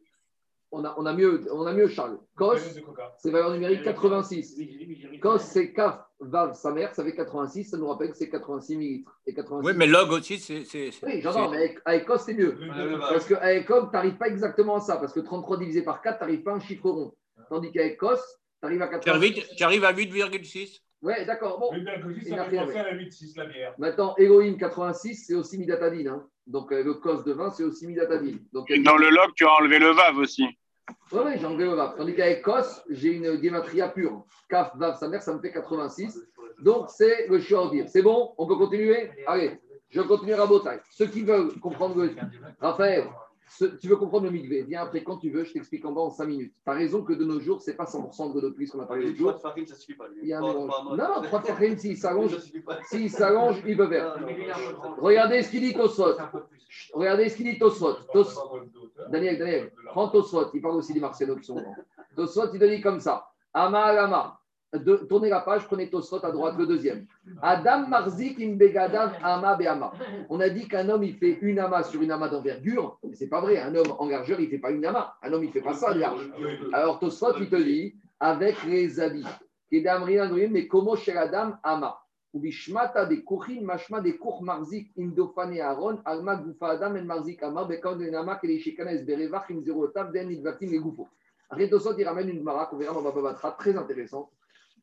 on 0.71 0.85
a, 0.85 0.93
on, 0.97 1.05
a 1.07 1.13
mieux, 1.13 1.47
on 1.51 1.65
a 1.65 1.73
mieux, 1.73 1.87
Charles. 1.87 2.19
Cos, 2.35 2.57
c'est 3.17 3.31
valeur 3.31 3.51
numérique 3.53 3.83
86. 3.83 4.61
Cos, 5.19 5.39
c'est 5.39 5.73
Kaf, 5.73 5.99
Vav, 6.19 6.53
sa 6.53 6.71
mère, 6.71 6.93
ça 6.93 7.03
fait 7.03 7.15
86. 7.15 7.63
Ça 7.71 7.77
nous 7.77 7.87
rappelle 7.87 8.11
que 8.11 8.17
c'est 8.17 8.29
86 8.29 8.77
millilitres. 8.77 9.19
Et 9.25 9.33
86 9.33 9.65
Oui, 9.67 9.73
mais 9.75 9.87
log 9.87 10.11
aussi, 10.11 10.37
c'est. 10.37 10.63
Oui, 11.03 11.21
j'entends, 11.21 11.45
c'est- 11.45 11.57
mais 11.57 11.57
avec, 11.57 11.79
avec 11.85 12.05
Cos, 12.05 12.17
c'est 12.19 12.35
mieux. 12.35 12.55
Parce 12.99 13.25
qu'avec 13.25 13.65
Com, 13.65 13.87
tu 13.89 13.95
n'arrives 13.95 14.17
pas 14.17 14.27
exactement 14.27 14.75
à 14.75 14.79
ça. 14.79 14.97
Parce 14.97 15.11
que 15.11 15.21
33 15.21 15.57
divisé 15.57 15.81
par 15.81 16.03
4, 16.03 16.19
tu 16.19 16.23
n'arrives 16.25 16.43
pas 16.43 16.51
à 16.51 16.55
un 16.55 16.59
chiffre 16.59 16.87
rond. 16.87 17.15
Tandis 17.49 17.71
qu'avec 17.71 17.97
Cos, 17.97 18.15
tu 18.15 18.65
arrives 18.67 18.81
à 18.83 18.87
Tu 18.89 18.93
86. 18.99 19.09
arrives, 19.09 19.55
tu 19.57 19.63
arrives 19.63 19.85
à 19.85 19.91
8,6. 19.91 20.83
Ouais, 21.01 21.25
d'accord. 21.25 21.59
Bon, 21.59 21.71
ça 21.71 21.79
fait 22.45 22.57
penser 22.57 22.73
ouais. 22.73 22.79
à 22.79 22.83
la 22.83 22.95
8-6, 22.95 23.37
la 23.37 23.45
bière. 23.45 23.73
Maintenant, 23.77 24.15
Elohim 24.17 24.57
86, 24.57 25.25
c'est 25.27 25.35
aussi 25.35 25.57
midatadine. 25.57 26.09
Hein. 26.09 26.27
Donc, 26.45 26.71
euh, 26.71 26.83
le 26.83 26.95
cos 26.95 27.23
de 27.23 27.31
20, 27.31 27.51
c'est 27.51 27.63
aussi 27.63 27.87
midatadine. 27.87 28.39
Donc, 28.51 28.69
Et 28.69 28.79
dans 28.79 28.97
le 28.97 29.09
log, 29.09 29.31
tu 29.35 29.45
as 29.45 29.51
enlevé 29.51 29.79
le 29.79 29.91
VAV 29.91 30.17
aussi. 30.17 30.45
Oui, 31.11 31.19
oui, 31.25 31.31
j'ai 31.37 31.45
enlevé 31.45 31.65
le 31.65 31.73
vav. 31.73 31.95
Tandis 31.95 32.15
qu'avec 32.15 32.41
cos, 32.41 32.81
j'ai 32.89 33.13
une 33.13 33.41
gématria 33.41 33.89
pure. 33.89 34.25
Kaf, 34.49 34.75
vav, 34.75 34.97
sa 34.97 35.07
mère, 35.07 35.21
ça 35.21 35.33
me 35.33 35.39
fait 35.39 35.51
86. 35.51 36.19
Donc, 36.61 36.89
c'est 36.89 37.27
le 37.27 37.39
choix 37.39 37.67
à 37.67 37.69
dire. 37.69 37.85
C'est 37.87 38.01
bon? 38.01 38.33
On 38.37 38.47
peut 38.47 38.55
continuer? 38.55 39.11
Allez, 39.27 39.59
je 39.89 40.01
continue 40.01 40.33
à 40.33 40.45
Botaille. 40.45 40.79
Ceux 40.91 41.07
qui 41.07 41.23
veulent 41.23 41.57
comprendre 41.59 42.03
le. 42.03 42.15
Raphaël, 42.59 43.05
ce- 43.49 43.65
tu 43.65 43.87
veux 43.87 43.95
comprendre 43.97 44.25
le 44.25 44.31
migvé 44.31 44.63
Viens 44.63 44.81
après 44.83 45.03
quand 45.03 45.17
tu 45.17 45.29
veux, 45.31 45.43
je 45.43 45.53
t'explique 45.53 45.83
en 45.85 45.91
bas 45.91 46.01
en 46.01 46.09
5 46.09 46.25
minutes. 46.25 46.53
Tu 46.63 46.69
as 46.71 46.73
raison 46.73 47.03
que 47.03 47.13
de 47.13 47.25
nos 47.25 47.39
jours, 47.39 47.61
c'est 47.61 47.75
pas 47.75 47.85
100% 47.85 48.29
de 48.33 48.49
plus 48.49 48.69
qu'on 48.71 48.79
a 48.79 48.85
parlé 48.85 49.05
l'autre 49.05 49.17
trois 49.17 49.31
jour. 49.31 49.37
de 49.37 49.41
farine, 49.41 49.67
ça 49.67 49.75
suffit 49.75 49.95
pas. 49.95 50.05
Il 50.21 50.27
y 50.27 50.33
a 50.33 50.39
un 50.39 50.41
mélange. 50.41 50.71
Non, 50.85 50.95
non, 50.95 51.21
trois 51.23 51.41
farines, 51.41 51.77
s'il 51.77 51.97
s'allonge, 52.03 52.35
Ça 52.35 52.41
suffit 52.41 52.61
pas. 52.61 52.79
s'il 52.83 53.09
s'allonge, 53.09 53.61
il 53.65 53.77
non, 53.77 53.89
non. 53.89 54.95
Regardez 54.99 55.43
ce 55.43 55.51
qu'il 55.51 55.61
dit 55.61 55.73
Tosfot. 55.73 56.13
Chut, 56.67 56.91
Regardez 56.93 57.29
ce 57.29 57.35
qu'il 57.37 57.45
dit 57.51 57.57
Tosfot. 57.57 57.93
Tos- 58.13 58.39
Daniel, 59.09 59.37
Daniel, 59.39 59.71
prends 59.87 60.09
Tosfot, 60.09 60.51
il 60.53 60.61
parle 60.61 60.75
aussi 60.75 60.93
des 60.93 60.99
Marcelo 60.99 61.35
qui 61.35 61.45
sont 61.45 61.55
grands. 61.55 61.75
Tosfot, 62.15 62.53
il 62.53 62.59
te 62.59 62.65
dit 62.65 62.81
comme 62.81 62.99
ça. 62.99 63.25
Ama 63.53 63.79
alama. 63.85 64.39
De, 64.71 64.97
tournez 64.97 65.29
la 65.29 65.39
page, 65.39 65.65
prenez 65.65 65.89
Tosfot 65.89 66.23
à 66.23 66.31
droite, 66.31 66.55
le 66.57 66.67
deuxième. 66.67 67.07
Adam 67.41 67.87
marzik 67.87 68.39
imbegadav 68.39 69.13
ama 69.23 69.55
beama. 69.55 69.91
On 70.29 70.39
a 70.39 70.49
dit 70.49 70.67
qu'un 70.67 70.87
homme, 70.89 71.03
il 71.03 71.15
fait 71.15 71.39
une 71.41 71.57
ama 71.57 71.81
sur 71.81 72.01
une 72.01 72.11
ama 72.11 72.29
d'envergure. 72.29 72.99
Mais 73.03 73.15
c'est 73.15 73.29
pas 73.29 73.41
vrai. 73.41 73.57
Un 73.57 73.73
homme 73.73 73.95
en 73.97 74.07
largeur, 74.07 74.39
il 74.39 74.47
fait 74.47 74.59
pas 74.59 74.69
une 74.69 74.85
ama. 74.85 75.15
Un 75.23 75.33
homme, 75.33 75.43
il 75.43 75.51
fait 75.51 75.61
pas 75.61 75.73
ça 75.73 75.93
de 75.93 75.99
large. 75.99 76.29
Alors 76.71 76.99
Tosfot, 76.99 77.33
il 77.39 77.49
te 77.49 77.55
dit, 77.55 77.95
avec 78.19 78.63
les 78.63 78.99
habits. 78.99 79.25
Mais 79.71 80.67
comment 80.67 80.95
chez 80.95 81.17
Adam 81.17 81.53
ama? 81.63 81.99
Ubishmata 82.31 83.05
de 83.07 83.15
kuchin 83.15 83.61
mashma 83.63 84.01
de 84.01 84.11
kuch 84.11 84.41
marzik 84.41 84.91
indofane 84.95 85.59
aaron 85.61 85.99
alma 86.05 86.35
gufa 86.35 86.67
adam 86.67 86.95
en 86.95 87.03
marzik 87.03 87.41
ama 87.41 87.65
bekon 87.65 87.95
de 87.95 88.07
nama 88.07 88.35
que 88.35 88.45
les 88.45 88.59
shikanes 88.59 89.03
berevach 89.03 89.49
im 89.49 89.61
zerotav 89.61 90.11
den 90.11 90.29
idvatim 90.29 90.69
les 90.69 90.77
gufo. 90.77 91.07
Après 91.49 91.67
Tosfot, 91.67 91.97
il 91.97 92.07
ramène 92.07 92.29
une 92.29 92.43
mara 92.43 92.67
qu'on 92.67 92.77
verra 92.77 92.93
dans 92.93 93.01
Baba 93.01 93.21
Batra, 93.23 93.55
très 93.57 93.75
intéressante. 93.75 94.29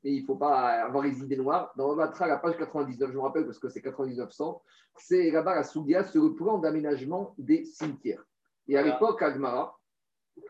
Et 0.07 0.13
il 0.13 0.21
ne 0.21 0.27
faut 0.27 0.37
pas 0.37 0.85
avoir 0.85 1.03
les 1.03 1.19
idées 1.19 1.37
noires. 1.37 1.73
Dans 1.77 1.97
Batra, 1.97 2.29
la 2.29 2.37
page 2.37 2.57
99, 2.57 3.11
je 3.11 3.17
me 3.17 3.23
rappelle 3.23 3.45
parce 3.45 3.59
que 3.59 3.69
c'est 3.69 3.85
9900, 3.85 4.63
c'est 4.99 5.33
là-bas 5.33 5.57
la 5.57 5.65
Soudia 5.65 6.05
sur 6.05 6.23
le 6.23 6.33
plan 6.33 6.59
d'aménagement 6.59 7.35
des 7.39 7.65
cimetières. 7.65 8.25
Et 8.69 8.79
à 8.79 8.83
l'époque, 8.83 9.21
Agmara, 9.21 9.77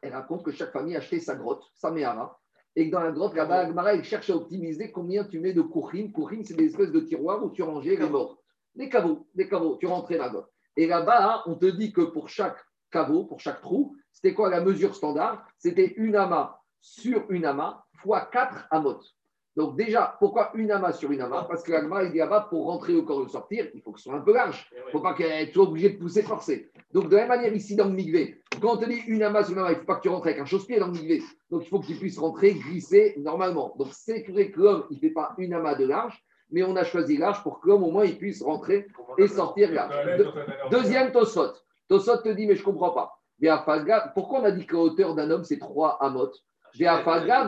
elle 0.03 0.13
raconte 0.13 0.43
que 0.43 0.51
chaque 0.51 0.73
famille 0.73 0.95
achetait 0.95 1.21
sa 1.21 1.37
grotte, 1.37 1.65
sa 1.75 1.91
méhara, 1.91 2.39
et 2.75 2.87
que 2.87 2.93
dans 2.93 3.01
la 3.01 3.13
grotte, 3.13 3.35
là-bas, 3.35 3.61
Agmara, 3.61 3.95
elle 3.95 4.05
cherche 4.05 4.29
à 4.29 4.37
optimiser 4.37 4.93
combien 4.93 5.25
tu 5.25 5.41
mets 5.41 5.55
de 5.55 5.63
kourim. 5.63 6.13
Kourim, 6.13 6.45
c'est 6.45 6.53
des 6.53 6.67
espèces 6.67 6.93
de 6.93 7.01
tiroirs 7.01 7.43
où 7.43 7.49
tu 7.49 7.63
rangeais 7.63 7.97
les 7.97 8.11
morts. 8.11 8.43
Des 8.75 8.91
caveaux, 8.91 9.27
des 9.35 9.49
caveaux, 9.49 9.79
tu 9.79 9.87
rentrais 9.87 10.19
là-bas. 10.19 10.51
Et 10.77 10.87
là-bas, 10.87 11.45
on 11.47 11.55
te 11.55 11.65
dit 11.65 11.95
que 11.95 12.03
pour 12.03 12.29
chaque 12.29 12.59
caveau, 12.91 13.25
pour 13.25 13.41
chaque 13.41 13.63
trou, 13.63 13.97
c'était 14.13 14.35
quoi 14.35 14.51
la 14.51 14.61
mesure 14.61 14.95
standard? 14.95 15.47
C'était 15.57 15.95
une 15.97 16.15
amas 16.15 16.61
sur 16.83 17.25
une 17.31 17.47
amas 17.47 17.83
fois 18.03 18.27
4 18.27 18.69
amotes. 18.71 19.17
Donc 19.57 19.77
déjà, 19.77 20.17
pourquoi 20.21 20.51
une 20.55 20.71
amas 20.71 20.93
sur 20.93 21.11
une 21.11 21.23
amas? 21.23 21.45
Parce 21.49 21.63
que 21.63 21.73
l'agma, 21.73 22.03
il 22.05 22.13
dit 22.13 22.19
là-bas, 22.19 22.49
pour 22.51 22.67
rentrer 22.67 22.95
au 22.95 23.03
corps 23.05 23.25
et 23.25 23.29
sortir, 23.29 23.67
il 23.75 23.81
faut 23.81 23.93
que 23.93 23.99
ce 23.99 24.05
soit 24.05 24.15
un 24.19 24.21
peu 24.21 24.35
large. 24.35 24.69
Il 24.75 24.85
ne 24.87 24.91
faut 24.91 25.01
pas 25.01 25.15
que 25.15 25.45
tu 25.47 25.53
sois 25.53 25.65
obligé 25.65 25.91
de 25.91 25.99
pousser 25.99 26.23
forcer. 26.23 26.71
Donc 26.93 27.09
de 27.09 27.17
la 27.17 27.23
même 27.23 27.29
manière 27.29 27.55
ici 27.55 27.75
dans 27.75 27.87
le 27.87 27.93
migvé, 27.95 28.43
quand 28.61 28.75
on 28.75 28.77
te 28.77 28.85
dit 28.85 29.01
une 29.07 29.23
amas 29.23 29.45
sur 29.45 29.53
une 29.55 29.59
amas, 29.61 29.71
il 29.71 29.75
ne 29.75 29.79
faut 29.81 29.87
pas 29.87 29.97
que 29.97 30.03
tu 30.03 30.09
rentres 30.11 30.27
avec 30.27 30.39
un 30.39 30.45
chausse-pied 30.45 30.79
dans 30.79 30.87
le 30.89 30.93
migvé. 30.93 31.23
Donc 31.51 31.65
il 31.65 31.69
faut 31.69 31.81
que 31.81 31.87
tu 31.87 31.95
puisses 31.97 32.19
rentrer, 32.19 32.53
glisser 32.55 33.15
normalement. 33.19 33.75
Donc 33.79 33.89
c'est 33.93 34.27
vrai 34.31 34.51
que 34.51 34.61
l'homme, 34.61 34.85
il 34.91 34.97
ne 34.97 35.01
fait 35.01 35.11
pas 35.11 35.35
une 35.39 35.55
amas 35.55 35.75
de 35.75 35.87
large, 35.87 36.23
mais 36.51 36.63
on 36.63 36.77
a 36.77 36.85
choisi 36.85 37.17
large 37.17 37.43
pour 37.43 37.61
que 37.61 37.69
l'homme 37.69 37.83
au 37.83 37.91
moins 37.91 38.05
il 38.05 38.19
puisse 38.19 38.43
rentrer 38.43 38.87
et 39.19 39.27
sortir 39.29 39.73
large. 39.73 39.95
De- 40.19 40.33
Deuxième 40.71 41.13
Tosot. 41.13 41.53
Tosot 41.89 42.19
te 42.19 42.29
dit, 42.29 42.47
mais 42.47 42.57
je 42.57 42.61
ne 42.61 42.65
comprends 42.67 42.91
pas. 42.91 43.19
Pourquoi 44.15 44.41
on 44.41 44.45
a 44.45 44.51
dit 44.51 44.67
que 44.67 44.75
la 44.77 44.83
hauteur 44.83 45.15
d'un 45.15 45.31
homme, 45.31 45.45
c'est 45.45 45.59
3 45.59 45.99
amot 46.03 46.31
Véafagav, 46.31 46.33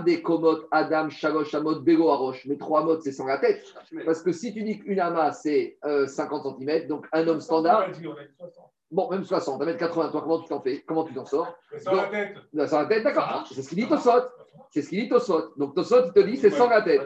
des 0.04 0.22
komot, 0.22 0.60
Adam, 0.70 1.08
Shalosh, 1.10 1.54
Amot, 1.54 1.80
Bego, 1.80 2.10
Arosh. 2.10 2.46
Mais 2.46 2.56
3 2.56 2.80
amot, 2.80 3.00
c'est 3.00 3.12
sans 3.12 3.26
la 3.26 3.38
tête. 3.38 3.62
Parce 4.04 4.22
que 4.22 4.32
si 4.32 4.52
tu 4.52 4.62
dis 4.62 4.78
qu'une 4.78 5.00
amas, 5.00 5.32
c'est 5.32 5.78
euh, 5.84 6.06
50 6.06 6.58
cm, 6.58 6.86
donc 6.86 7.06
un 7.12 7.26
homme 7.28 7.40
standard, 7.40 7.86
On 7.88 7.90
a 7.90 7.92
dit 7.92 8.04
60. 8.38 8.70
bon, 8.90 9.10
même 9.10 9.24
60, 9.24 9.62
1m80, 9.62 9.92
toi, 9.92 10.10
comment 10.12 10.40
tu 10.40 10.48
t'en 10.48 10.60
fais? 10.60 10.82
Comment 10.86 11.04
tu 11.04 11.14
t'en 11.14 11.24
sors? 11.24 11.54
Sans 11.78 11.94
la 11.94 12.04
tête. 12.04 12.36
Sans 12.68 12.80
la 12.80 12.86
tête, 12.86 13.04
d'accord. 13.04 13.46
C'est 13.52 13.62
ce 13.62 13.68
qu'il 13.68 13.78
dit 13.78 13.88
Tosot. 13.88 14.28
C'est 14.70 14.82
ce 14.82 14.88
qu'il 14.88 15.02
dit 15.02 15.08
Tosot. 15.08 15.54
Donc 15.56 15.74
Tosot, 15.74 16.06
il 16.06 16.12
te 16.12 16.20
dit, 16.20 16.36
c'est 16.36 16.50
sans 16.50 16.68
la 16.68 16.82
tête. 16.82 17.02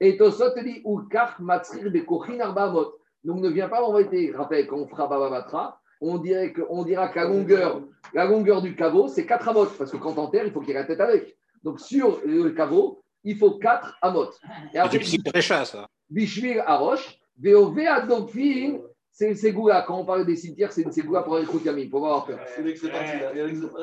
Et 0.00 0.16
Tosot 0.16 0.50
te 0.50 0.60
dit, 0.60 0.82
Ulkar 0.84 1.40
matzrir 1.40 1.90
bekochin 1.90 2.40
arba. 2.40 2.72
Donc 3.24 3.40
ne 3.40 3.48
viens 3.48 3.68
pas 3.68 3.80
m'embêter. 3.80 4.32
Rappelle, 4.32 4.66
quand 4.66 4.76
on 4.76 4.86
fera 4.86 5.06
Bababatra, 5.08 5.80
on, 6.00 6.18
dirait 6.18 6.52
que, 6.52 6.62
on 6.68 6.84
dira 6.84 7.08
que 7.08 7.18
la 7.18 7.26
longueur, 7.26 7.82
la 8.14 8.24
longueur 8.24 8.62
du 8.62 8.74
caveau, 8.74 9.08
c'est 9.08 9.26
4 9.26 9.48
amot. 9.48 9.66
Parce 9.78 9.90
que 9.90 9.96
quand 9.96 10.14
t'enterres, 10.14 10.46
il 10.46 10.52
faut 10.52 10.60
qu'il 10.60 10.70
y 10.70 10.72
ait 10.72 10.80
la 10.80 10.84
tête 10.84 11.00
avec. 11.00 11.36
Donc 11.62 11.80
sur 11.80 12.20
le 12.24 12.50
caveau, 12.50 13.02
il 13.24 13.36
faut 13.36 13.52
4 13.52 13.98
amot. 14.02 14.30
Et 14.72 14.78
après, 14.78 15.02
C'est 15.02 15.22
très 15.24 15.42
chat, 15.42 15.64
ça. 15.64 15.86
Bishvil 16.08 16.62
Arosh, 16.66 17.18
VOV 17.38 17.80
Adophin, 17.80 18.78
c'est 19.10 19.28
une 19.30 19.34
ségoula. 19.34 19.82
Quand 19.82 19.98
on 20.00 20.04
parle 20.04 20.26
des 20.26 20.36
cimetières, 20.36 20.72
c'est 20.72 20.82
une 20.82 20.92
ségoula 20.92 21.22
pour 21.22 21.38
les 21.38 21.44
faut 21.44 21.58
pas 21.58 21.70
avoir 21.96 22.26
peur. 22.26 22.38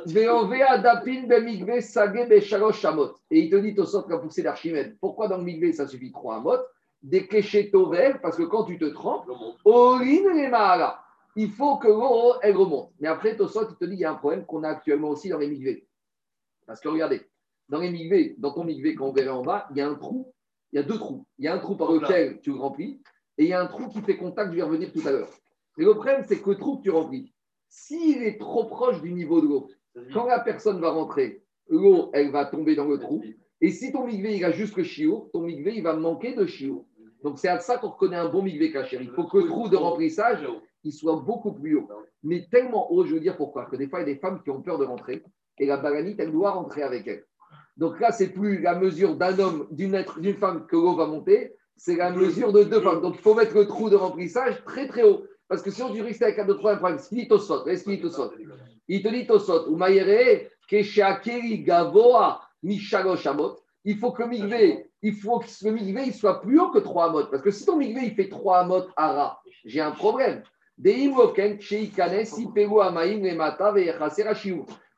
VOV 0.05 0.53
Adapin 0.68 1.24
Bemigve 1.28 1.82
Sage 1.82 2.28
Beshalosh 2.30 2.80
Shamot. 2.80 3.16
Et 3.32 3.39
il 3.39 3.49
te 3.49 3.55
dit 3.55 3.74
au 3.80 3.86
sort 3.86 4.07
qu'a 4.07 4.18
poussé 4.18 4.43
l'Archimède. 4.43 4.95
Pourquoi 5.01 5.28
dans 5.28 5.38
le 5.38 5.43
Migvé 5.43 5.74
ça 5.74 5.88
suffit 5.88 6.11
3 6.11 6.36
amot 6.38 6.57
des 7.03 7.28
kéchetovel, 7.28 8.20
parce 8.22 8.38
que 8.38 8.43
quand 8.43 8.64
tu 8.64 8.80
te 8.80 8.86
trempes, 8.86 9.30
Orin 9.66 10.34
les 10.34 10.47
Mahala. 10.47 11.03
Il 11.36 11.50
faut 11.50 11.78
que 11.78 11.88
l'eau, 11.88 12.36
elle 12.42 12.56
remonte. 12.56 12.92
Mais 13.00 13.08
après, 13.08 13.36
Tosot, 13.36 13.70
il 13.72 13.76
te 13.76 13.86
dit, 13.86 13.96
il 13.96 14.00
y 14.00 14.06
a 14.06 14.12
un 14.12 14.16
problème 14.16 14.46
qu'on 14.46 14.64
a 14.64 14.70
actuellement 14.70 15.10
aussi 15.10 15.30
dans 15.30 15.40
les 15.40 15.48
migvés. 15.48 15.88
Parce 16.66 16.80
que 16.80 16.90
regardez, 16.90 17.22
dans 17.70 17.80
les 17.80 17.92
migvés, 17.92 18.36
dans 18.38 18.52
ton 18.52 18.64
migvé, 18.64 18.96
quand 18.96 19.08
on 19.08 19.14
verra 19.14 19.36
en 19.36 19.42
bas, 19.42 19.68
il 19.72 19.78
y 19.78 19.82
a 19.82 19.90
un 19.90 19.96
trou, 19.96 20.34
il 20.72 20.78
y 20.78 20.80
a 20.80 20.84
deux 20.84 20.98
trous. 20.98 21.26
Il 21.40 21.46
y 21.46 21.48
a 21.48 21.56
un 21.56 21.60
trou 21.60 21.76
par 21.76 21.92
lequel 21.92 22.40
tu 22.42 22.52
remplis, 22.52 23.02
et 23.38 23.44
il 23.44 23.50
y 23.50 23.54
a 23.54 23.62
un 23.62 23.68
trou 23.68 23.88
qui 23.88 24.02
fait 24.02 24.18
contact, 24.18 24.52
je 24.52 24.58
vais 24.58 24.64
revenir 24.64 24.92
tout 24.92 25.02
à 25.06 25.12
l'heure. 25.12 25.30
Et 25.78 25.84
le 25.84 25.94
problème, 25.94 26.24
c'est 26.28 26.40
que 26.40 26.52
le 26.52 26.58
trou 26.58 26.78
que 26.78 26.84
tu 26.84 26.92
remplis, 26.92 27.34
s'il 27.68 28.22
est 28.22 28.40
trop 28.40 28.66
proche 28.66 29.02
du 29.02 29.12
niveau 29.12 29.42
de 29.42 29.48
l'eau, 29.48 29.70
quand 30.14 30.26
la 30.26 30.40
personne 30.40 30.80
va 30.80 30.92
rentrer, 30.92 31.44
l'eau, 31.68 32.12
elle 32.14 32.32
va 32.32 32.46
tomber 32.46 32.76
dans 32.76 32.86
le 32.86 33.00
trou. 33.00 33.24
Et 33.62 33.72
si 33.72 33.92
ton 33.92 34.06
migvé, 34.06 34.36
il 34.36 34.46
a 34.46 34.52
juste 34.52 34.76
le 34.78 34.84
chiot, 34.84 35.30
ton 35.34 35.42
migvé, 35.42 35.74
il 35.76 35.84
va 35.84 35.94
manquer 35.94 36.34
de 36.36 36.46
chiot. 36.46 36.88
Donc, 37.24 37.40
c'est 37.40 37.48
à 37.48 37.60
ça 37.60 37.78
qu'on 37.78 37.90
reconnaît 37.90 38.18
un 38.18 38.30
bon 38.30 38.44
migvé 38.44 38.72
caché. 38.72 39.00
Il 39.02 39.10
faut 39.10 39.24
que 39.24 39.38
le 39.38 39.48
trou 39.48 39.70
de 39.70 39.78
remplissage, 39.78 40.46
il 40.84 40.92
soit 40.92 41.16
beaucoup 41.18 41.54
plus 41.54 41.78
haut. 41.78 41.88
Mais 42.24 42.48
tellement 42.52 42.92
haut, 42.92 43.06
je 43.06 43.14
veux 43.14 43.20
dire 43.20 43.38
pourquoi? 43.38 43.66
Que 43.66 43.76
des 43.76 43.88
fois, 43.88 44.00
il 44.02 44.08
y 44.08 44.12
a 44.12 44.14
des 44.14 44.20
femmes 44.20 44.42
qui 44.44 44.50
ont 44.50 44.62
peur 44.62 44.78
de 44.78 44.86
rentrer 44.86 45.24
et 45.60 45.66
la 45.66 45.78
balanite, 45.78 46.20
elle 46.20 46.32
doit 46.32 46.52
rentrer 46.52 46.84
avec 46.84 47.08
elle. 47.08 47.26
Donc 47.78 48.00
là, 48.00 48.12
c'est 48.12 48.30
plus 48.30 48.62
la 48.62 48.76
mesure 48.76 49.16
d'un 49.16 49.38
homme, 49.40 49.68
d'une 49.72 50.36
femme 50.36 50.66
que 50.68 50.76
l'eau 50.76 50.96
va 50.96 51.08
monter, 51.08 51.56
c'est 51.76 51.96
la 51.96 52.12
mesure 52.12 52.54
de 52.54 52.64
deux 52.64 52.82
femmes. 52.82 53.02
Donc 53.02 53.16
il 53.18 53.22
faut 53.22 53.34
mettre 53.34 53.56
le 53.56 53.66
trou 53.68 53.90
de 53.90 53.96
remplissage 53.96 54.64
très 54.66 54.88
très 54.88 55.04
haut. 55.04 55.26
Parce 55.48 55.62
que 55.62 55.72
sinon, 55.72 55.94
tu 55.94 56.02
risques 56.02 56.22
avec 56.22 56.40
un 56.40 56.48
autre 56.48 56.60
problème. 56.60 56.80
problème. 56.80 57.00
Split 57.00 57.28
au 57.30 57.38
sot, 57.38 57.66
split 57.76 58.02
au 58.04 58.10
sot. 58.10 58.32
Il 58.88 59.04
te 59.04 59.10
dit 59.10 59.26
gavoa, 61.64 62.42
amot. 63.26 63.60
Il 63.86 63.98
faut 63.98 64.12
que 64.12 64.24
migvé, 64.24 64.90
il 65.02 65.14
faut 65.14 65.40
que 65.40 65.48
le 65.66 65.72
migvé, 65.72 66.12
soit 66.12 66.42
plus 66.42 66.60
haut 66.60 66.72
que 66.72 66.80
3 66.80 67.06
amot. 67.10 67.26
Parce 67.26 67.44
que 67.44 67.52
si 67.52 67.66
ton 67.66 67.78
migvé, 67.78 68.02
il 68.06 68.16
fait 68.16 68.30
3 68.30 68.60
amot 68.60 68.86
ara, 68.96 69.42
j'ai 69.66 69.82
un 69.82 69.92
problème. 69.92 70.44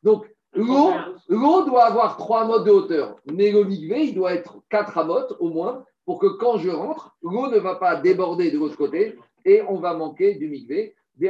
Donc, 0.03 0.25
l'eau, 0.53 1.65
doit 1.65 1.85
avoir 1.85 2.17
3 2.17 2.41
amot 2.41 2.63
de 2.63 2.71
hauteur. 2.71 3.17
Mais 3.31 3.51
le 3.51 3.63
migvé, 3.63 4.05
il 4.05 4.15
doit 4.15 4.33
être 4.33 4.63
4 4.69 4.97
amot 4.97 5.27
au 5.39 5.49
moins 5.49 5.85
pour 6.05 6.19
que 6.19 6.27
quand 6.27 6.57
je 6.57 6.69
rentre, 6.69 7.15
l'eau 7.21 7.51
ne 7.51 7.59
va 7.59 7.75
pas 7.75 7.97
déborder 7.97 8.51
de 8.51 8.57
l'autre 8.57 8.77
côté 8.77 9.15
et 9.43 9.61
on 9.67 9.75
va 9.75 9.93
manquer 9.93 10.35
du 10.35 10.47
migvé. 10.47 10.95
Euh. 11.21 11.27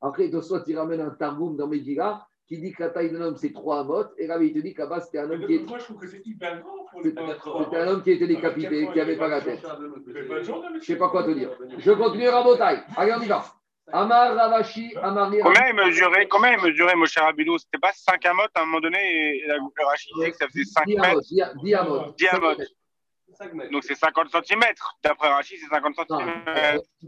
Après, 0.00 0.28
de 0.28 0.40
soit 0.40 0.64
il 0.66 0.78
ramène 0.78 1.00
un 1.00 1.10
targoum 1.10 1.56
dans 1.56 1.68
Megillah 1.68 2.26
qui 2.46 2.58
dit 2.58 2.72
que 2.72 2.82
la 2.82 2.90
taille 2.90 3.10
d'un 3.10 3.20
homme, 3.22 3.36
c'est 3.36 3.52
3 3.52 3.80
amot. 3.80 4.04
Et 4.18 4.26
là, 4.26 4.38
il 4.40 4.52
te 4.52 4.58
dit 4.60 4.72
qu'à 4.74 4.86
bas, 4.86 5.00
c'était 5.00 5.18
un 5.18 5.30
homme 5.30 5.44
qui 5.46 5.54
est- 5.54 5.58
Moi, 5.68 5.78
je 5.78 5.84
trouve 5.84 5.98
que 5.98 6.06
c'est 6.06 6.24
hyper 6.24 6.60
grand 6.62 6.84
pour 6.90 7.02
les 7.02 7.10
c'était 7.10 7.76
un 7.78 7.88
homme 7.88 8.02
qui 8.02 8.10
était 8.12 8.26
décapité, 8.26 8.88
qui 8.92 8.98
n'avait 8.98 9.16
pas 9.16 9.28
la 9.28 9.40
tête. 9.40 9.60
Je 9.64 10.52
ne 10.74 10.80
sais 10.80 10.96
pas 10.96 11.08
quoi 11.08 11.24
te 11.24 11.30
dire. 11.30 11.50
Je 11.78 11.92
continue 11.92 12.28
Rabotai. 12.28 12.80
Allez, 12.96 13.12
on 13.18 13.20
y 13.22 13.26
va. 13.26 13.44
Amar 13.92 14.34
Ravashi, 14.34 14.94
Amari 15.00 15.38
Combien 15.40 15.68
il 15.68 15.74
mesurait, 15.76 16.26
combien 16.26 16.56
il 16.56 16.60
mesurait 16.62 16.96
Moshe 16.96 17.16
Rabbeinu 17.18 17.56
C'était 17.58 17.78
pas 17.78 17.92
5 17.92 18.24
amotes 18.26 18.50
à 18.56 18.62
un 18.62 18.64
moment 18.66 18.80
donné 18.80 18.98
et 18.98 19.44
Rachid 19.84 20.10
disait 20.16 20.30
que 20.32 20.36
ça 20.36 20.48
faisait 20.48 20.64
5 20.64 20.86
mètres, 20.88 21.20
10 21.62 21.74
amot. 21.74 22.12
10 22.18 22.26
amotes. 22.28 22.62
Donc 23.70 23.84
c'est 23.84 23.94
50 23.94 24.28
cm. 24.30 24.60
D'après 25.04 25.28
Rachid, 25.28 25.58
c'est 25.60 25.68
50 25.68 25.96
Non, 26.10 26.18
cm. 26.18 26.28
euh, 26.48 26.52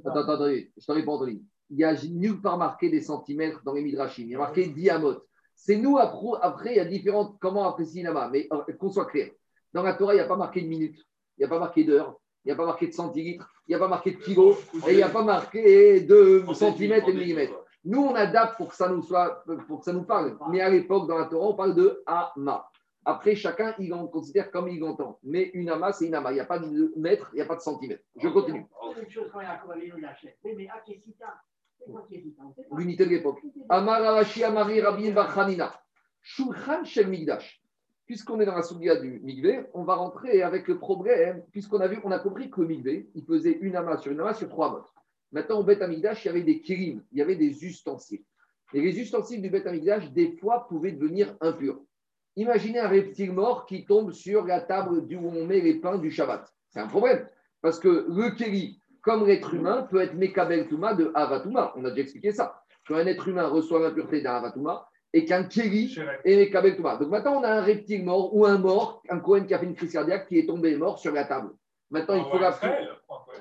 Attends, 0.07 0.21
attends, 0.21 0.33
attendez, 0.35 0.71
je 0.77 0.87
te 0.87 0.93
réponds, 0.93 1.15
Anthony. 1.15 1.43
Il 1.71 1.77
n'y 1.77 1.85
a 1.85 1.95
nulle 2.11 2.41
part 2.41 2.59
marqué 2.59 2.89
des 2.89 3.01
centimètres 3.01 3.63
dans 3.65 3.73
les 3.73 3.83
midrashim. 3.83 4.23
Il 4.23 4.31
y 4.31 4.35
a 4.35 4.39
marqué 4.39 4.67
diamote. 4.67 5.25
C'est 5.55 5.77
nous, 5.77 5.99
après, 5.99 6.39
après, 6.41 6.71
il 6.73 6.77
y 6.77 6.81
a 6.81 6.85
différentes. 6.85 7.37
Comment 7.41 7.69
apprécier 7.69 8.03
Nama 8.03 8.29
Mais 8.29 8.49
euh, 8.53 8.73
qu'on 8.79 8.91
soit 8.91 9.07
clair. 9.07 9.31
Dans 9.73 9.83
la 9.83 9.95
Torah, 9.95 10.15
il 10.15 10.17
n'y 10.17 10.23
a 10.23 10.27
pas 10.27 10.37
marqué 10.37 10.63
de 10.63 10.69
minute, 10.69 10.97
il 11.37 11.41
n'y 11.41 11.45
a 11.45 11.49
pas 11.49 11.59
marqué 11.59 11.85
d'heure, 11.85 12.19
il 12.45 12.49
n'y 12.49 12.53
a 12.53 12.57
pas 12.57 12.65
marqué 12.65 12.87
de 12.87 12.93
centilitres, 12.93 13.51
il 13.67 13.73
n'y 13.73 13.75
a 13.75 13.79
pas 13.79 13.89
marqué 13.89 14.13
de 14.13 14.17
kilos, 14.17 14.57
et 14.87 14.93
il 14.93 14.97
n'y 14.97 15.03
a 15.03 15.11
pas 15.11 15.25
marqué 15.25 16.01
de 16.01 16.45
centimètres 16.55 17.09
et 17.09 17.13
de 17.13 17.19
millimètres. 17.19 17.65
Nous, 17.85 18.01
on 18.01 18.15
adapte 18.15 18.57
pour 18.57 18.69
que 18.69 18.77
ça 18.77 18.89
nous 18.89 19.03
soit, 19.03 19.45
pour 19.67 19.81
que 19.81 19.85
ça 19.85 19.93
nous 19.93 20.05
parle. 20.05 20.39
Mais 20.51 20.61
à 20.61 20.71
l'époque, 20.71 21.07
dans 21.07 21.19
la 21.19 21.27
Torah, 21.27 21.49
on 21.49 21.55
parle 21.55 21.75
de 21.75 22.03
ama. 22.07 22.69
Après, 23.05 23.35
chacun, 23.35 23.75
il 23.79 23.93
en 23.95 24.07
considère 24.07 24.51
comme 24.51 24.69
il 24.69 24.81
l'entend. 24.81 25.19
Mais 25.23 25.51
une 25.55 25.71
ama, 25.71 25.93
c'est 25.93 26.07
une 26.07 26.15
ama. 26.15 26.31
Il 26.31 26.35
n'y 26.35 26.41
a 26.41 26.45
pas 26.45 26.59
de 26.59 26.93
mètre, 26.97 27.31
il 27.33 27.37
n'y 27.37 27.43
a 27.43 27.47
pas 27.47 27.57
de 27.57 27.61
centimètre. 27.61 28.03
Je 28.17 28.29
continue. 28.29 28.67
L'unité 32.77 33.05
de 33.05 33.11
l'époque. 33.11 33.41
Amar 33.69 34.03
Amari 34.03 34.81
Rabbi 34.81 35.11
Bachanina. 35.13 35.73
Shulchan 36.23 36.85
Shel 36.85 37.09
Migdash. 37.09 37.63
Puisqu'on 38.07 38.41
est 38.41 38.47
dans 38.47 38.55
la 38.55 38.63
soulia 38.63 38.97
du 38.97 39.21
Migvé, 39.21 39.67
on 39.75 39.85
va 39.85 39.95
rentrer 39.95 40.43
avec 40.43 40.67
le 40.67 40.79
problème, 40.79 41.45
puisqu'on 41.53 41.81
a 41.81 41.89
vu, 41.89 41.99
on 42.05 42.11
a 42.11 42.19
compris 42.19 42.51
que 42.51 42.63
le 42.63 42.67
Migvé, 42.67 43.11
il 43.15 43.25
faisait 43.25 43.59
une 43.61 43.77
ama 43.77 43.99
sur 43.99 44.13
une 44.13 44.21
ama 44.21 44.33
sur 44.33 44.49
trois 44.49 44.71
mottes. 44.71 44.91
Maintenant, 45.31 45.61
au 45.61 45.65
Beth 45.65 45.83
Amigdash, 45.83 46.25
il 46.25 46.29
y 46.29 46.31
avait 46.31 46.43
des 46.43 46.61
kirim, 46.61 47.05
il 47.13 47.19
y 47.19 47.23
avait 47.23 47.37
des 47.37 47.65
ustensiles. 47.65 48.25
Et 48.73 48.81
les 48.81 48.99
ustensiles 48.99 49.43
du 49.43 49.51
Beth 49.51 49.67
Amigdash, 49.67 50.11
des 50.13 50.37
fois, 50.39 50.67
pouvaient 50.69 50.93
devenir 50.93 51.37
impurs. 51.41 51.81
Imaginez 52.37 52.79
un 52.79 52.89
reptile 52.89 53.33
mort 53.33 53.67
qui 53.67 53.85
tombe 53.85 54.13
sur 54.13 54.45
la 54.47 54.61
table 54.61 55.01
où 55.01 55.29
on 55.29 55.47
met 55.47 55.61
les 55.61 55.75
pains 55.75 55.99
du 55.99 56.11
Shabbat. 56.11 56.51
C'est 56.71 56.81
un 56.81 56.87
problème. 56.87 57.29
Parce 57.61 57.79
que 57.79 58.07
le 58.09 58.31
kéli, 58.37 58.81
comme 59.09 59.27
l'être 59.27 59.55
humain, 59.55 59.89
peut 59.91 60.03
être 60.03 60.13
Mekabel 60.13 60.69
Touma 60.69 60.93
de 60.93 61.11
Avatuma. 61.15 61.73
On 61.77 61.85
a 61.87 61.91
déjà 61.91 62.03
expliqué 62.03 62.31
ça. 62.31 62.61
Qu'un 62.87 63.07
être 63.07 63.27
humain 63.27 63.47
reçoit 63.47 63.81
l'impureté 63.81 64.21
d'un 64.21 64.35
Avatuma 64.35 64.87
et 65.15 65.25
qu'un 65.25 65.45
kéli 65.45 65.97
est 66.27 66.37
Mekabel 66.37 66.77
Touma. 66.77 66.97
Donc 66.97 67.09
maintenant, 67.09 67.41
on 67.41 67.43
a 67.43 67.49
un 67.49 67.63
reptile 67.63 68.05
mort 68.05 68.37
ou 68.37 68.45
un 68.45 68.59
mort, 68.59 69.03
un 69.09 69.19
Cohen 69.21 69.47
qui 69.47 69.55
a 69.55 69.59
fait 69.59 69.65
une 69.65 69.75
crise 69.75 69.95
cardiaque 69.95 70.29
qui 70.29 70.39
est 70.39 70.45
tombé 70.45 70.77
mort 70.77 70.99
sur 70.99 71.15
la 71.15 71.25
table. 71.25 71.53
Maintenant, 71.91 72.17
il 72.17 72.25
faut 72.25 72.39
la. 72.39 72.55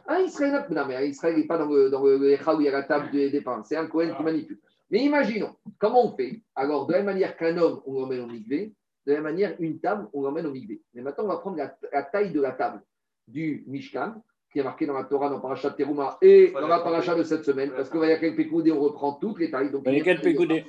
Un 0.08 0.20
Israël, 0.20 0.66
non, 0.70 0.86
mais 0.88 1.10
Israël 1.10 1.36
n'est 1.36 1.48
pas 1.48 1.58
dans 1.58 1.66
le, 1.66 1.90
dans 1.90 2.02
le, 2.02 2.16
où 2.18 2.62
il 2.62 2.64
y 2.64 2.70
a 2.70 2.72
la 2.72 2.84
table 2.84 3.12
des, 3.12 3.30
des. 3.30 3.44
C'est 3.66 3.76
un 3.76 3.88
Cohen 3.88 4.14
qui 4.16 4.24
manipule. 4.24 4.60
Mais 4.90 5.00
imaginons, 5.00 5.54
comment 5.80 6.06
on 6.06 6.16
fait? 6.16 6.44
Alors, 6.56 6.88
de 6.88 6.94
la 6.94 7.00
même 7.00 7.08
manière 7.08 7.36
qu'un 7.36 7.58
homme, 7.58 7.82
on 7.86 8.00
l'emmène 8.00 8.22
au 8.22 8.28
migvé, 8.28 8.74
de 9.06 9.12
la 9.12 9.18
même 9.18 9.34
manière, 9.34 9.54
une 9.60 9.82
table, 9.82 10.08
on 10.14 10.22
l'emmène 10.22 10.46
au 10.46 10.52
migvé. 10.52 10.82
Mais 10.94 11.02
maintenant, 11.02 11.26
on 11.26 11.28
va 11.28 11.38
prendre 11.40 11.58
la, 11.58 11.76
la 11.92 12.04
taille 12.04 12.32
de 12.32 12.40
la 12.40 12.54
table 12.54 12.82
du 13.28 13.66
Mishkan, 13.68 14.24
qui 14.52 14.60
est 14.60 14.64
marqué 14.64 14.86
dans 14.86 14.94
la 14.94 15.04
Torah, 15.04 15.30
dans 15.30 15.40
Parashat 15.40 15.72
Teruma 15.72 16.18
et 16.22 16.52
dans 16.52 16.68
la 16.68 16.80
Paracha 16.80 17.16
de 17.16 17.24
cette 17.24 17.44
semaine, 17.44 17.72
parce 17.72 17.90
qu'il 17.90 18.00
va 18.00 18.08
y 18.08 18.10
avoir 18.10 18.22
quelques 18.22 18.38
Pécoudé, 18.38 18.72
on 18.72 18.80
reprend 18.80 19.14
toutes 19.14 19.40
les 19.40 19.52
tailles. 19.52 19.72
Donc, 19.72 19.84
Il 19.86 19.98
y 19.98 20.02
a 20.02 20.04
quelques 20.04 20.24
pécoudés. 20.24 20.66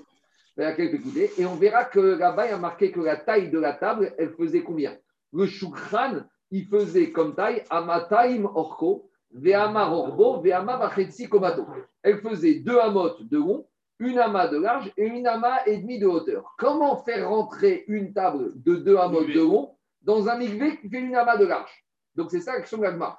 il 0.56 0.62
y 0.62 0.66
a 0.66 0.72
quelques 0.72 0.96
Pécoudé. 0.96 1.30
Et 1.38 1.46
on 1.46 1.54
verra 1.54 1.84
que 1.84 2.00
là-bas, 2.00 2.46
il 2.46 2.50
y 2.50 2.52
a 2.52 2.58
marqué 2.58 2.90
que 2.90 3.00
la 3.00 3.16
taille 3.16 3.50
de 3.50 3.58
la 3.58 3.72
table, 3.72 4.14
elle 4.18 4.30
faisait 4.30 4.62
combien? 4.62 4.96
Le 5.32 5.46
Shukran, 5.46 6.22
il 6.50 6.66
faisait 6.66 7.10
comme 7.12 7.34
taille 7.34 7.62
Amataim 7.70 8.44
Orko, 8.54 9.10
Ve'ama 9.32 9.90
Orbo, 9.90 10.40
Ve'ama 10.40 10.76
Vachetsi 10.76 11.28
Komato. 11.28 11.66
Elle 12.02 12.18
faisait 12.20 12.54
deux 12.60 12.78
amotes 12.78 13.22
de 13.28 13.36
long, 13.36 13.66
une 13.98 14.18
amas 14.18 14.48
de 14.48 14.58
large 14.58 14.92
et 14.96 15.06
une 15.06 15.26
amas 15.26 15.58
et 15.66 15.78
demi 15.78 15.98
de 15.98 16.06
hauteur. 16.06 16.54
Comment 16.56 16.96
faire 16.96 17.28
rentrer 17.28 17.84
une 17.88 18.12
table 18.12 18.52
de 18.56 18.76
deux 18.76 18.96
amotes 18.96 19.28
de 19.28 19.40
long 19.40 19.74
dans 20.02 20.28
un 20.28 20.38
migvé 20.38 20.78
qui 20.78 20.88
fait 20.88 21.00
une 21.00 21.14
amas 21.14 21.36
de 21.36 21.44
large? 21.46 21.84
Donc 22.14 22.30
c'est 22.30 22.40
ça 22.40 22.54
l'action 22.54 22.78
de 22.78 22.84
l'agma. 22.84 23.18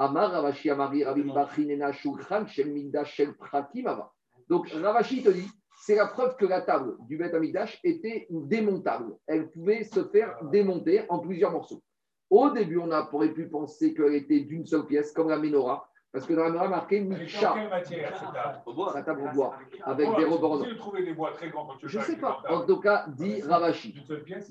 Amar 0.00 0.30
Ravashi 0.32 0.70
Amari 0.70 1.04
Rabin 1.04 1.28
Bachinena 1.34 1.92
Shulchan 1.92 2.46
Shel 2.46 2.68
Migdash 2.72 3.08
Shel 3.08 3.34
Prakim 3.34 3.86
Ava. 3.86 4.10
Donc 4.48 4.66
Ravashi 4.70 5.22
te 5.22 5.28
dit, 5.28 5.46
c'est 5.82 5.94
la 5.96 6.06
preuve 6.06 6.36
que 6.36 6.46
la 6.46 6.62
table 6.62 6.96
du 7.06 7.18
Beth 7.18 7.34
Amikdash 7.34 7.78
était 7.84 8.26
démontable. 8.30 9.14
Elle 9.26 9.50
pouvait 9.50 9.84
se 9.84 10.02
faire 10.04 10.36
démonter 10.50 11.04
en 11.10 11.18
plusieurs 11.18 11.52
morceaux. 11.52 11.82
Au 12.30 12.48
début, 12.48 12.78
on 12.78 12.90
aurait 12.90 13.32
pu 13.32 13.46
penser 13.48 13.92
qu'elle 13.92 14.14
était 14.14 14.40
d'une 14.40 14.64
seule 14.64 14.86
pièce, 14.86 15.12
comme 15.12 15.28
la 15.28 15.38
menorah, 15.38 15.86
parce 16.12 16.26
que 16.26 16.32
dans 16.32 16.44
la 16.44 16.50
menorah, 16.50 16.68
marqué 16.68 17.00
Miksha, 17.00 17.52
quelle 17.54 17.68
matière 17.68 18.16
cette 18.16 18.32
table 18.32 18.60
la 18.94 19.02
table 19.02 19.28
en 19.28 19.34
bois, 19.34 19.54
avec 19.84 20.06
Voilà, 20.06 20.24
des 20.24 20.24
c'est 20.26 20.34
rebordants. 20.34 20.58
possible 20.58 20.74
de 20.74 20.80
trouver 20.80 21.04
des 21.04 21.12
bois 21.12 21.32
très 21.32 21.50
grands 21.50 21.66
quand 21.66 21.76
tu 21.76 21.88
Je 21.88 21.98
fais 21.98 22.12
sais 22.12 22.18
pas. 22.18 22.42
En 22.48 22.64
tout 22.64 22.80
cas, 22.80 23.06
dit 23.08 23.42
Ravashi. 23.42 23.94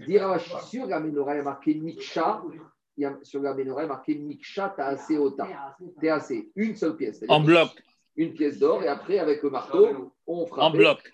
Dit 0.06 0.18
Ravashi, 0.20 0.54
sur 0.68 0.86
la 0.86 1.00
menorah, 1.00 1.34
il 1.34 1.38
y 1.38 1.42
a 1.42 1.44
marqué 1.44 1.74
Miksha. 1.74 2.44
Il 3.00 3.04
y 3.04 3.06
a, 3.06 3.18
sur 3.24 3.42
la 3.42 3.54
menorah, 3.54 3.88
marqué 3.88 4.14
Miksha 4.14 4.74
Taaseota. 4.76 5.48
TAC, 6.02 6.34
une 6.58 6.76
seule 6.76 6.98
pièce. 6.98 7.20
C'est-à-dire 7.20 7.34
En 7.34 7.40
bloc. 7.40 7.70
Une 8.18 8.34
pièce 8.34 8.60
d'or, 8.60 8.84
et 8.84 8.90
après, 8.90 9.20
avec 9.20 9.42
le 9.42 9.50
marteau, 9.50 10.12
on 10.28 10.46
frappe. 10.46 10.66
En 10.66 10.72
bloc. 10.72 11.10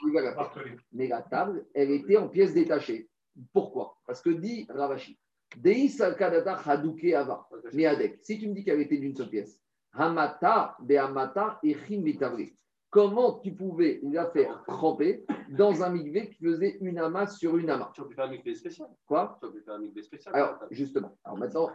Mais 0.92 1.08
la 1.08 1.22
table, 1.22 1.64
elle 1.76 1.92
était 1.92 2.18
en 2.18 2.28
pièces 2.28 2.56
détachées. 2.56 3.08
Pourquoi? 3.54 3.98
Parce 4.08 4.20
que 4.20 4.32
dit 4.32 4.66
Ravashi, 4.68 5.20
Dei 5.58 5.88
Salkadata 5.88 6.60
Haduke 6.66 7.14
Ava, 7.14 7.48
Miadek. 7.72 8.18
Si 8.24 8.40
tu 8.40 8.50
me 8.50 8.56
dis 8.56 8.64
qu'elle 8.64 8.82
était 8.82 8.98
d'une 8.98 9.16
seule 9.16 9.30
pièce, 9.30 9.62
Hamata, 9.94 10.76
Behamata, 10.80 11.60
Echim 11.64 12.02
Mitavri. 12.02 12.52
Comment 12.96 13.40
tu 13.40 13.52
pouvais 13.54 14.00
la 14.04 14.26
faire 14.32 14.64
tremper 14.66 15.26
dans 15.50 15.84
un 15.84 15.90
migvé 15.90 16.30
qui 16.30 16.42
faisait 16.46 16.78
une 16.80 16.98
amas 16.98 17.28
sur 17.28 17.58
une 17.58 17.70
amas 17.70 17.92
Tu 17.94 18.00
aurais 18.00 18.10
pu 18.10 18.16
faire 18.16 18.24
un 18.24 18.30
mix 18.30 18.54
spécial. 18.58 18.88
Quoi 19.06 19.38
Tu 19.42 19.46
aurais 19.46 19.56
pu 19.58 19.64
faire 19.66 19.74
un 19.74 19.80
mix 19.80 20.02
spécial. 20.02 20.34
Alors, 20.34 20.60
justement, 20.72 21.18
alors 21.26 21.38
maintenant, 21.38 21.70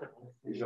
je, 0.47 0.65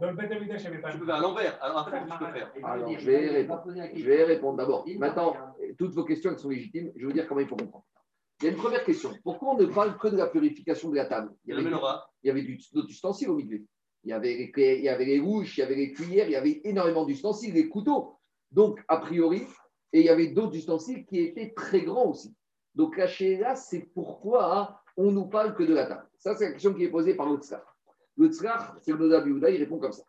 Dans 0.00 0.10
le 0.10 0.16
Beth 0.16 0.32
Amikdash, 0.32 0.62
il 0.62 0.62
n'y 0.62 0.66
avait 0.74 0.80
pas 0.82 0.90
Tu 0.90 0.96
de 0.96 1.00
peux 1.02 1.06
faire 1.06 1.14
à 1.14 1.20
l'envers. 1.20 1.62
Alors, 1.62 1.78
après, 1.78 2.02
tu 2.02 2.08
peux 2.18 2.32
faire. 2.32 2.52
alors, 2.64 2.98
je 2.98 3.06
vais 3.08 3.28
répondre. 3.30 3.62
Je 3.94 4.04
vais 4.04 4.24
répondre 4.24 4.56
d'abord. 4.58 4.84
Maintenant, 4.98 5.36
toutes 5.78 5.92
vos 5.92 6.04
questions 6.04 6.32
elles 6.32 6.40
sont 6.40 6.48
légitimes. 6.50 6.90
Je 6.96 7.00
vais 7.02 7.06
vous 7.06 7.12
dire 7.12 7.28
comment 7.28 7.40
il 7.42 7.46
faut 7.46 7.54
comprendre. 7.54 7.84
Il 8.40 8.46
y 8.46 8.48
a 8.48 8.50
une 8.50 8.58
première 8.58 8.82
question. 8.82 9.10
Pourquoi 9.22 9.50
on 9.54 9.58
ne 9.58 9.66
parle 9.66 9.96
que 9.96 10.08
de 10.08 10.16
la 10.16 10.26
purification 10.26 10.90
de 10.90 10.96
la 10.96 11.06
table? 11.06 11.30
Il 11.44 11.50
y 11.50 11.52
avait 11.52 11.62
du- 11.62 11.68
menorah. 11.68 12.10
il 12.24 12.26
y 12.26 12.30
avait 12.32 12.42
du- 12.42 12.58
d'autres 12.72 12.90
ustensiles 12.90 13.30
au 13.30 13.36
milieu. 13.36 13.62
Il 14.02 14.10
y 14.10 14.12
avait 14.12 14.34
les, 14.56 14.74
il 14.78 14.82
y 14.84 14.88
avait 14.88 15.04
les 15.04 15.20
rouges, 15.20 15.56
il 15.56 15.60
y 15.60 15.62
avait 15.62 15.76
les 15.76 15.92
cuillères, 15.92 16.26
il 16.26 16.32
y 16.32 16.36
avait 16.36 16.60
énormément 16.64 17.04
d'ustensiles, 17.06 17.54
les 17.54 17.68
couteaux. 17.68 18.16
Donc, 18.50 18.80
a 18.88 18.96
priori, 18.98 19.44
et 19.94 20.00
il 20.00 20.06
y 20.06 20.10
avait 20.10 20.26
d'autres 20.26 20.56
ustensiles 20.56 21.06
qui 21.06 21.20
étaient 21.20 21.54
très 21.54 21.82
grands 21.82 22.10
aussi. 22.10 22.34
Donc, 22.74 22.96
la 22.96 23.06
là, 23.38 23.54
c'est 23.54 23.88
pourquoi 23.94 24.58
hein, 24.58 24.76
on 24.96 25.12
nous 25.12 25.26
parle 25.26 25.54
que 25.54 25.62
de 25.62 25.72
la 25.72 25.86
table. 25.86 26.08
Ça, 26.18 26.34
c'est 26.34 26.46
la 26.46 26.52
question 26.52 26.74
qui 26.74 26.82
est 26.82 26.90
posée 26.90 27.14
par. 27.14 27.28
Le 28.16 28.28
tzar, 28.28 28.76
c'est 28.80 28.90
le 28.90 28.98
Noda 28.98 29.50
il 29.50 29.58
répond 29.58 29.78
comme 29.78 29.92
ça. 29.92 30.02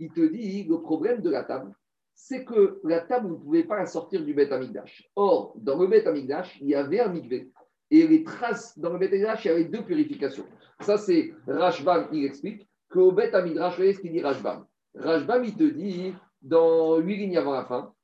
Il 0.00 0.10
te 0.10 0.20
dit, 0.20 0.64
le 0.64 0.80
problème 0.80 1.22
de 1.22 1.30
la 1.30 1.44
table, 1.44 1.72
c'est 2.14 2.44
que 2.44 2.80
la 2.82 3.00
table, 3.00 3.28
vous 3.28 3.36
ne 3.36 3.40
pouvez 3.40 3.62
pas 3.62 3.76
la 3.76 3.86
sortir 3.86 4.24
du 4.24 4.34
Beth 4.34 4.50
Amikdash. 4.50 5.08
Or, 5.14 5.54
dans 5.56 5.78
le 5.78 5.86
Beth 5.86 6.08
Amikdash, 6.08 6.58
il 6.60 6.68
y 6.68 6.74
avait 6.74 6.98
un 6.98 7.08
mikvé. 7.08 7.48
Et 7.92 8.08
les 8.08 8.24
traces, 8.24 8.76
dans 8.76 8.92
le 8.92 8.98
Beth 8.98 9.12
Amikdash, 9.12 9.44
il 9.44 9.48
y 9.48 9.50
avait 9.52 9.64
deux 9.66 9.84
purifications. 9.84 10.46
Ça, 10.80 10.98
c'est 10.98 11.32
Rashbam, 11.46 12.08
il 12.10 12.24
explique 12.24 12.68
qu'au 12.90 13.12
Beth 13.12 13.34
Amidrash, 13.34 13.76
voyez 13.76 13.92
ce 13.92 14.00
qu'il 14.00 14.10
dit 14.10 14.20
Rashbam. 14.20 14.66
Rashbam, 14.96 15.44
il 15.44 15.54
te 15.54 15.62
dit, 15.62 16.12
dans 16.42 16.98
huit 16.98 17.18
lignes 17.18 17.38
avant 17.38 17.52
la 17.52 17.64
fin, 17.64 17.94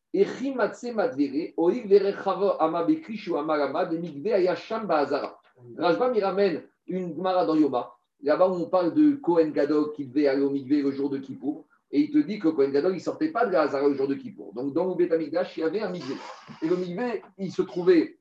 Rashbam, 5.76 6.14
il 6.14 6.22
ramène 6.22 6.62
une 6.86 7.16
Gemara 7.16 7.44
dans 7.44 7.56
Yoma. 7.56 7.92
Là-bas, 8.22 8.48
on 8.48 8.66
parle 8.66 8.94
de 8.94 9.16
Kohen 9.16 9.50
Gadol 9.50 9.92
qui 9.92 10.06
devait 10.06 10.28
aller 10.28 10.42
au 10.42 10.50
mikve 10.50 10.84
le 10.84 10.92
jour 10.92 11.10
de 11.10 11.18
Kippour. 11.18 11.66
Et 11.90 12.00
il 12.02 12.10
te 12.12 12.18
dit 12.18 12.38
que 12.38 12.48
Kohen 12.48 12.70
Gadol, 12.70 12.92
il 12.92 12.96
ne 12.96 13.00
sortait 13.00 13.32
pas 13.32 13.44
de 13.44 13.52
la 13.52 13.62
Hazara 13.62 13.88
le 13.88 13.94
jour 13.94 14.06
de 14.06 14.14
Kippour. 14.14 14.52
Donc, 14.54 14.72
dans 14.72 14.86
le 14.86 14.94
Beth 14.94 15.10
Amikdash, 15.10 15.56
il 15.56 15.60
y 15.60 15.64
avait 15.64 15.80
un 15.80 15.90
mikve. 15.90 16.16
Et 16.62 16.68
le 16.68 16.76
mikve, 16.76 17.20
il 17.38 17.50
se 17.50 17.62
trouvait, 17.62 18.18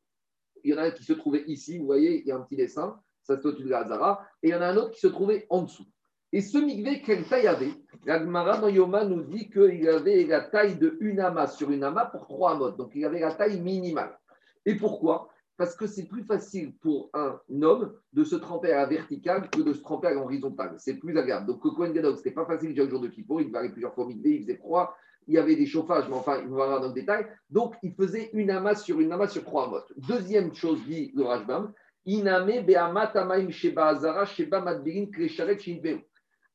il 0.63 0.71
y 0.71 0.73
en 0.73 0.79
a 0.79 0.85
un 0.85 0.91
qui 0.91 1.03
se 1.03 1.13
trouvait 1.13 1.43
ici, 1.45 1.77
vous 1.77 1.85
voyez, 1.85 2.21
il 2.21 2.27
y 2.27 2.31
a 2.31 2.37
un 2.37 2.41
petit 2.41 2.55
dessin, 2.55 2.99
ça 3.21 3.39
se 3.39 3.47
au-dessus 3.47 3.65
de 3.65 3.69
la 3.69 3.81
Hazara, 3.81 4.25
et 4.41 4.47
il 4.47 4.51
y 4.51 4.55
en 4.55 4.61
a 4.61 4.67
un 4.67 4.77
autre 4.77 4.91
qui 4.91 4.99
se 4.99 5.07
trouvait 5.07 5.45
en 5.49 5.61
dessous. 5.61 5.85
Et 6.33 6.41
ce 6.41 6.57
mikvé, 6.57 7.03
quelle 7.03 7.23
taille 7.25 7.47
avait? 7.47 7.71
La 8.05 8.19
Gemara 8.19 8.57
dans 8.57 8.67
Yoma 8.67 9.05
nous 9.05 9.21
dit 9.21 9.51
qu'il 9.51 9.87
avait 9.87 10.25
la 10.25 10.41
taille 10.41 10.75
de 10.77 10.97
une 10.99 11.19
amas 11.19 11.47
sur 11.47 11.69
une 11.69 11.83
amas 11.83 12.07
pour 12.07 12.27
trois 12.27 12.53
amot. 12.53 12.71
Donc 12.71 12.91
il 12.95 13.05
avait 13.05 13.19
la 13.19 13.33
taille 13.33 13.61
minimale. 13.61 14.17
Et 14.65 14.75
pourquoi? 14.75 15.29
Parce 15.57 15.75
que 15.75 15.85
c'est 15.85 16.07
plus 16.07 16.23
facile 16.23 16.73
pour 16.81 17.11
un 17.13 17.39
homme 17.61 17.93
de 18.13 18.23
se 18.23 18.35
tremper 18.35 18.71
à 18.71 18.77
la 18.77 18.85
verticale 18.87 19.47
que 19.51 19.61
de 19.61 19.73
se 19.73 19.81
tremper 19.81 20.07
à 20.07 20.15
l'horizontale. 20.15 20.73
C'est 20.79 20.95
plus 20.95 21.15
agréable. 21.15 21.45
Donc, 21.45 21.61
Gadol, 21.63 22.13
ce 22.13 22.17
n'était 22.17 22.31
pas 22.31 22.47
facile 22.47 22.69
déjà 22.69 22.83
le 22.83 22.89
jour 22.89 22.99
de 22.99 23.09
Kippour. 23.09 23.39
Il 23.39 23.55
aller 23.55 23.69
plusieurs 23.69 23.93
fois 23.93 24.05
au 24.05 24.07
mikvé, 24.07 24.37
il 24.37 24.41
faisait 24.41 24.57
froid. 24.57 24.95
Il 25.27 25.35
y 25.35 25.37
avait 25.37 25.55
des 25.55 25.67
chauffages, 25.67 26.09
mais 26.09 26.15
enfin, 26.15 26.39
il 26.41 26.49
va 26.49 26.65
voir 26.65 26.81
dans 26.81 26.87
le 26.87 26.93
détail. 26.93 27.27
Donc, 27.51 27.75
il 27.83 27.93
faisait 27.93 28.31
une 28.33 28.49
amas 28.49 28.75
sur 28.75 28.99
une 28.99 29.11
amas 29.11 29.27
sur 29.27 29.43
trois 29.43 29.67
amotes. 29.67 29.93
Deuxième 29.95 30.53
chose, 30.55 30.83
dit 30.87 31.11
le 31.15 31.23
Rajbam, 31.23 31.71
Iname 32.05 32.65
be'amat 32.65 33.11
amaim 33.15 33.51
sheba 33.51 33.89
azara 33.89 34.25
sheba 34.25 34.59
madbirin 34.59 35.05
klesharet 35.05 35.59
shinveu. 35.59 35.99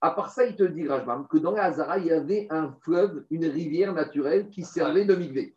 À 0.00 0.12
part 0.12 0.30
ça, 0.30 0.46
il 0.46 0.54
te 0.54 0.62
dit, 0.62 0.86
Rajbam, 0.86 1.26
que 1.26 1.38
dans 1.38 1.50
la 1.50 1.64
Hazara, 1.64 1.98
il 1.98 2.06
y 2.06 2.12
avait 2.12 2.46
un 2.50 2.72
fleuve, 2.82 3.24
une 3.30 3.46
rivière 3.46 3.92
naturelle 3.92 4.48
qui 4.48 4.62
servait 4.62 5.04
de 5.04 5.14
mikvé. 5.14 5.56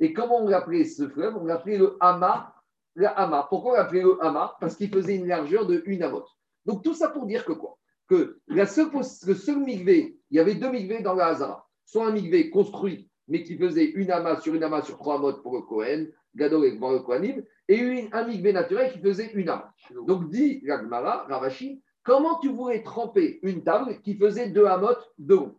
Et 0.00 0.14
comment 0.14 0.42
on 0.42 0.48
l'appelait 0.48 0.84
ce 0.84 1.08
fleuve? 1.08 1.36
On 1.36 1.44
l'appelait 1.44 1.76
le 1.76 1.96
Hama. 2.00 2.54
Le 2.94 3.06
Hama. 3.06 3.46
Pourquoi 3.50 3.72
on 3.72 3.76
l'appelait 3.76 4.02
le 4.02 4.16
Hama? 4.24 4.56
Parce 4.60 4.76
qu'il 4.76 4.90
faisait 4.90 5.16
une 5.16 5.26
largeur 5.26 5.66
de 5.66 5.82
une 5.84 6.02
amote. 6.02 6.28
Donc 6.64 6.82
tout 6.82 6.94
ça 6.94 7.08
pour 7.08 7.26
dire 7.26 7.44
que 7.44 7.52
quoi? 7.52 7.78
Que 8.08 8.38
la 8.48 8.66
seule, 8.66 8.88
le 8.92 9.34
seul 9.34 9.58
mikvé, 9.58 10.18
il 10.30 10.36
y 10.36 10.40
avait 10.40 10.54
deux 10.54 10.70
mikvés 10.70 11.02
dans 11.02 11.14
la 11.14 11.26
Hazara. 11.26 11.68
Soit 11.84 12.06
un 12.06 12.12
mikvé 12.12 12.48
construit, 12.48 13.10
mais 13.28 13.42
qui 13.42 13.58
faisait 13.58 13.90
une 13.90 14.10
ama 14.10 14.40
sur 14.40 14.54
une 14.54 14.62
ama 14.64 14.80
sur 14.82 14.96
trois 14.96 15.16
amotes 15.16 15.42
pour 15.42 15.54
le 15.54 15.62
Kohen, 15.62 16.10
Gadol 16.34 16.64
et 16.64 16.78
pour 16.78 16.92
le 16.92 17.00
Kohanim, 17.00 17.44
et 17.68 17.76
une, 17.76 18.08
un 18.12 18.26
mikvé 18.26 18.52
naturel 18.54 18.90
qui 18.90 19.00
faisait 19.00 19.32
une 19.34 19.50
ama. 19.50 19.74
Donc 20.06 20.30
dit 20.30 20.62
Ragmara, 20.66 21.26
Ravashi, 21.28 21.82
comment 22.02 22.38
tu 22.40 22.50
voulais 22.50 22.82
tremper 22.82 23.38
une 23.42 23.62
table 23.62 24.00
qui 24.02 24.16
faisait 24.16 24.48
deux 24.48 24.66
amotes 24.66 25.12
de 25.18 25.34
long 25.34 25.54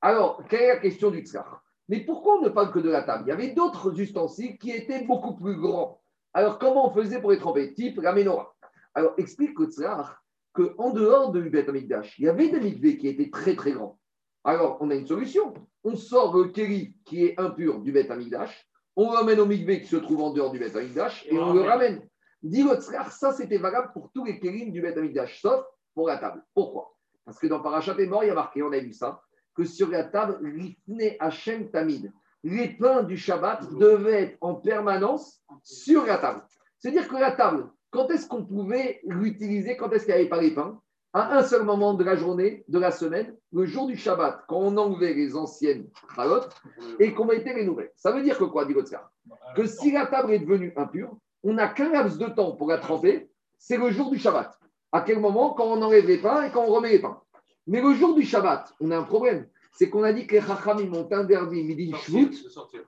Alors, 0.00 0.42
quelle 0.48 0.62
est 0.62 0.68
la 0.68 0.76
question 0.78 1.10
du 1.10 1.20
tsar 1.20 1.62
Mais 1.88 2.00
pourquoi 2.00 2.38
on 2.38 2.42
ne 2.42 2.48
parle 2.48 2.72
que 2.72 2.78
de 2.78 2.90
la 2.90 3.02
table? 3.02 3.24
Il 3.26 3.28
y 3.28 3.32
avait 3.32 3.52
d'autres 3.52 3.98
ustensiles 4.00 4.58
qui 4.58 4.70
étaient 4.70 5.04
beaucoup 5.04 5.36
plus 5.36 5.56
grands. 5.56 6.00
Alors, 6.34 6.58
comment 6.58 6.88
on 6.88 6.94
faisait 6.94 7.20
pour 7.20 7.30
les 7.30 7.38
tremper? 7.38 7.74
Type 7.74 8.00
la 8.00 8.12
menorah. 8.12 8.54
Alors, 8.94 9.14
explique 9.16 9.58
au 9.60 9.66
tsar 9.66 10.22
qu'en 10.52 10.90
dehors 10.90 11.32
de 11.32 11.40
Hubet 11.40 11.68
Amikdash, 11.68 12.18
il 12.18 12.26
y 12.26 12.28
avait 12.28 12.48
des 12.48 12.60
mikvés 12.60 12.98
qui 12.98 13.08
étaient 13.08 13.30
très 13.30 13.54
très 13.56 13.72
grands. 13.72 13.98
Alors, 14.44 14.78
on 14.80 14.90
a 14.90 14.94
une 14.94 15.06
solution. 15.06 15.54
On 15.84 15.96
sort 15.96 16.36
le 16.36 16.48
kéri 16.48 16.94
qui 17.04 17.24
est 17.24 17.38
impur 17.40 17.80
du 17.80 17.92
Bet 17.92 18.10
Amikdash, 18.10 18.68
on 18.96 19.12
l'emmène 19.12 19.40
au 19.40 19.46
mikvé 19.46 19.80
qui 19.80 19.88
se 19.88 19.96
trouve 19.96 20.20
en 20.20 20.32
dehors 20.32 20.50
du 20.50 20.58
Bet 20.58 20.76
Amikdash 20.76 21.26
et 21.28 21.38
on 21.38 21.52
le 21.52 21.62
ramène. 21.62 22.06
Dit 22.42 22.62
le 22.62 22.74
tsar, 22.74 23.10
ça 23.12 23.32
c'était 23.32 23.58
valable 23.58 23.90
pour 23.92 24.10
tous 24.12 24.24
les 24.24 24.38
kérim 24.38 24.72
du 24.72 24.80
Bet 24.80 24.98
Amikdash, 24.98 25.40
sauf 25.40 25.64
pour 25.94 26.08
la 26.08 26.18
table. 26.18 26.42
Pourquoi? 26.54 26.94
Parce 27.24 27.38
que 27.38 27.46
dans 27.46 27.60
Parachat 27.60 27.94
et 27.98 28.06
mort, 28.06 28.24
il 28.24 28.28
y 28.28 28.30
a 28.30 28.34
marqué, 28.34 28.62
on 28.62 28.72
a 28.72 28.78
vu 28.78 28.92
ça, 28.92 29.22
que 29.54 29.64
sur 29.64 29.88
la 29.88 30.04
table, 30.04 30.38
Rifne 30.42 31.16
Hachem 31.20 31.70
Tamid, 31.70 32.12
les 32.44 32.68
pains 32.68 33.02
du 33.02 33.16
Shabbat 33.16 33.72
devaient 33.74 34.22
être 34.22 34.38
en 34.40 34.54
permanence 34.54 35.40
sur 35.62 36.04
la 36.06 36.18
table. 36.18 36.42
C'est-à-dire 36.78 37.06
que 37.06 37.16
la 37.16 37.32
table, 37.32 37.70
quand 37.90 38.10
est-ce 38.10 38.26
qu'on 38.26 38.44
pouvait 38.44 39.00
l'utiliser 39.04 39.76
Quand 39.76 39.90
est-ce 39.92 40.04
qu'il 40.04 40.14
n'y 40.14 40.20
avait 40.20 40.28
pas 40.28 40.40
les 40.40 40.54
pains? 40.54 40.80
À 41.14 41.36
un 41.36 41.42
seul 41.42 41.62
moment 41.62 41.92
de 41.92 42.02
la 42.02 42.16
journée, 42.16 42.64
de 42.68 42.78
la 42.78 42.90
semaine, 42.90 43.36
le 43.52 43.66
jour 43.66 43.86
du 43.86 43.96
Shabbat, 43.96 44.44
quand 44.48 44.56
on 44.56 44.76
enlevait 44.78 45.12
les 45.12 45.36
anciennes 45.36 45.86
chalotes 46.16 46.56
et 46.98 47.12
qu'on 47.12 47.26
mettait 47.26 47.52
les 47.52 47.66
nouvelles. 47.66 47.92
Ça 47.96 48.12
veut 48.12 48.22
dire 48.22 48.38
que 48.38 48.44
quoi, 48.44 48.64
dit 48.64 48.72
Gotzka? 48.72 49.10
Que 49.54 49.66
si 49.66 49.92
la 49.92 50.06
table 50.06 50.32
est 50.32 50.38
devenue 50.38 50.72
impure, 50.74 51.14
on 51.42 51.52
n'a 51.52 51.68
qu'un 51.68 51.90
laps 51.90 52.16
de 52.16 52.28
temps 52.28 52.52
pour 52.52 52.68
la 52.68 52.78
tremper, 52.78 53.28
c'est 53.58 53.76
le 53.76 53.90
jour 53.90 54.10
du 54.10 54.18
Shabbat. 54.18 54.58
À 54.92 55.00
quel 55.00 55.18
moment 55.18 55.54
Quand 55.54 55.66
on 55.66 55.80
enlève 55.82 56.06
les 56.06 56.18
pains 56.18 56.44
et 56.44 56.50
quand 56.50 56.64
on 56.64 56.72
remet 56.72 56.90
les 56.90 56.98
pains. 57.00 57.20
Mais 57.66 57.80
le 57.80 57.94
jour 57.94 58.14
du 58.14 58.22
Shabbat, 58.22 58.74
on 58.80 58.90
a 58.90 58.98
un 58.98 59.02
problème. 59.02 59.46
C'est 59.72 59.88
qu'on 59.88 60.02
a 60.02 60.12
dit 60.12 60.26
que 60.26 60.34
les 60.34 60.42
Chachamim 60.42 60.92
ont 60.92 61.08
interdit 61.10 61.64
midi 61.64 61.94
shvut 62.02 62.30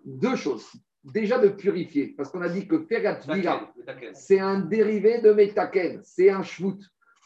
deux 0.05 0.37
choses. 0.37 0.71
Déjà 1.03 1.39
de 1.39 1.49
purifier, 1.49 2.15
parce 2.17 2.31
qu'on 2.31 2.41
a 2.41 2.49
dit 2.49 2.67
que 2.67 2.79
faire 2.79 3.03
la 3.03 3.15
tvila, 3.15 3.73
c'est 4.15 4.41
un 4.41 4.61
dérivé 4.61 5.21
de 5.21 5.33
metaken, 5.33 6.01
c'est 6.03 6.31
un 6.31 6.43
shvut. 6.43 6.79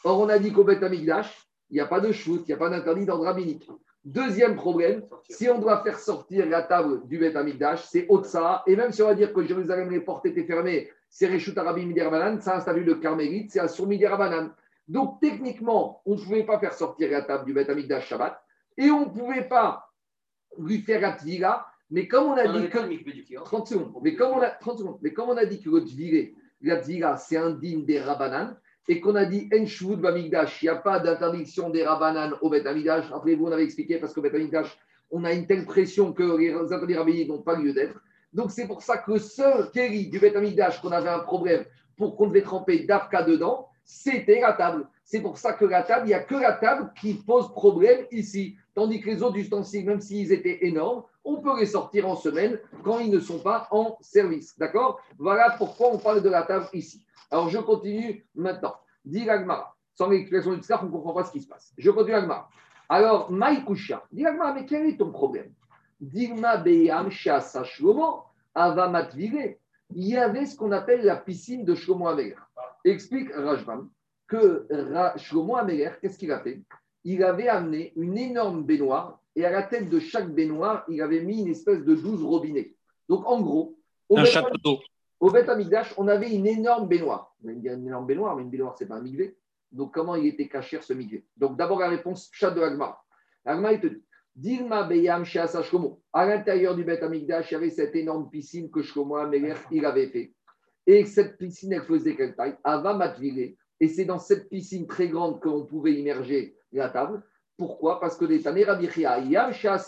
Or, 0.03 0.19
on 0.19 0.29
a 0.29 0.37
dit 0.37 0.51
qu'au 0.51 0.63
Bet 0.63 0.83
Amikdash, 0.83 1.47
il 1.69 1.75
n'y 1.75 1.79
a 1.79 1.85
pas 1.85 1.99
de 1.99 2.11
shvut, 2.11 2.39
il 2.39 2.47
n'y 2.47 2.53
a 2.53 2.57
pas 2.57 2.69
d'interdit 2.69 3.05
d'ordre 3.05 3.25
rabbinique. 3.25 3.69
Deuxième 4.03 4.55
problème, 4.55 5.03
si 5.29 5.49
on 5.49 5.59
doit 5.59 5.83
faire 5.83 5.99
sortir 5.99 6.45
la 6.47 6.63
table 6.63 7.07
du 7.07 7.17
Bet 7.17 7.35
Amikdash, 7.35 7.85
c'est 7.85 8.05
Otsa, 8.09 8.63
et 8.67 8.75
même 8.75 8.91
si 8.91 9.01
on 9.01 9.07
va 9.07 9.15
dire 9.15 9.33
que 9.33 9.43
Jérusalem, 9.43 9.89
les 9.89 10.01
portes 10.01 10.25
étaient 10.25 10.45
fermées, 10.45 10.89
c'est 11.09 11.27
Reshut 11.27 11.57
Arabim 11.57 11.85
Midirabanan, 11.85 12.39
c'est 12.41 12.51
un 12.51 12.59
statut 12.59 12.83
de 12.83 12.93
Carmélite, 12.93 13.51
c'est 13.51 13.59
un 13.59 13.67
sur 13.67 13.87
Midirabanan. 13.87 14.51
Donc, 14.89 15.21
techniquement, 15.21 16.01
on 16.05 16.15
ne 16.15 16.19
pouvait 16.19 16.43
pas 16.43 16.59
faire 16.59 16.73
sortir 16.73 17.11
la 17.11 17.21
table 17.21 17.45
du 17.45 17.53
Bet 17.53 17.69
Amikdash 17.69 18.07
Shabbat, 18.07 18.41
et 18.77 18.89
on 18.89 19.05
ne 19.05 19.11
pouvait 19.11 19.47
pas 19.47 19.91
lui 20.57 20.81
faire 20.81 20.99
la 20.99 21.11
tvila, 21.11 21.67
mais 21.91 22.07
comme 22.07 22.31
on 22.31 22.33
a 22.33 22.47
dit 22.47 22.69
que. 22.69 23.43
30 23.43 23.67
secondes. 23.67 23.93
Mais 24.01 24.15
comme 24.15 24.37
on 24.37 24.41
a, 24.41 24.49
30 24.49 24.79
secondes. 24.79 24.99
Mais 25.01 25.13
comme 25.13 25.29
on 25.29 25.37
a 25.37 25.45
dit 25.45 25.61
que 25.61 25.69
le 25.69 25.85
tvilé, 25.85 26.35
la 26.61 26.77
tvila, 26.77 27.17
c'est 27.17 27.37
un 27.37 27.51
digne 27.51 27.85
des 27.85 27.99
Rabanan, 27.99 28.57
et 28.87 28.99
qu'on 28.99 29.13
a 29.13 29.25
dit 29.25 29.47
Enshvud 29.53 29.99
Bamigdash, 29.99 30.63
il 30.63 30.65
n'y 30.65 30.69
a 30.69 30.75
pas 30.75 30.99
d'interdiction 30.99 31.69
des 31.69 31.85
Rabanan 31.85 32.35
au 32.41 32.49
Bet 32.49 32.65
Amigdash. 32.65 33.09
Rappelez-vous, 33.11 33.45
on 33.45 33.51
avait 33.51 33.63
expliqué, 33.63 33.99
parce 33.99 34.13
qu'au 34.13 34.21
Bet 34.21 34.33
Amigdash, 34.33 34.75
on 35.11 35.23
a 35.23 35.33
une 35.33 35.45
telle 35.45 35.65
pression 35.65 36.13
que 36.13 36.37
les 36.37 36.51
interdits 36.51 36.95
rabbiniques 36.95 37.29
n'ont 37.29 37.43
pas 37.43 37.55
lieu 37.55 37.73
d'être. 37.73 38.01
Donc 38.33 38.49
c'est 38.51 38.67
pour 38.67 38.81
ça 38.81 38.97
que 38.97 39.11
le 39.11 39.19
seul 39.19 39.69
Kéri 39.71 40.07
du 40.07 40.19
Bet 40.19 40.35
Amigdash 40.35 40.81
qu'on 40.81 40.91
avait 40.91 41.09
un 41.09 41.19
problème 41.19 41.65
pour 41.95 42.15
qu'on 42.15 42.27
devait 42.27 42.41
tremper 42.41 42.85
d'Afka 42.85 43.23
dedans, 43.23 43.68
c'était 43.89 44.39
la 44.39 44.53
table. 44.53 44.87
C'est 45.03 45.19
pour 45.19 45.39
ça 45.39 45.53
que 45.53 45.65
la 45.65 45.81
table, 45.81 46.05
il 46.05 46.09
n'y 46.09 46.13
a 46.13 46.19
que 46.19 46.35
la 46.35 46.53
table 46.53 46.93
qui 47.01 47.15
pose 47.15 47.51
problème 47.53 48.05
ici. 48.11 48.55
Tandis 48.75 49.01
que 49.01 49.07
les 49.07 49.23
autres 49.23 49.37
ustensiles, 49.37 49.83
même 49.83 49.99
s'ils 49.99 50.31
étaient 50.31 50.63
énormes, 50.67 51.03
on 51.25 51.37
peut 51.41 51.59
les 51.59 51.65
sortir 51.65 52.07
en 52.07 52.15
semaine 52.15 52.59
quand 52.83 52.99
ils 52.99 53.09
ne 53.09 53.19
sont 53.19 53.39
pas 53.39 53.67
en 53.71 53.97
service. 53.99 54.55
D'accord? 54.59 55.01
Voilà 55.17 55.55
pourquoi 55.57 55.91
on 55.91 55.97
parle 55.97 56.21
de 56.21 56.29
la 56.29 56.43
table 56.43 56.67
ici. 56.71 57.03
Alors 57.31 57.49
je 57.49 57.57
continue 57.57 58.23
maintenant. 58.35 58.75
Dis 59.03 59.25
l'agmara. 59.25 59.75
Sans 59.95 60.07
l'explication 60.07 60.51
du 60.51 60.59
on 60.69 60.85
ne 60.85 60.91
comprend 60.91 61.13
pas 61.13 61.23
ce 61.23 61.31
qui 61.31 61.41
se 61.41 61.47
passe. 61.47 61.73
Je 61.75 61.89
continue 61.89 62.11
l'agmara. 62.11 62.47
Alors, 62.89 63.31
Maïkoucha, 63.31 64.05
dis 64.11 64.21
l'agmara, 64.21 64.53
mais 64.53 64.67
quel 64.67 64.85
est 64.85 64.97
ton 64.97 65.11
problème? 65.11 65.51
Digma 65.99 66.57
beyam 66.57 67.09
shasa 67.09 67.63
shlomo 67.63 68.21
avamatvile. 68.53 69.57
Il 69.95 70.07
y 70.07 70.17
avait 70.17 70.45
ce 70.45 70.55
qu'on 70.55 70.71
appelle 70.71 71.03
la 71.03 71.15
piscine 71.15 71.65
de 71.65 71.73
Shlomo 71.73 72.07
Améler. 72.07 72.35
Explique 72.85 73.31
Rajbam 73.33 73.89
que 74.27 74.67
Shlomo 75.17 75.55
Améler, 75.55 75.91
qu'est-ce 76.01 76.17
qu'il 76.17 76.31
a 76.31 76.39
fait? 76.39 76.61
Il 77.03 77.23
avait 77.23 77.47
amené 77.47 77.93
une 77.95 78.17
énorme 78.17 78.63
baignoire 78.63 79.19
et 79.35 79.45
à 79.45 79.51
la 79.51 79.63
tête 79.63 79.89
de 79.89 79.99
chaque 79.99 80.29
baignoire, 80.33 80.85
il 80.87 81.01
avait 81.01 81.21
mis 81.21 81.41
une 81.41 81.47
espèce 81.47 81.83
de 81.83 81.95
douze 81.95 82.23
robinets. 82.23 82.75
Donc 83.07 83.25
en 83.25 83.41
gros, 83.41 83.79
au 84.09 84.17
Un 84.17 84.23
Beth 84.23 84.31
château 84.31 84.57
d'eau. 84.63 84.79
au 85.19 85.31
Beth 85.31 85.47
Amikdash, 85.49 85.93
on 85.97 86.07
avait 86.07 86.31
une 86.31 86.47
énorme 86.47 86.87
baignoire. 86.87 87.35
Une 87.43 87.65
énorme 87.65 88.05
baignoire, 88.05 88.35
mais 88.35 88.43
une 88.43 88.49
baignoire, 88.49 88.77
ce 88.77 88.83
n'est 88.83 88.87
pas 88.87 88.95
un 88.95 89.01
migvé. 89.01 89.37
Donc, 89.71 89.93
comment 89.93 90.15
il 90.15 90.25
était 90.25 90.47
caché 90.47 90.79
ce 90.81 90.93
migvé 90.93 91.25
Donc, 91.37 91.55
d'abord, 91.55 91.79
la 91.79 91.89
réponse, 91.89 92.29
chat 92.33 92.49
de 92.51 92.61
Agmar. 92.61 93.05
Agmar, 93.45 93.73
il 93.73 93.79
te 93.79 93.87
dit 93.87 94.01
Dilma 94.35 94.83
Beyam 94.83 95.25
Shlomo. 95.25 96.01
À 96.11 96.25
l'intérieur 96.25 96.75
du 96.75 96.83
Beth 96.83 97.03
Amikdash, 97.03 97.51
il 97.51 97.53
y 97.53 97.57
avait 97.57 97.69
cette 97.69 97.95
énorme 97.95 98.29
piscine 98.29 98.71
que 98.71 98.81
Shlomo 98.81 99.17
Améler, 99.17 99.53
il 99.71 99.85
avait 99.85 100.07
fait. 100.07 100.33
Et 100.91 101.05
cette 101.05 101.37
piscine, 101.37 101.73
elle 101.73 101.83
faisait 101.83 102.15
quelle 102.15 102.35
taille 102.35 102.57
Ava 102.63 102.95
Matvile. 102.95 103.55
Et 103.79 103.87
c'est 103.87 104.05
dans 104.05 104.17
cette 104.17 104.49
piscine 104.49 104.87
très 104.87 105.07
grande 105.07 105.39
qu'on 105.39 105.63
pouvait 105.63 105.93
immerger 105.93 106.55
la 106.71 106.89
table. 106.89 107.21
Pourquoi? 107.57 107.99
Parce 107.99 108.17
que 108.17 108.25
les 108.25 108.41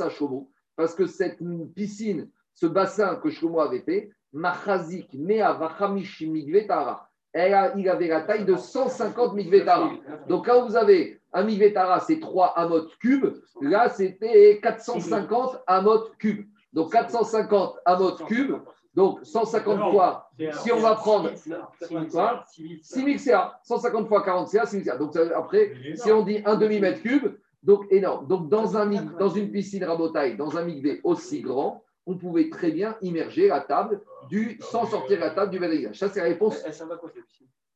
Shomo, 0.10 0.52
parce 0.76 0.94
que 0.94 1.08
cette 1.08 1.40
piscine, 1.74 2.30
ce 2.54 2.68
bassin 2.68 3.16
que 3.16 3.32
Shlomo 3.32 3.62
avait 3.62 3.80
fait, 3.82 4.12
Machazik 4.32 5.14
Mea 5.16 5.54
Vachamish 5.54 6.22
Migve 6.22 6.68
Tara, 6.68 7.10
elle 7.34 7.54
a- 7.56 7.74
il 7.78 7.90
avait 7.90 8.08
la 8.08 8.22
taille 8.22 8.46
de 8.46 8.56
150 8.56 9.34
Migve 9.34 9.66
Tara. 9.66 9.90
Donc 10.28 10.46
quand 10.46 10.68
vous 10.68 10.76
avez 10.76 11.20
un 11.34 11.44
Migve 11.44 11.74
Tara, 11.74 12.00
c'est 12.00 12.20
3 12.20 12.48
amot 12.60 12.86
cubes, 13.00 13.34
là 13.62 13.90
c'était 13.90 14.60
450 14.62 15.64
amot 15.66 16.10
cubes. 16.20 16.46
Donc 16.74 16.92
450 16.92 17.78
amot 17.86 18.16
cubes, 18.28 18.58
donc 18.94 19.20
150 19.24 19.92
fois, 19.92 20.30
si 20.64 20.72
on 20.72 20.80
va 20.80 20.96
prendre 20.96 21.32
Quoi 22.12 22.44
6000 22.82 23.20
CA, 23.20 23.60
150 23.64 24.08
fois 24.08 24.24
40 24.24 24.50
CA, 24.50 24.66
6000 24.66 24.86
CA. 24.86 24.98
Donc 24.98 25.16
après, 25.16 25.74
si 25.96 26.12
on 26.12 26.24
dit 26.24 26.42
un 26.46 26.56
demi-mètre 26.56 27.02
cube, 27.02 27.36
donc 27.64 27.86
énorme. 27.90 28.28
Donc 28.28 28.50
dans, 28.50 28.76
un, 28.76 28.88
dans 28.88 29.30
une 29.30 29.52
piscine 29.52 29.84
rabotaille, 29.84 30.36
dans 30.36 30.58
un 30.58 30.64
migvé 30.64 31.00
aussi 31.04 31.42
grand, 31.42 31.84
on 32.06 32.18
pouvait 32.18 32.50
très 32.50 32.72
bien 32.72 32.98
immerger 33.02 33.48
la 33.48 33.62
table 33.62 34.02
du, 34.30 34.60
sans 34.60 34.86
sortir 34.86 35.20
la 35.20 35.30
table 35.30 35.52
du 35.52 35.60
Bédéga. 35.60 35.94
Ça, 35.94 36.10
c'est 36.10 36.20
la 36.20 36.26
réponse. 36.26 36.62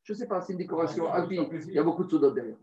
Je 0.03 0.13
ne 0.13 0.17
sais 0.17 0.27
pas, 0.27 0.41
c'est 0.41 0.53
une 0.53 0.59
décoration. 0.59 1.05
Ah, 1.11 1.21
puis, 1.21 1.39
il 1.67 1.73
y 1.73 1.79
a 1.79 1.83
beaucoup 1.83 2.03
de 2.03 2.09
sodotes 2.09 2.35
derrière. 2.35 2.57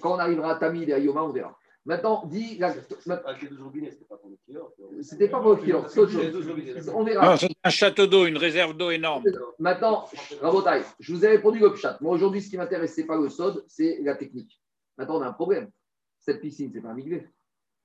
Quand 0.00 0.14
on 0.14 0.18
arrivera 0.18 0.52
à 0.52 0.54
Tamid 0.56 0.88
et 0.88 0.94
à 0.94 0.98
Yoma, 0.98 1.22
on 1.22 1.28
verra. 1.28 1.56
Maintenant, 1.86 2.24
dit. 2.26 2.56
la- 2.58 2.74
ma- 3.06 3.14
Avec 3.26 3.42
les 3.42 3.48
12 3.48 3.60
robinets, 3.62 3.90
c'était 3.90 4.06
pas 4.06 4.16
pour 4.16 4.30
le 4.30 4.36
kiosque. 4.54 4.72
C'était 5.02 5.28
pas 5.28 5.40
pour 5.40 5.50
le 5.50 5.56
kiosque, 5.56 5.90
c'est 5.90 6.00
autre 6.00 6.12
chose. 6.12 6.22
Les 6.22 6.30
12 6.30 6.48
robinets. 6.48 6.88
On 6.94 7.04
verra. 7.04 7.36
C'est 7.36 7.48
un 7.62 7.70
château 7.70 8.06
d'eau, 8.06 8.24
une 8.26 8.38
réserve 8.38 8.74
d'eau 8.76 8.90
énorme. 8.90 9.22
Maintenant, 9.58 10.06
Rabotaille, 10.40 10.82
je 10.98 11.12
vous 11.12 11.24
ai 11.24 11.28
répondu 11.28 11.58
le 11.58 11.74
chat. 11.76 11.98
Moi, 12.00 12.14
aujourd'hui, 12.14 12.40
ce 12.40 12.48
qui 12.48 12.56
m'intéresse, 12.56 12.94
ce 12.94 13.02
n'est 13.02 13.06
pas 13.06 13.16
le 13.18 13.28
sod, 13.28 13.64
c'est 13.68 13.98
la 14.02 14.14
technique. 14.16 14.60
Maintenant, 14.96 15.18
on 15.18 15.22
a 15.22 15.26
un 15.28 15.32
problème. 15.32 15.70
Cette 16.20 16.40
piscine, 16.40 16.70
ce 16.70 16.76
n'est 16.76 16.82
pas 16.82 16.88
un 16.88 16.94
migvé. 16.94 17.28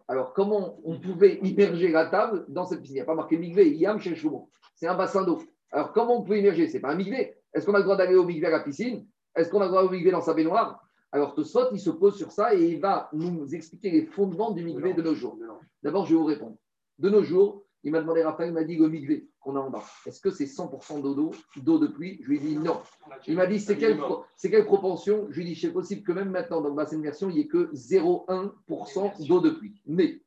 Alors, 0.07 0.33
comment 0.33 0.79
on 0.85 0.97
pouvait 0.99 1.35
immerger 1.43 1.89
la 1.89 2.05
table 2.05 2.45
dans 2.47 2.65
cette 2.65 2.79
piscine? 2.81 2.95
Il 2.95 2.99
n'y 2.99 3.03
a 3.03 3.05
pas 3.05 3.15
marqué 3.15 3.37
migvé, 3.37 3.69
yam 3.75 3.99
chez 3.99 4.15
Choumo. 4.15 4.49
C'est 4.75 4.87
un 4.87 4.95
bassin 4.95 5.23
d'eau. 5.23 5.43
Alors, 5.71 5.91
comment 5.91 6.19
on 6.19 6.23
peut 6.23 6.37
immerger? 6.37 6.67
Ce 6.69 6.73
n'est 6.75 6.79
pas 6.79 6.91
un 6.91 6.95
migvé. 6.95 7.35
Est-ce 7.53 7.65
qu'on 7.65 7.73
a 7.73 7.79
le 7.79 7.83
droit 7.83 7.97
d'aller 7.97 8.15
au 8.15 8.23
migvé 8.23 8.47
à 8.47 8.49
la 8.49 8.61
piscine? 8.61 9.05
Est-ce 9.35 9.49
qu'on 9.49 9.59
a 9.61 9.65
le 9.65 9.69
droit 9.71 9.83
au 9.83 9.89
migvé 9.89 10.09
dans 10.09 10.21
sa 10.21 10.33
baignoire? 10.33 10.81
Alors, 11.11 11.33
Tosfot, 11.33 11.71
il 11.73 11.79
se 11.79 11.89
pose 11.89 12.17
sur 12.17 12.31
ça 12.31 12.53
et 12.53 12.63
il 12.63 12.79
va 12.79 13.09
nous 13.13 13.53
expliquer 13.55 13.89
les 13.89 14.05
fondements 14.05 14.51
du 14.51 14.63
migvé 14.63 14.93
de 14.93 15.01
nos 15.01 15.15
jours. 15.15 15.37
D'abord, 15.81 16.05
je 16.05 16.13
vais 16.13 16.19
vous 16.19 16.25
répondre. 16.25 16.57
De 16.99 17.09
nos 17.09 17.23
jours, 17.23 17.63
il 17.83 17.91
m'a 17.91 18.01
demandé, 18.01 18.23
Raphaël, 18.23 18.49
il 18.49 18.53
m'a 18.53 18.63
dit 18.63 18.75
le 18.75 18.89
migvé 18.89 19.29
qu'on 19.39 19.55
a 19.55 19.59
en 19.59 19.69
bas. 19.69 19.83
Est-ce 20.05 20.19
que 20.19 20.29
c'est 20.29 20.45
100% 20.45 21.01
d'eau 21.01 21.15
d'eau, 21.15 21.31
d'eau 21.57 21.79
de 21.79 21.87
pluie? 21.87 22.19
Je 22.21 22.29
lui 22.29 22.37
ai 22.37 22.39
dit 22.39 22.57
non. 22.57 22.81
Il 23.25 23.37
m'a 23.37 23.47
dit, 23.47 23.59
c'est 23.59 23.77
quelle, 23.77 23.99
c'est 24.35 24.51
quelle 24.51 24.65
proportion? 24.65 25.27
Je 25.29 25.37
lui 25.37 25.47
ai 25.47 25.53
dit, 25.53 25.59
c'est 25.59 25.71
possible 25.71 26.03
que 26.03 26.11
même 26.11 26.29
maintenant, 26.29 26.61
dans 26.61 26.69
le 26.69 26.75
bassin 26.75 26.97
d'immersion, 26.97 27.29
il 27.29 27.35
n'y 27.35 27.41
ait 27.41 27.47
que 27.47 27.71
0,1% 27.73 29.27
d'eau 29.27 29.39
de 29.39 29.49
pluie. 29.49 29.81
Mais 29.87 30.21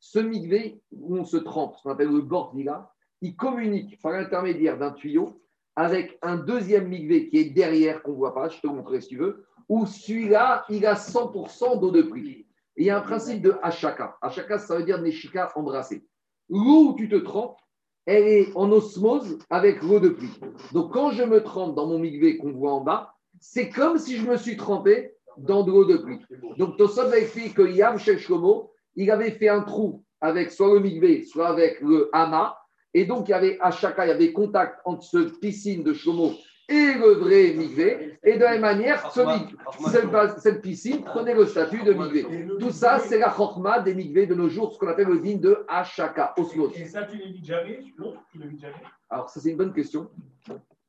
ce 0.00 0.18
migvé, 0.18 0.82
où 0.92 1.16
on 1.16 1.24
se 1.24 1.36
trempe, 1.36 1.76
ce 1.76 1.82
qu'on 1.82 1.90
appelle 1.90 2.10
le 2.10 2.20
bordila, 2.20 2.92
il 3.22 3.36
communique 3.36 4.00
par 4.02 4.12
l'intermédiaire 4.12 4.78
d'un 4.78 4.90
tuyau 4.90 5.40
avec 5.76 6.18
un 6.22 6.36
deuxième 6.36 6.88
migvé 6.88 7.28
qui 7.28 7.38
est 7.38 7.50
derrière, 7.50 8.02
qu'on 8.02 8.12
ne 8.12 8.16
voit 8.16 8.34
pas, 8.34 8.48
je 8.48 8.60
te 8.60 8.66
montrerai 8.66 9.00
si 9.00 9.08
tu 9.08 9.16
veux, 9.16 9.46
où 9.68 9.86
celui-là, 9.86 10.64
il 10.68 10.86
a 10.86 10.94
100% 10.94 11.80
d'eau 11.80 11.90
de 11.90 12.02
pluie. 12.02 12.46
Il 12.76 12.86
y 12.86 12.90
a 12.90 12.98
un 12.98 13.00
principe 13.00 13.42
de 13.42 13.54
Hachaka. 13.62 14.16
Hachaka, 14.20 14.58
ça 14.58 14.76
veut 14.76 14.84
dire 14.84 15.00
Neshika 15.00 15.50
embrassé. 15.56 16.06
L'eau 16.48 16.90
où 16.90 16.94
tu 16.96 17.08
te 17.08 17.16
trempes, 17.16 17.56
elle 18.04 18.28
est 18.28 18.52
en 18.54 18.70
osmose 18.70 19.38
avec 19.50 19.82
l'eau 19.82 19.98
de 19.98 20.10
pluie. 20.10 20.38
Donc 20.72 20.92
quand 20.92 21.10
je 21.10 21.24
me 21.24 21.42
trempe 21.42 21.74
dans 21.74 21.86
mon 21.86 21.98
migvé 21.98 22.36
qu'on 22.36 22.52
voit 22.52 22.72
en 22.72 22.80
bas, 22.82 23.12
c'est 23.40 23.68
comme 23.68 23.98
si 23.98 24.16
je 24.16 24.26
me 24.26 24.36
suis 24.36 24.56
trempé 24.56 25.12
dans 25.36 25.64
de 25.64 25.72
l'eau 25.72 25.84
de 25.84 25.96
pluie. 25.96 26.20
Donc 26.56 26.76
Tosot 26.76 27.10
a 27.10 27.18
expliqué 27.18 27.50
que 27.50 27.62
Yam 27.62 27.98
Shlomo, 27.98 28.72
il 28.94 29.10
avait 29.10 29.32
fait 29.32 29.48
un 29.48 29.62
trou 29.62 30.04
avec 30.20 30.52
soit 30.52 30.72
le 30.72 30.80
migvé, 30.80 31.24
soit 31.24 31.48
avec 31.48 31.80
le 31.80 32.08
hama. 32.12 32.56
Et 32.94 33.04
donc 33.04 33.28
il 33.28 33.32
y 33.32 33.34
avait 33.34 33.58
chacun, 33.72 34.04
il 34.04 34.08
y 34.08 34.12
avait 34.12 34.32
contact 34.32 34.80
entre 34.84 35.04
cette 35.04 35.40
piscine 35.40 35.82
de 35.82 35.92
Shlomo 35.92 36.32
et 36.68 36.94
le 36.94 37.12
vrai 37.14 37.52
migvé. 37.54 38.18
Et 38.24 38.34
de 38.34 38.40
la 38.40 38.52
même 38.52 38.60
manière, 38.60 39.10
ce 39.12 39.20
mig- 39.20 39.54
cette, 39.90 40.40
cette 40.40 40.62
piscine 40.62 41.04
prenait 41.04 41.34
le 41.34 41.46
statut 41.46 41.82
de 41.82 41.92
migvé. 41.92 42.26
Tout 42.58 42.70
ça, 42.70 42.98
c'est 42.98 43.18
la 43.18 43.30
chorma 43.30 43.80
des 43.80 43.94
migvés 43.94 44.26
de 44.26 44.34
nos 44.34 44.48
jours, 44.48 44.72
ce 44.72 44.78
qu'on 44.78 44.88
appelle 44.88 45.08
le 45.08 45.20
digne 45.20 45.40
de 45.40 45.64
Hachaka, 45.68 46.34
osmose. 46.36 46.76
Et 46.76 46.86
ça, 46.86 47.04
tu 47.04 47.16
l'évites 47.18 47.44
jamais 47.44 47.80
L'autre, 47.96 48.20
tu 48.32 48.38
l'évites 48.38 48.60
jamais? 48.60 48.74
Alors, 49.08 49.30
ça, 49.30 49.40
c'est 49.40 49.50
une 49.50 49.56
bonne 49.56 49.72
question, 49.72 50.10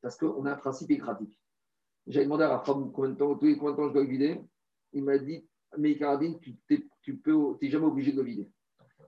parce 0.01 0.17
qu'on 0.17 0.45
a 0.45 0.53
un 0.53 0.55
principe 0.57 0.91
écratique. 0.91 1.39
J'avais 2.07 2.25
demandé 2.25 2.45
à 2.45 2.57
Rafam 2.57 2.91
combien 2.91 3.11
de 3.11 3.17
temps, 3.17 3.35
tous 3.35 3.45
les 3.45 3.57
combien 3.57 3.71
de 3.73 3.77
temps 3.77 3.87
je 3.89 3.93
dois 3.93 4.03
le 4.03 4.09
vider. 4.09 4.39
Il 4.93 5.03
m'a 5.03 5.17
dit, 5.17 5.45
mais 5.77 5.95
Caradine, 5.97 6.39
tu 6.39 6.55
n'es 6.69 6.83
tu 7.01 7.17
peux, 7.17 7.35
t'es 7.59 7.69
jamais 7.69 7.85
obligé 7.85 8.11
de 8.11 8.17
le 8.17 8.23
vider. 8.23 8.49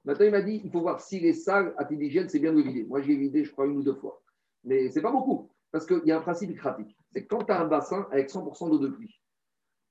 Maintenant, 0.06 0.26
il 0.26 0.32
m'a 0.32 0.42
dit, 0.42 0.62
il 0.64 0.72
faut 0.72 0.82
voir 0.82 1.02
si 1.02 1.20
les 1.20 1.34
salles 1.34 1.74
à 1.78 1.84
d'hygiène, 1.84 2.30
c'est 2.30 2.40
bien 2.40 2.52
de 2.52 2.58
le 2.58 2.64
vider. 2.64 2.84
Moi, 2.84 3.02
je 3.02 3.08
l'ai 3.08 3.16
vidé, 3.16 3.44
je 3.44 3.52
crois, 3.52 3.66
une 3.66 3.78
ou 3.78 3.84
deux 3.84 3.96
fois. 3.96 4.22
Mais 4.64 4.90
c'est 4.90 5.02
pas 5.02 5.12
beaucoup, 5.12 5.50
parce 5.72 5.86
qu'il 5.86 6.02
y 6.06 6.12
a 6.12 6.18
un 6.18 6.22
principe 6.22 6.52
écratique. 6.52 6.96
C'est 7.12 7.26
quand 7.26 7.44
tu 7.44 7.52
as 7.52 7.62
un 7.62 7.66
bassin 7.68 8.08
avec 8.12 8.30
100% 8.30 8.70
d'eau 8.70 8.80
de 8.80 8.88
pluie, 8.90 9.20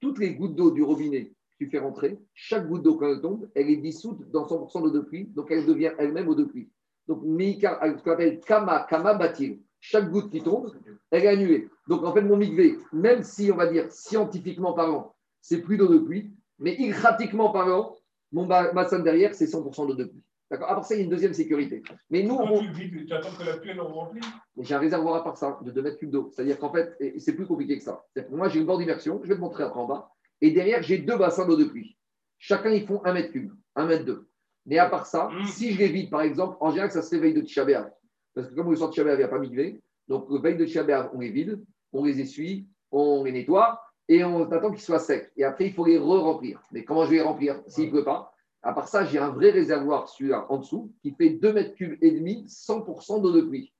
toutes 0.01 0.19
les 0.19 0.35
gouttes 0.35 0.55
d'eau 0.55 0.71
du 0.71 0.83
robinet 0.83 1.33
que 1.59 1.65
tu 1.65 1.71
fais 1.71 1.79
rentrer, 1.79 2.19
chaque 2.35 2.69
goutte 2.69 2.83
d'eau, 2.83 2.97
quand 2.97 3.09
elle 3.09 3.21
tombe, 3.21 3.49
elle 3.55 3.69
est 3.71 3.77
dissoute 3.77 4.31
dans 4.31 4.47
100% 4.47 4.83
d'eau 4.83 4.91
de 4.91 5.01
pluie, 5.01 5.27
donc 5.27 5.51
elle 5.51 5.67
devient 5.67 5.93
elle-même 5.99 6.29
eau 6.29 6.35
de 6.35 6.45
pluie. 6.45 6.71
Donc, 7.09 7.23
Meika, 7.25 7.81
ce 7.97 8.03
qu'on 8.03 8.13
appelle 8.13 8.39
Kama, 8.41 8.87
Kama 8.89 9.15
Batil. 9.15 9.61
Chaque 9.81 10.11
goutte 10.11 10.31
qui 10.31 10.43
tombe, 10.43 10.73
elle 11.11 11.25
est 11.25 11.29
annulée. 11.29 11.69
Donc, 11.89 12.05
en 12.05 12.13
fait, 12.13 12.21
mon 12.21 12.37
migvé, 12.37 12.79
même 12.93 13.23
si, 13.23 13.51
on 13.51 13.57
va 13.57 13.67
dire, 13.67 13.91
scientifiquement 13.91 14.73
parlant, 14.73 15.15
c'est 15.41 15.63
plus 15.63 15.77
d'eau 15.79 15.89
de 15.89 15.99
pluie, 15.99 16.33
mais 16.59 16.75
ilgratiquement 16.75 17.51
parlant, 17.51 17.97
mon 18.31 18.47
ba- 18.47 18.73
bassin 18.73 18.99
derrière, 18.99 19.35
c'est 19.35 19.47
100% 19.47 19.87
d'eau 19.87 19.95
de 19.95 20.05
pluie. 20.05 20.23
D'accord 20.51 20.69
part 20.77 20.85
ça, 20.85 20.95
il 20.95 20.99
y 20.99 21.01
a 21.01 21.05
une 21.05 21.11
deuxième 21.11 21.35
sécurité. 21.35 21.83
Mais 22.11 22.23
nous, 22.23 22.35
on- 22.35 22.59
tu 22.61 22.67
le 22.69 22.73
attends 23.15 23.29
que 23.37 23.45
la 23.45 23.59
pluie 23.59 23.79
en 23.79 23.87
remplit 23.87 24.21
j'ai 24.59 24.75
un 24.75 24.79
réservoir 24.79 25.17
à 25.17 25.25
part 25.25 25.37
ça, 25.37 25.59
de 25.63 25.71
2 25.71 25.83
mètres 25.83 25.99
cubes 25.99 26.11
d'eau. 26.11 26.31
C'est-à-dire 26.33 26.59
qu'en 26.59 26.73
fait, 26.73 26.97
c'est 27.19 27.35
plus 27.35 27.47
compliqué 27.47 27.77
que 27.77 27.85
ça. 27.85 28.05
Que 28.15 28.21
moi, 28.31 28.49
j'ai 28.49 28.61
une 28.61 28.67
bord 28.67 28.79
d'immersion, 28.79 29.21
je 29.23 29.29
vais 29.29 29.35
te 29.37 29.41
montrer 29.41 29.65
après 29.65 29.79
en 29.81 29.87
bas, 29.87 30.11
et 30.41 30.51
derrière, 30.51 30.83
j'ai 30.83 30.99
deux 30.99 31.17
bassins 31.19 31.47
d'eau 31.47 31.57
de 31.57 31.65
pluie. 31.65 31.97
Chacun, 32.39 32.71
ils 32.71 32.87
font 32.87 33.01
1 33.05 33.13
mètre 33.13 33.31
cube, 33.33 33.53
1 33.75 33.87
mètre 33.87 34.05
2. 34.05 34.27
Mais 34.65 34.79
à 34.79 34.89
part 34.89 35.07
ça, 35.07 35.29
Mm. 35.33 35.45
si 35.47 35.73
je 35.73 35.79
les 35.79 35.89
vide, 35.89 36.11
par 36.11 36.23
exemple, 36.23 36.57
en 36.61 36.71
général, 36.71 36.91
ça 36.91 37.03
se 37.03 37.11
fait 37.11 37.19
veille 37.21 37.35
de 37.35 37.41
Tisha 37.41 37.65
B'Av. 37.65 37.91
Parce 38.35 38.49
que 38.49 38.55
comme 38.55 38.69
on 38.69 38.77
sort 38.77 38.91
de 38.91 39.01
il 39.01 39.17
n'y 39.17 39.23
a 39.23 39.29
pas 39.29 39.39
migvé. 39.39 39.81
Donc, 40.09 40.31
veille 40.43 40.57
de 40.57 40.65
Tisha 40.65 40.83
B'Av, 40.83 41.11
on 41.15 41.21
les 41.21 41.31
vide, 41.31 41.63
on 41.93 42.05
les 42.05 42.21
essuie, 42.21 42.69
on 42.91 43.25
les 43.25 43.33
nettoie, 43.33 43.81
et 44.09 44.25
on 44.25 44.51
attend 44.51 44.71
qu'ils 44.71 44.81
soient 44.81 44.99
secs. 44.99 45.31
Et 45.37 45.45
après, 45.45 45.67
il 45.67 45.73
faut 45.73 45.85
les 45.85 45.99
re-remplir. 45.99 46.63
Mais 46.73 46.85
comment 46.85 47.05
je 47.05 47.11
vais 47.11 47.17
les 47.17 47.23
remplir 47.23 47.61
s'il 47.67 47.87
ne 47.87 47.91
pleut 47.91 48.05
pas? 48.05 48.33
À 48.63 48.73
part 48.73 48.89
ça, 48.89 49.05
j'ai 49.05 49.19
un 49.19 49.31
vrai 49.31 49.51
réservoir, 49.51 50.09
celui-là, 50.09 50.47
en 50.51 50.59
dessous, 50.59 50.93
qui 51.03 51.13
fait 51.13 51.31
2 51.31 51.53
mètres 51.53 51.75
cubes 51.75 51.97
et 52.03 52.11
demi, 52.11 52.45
100% 52.49 53.23
d'eau 53.23 53.33
de 53.33 53.43
pluie 53.43 53.73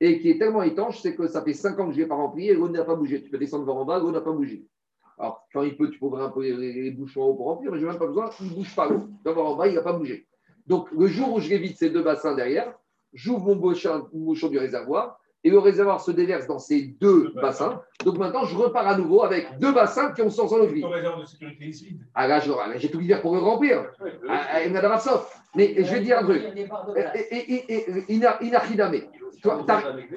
et 0.00 0.18
qui 0.18 0.30
est 0.30 0.38
tellement 0.38 0.62
étanche, 0.62 1.00
c'est 1.00 1.14
que 1.14 1.28
ça 1.28 1.42
fait 1.42 1.52
5 1.52 1.78
ans 1.78 1.86
que 1.86 1.92
je 1.92 1.98
ne 1.98 2.02
l'ai 2.02 2.08
pas 2.08 2.14
rempli 2.14 2.48
et 2.48 2.54
l'eau 2.54 2.68
n'a 2.68 2.84
pas 2.84 2.96
bougé. 2.96 3.22
Tu 3.22 3.30
peux 3.30 3.38
descendre 3.38 3.64
voir 3.64 3.76
en 3.76 3.84
bas, 3.84 3.98
l'eau 3.98 4.10
n'a 4.10 4.22
pas 4.22 4.32
bougé. 4.32 4.66
Alors, 5.18 5.46
quand 5.52 5.62
il 5.62 5.76
peut, 5.76 5.90
tu 5.90 5.98
peux 5.98 6.06
ouvrir 6.06 6.24
un 6.24 6.30
peu 6.30 6.40
les, 6.40 6.90
bouchons 6.90 7.22
en 7.22 7.26
haut 7.26 7.34
pour 7.34 7.46
remplir, 7.46 7.70
mais 7.70 7.78
je 7.78 7.84
n'ai 7.84 7.90
même 7.90 7.98
pas 7.98 8.06
besoin, 8.06 8.30
il 8.40 8.46
ne 8.46 8.54
bouge 8.54 8.74
pas 8.74 8.88
l'eau. 8.88 9.08
Voir 9.22 9.46
en 9.46 9.56
bas, 9.56 9.68
il 9.68 9.74
n'a 9.74 9.82
pas 9.82 9.92
bougé. 9.92 10.26
Donc, 10.66 10.90
le 10.92 11.06
jour 11.06 11.34
où 11.34 11.40
je 11.40 11.52
évite 11.52 11.76
ces 11.76 11.90
deux 11.90 12.02
bassins 12.02 12.34
derrière, 12.34 12.74
j'ouvre 13.12 13.54
mon 13.54 13.56
bouchon 13.56 14.48
du 14.48 14.58
réservoir 14.58 15.19
et 15.42 15.50
le 15.50 15.58
réservoir 15.58 16.00
se 16.00 16.10
déverse 16.10 16.46
dans 16.46 16.58
ces 16.58 16.82
deux 17.00 17.32
bassins. 17.40 17.80
Donc, 18.04 18.18
maintenant, 18.18 18.44
je 18.44 18.56
repars 18.56 18.86
à 18.86 18.96
nouveau 18.96 19.22
avec 19.22 19.58
deux 19.58 19.72
bassins 19.72 20.12
qui 20.12 20.22
ont 20.22 20.30
100 20.30 20.48
d'eau 20.48 20.66
de 20.66 20.72
vie. 20.72 20.82
Ton 20.82 20.90
réserve 20.90 21.20
de 21.20 21.26
sécurité 21.26 21.64
ici. 21.66 21.96
Ah 22.14 22.26
là, 22.26 22.40
j'ai 22.76 22.90
tout 22.90 22.98
l'hiver 22.98 23.22
pour 23.22 23.34
le 23.34 23.40
remplir. 23.40 23.86
Ah, 24.28 24.40
ah, 24.52 24.62
en. 24.62 25.26
Mais 25.54 25.74
je 25.78 25.92
vais 25.92 26.00
dire 26.00 26.18
un 26.18 26.24
truc. 26.24 26.42
Inachidame. 28.40 28.96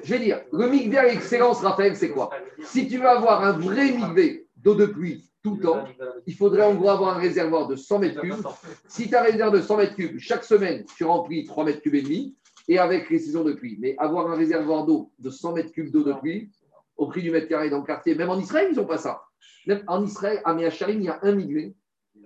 Je 0.03 0.13
vais 0.13 0.19
dire, 0.19 0.41
le 0.51 0.67
migvé 0.67 0.97
à 0.97 1.07
excellence, 1.07 1.61
Raphaël, 1.61 1.95
c'est 1.95 2.09
quoi? 2.09 2.29
Si 2.63 2.87
tu 2.87 2.97
veux 2.97 3.07
avoir 3.07 3.43
un 3.43 3.53
vrai 3.53 3.91
migvé 3.91 4.47
d'eau 4.57 4.75
de 4.75 4.85
pluie 4.85 5.29
tout 5.43 5.55
le 5.55 5.61
temps, 5.61 5.85
il 6.25 6.35
faudrait 6.35 6.63
en 6.63 6.73
gros 6.73 6.89
avoir 6.89 7.17
un 7.17 7.19
réservoir 7.19 7.67
de 7.67 7.75
100 7.75 7.99
mètres 7.99 8.21
cubes. 8.21 8.45
Si 8.87 9.09
tu 9.09 9.15
as 9.15 9.21
un 9.21 9.23
réservoir 9.23 9.51
de 9.51 9.61
100 9.61 9.77
mètres 9.77 9.95
cubes, 9.95 10.17
chaque 10.19 10.43
semaine, 10.43 10.83
tu 10.97 11.03
remplis 11.03 11.45
3 11.45 11.65
mètres 11.65 11.81
cubes 11.81 11.95
et 11.95 12.01
demi, 12.01 12.35
et 12.67 12.79
avec 12.79 13.09
les 13.09 13.19
saisons 13.19 13.43
de 13.43 13.53
pluie. 13.53 13.77
Mais 13.79 13.95
avoir 13.97 14.31
un 14.31 14.35
réservoir 14.35 14.85
d'eau 14.85 15.11
de 15.19 15.29
100 15.29 15.53
mètres 15.53 15.71
cubes 15.71 15.91
d'eau 15.91 16.03
de 16.03 16.13
pluie, 16.13 16.51
au 16.95 17.07
prix 17.07 17.21
du 17.21 17.31
mètre 17.31 17.47
carré 17.47 17.69
dans 17.69 17.79
le 17.79 17.85
quartier, 17.85 18.15
même 18.15 18.29
en 18.29 18.39
Israël, 18.39 18.69
ils 18.71 18.77
n'ont 18.77 18.85
pas 18.85 18.97
ça. 18.97 19.23
Même 19.65 19.83
en 19.87 20.03
Israël, 20.03 20.41
à 20.45 20.53
Meacharim, 20.53 20.99
il 20.99 21.05
y 21.05 21.09
a 21.09 21.19
un 21.23 21.33
migvé, 21.33 21.75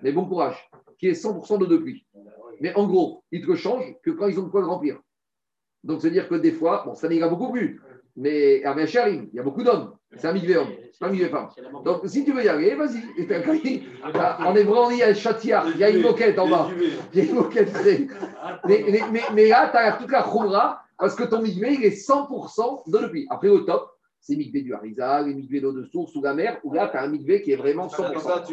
mais 0.02 0.12
bon 0.12 0.26
courage, 0.26 0.70
qui 1.00 1.08
est 1.08 1.14
100% 1.14 1.60
d'eau 1.60 1.66
de 1.66 1.78
pluie. 1.78 2.06
Mais 2.60 2.74
en 2.76 2.88
gros, 2.88 3.24
ils 3.32 3.46
te 3.46 3.56
changent 3.56 3.96
que 4.04 4.12
quand 4.12 4.28
ils 4.28 4.40
ont 4.40 4.44
de 4.44 4.50
quoi 4.50 4.62
le 4.62 4.68
remplir. 4.68 5.00
Donc, 5.84 6.02
c'est-à-dire 6.02 6.28
que 6.28 6.36
des 6.36 6.52
fois, 6.52 6.84
bon, 6.86 6.96
ça 6.96 7.08
n'ira 7.08 7.30
beaucoup 7.30 7.52
plus, 7.52 7.82
mais 8.18 8.64
à 8.66 8.74
Meacharim, 8.76 9.30
il 9.32 9.38
y 9.38 9.40
a 9.40 9.44
beaucoup 9.44 9.64
d'hommes. 9.64 9.94
C'est 10.18 10.28
un 10.28 10.34
migvé 10.34 10.58
homme, 10.58 10.70
c'est 10.92 11.00
pas 11.00 11.08
un 11.08 11.12
migvé 11.12 11.30
femme. 11.30 11.48
Donc, 11.86 12.02
si 12.06 12.26
tu 12.26 12.32
veux 12.34 12.44
y 12.44 12.48
aller, 12.50 12.76
vas-y. 12.76 13.04
Et 13.22 13.28
t'as- 13.28 13.42
En 14.46 14.56
hébreu, 14.56 14.88
il 14.92 14.98
y 14.98 15.04
a 15.04 15.08
un 15.10 15.14
châtiard, 15.14 15.66
il 15.70 15.78
y 15.78 15.84
a 15.84 15.90
une 15.90 16.02
moquette 16.02 16.40
en 16.40 16.48
bas. 16.50 16.68
Il 17.14 17.20
y 17.20 17.22
a 17.22 17.30
une 17.30 17.36
moquette. 17.36 17.72
Mais, 18.68 18.86
mais, 18.90 19.02
mais- 19.12 19.22
mais 19.34 19.48
là, 19.50 19.70
tu 19.72 19.78
as 19.78 19.94
toute 19.94 20.12
la 20.12 20.24
khumra 20.24 20.82
Parce 20.98 21.14
que 21.16 21.24
ton 21.26 21.42
migvé, 21.42 21.74
il 21.76 21.84
est 21.86 21.90
100% 21.92 22.84
de 22.92 22.98
le 22.98 23.10
puits. 23.12 23.28
Après, 23.30 23.50
au 23.50 23.60
top, 23.60 23.92
c'est 24.20 24.36
migvé 24.36 24.62
du 24.62 24.74
Harizal, 24.74 25.28
les 25.28 25.36
migvé 25.36 25.62
d'eau 25.62 25.72
de 25.72 25.84
source 25.86 26.16
ou 26.16 26.24
la 26.24 26.34
mer, 26.34 26.58
où 26.64 26.74
là, 26.74 26.88
tu 26.88 26.98
as 26.98 27.04
un 27.04 27.08
migvé 27.10 27.42
qui 27.44 27.52
est 27.52 27.56
vraiment 27.56 27.88
100%. 27.88 28.46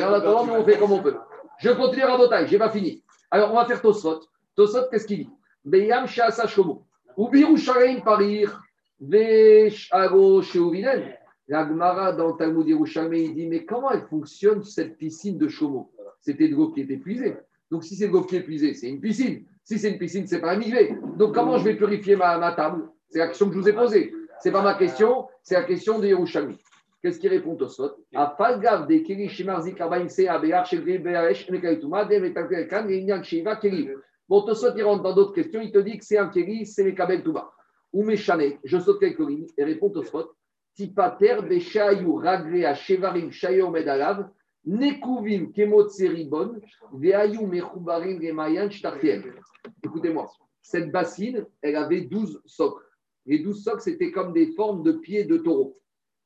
Et 0.00 0.04
en 0.04 0.12
attendant, 0.12 0.46
nous, 0.46 0.52
on 0.54 0.64
fait 0.64 0.78
comme 0.78 0.92
on 0.92 1.02
peut. 1.02 1.14
Je 1.58 1.70
continue 1.70 2.02
à 2.02 2.08
Rabotai, 2.08 2.46
je 2.46 2.52
n'ai 2.52 2.58
pas 2.58 2.70
fini. 2.70 3.04
Alors, 3.30 3.52
on 3.52 3.54
va 3.54 3.64
faire 3.66 3.80
Tosfot. 3.80 4.20
Tosfot, 4.56 4.88
qu'est-ce 4.90 5.06
qu'il 5.06 5.18
dit? 5.18 5.30
Beyam 5.64 6.06
Shasa 6.08 6.46
Shomo. 6.48 6.82
Ubiru 7.16 7.56
Sharaim 7.56 8.00
Parir. 8.00 8.60
Vesharo 9.02 10.42
Sheuvinen. 10.42 11.02
La 11.48 11.66
Gemara 11.66 12.12
dans 12.12 12.28
le 12.28 12.36
Talmud 12.38 12.66
Yerushalmi, 12.68 13.24
il 13.24 13.34
dit 13.34 13.46
Mais 13.46 13.64
comment 13.64 13.90
elle 13.90 14.02
fonctionne 14.02 14.62
cette 14.62 14.96
piscine 14.96 15.38
de 15.38 15.48
Shomo 15.48 15.90
C'était 16.20 16.48
de 16.48 16.54
l'eau 16.54 16.70
qui 16.70 16.82
est 16.82 16.90
épuisée. 16.90 17.34
Donc, 17.70 17.84
si 17.84 17.96
c'est 17.96 18.06
de 18.06 18.12
l'eau 18.12 18.22
qui 18.22 18.36
est 18.36 18.40
épuisée, 18.40 18.74
c'est 18.74 18.88
une 18.88 19.00
piscine. 19.00 19.44
Si 19.64 19.78
c'est 19.78 19.90
une 19.90 19.98
piscine, 19.98 20.26
c'est 20.26 20.40
pas 20.40 20.52
un 20.52 20.56
migvé. 20.56 20.94
Donc, 21.16 21.34
comment 21.34 21.58
je 21.58 21.64
vais 21.64 21.76
purifier 21.76 22.16
ma, 22.16 22.38
ma 22.38 22.52
table? 22.52 22.84
C'est 23.10 23.18
la 23.18 23.26
question 23.28 23.48
que 23.48 23.54
je 23.54 23.58
vous 23.58 23.68
ai 23.68 23.72
posée. 23.72 24.14
C'est 24.40 24.52
pas 24.52 24.62
ma 24.62 24.74
question, 24.74 25.26
c'est 25.42 25.54
la 25.54 25.64
question 25.64 25.98
de 25.98 26.06
Yerushalmi. 26.06 26.58
Qu'est-ce 27.02 27.18
qu'il 27.18 27.30
répond 27.30 27.56
au 27.60 27.68
sot 27.68 27.96
A 28.14 28.34
Falgav 28.38 28.86
de 28.86 28.98
Keri 28.98 29.28
Shimarzi 29.28 29.74
Karbaim 29.74 30.08
Se 30.08 30.26
Abear 30.28 30.64
Shegri 30.64 30.98
Bearesh 30.98 31.50
Mekaituma 31.50 32.04
De 32.04 32.18
Metakan 32.18 32.86
Rinyan 32.86 33.22
Shiva 33.24 33.56
Keri. 33.56 33.88
Bon, 34.28 34.42
Tosot, 34.42 34.76
il 34.76 34.84
rentre 34.84 35.02
dans 35.02 35.14
d'autres 35.14 35.34
questions. 35.34 35.60
Il 35.60 35.72
te 35.72 35.78
dit 35.78 35.98
que 35.98 36.04
c'est 36.04 36.18
un 36.18 36.28
Keri, 36.28 36.64
c'est 36.64 36.84
Mekabel 36.84 37.24
Touba. 37.24 37.52
Ou 37.92 38.04
Meshane, 38.04 38.58
je 38.64 38.78
saute 38.78 39.00
quelques 39.00 39.20
lignes 39.20 39.48
et 39.56 39.64
réponds 39.64 39.92
au 39.94 40.02
spot. 40.02 40.34
Tipater 40.74 41.36
Beshayu 41.46 42.12
Ragrea 42.12 42.74
Shevarim 42.74 43.30
Shayo 43.30 43.70
Medalav 43.70 44.30
Nekuvim 44.64 45.52
Kemot 45.52 45.88
Seribon 45.90 46.60
Veayu 46.92 47.46
Mechubarim 47.46 48.20
Gemayan 48.20 48.70
Shtartiem. 48.70 49.34
Écoutez-moi, 49.84 50.30
cette 50.62 50.90
bassine, 50.90 51.44
elle 51.60 51.76
avait 51.76 52.02
12 52.02 52.42
socles. 52.46 52.84
Les 53.26 53.40
12 53.40 53.62
socles, 53.62 53.82
c'était 53.82 54.10
comme 54.10 54.32
des 54.32 54.52
formes 54.52 54.82
de 54.82 54.92
pieds 54.92 55.24
de 55.24 55.36
taureau. 55.36 55.76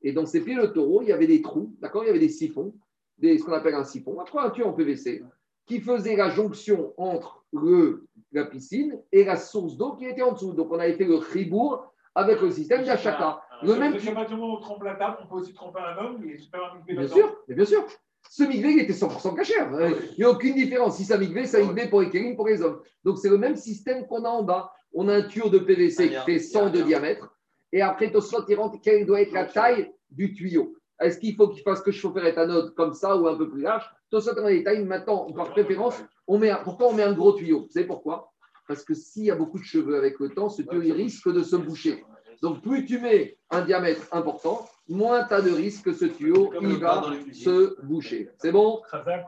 Et 0.01 0.13
dans 0.13 0.25
ces 0.25 0.43
pieds 0.43 0.55
de 0.55 0.67
taureau, 0.67 1.01
il 1.01 1.09
y 1.09 1.11
avait 1.11 1.27
des 1.27 1.41
trous, 1.41 1.75
d'accord 1.81 2.03
Il 2.03 2.07
y 2.07 2.09
avait 2.11 2.19
des 2.19 2.29
siphons, 2.29 2.73
des, 3.17 3.37
ce 3.37 3.43
qu'on 3.43 3.53
appelle 3.53 3.75
un 3.75 3.83
siphon, 3.83 4.19
après 4.19 4.39
un 4.39 4.49
tuyau 4.51 4.67
en 4.67 4.73
PVC, 4.73 5.23
qui 5.67 5.81
faisait 5.81 6.15
la 6.15 6.29
jonction 6.29 6.93
entre 6.97 7.43
le, 7.53 8.07
la 8.31 8.45
piscine 8.45 8.99
et 9.11 9.25
la 9.25 9.35
source 9.35 9.77
d'eau 9.77 9.93
qui 9.93 10.05
était 10.05 10.21
en 10.21 10.31
dessous. 10.31 10.53
Donc, 10.53 10.71
on 10.71 10.79
avait 10.79 10.93
fait 10.93 11.05
le 11.05 11.15
ribourg 11.15 11.93
avec 12.15 12.41
le 12.41 12.49
système 12.49 12.83
d'Achaka. 12.83 13.41
Le 13.63 13.75
même 13.75 13.93
partir 13.93 14.25
du 14.25 14.35
moment 14.35 14.53
où 14.53 14.57
on 14.57 14.61
trompe 14.61 14.83
la 14.83 14.95
table, 14.95 15.17
on 15.23 15.27
peut 15.27 15.35
aussi 15.41 15.53
tromper 15.53 15.79
un 15.79 15.97
homme 15.97 16.15
un 16.15 16.77
migvé 16.77 16.93
Bien 16.95 17.07
sûr, 17.07 17.35
mais 17.47 17.55
bien 17.55 17.65
sûr. 17.65 17.85
Ce 18.29 18.43
migvé, 18.43 18.71
il 18.71 18.79
était 18.79 18.93
100% 18.93 19.35
cachère. 19.35 19.73
Euh, 19.73 19.91
Il 20.13 20.19
n'y 20.19 20.23
a 20.23 20.29
aucune 20.29 20.55
différence. 20.55 20.97
Si 20.97 21.05
c'est 21.05 21.13
un 21.13 21.17
migvé, 21.17 21.45
c'est 21.45 21.61
un 21.61 21.65
migvé 21.65 21.87
pour 21.87 22.01
les 22.01 22.09
kérim, 22.09 22.35
pour 22.35 22.47
les 22.47 22.61
hommes. 22.61 22.81
Donc, 23.03 23.17
c'est 23.19 23.29
le 23.29 23.37
même 23.37 23.55
système 23.55 24.05
qu'on 24.07 24.23
a 24.25 24.29
en 24.29 24.43
bas. 24.43 24.71
On 24.93 25.07
a 25.07 25.15
un 25.15 25.21
tuyau 25.23 25.49
de 25.49 25.59
PVC 25.59 26.09
qui 26.09 26.15
fait 26.25 26.39
100 26.39 26.71
de 26.71 26.81
diamètre. 26.81 27.33
Et 27.71 27.81
après, 27.81 28.11
Tosfot, 28.11 28.43
il 28.47 28.55
rentre 28.55 28.79
quelle 28.81 29.05
doit 29.05 29.21
être 29.21 29.31
la 29.33 29.45
taille 29.45 29.91
du 30.09 30.33
tuyau. 30.33 30.75
Est-ce 30.99 31.19
qu'il 31.19 31.35
faut 31.35 31.47
qu'il 31.49 31.61
fasse 31.63 31.81
que 31.81 31.91
je 31.91 31.99
chauffer 31.99 32.27
éthanol 32.27 32.73
comme 32.75 32.93
ça 32.93 33.15
ou 33.15 33.27
un 33.27 33.35
peu 33.35 33.49
plus 33.49 33.61
large? 33.61 33.83
Tosfot, 34.09 34.33
dans 34.35 34.47
les 34.47 34.59
détails, 34.59 34.83
maintenant, 34.83 35.31
par 35.33 35.49
préférence, 35.51 35.95
on 36.27 36.37
met 36.39 36.49
un- 36.49 36.57
pourquoi 36.63 36.87
on 36.87 36.93
met 36.93 37.03
un 37.03 37.13
gros 37.13 37.33
tuyau? 37.33 37.61
Vous 37.61 37.69
savez 37.71 37.85
pourquoi? 37.85 38.31
Parce 38.67 38.83
que 38.83 38.93
s'il 38.93 39.25
y 39.25 39.31
a 39.31 39.35
beaucoup 39.35 39.59
de 39.59 39.63
cheveux 39.63 39.95
avec 39.97 40.19
le 40.19 40.29
temps, 40.29 40.49
ce 40.49 40.61
tuyau, 40.63 40.81
il 40.81 40.91
risque 40.93 41.31
de 41.31 41.43
se 41.43 41.55
boucher. 41.55 42.03
Donc, 42.41 42.61
plus 42.61 42.85
tu 42.85 42.99
mets 42.99 43.37
un 43.49 43.61
diamètre 43.61 44.01
important, 44.11 44.67
moins 44.87 45.23
tu 45.23 45.33
as 45.33 45.41
de 45.41 45.49
risque 45.51 45.85
que 45.85 45.93
ce 45.93 46.05
tuyau, 46.05 46.51
il 46.61 46.67
va 46.79 47.01
se 47.33 47.81
boucher. 47.83 48.29
C'est 48.37 48.51
bon? 48.51 48.81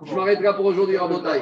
Je 0.05 0.15
m'arrête 0.15 0.41
là 0.41 0.53
pour 0.53 0.65
aujourd'hui, 0.65 0.95
Rabotai. 0.97 1.39